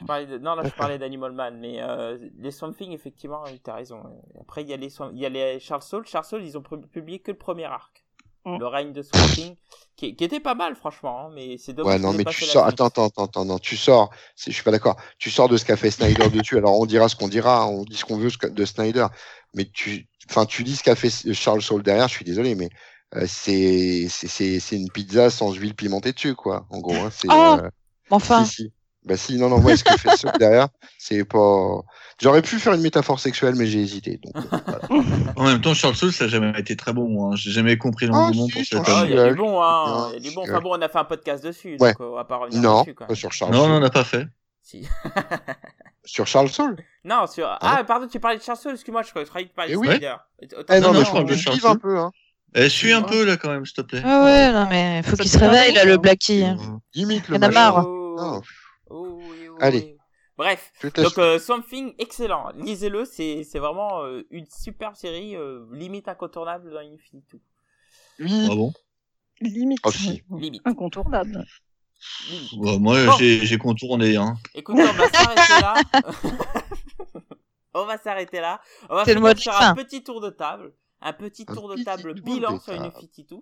[0.00, 0.38] Je parlais de...
[0.38, 4.02] Non, là, je parlais d'Animal Man, mais euh, les Swamp Thing, effectivement, tu as raison.
[4.40, 6.06] Après, il y a les, Swamp- il y a les Charles Soule.
[6.06, 8.04] Charles Soule, ils ont pu- publié que le premier arc.
[8.46, 8.58] Mm.
[8.58, 9.56] Le règne de Swamp Thing,
[9.96, 12.44] qui, qui était pas mal, franchement, hein, mais c'est dommage Ouais, non, mais pas tu
[12.44, 12.66] sors.
[12.66, 14.10] Attends, attends, attends, attends, non, tu sors.
[14.36, 14.96] Je suis pas d'accord.
[15.18, 16.58] Tu sors de ce qu'a fait Snyder dessus.
[16.58, 19.06] Alors, on dira ce qu'on dira, on dit ce qu'on veut de Snyder.
[19.54, 22.08] Mais tu, enfin, tu dis ce qu'a fait Charles Soule derrière.
[22.08, 22.68] Je suis désolé, mais
[23.14, 26.66] euh, c'est, c'est, c'est, c'est une pizza sans huile pimentée dessus, quoi.
[26.68, 27.28] En gros, hein, c'est.
[27.30, 27.70] Oh euh,
[28.10, 28.72] Enfin, Si, si.
[29.04, 30.68] Bah si, non, non, moi, ce que fait Soul derrière,
[30.98, 31.80] c'est pas.
[32.22, 34.18] J'aurais pu faire une métaphore sexuelle, mais j'ai hésité.
[34.22, 34.80] Donc, euh, voilà.
[35.36, 37.30] En même temps, Charles Soule, ça n'a jamais été très bon.
[37.32, 37.36] hein.
[37.36, 39.36] J'ai jamais compris Ah, l'engouement si, pour sur cet Ah, il y a du Gueule.
[39.36, 40.08] bon, hein.
[40.10, 40.42] Il y a du bon.
[40.42, 41.92] Enfin bon, on a fait un podcast dessus, Ouais.
[41.92, 43.68] donc euh, on va pas revenir non, dessus, pas sur Charles Non, Soule.
[43.70, 44.26] non, on n'a pas fait.
[44.62, 44.88] Si.
[46.06, 47.46] Sur Charles Soule non, sur...
[47.60, 49.76] Ah, pardon, tu parlais de Charles Soule, excuse-moi, je croyais que tu parlais de Eh
[49.78, 49.86] oui.
[49.88, 50.14] Snyder.
[50.58, 51.98] Autant- Eh non, non, mais je crois que je kiffe un peu.
[51.98, 52.10] Hein.
[52.54, 53.08] Eh, suis un Ouais.
[53.10, 54.02] peu là quand même, s'il te plaît.
[54.04, 55.98] ah ouais, non mais faut qu'il se réveille là, le hein.
[55.98, 56.44] Blackie.
[56.94, 57.86] Limite le Il y en a marre.
[58.96, 59.78] Oh, Non, oui, oui, Allez.
[59.80, 59.96] oui.
[60.36, 62.50] Bref, donc euh, Swamp Thing, excellent.
[62.56, 67.40] Lisez-le, c'est c'est vraiment euh, une superbe série, euh, limite incontournable dans Infinity.
[68.18, 68.48] Oui.
[68.50, 68.72] Ah bon?
[69.40, 69.78] Limite.
[69.84, 70.24] Oh, si.
[70.36, 70.62] Limite.
[70.64, 71.44] Incontournable.
[72.30, 72.52] limite.
[72.58, 73.12] Ouais, Moi, Bon.
[73.16, 74.16] j'ai j'ai contourné.
[74.16, 74.34] Hein.
[74.56, 75.74] Écoutez, on va s'arrêter là.
[77.74, 78.60] on va s'arrêter là.
[78.90, 79.70] On va fin.
[79.70, 80.72] un petit tour de table.
[81.06, 82.72] Un petit Un tour de petit table tour bilan sur.
[82.72, 83.36] Infinity 2.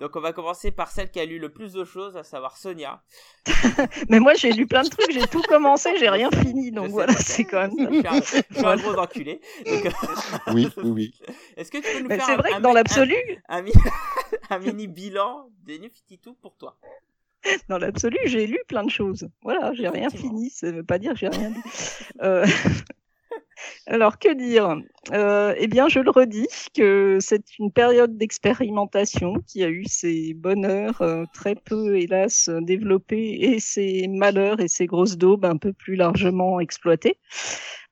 [0.00, 2.56] Donc on va commencer par celle qui a lu le plus de choses, à savoir
[2.56, 3.02] Sonia.
[4.08, 7.12] Mais moi, j'ai lu plein de trucs, j'ai tout commencé, j'ai rien fini, donc voilà,
[7.14, 7.72] c'est quand même.
[7.92, 8.20] Je suis un,
[8.50, 9.40] je suis un gros enculé.
[9.66, 9.92] Donc,
[10.54, 11.14] Oui, oui, oui.
[11.58, 13.14] Est-ce que tu peux nous Mais faire c'est un, vrai un que dans l'absolu,
[13.48, 13.72] un, un mi-
[14.50, 16.78] un mini bilan des New 52 pour toi?
[17.68, 19.28] Dans l'absolu, j'ai lu plein de choses.
[19.42, 21.60] Voilà, j'ai rien fini, ça veut pas dire que j'ai rien dit.
[22.22, 22.46] Euh,
[23.86, 24.76] Alors, que dire?
[25.12, 30.34] Euh, Eh bien, je le redis, que c'est une période d'expérimentation qui a eu ses
[30.34, 35.72] bonheurs euh, très peu, hélas, développés et ses malheurs et ses grosses daubes un peu
[35.72, 37.18] plus largement exploitées.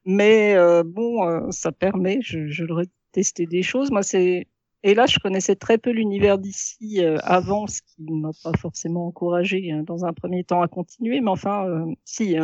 [0.05, 3.91] Mais euh, bon, ça permet, je, le redis, tester des choses.
[3.91, 4.47] Moi, c'est
[4.85, 9.71] et là, je connaissais très peu l'univers d'ici avant, ce qui m'a pas forcément encouragé
[9.71, 11.21] hein, dans un premier temps à continuer.
[11.21, 12.37] Mais enfin, si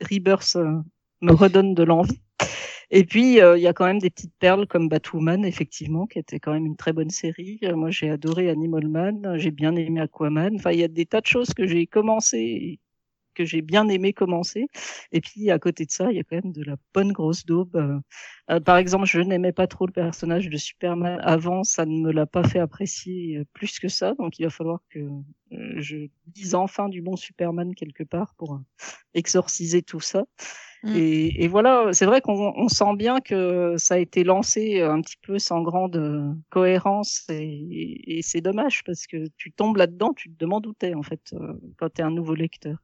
[0.00, 0.56] Rebirth
[1.20, 2.20] me redonne de l'envie.
[2.90, 6.18] Et puis, euh, il y a quand même des petites perles comme Batwoman, effectivement, qui
[6.18, 7.58] était quand même une très bonne série.
[7.64, 10.56] Euh, moi, j'ai adoré Animal Man, j'ai bien aimé Aquaman.
[10.56, 12.78] Enfin, il y a des tas de choses que j'ai commencé
[13.34, 14.68] que j'ai bien aimé commencer.
[15.12, 17.44] Et puis à côté de ça, il y a quand même de la bonne grosse
[17.44, 17.76] daube.
[17.76, 17.98] Euh,
[18.50, 22.12] euh, par exemple, je n'aimais pas trop le personnage de Superman avant, ça ne me
[22.12, 24.14] l'a pas fait apprécier euh, plus que ça.
[24.14, 25.00] Donc il va falloir que
[25.50, 28.60] je dise enfin du bon Superman quelque part pour
[29.12, 30.24] exorciser tout ça.
[30.84, 30.96] Mm.
[30.96, 35.16] Et, et, voilà, c'est vrai qu'on sent bien que ça a été lancé un petit
[35.22, 40.38] peu sans grande cohérence et, et c'est dommage parce que tu tombes là-dedans, tu te
[40.38, 41.34] demandes où t'es en fait
[41.78, 42.76] quand t'es un nouveau lecteur.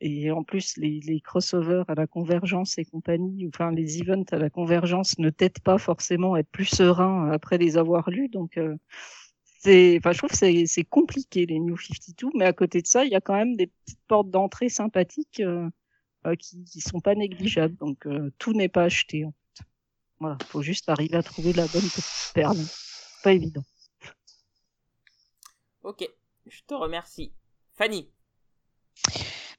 [0.00, 4.38] Et en plus, les, les crossovers à la convergence et compagnie, enfin les events à
[4.38, 8.28] la convergence ne t'aident pas forcément à être plus serein après les avoir lus.
[8.28, 8.76] Donc, euh,
[9.66, 13.10] enfin, je trouve que c'est compliqué les New 52, mais à côté de ça, il
[13.10, 15.70] y a quand même des petites portes d'entrée sympathiques euh, euh,
[16.38, 17.76] qui, qui sont pas négligeables.
[17.76, 18.06] Donc,
[18.38, 19.24] tout n'est pas acheté.
[19.24, 19.64] En fait.
[20.20, 22.58] Voilà, faut juste arriver à trouver la bonne petite perle.
[23.22, 23.62] Pas évident.
[25.82, 26.08] Ok,
[26.46, 27.32] je te remercie.
[27.76, 28.08] Fanny.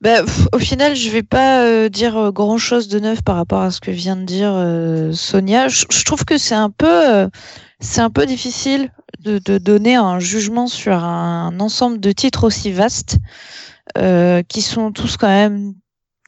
[0.01, 0.21] Bah,
[0.53, 3.71] au final, je vais pas euh, dire euh, grand chose de neuf par rapport à
[3.71, 5.67] ce que vient de dire euh, Sonia.
[5.69, 7.29] Je, trouve que c'est un peu,
[7.79, 12.71] c'est un peu difficile de, de, donner un jugement sur un ensemble de titres aussi
[12.71, 13.17] vastes,
[14.47, 15.73] qui sont tous quand même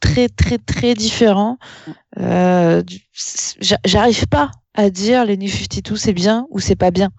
[0.02, 1.56] très très très différents.
[3.84, 7.10] J'arrive pas à dire les New 52 c'est bien ou c'est pas bien.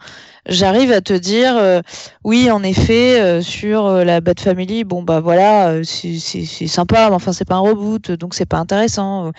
[0.48, 1.82] J'arrive à te dire euh,
[2.24, 7.16] oui en effet euh, sur euh, la Bad Family bon bah voilà c'est sympa mais
[7.16, 9.32] enfin c'est pas un reboot donc c'est pas intéressant.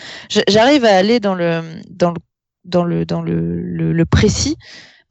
[0.49, 1.61] J'arrive à aller dans le
[1.91, 2.19] dans le
[2.65, 4.57] dans le dans le, le, précis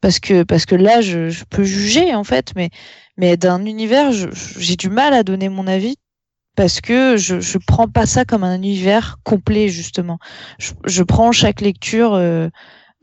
[0.00, 2.70] parce que parce que là je, je, peux juger en fait mais
[3.16, 5.96] mais d'un univers j'ai du mal à donner mon avis
[6.56, 10.18] parce que je je prends pas ça comme un univers complet justement.
[10.58, 12.14] Je, je prends chaque lecture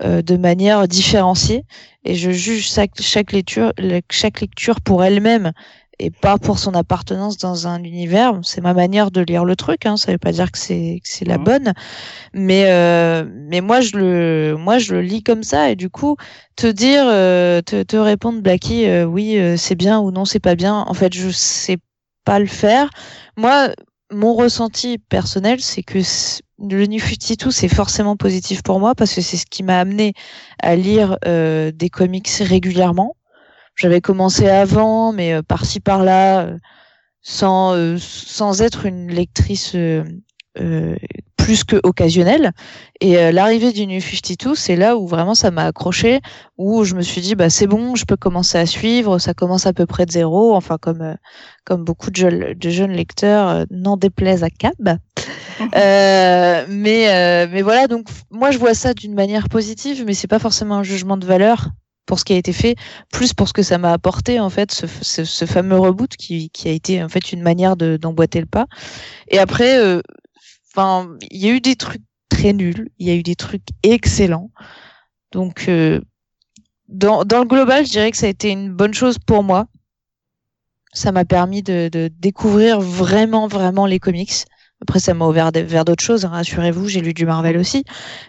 [0.04, 1.64] euh, de manière différenciée
[2.06, 3.72] et je juge chaque, chaque lecture
[4.10, 5.52] chaque lecture pour elle-même
[6.00, 8.40] et pas pour son appartenance dans un univers.
[8.42, 9.86] C'est ma manière de lire le truc.
[9.86, 9.98] Hein.
[9.98, 11.74] Ça veut pas dire que c'est c'est la bonne,
[12.34, 16.16] mais euh, mais moi je le moi je le lis comme ça et du coup
[16.56, 20.84] te dire euh, te, te répondre Blacky oui c'est bien ou non c'est pas bien.
[20.88, 21.78] En fait je sais
[22.26, 22.90] pas le faire.
[23.38, 23.70] Moi
[24.12, 26.00] mon ressenti personnel c'est que
[26.60, 30.14] le New 52, c'est forcément positif pour moi parce que c'est ce qui m'a amené
[30.62, 33.16] à lire euh, des comics régulièrement.
[33.76, 36.58] J'avais commencé avant, mais euh, par-ci par-là, euh,
[37.22, 39.76] sans euh, sans être une lectrice
[41.44, 42.52] plus que occasionnelle.
[43.00, 46.20] Et l'arrivée du New 52, c'est là où vraiment ça m'a accroché,
[46.58, 49.66] où je me suis dit bah c'est bon, je peux commencer à suivre, ça commence
[49.66, 51.16] à peu près de zéro, enfin comme
[51.66, 54.98] comme beaucoup de, jeunes, de jeunes lecteurs, n'en déplaise à Cab.
[55.76, 60.28] Euh, mais euh, mais voilà, donc moi je vois ça d'une manière positive, mais c'est
[60.28, 61.70] pas forcément un jugement de valeur
[62.06, 62.76] pour ce qui a été fait,
[63.12, 66.50] plus pour ce que ça m'a apporté en fait, ce, ce, ce, fameux reboot qui,
[66.50, 68.66] qui a été en fait une manière de d'emboîter le pas.
[69.30, 70.02] Et après, euh,
[70.74, 73.68] enfin, il y a eu des trucs très nuls, il y a eu des trucs
[73.84, 74.52] excellents.
[75.32, 75.70] Donc
[76.88, 79.68] dans, dans le global, je dirais que ça a été une bonne chose pour moi.
[80.94, 84.46] Ça m'a permis de, de découvrir vraiment, vraiment les comics.
[84.82, 86.26] Après, ça m'a ouvert vers d'autres choses.
[86.26, 87.84] Hein, rassurez-vous, j'ai lu du Marvel aussi,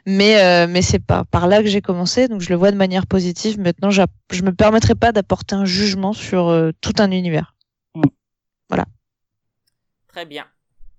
[0.06, 2.76] mais euh, mais c'est pas par là que j'ai commencé, donc je le vois de
[2.76, 3.58] manière positive.
[3.58, 4.02] Maintenant, je
[4.42, 7.56] me permettrai pas d'apporter un jugement sur euh, tout un univers.
[7.94, 8.02] Mm.
[8.68, 8.84] Voilà.
[10.08, 10.44] Très bien.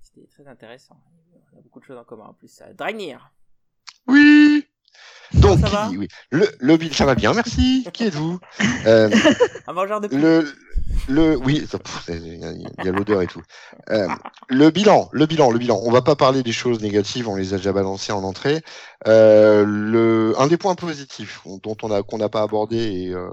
[0.02, 0.98] C'était très intéressant.
[1.74, 2.62] Beaucoup de choses en commun en plus.
[2.78, 3.32] Dragnir.
[4.08, 4.64] Oui.
[5.34, 5.90] Donc, ça va?
[5.90, 6.08] oui.
[6.30, 7.88] Le, le, ça va bien, merci.
[7.91, 8.40] Qui êtes-vous?
[8.86, 9.10] Euh,
[9.68, 10.54] Un mangeur de le,
[11.10, 11.68] le, oui,
[12.10, 13.41] il y a, l'odeur et tout.
[13.90, 14.08] Euh,
[14.50, 15.82] le bilan, le bilan, le bilan.
[15.84, 18.62] On va pas parler des choses négatives, on les a déjà balancées en entrée.
[19.08, 23.32] Euh, le, un des points positifs dont on a qu'on n'a pas abordé et, euh,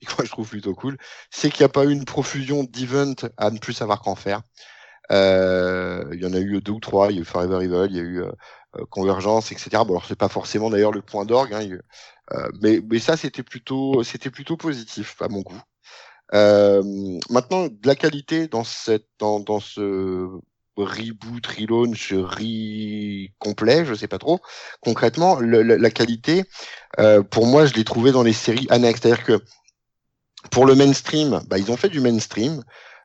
[0.00, 0.96] et que je trouve plutôt cool,
[1.30, 4.40] c'est qu'il n'y a pas eu une profusion d'events à ne plus savoir qu'en faire.
[5.12, 7.10] Euh, il y en a eu deux ou trois.
[7.10, 8.32] Il y a eu Forever Evil, il y a eu euh,
[8.76, 9.70] euh, Convergence, etc.
[9.84, 11.68] Bon, alors c'est pas forcément d'ailleurs le point d'orgue, hein,
[12.62, 15.60] mais mais ça c'était plutôt c'était plutôt positif à mon goût.
[16.34, 16.82] Euh,
[17.30, 20.28] maintenant, de la qualité dans cette dans, dans ce
[20.76, 24.40] reboot, relaunch, re complet, je sais pas trop.
[24.80, 26.44] Concrètement, la qualité,
[26.98, 29.00] euh, pour moi, je l'ai trouvé dans les séries annexes.
[29.02, 29.40] C'est-à-dire que
[30.50, 32.62] pour le mainstream, bah, ils ont fait du mainstream.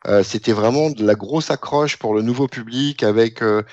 [0.08, 3.64] Euh, C'était vraiment de la grosse accroche pour le nouveau public avec euh,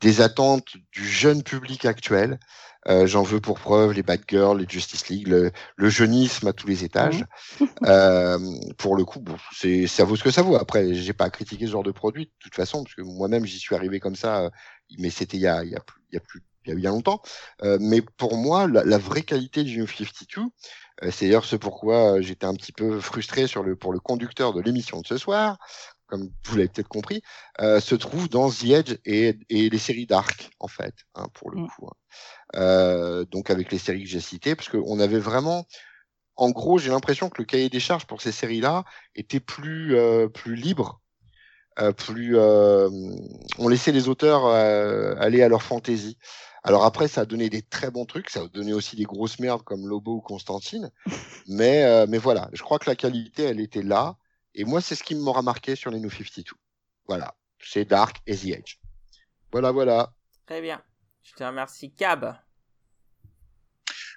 [0.00, 2.38] des attentes du jeune public actuel.
[2.88, 6.52] Euh, j'en veux pour preuve les Bad Girls, les Justice League, le, le jeunisme à
[6.52, 7.24] tous les étages.
[7.60, 7.64] Mmh.
[7.86, 8.38] euh,
[8.78, 10.56] pour le coup, bon, c'est ça vaut ce que ça vaut.
[10.56, 13.44] Après, j'ai pas à critiquer ce genre de produit de toute façon, parce que moi-même
[13.44, 14.50] j'y suis arrivé comme ça, euh,
[14.98, 16.72] mais c'était il y a, il y a plus, il y a plus, il y
[16.72, 17.22] a bien longtemps.
[17.64, 20.44] Euh, mais pour moi, la, la, vraie qualité du New 52, euh,
[21.10, 24.60] c'est d'ailleurs ce pourquoi j'étais un petit peu frustré sur le pour le conducteur de
[24.60, 25.58] l'émission de ce soir,
[26.06, 27.22] comme vous l'avez peut-être compris,
[27.60, 31.50] euh, se trouve dans The Edge et, et les séries Dark, en fait, hein, pour
[31.50, 31.68] le Mm.
[31.68, 31.88] coup.
[31.88, 31.96] hein.
[32.56, 35.66] Euh, donc avec les séries que j'ai citées, parce qu'on avait vraiment,
[36.36, 40.28] en gros, j'ai l'impression que le cahier des charges pour ces séries-là était plus euh,
[40.28, 41.00] plus libre,
[41.78, 42.88] euh, plus, euh,
[43.58, 46.16] on laissait les auteurs euh, aller à leur fantaisie.
[46.66, 49.38] Alors après, ça a donné des très bons trucs, ça a donné aussi des grosses
[49.38, 50.90] merdes comme Lobo ou Constantine,
[51.46, 54.16] mais euh, mais voilà, je crois que la qualité, elle était là.
[54.56, 56.42] Et moi, c'est ce qui m'aura marqué sur les New 52.
[57.06, 57.36] Voilà.
[57.60, 58.76] C'est Dark et The Edge.
[59.52, 60.12] Voilà, voilà.
[60.44, 60.82] Très bien.
[61.22, 62.36] Je te remercie, Cab.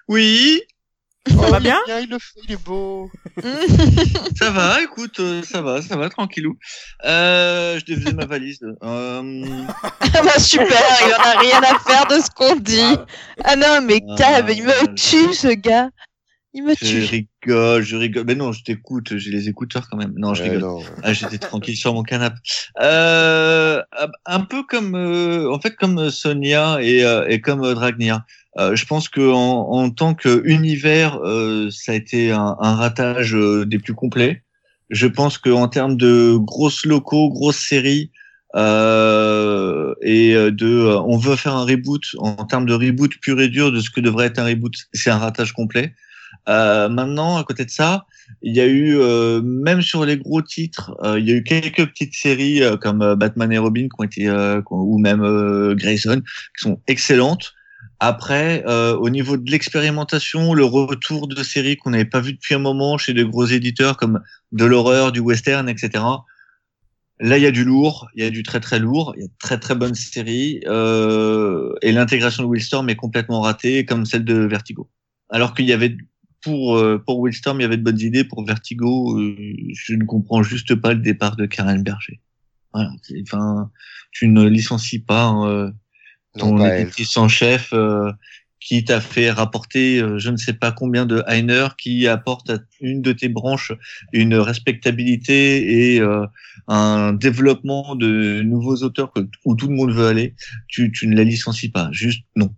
[0.07, 0.63] Oui,
[1.29, 3.09] Ça va bien Il, le fait, il est beau.
[4.37, 6.57] ça va, écoute, euh, ça va, ça va, tranquillou.
[7.05, 8.59] Euh, je défaisais ma valise.
[8.83, 9.43] Euh,
[10.15, 10.67] Ah bah super,
[11.05, 12.95] il en a rien à faire de ce qu'on dit.
[13.43, 14.93] Ah non, mais Ah, Cab, il me je-
[15.27, 15.89] tue ce gars.
[16.53, 17.23] Il me je tue.
[17.45, 18.23] rigole, je rigole.
[18.25, 20.13] Mais non, je t'écoute, j'ai les écouteurs quand même.
[20.17, 20.67] Non, je Ouais, rigole.
[20.67, 20.79] non.
[21.03, 22.37] Ah, j'étais tranquille sur mon canapé.
[22.81, 23.83] Euh,
[24.25, 28.21] un peu comme, euh, en fait, comme Sonia et, euh, et comme Dragnir.
[28.57, 33.35] Euh, je pense que en, en tant qu'univers, euh, ça a été un, un ratage
[33.35, 34.43] euh, des plus complets.
[34.89, 38.11] Je pense que en termes de grosses locaux, grosses séries
[38.55, 43.49] euh, et de, euh, on veut faire un reboot en termes de reboot pur et
[43.49, 45.93] dur de ce que devrait être un reboot, c'est un ratage complet.
[46.47, 48.07] Maintenant, à côté de ça,
[48.41, 48.97] il y a eu,
[49.43, 53.59] même sur les gros titres, il y a eu quelques petites séries comme Batman et
[53.59, 56.23] Robin qui ont été, ou même Grayson,
[56.57, 57.53] qui sont excellentes.
[57.99, 62.55] Après, euh, au niveau de l'expérimentation, le retour de séries qu'on n'avait pas vu depuis
[62.55, 64.21] un moment chez de gros éditeurs comme
[64.53, 66.03] de l'horreur, du western, etc.
[67.19, 69.25] Là, il y a du lourd, il y a du très très lourd, il y
[69.25, 74.05] a de très très bonnes séries, euh, et l'intégration de Willstorm est complètement ratée, comme
[74.05, 74.89] celle de Vertigo.
[75.29, 75.97] Alors qu'il y avait
[76.41, 78.23] pour euh, pour Willstorm, il y avait de bonnes idées.
[78.23, 79.35] Pour Vertigo, euh,
[79.73, 82.21] je ne comprends juste pas le départ de Karen Berger.
[82.73, 83.71] Voilà, enfin,
[84.11, 85.71] tu ne licencies pas euh,
[86.35, 88.11] Non, ton éditrice en chef euh,
[88.59, 92.59] qui t'a fait rapporter euh, je ne sais pas combien de Heiner, qui apporte à
[92.81, 93.71] une de tes branches
[94.13, 96.25] une respectabilité et euh,
[96.67, 100.35] un développement de nouveaux auteurs que, où tout le monde veut aller.
[100.67, 101.89] Tu, tu ne la licencies pas.
[101.91, 102.53] Juste non.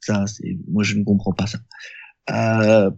[0.00, 1.58] Ça, c'est moi je ne comprends pas ça.
[2.30, 2.90] Euh,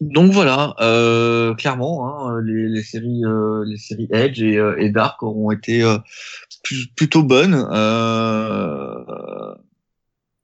[0.00, 4.90] donc voilà, euh, clairement, hein, les, les séries, euh, les séries Edge et, euh, et
[4.90, 5.98] Dark auront été euh,
[6.62, 7.66] plus- plutôt bonnes.
[7.72, 9.54] Euh,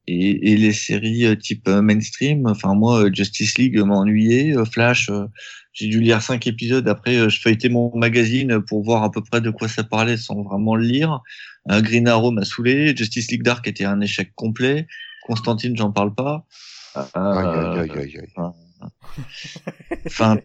[0.09, 4.53] et, et les séries euh, type mainstream, enfin moi, Justice League m'a ennuyé.
[4.57, 5.27] euh, Flash, euh,
[5.73, 6.87] j'ai dû lire cinq épisodes.
[6.89, 10.17] Après, euh, je feuilletais mon magazine pour voir à peu près de quoi ça parlait
[10.17, 11.21] sans vraiment le lire.
[11.71, 12.97] Euh, Green Arrow m'a saoulé.
[12.97, 14.87] Justice League Dark était un échec complet.
[15.25, 16.45] Constantine, j'en parle pas.
[16.97, 18.51] Euh, Aïe, aïe, aïe, aïe, aïe.
[20.07, 20.39] Enfin,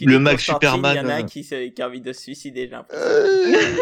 [0.00, 2.62] le Mac Superman, Il y en a euh, qui, qui a envie de se suicider,
[2.62, 3.04] j'ai l'impression.
[3.06, 3.76] Euh,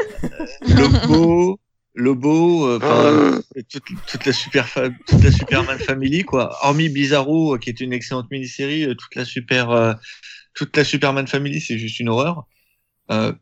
[0.76, 1.60] Lobo,
[1.94, 4.72] Lobo, euh, toute, toute la super
[5.06, 6.56] toute la Superman Family quoi.
[6.62, 9.94] Hormis Bizarro qui est une excellente mini-série, toute la super euh,
[10.54, 12.46] toute la Superman Family c'est juste une horreur.
[13.10, 13.32] Euh,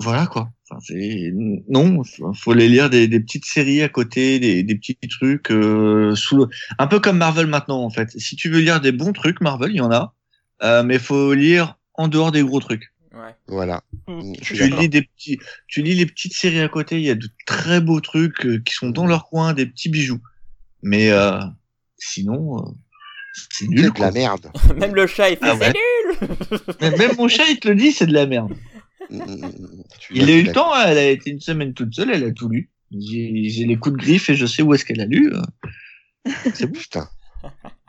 [0.00, 0.50] voilà quoi.
[0.70, 1.32] Enfin, c'est
[1.68, 5.50] non, faut- faut les lire des, des petites séries à côté, des, des petits trucs
[5.50, 6.48] euh, sous le-
[6.78, 8.10] un peu comme Marvel maintenant en fait.
[8.18, 10.14] Si tu veux lire des bons trucs Marvel, il y en a,
[10.62, 12.92] euh, mais faut lire en dehors des gros trucs.
[13.12, 13.34] Ouais.
[13.48, 13.82] Voilà.
[14.06, 14.34] Mm.
[14.42, 16.96] Suis Tu lis des petits, tu lis les petites séries à côté.
[16.98, 19.88] Il y a de très beaux trucs euh, qui sont dans leur coin, des petits
[19.88, 20.20] bijoux.
[20.82, 21.40] Mais euh,
[21.96, 22.70] sinon, euh,
[23.34, 23.92] c'est C'est nul.
[23.92, 24.52] de la merde.
[24.76, 25.72] Même le chat, il fait Ah ouais.
[25.72, 28.52] c'est nul Même même mon chat, il te le dit, c'est de la merde.
[29.10, 29.82] Mm, mm, mm.
[30.10, 30.72] Il a eu le temps.
[30.74, 32.10] hein, Elle a été une semaine toute seule.
[32.10, 32.70] Elle a tout lu.
[32.90, 35.32] J'ai les coups de griffe et je sais où est-ce qu'elle a lu.
[35.34, 35.42] euh.
[36.54, 37.08] C'est putain.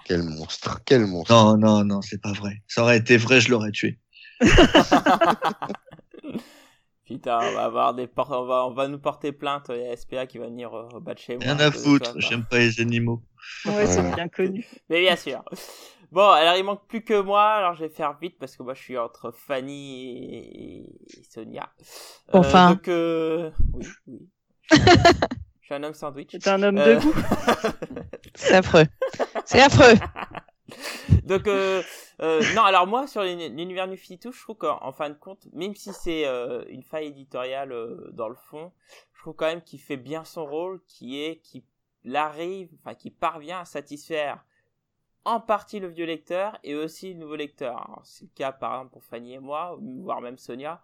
[0.05, 0.81] Quel monstre.
[0.85, 1.33] Quel monstre.
[1.33, 2.61] Non, non, non, c'est pas vrai.
[2.67, 3.99] Ça aurait été vrai, je l'aurais tué.
[7.05, 9.71] Putain, on va avoir des por- on va, on va nous porter plainte.
[9.73, 11.43] Il y a SPA qui va venir euh, battre chez moi.
[11.43, 12.13] Rien à de foutre.
[12.19, 13.23] J'aime pas les animaux.
[13.65, 14.63] Ouais, c'est bien connu.
[14.89, 15.43] Mais bien sûr.
[16.11, 18.73] Bon, alors il manque plus que moi, alors je vais faire vite parce que moi
[18.73, 20.79] je suis entre Fanny et,
[21.19, 21.69] et Sonia.
[22.33, 22.71] Euh, Enfin.
[22.71, 24.29] donc, euh, oui, oui.
[24.71, 25.13] Je suis un homme-
[25.61, 26.31] je suis un homme sandwich.
[26.39, 27.13] C'est un homme Euh, de goût.
[28.35, 28.85] C'est affreux.
[29.45, 29.93] C'est affreux.
[31.25, 31.81] Donc, euh,
[32.21, 35.15] euh, non, alors moi, sur l'uni- l'univers New 52, je trouve qu'en en fin de
[35.15, 38.71] compte, même si c'est euh, une faille éditoriale euh, dans le fond,
[39.13, 41.63] je trouve quand même qu'il fait bien son rôle, qui est qu'il
[42.15, 44.43] arrive, enfin, qu'il parvient à satisfaire
[45.25, 47.77] en partie le vieux lecteur et aussi le nouveau lecteur.
[47.77, 50.81] Alors, C'est le cas, par exemple, pour Fanny et moi, voire même Sonia.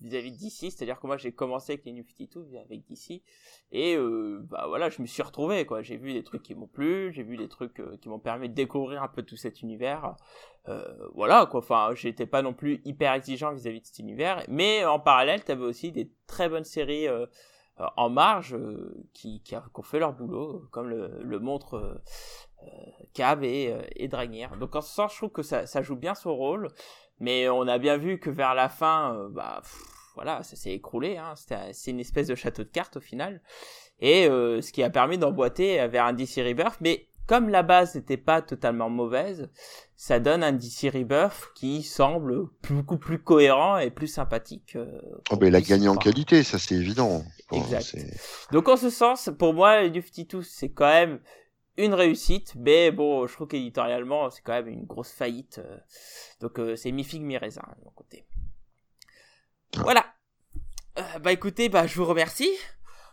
[0.00, 3.22] vis-à-vis DC, c'est-à-dire que moi j'ai commencé avec les New 52 avec DC
[3.70, 5.82] et euh, bah voilà, je me suis retrouvé quoi.
[5.82, 8.48] J'ai vu des trucs qui m'ont plu, j'ai vu des trucs euh, qui m'ont permis
[8.48, 10.16] de découvrir un peu tout cet univers.
[10.68, 10.84] Euh,
[11.14, 11.60] voilà quoi.
[11.60, 15.64] Enfin, j'étais pas non plus hyper exigeant vis-à-vis de cet univers, mais en parallèle, t'avais
[15.64, 17.26] aussi des très bonnes séries euh,
[17.80, 18.56] euh, en marge
[19.12, 22.00] qui, qui, ont fait leur boulot, comme le, le montre
[23.14, 24.56] Cab et, et Dragnir.
[24.56, 26.68] Donc en ce sens, je trouve que ça, ça joue bien son rôle.
[27.22, 29.80] Mais on a bien vu que vers la fin, euh, bah pff,
[30.16, 31.16] voilà, ça s'est écroulé.
[31.16, 31.34] Hein.
[31.36, 33.40] C'est une espèce de château de cartes au final.
[34.00, 36.78] Et euh, ce qui a permis d'emboîter vers un DC Rebirth.
[36.80, 39.48] Mais comme la base n'était pas totalement mauvaise,
[39.94, 44.74] ça donne un DC Rebirth qui semble beaucoup plus cohérent et plus sympathique.
[44.74, 47.22] Euh, oh ben, il a gagné en qualité, ça c'est évident.
[47.52, 47.96] Exact.
[48.50, 51.20] Donc en ce sens, pour moi, New 52, c'est quand même
[51.76, 55.58] une réussite, mais bon, je trouve qu'éditorialement, c'est quand même une grosse faillite.
[55.58, 55.78] Euh,
[56.40, 58.26] donc, euh, c'est mi figue, mi raisin, de mon côté.
[59.76, 60.04] Voilà.
[60.98, 62.50] Euh, bah écoutez, bah je vous remercie.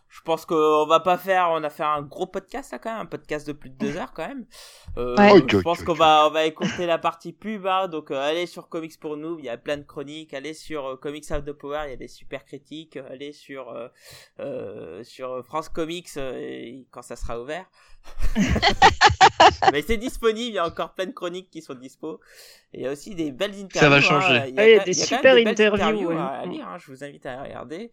[0.10, 3.02] Je pense qu'on va pas faire, on a fait un gros podcast là quand même,
[3.02, 4.46] un podcast de plus de deux heures quand même.
[4.98, 5.44] Euh, ouais.
[5.48, 8.70] Je pense qu'on va, on va écouter la partie pub, hein, donc euh, allez sur
[8.70, 10.34] Comics pour nous, il y a plein de chroniques.
[10.34, 12.98] Allez sur euh, Comics Out the Power, il y a des super critiques.
[12.98, 13.72] Allez sur
[15.04, 16.10] sur France Comics
[16.90, 17.66] quand ça sera ouvert.
[19.72, 22.20] Mais c'est disponible, il y a encore plein de chroniques qui sont dispo.
[22.74, 23.80] Et il y a aussi des belles interviews.
[23.80, 24.38] Ça va changer.
[24.38, 24.46] Hein.
[24.48, 26.92] Il y a, ah, il y a des super des interviews, à lire, hein, je
[26.92, 27.92] vous invite à regarder.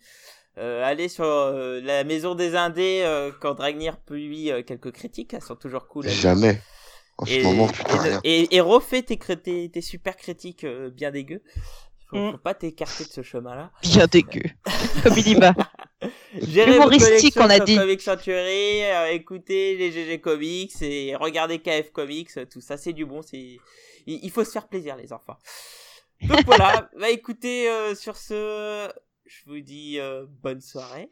[0.59, 5.35] Euh, allez sur euh, la maison des indés euh, quand Dragnir publie euh, quelques critiques,
[5.35, 6.09] elles sont toujours cool.
[6.09, 6.61] Jamais.
[7.19, 10.91] En et, ce moment, putain, et, et, et, refais tes, tes, tes super critiques euh,
[10.91, 11.43] bien dégueu.
[12.09, 12.33] Faut, mm.
[12.33, 13.71] faut pas t'écarter de ce chemin-là.
[13.83, 14.43] Bien dégueu.
[15.03, 15.55] Comme il y va.
[16.35, 17.77] Humoristique, on a dit.
[17.77, 23.07] Comics Century, euh, écoutez les GG Comics et regardez KF Comics, tout ça, c'est du
[23.07, 23.23] bon.
[23.23, 23.61] C'est, il,
[24.07, 25.37] il, faut se faire plaisir, les enfants.
[26.23, 26.91] Donc voilà.
[27.01, 28.89] bah écoutez, sur ce,
[29.27, 31.09] je vous dis euh, bonne soirée.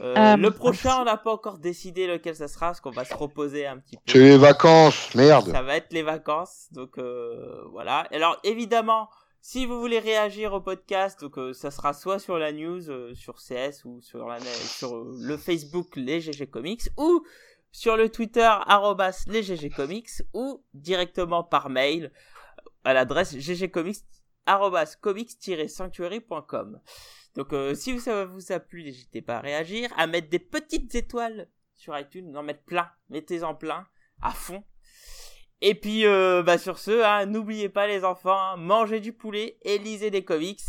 [0.00, 3.04] Euh, euh, le prochain, on n'a pas encore décidé lequel ça sera, parce qu'on va
[3.04, 4.02] se reposer un petit peu.
[4.06, 5.50] C'est les vacances, merde.
[5.50, 8.06] Ça va être les vacances, donc euh, voilà.
[8.10, 9.08] Alors évidemment,
[9.40, 13.14] si vous voulez réagir au podcast, donc euh, ça sera soit sur la news, euh,
[13.14, 17.24] sur CS ou sur, la, sur le Facebook les GG Comics, ou
[17.72, 22.12] sur le Twitter arrobas les GG Comics, ou directement par mail
[22.84, 24.04] à l'adresse ggcomics
[25.00, 26.80] comics-sanctuary.com.
[27.36, 30.94] Donc euh, si ça vous a plu, n'hésitez pas à réagir, à mettre des petites
[30.94, 33.86] étoiles sur iTunes, en mettre plein, mettez-en plein,
[34.22, 34.64] à fond.
[35.60, 39.58] Et puis euh, bah sur ce, hein, n'oubliez pas les enfants, hein, mangez du poulet
[39.62, 40.62] et lisez des comics,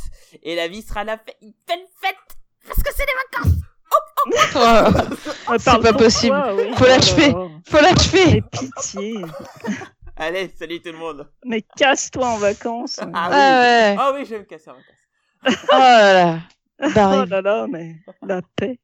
[0.44, 3.54] et la vie sera la fête, une belle fête, parce que c'est les vacances.
[3.90, 3.96] Oh,
[4.56, 5.16] oh,
[5.50, 5.54] oh.
[5.58, 6.36] c'est pas possible.
[6.76, 7.34] Faut l'achever.
[7.66, 8.44] Faut l'achever.
[8.52, 9.24] Pitié.
[10.20, 11.30] Allez, salut tout le monde.
[11.46, 13.00] Mais casse-toi en vacances.
[13.00, 13.98] Ah, ah oui, ah, ouais.
[14.00, 15.64] oh, oui je vais me casser en vacances.
[15.70, 16.42] oh là là.
[16.80, 18.80] Oh là là, mais la paix.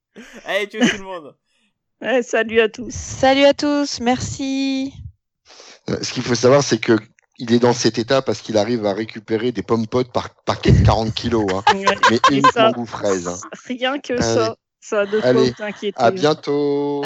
[0.45, 1.35] Allez, tu tout le monde.
[2.05, 2.93] Eh, salut à tous.
[2.93, 4.93] Salut à tous, merci.
[5.89, 6.97] Euh, ce qu'il faut savoir, c'est que
[7.37, 10.73] il est dans cet état parce qu'il arrive à récupérer des pommes potes par paquet
[10.73, 11.63] de 40 kilos, hein.
[12.09, 13.29] mais uniquement goût fraise.
[13.29, 13.37] Hein.
[13.67, 14.21] Rien que Allez.
[14.21, 15.97] ça, ça de quoi t'inquiéter.
[15.97, 17.05] À bientôt.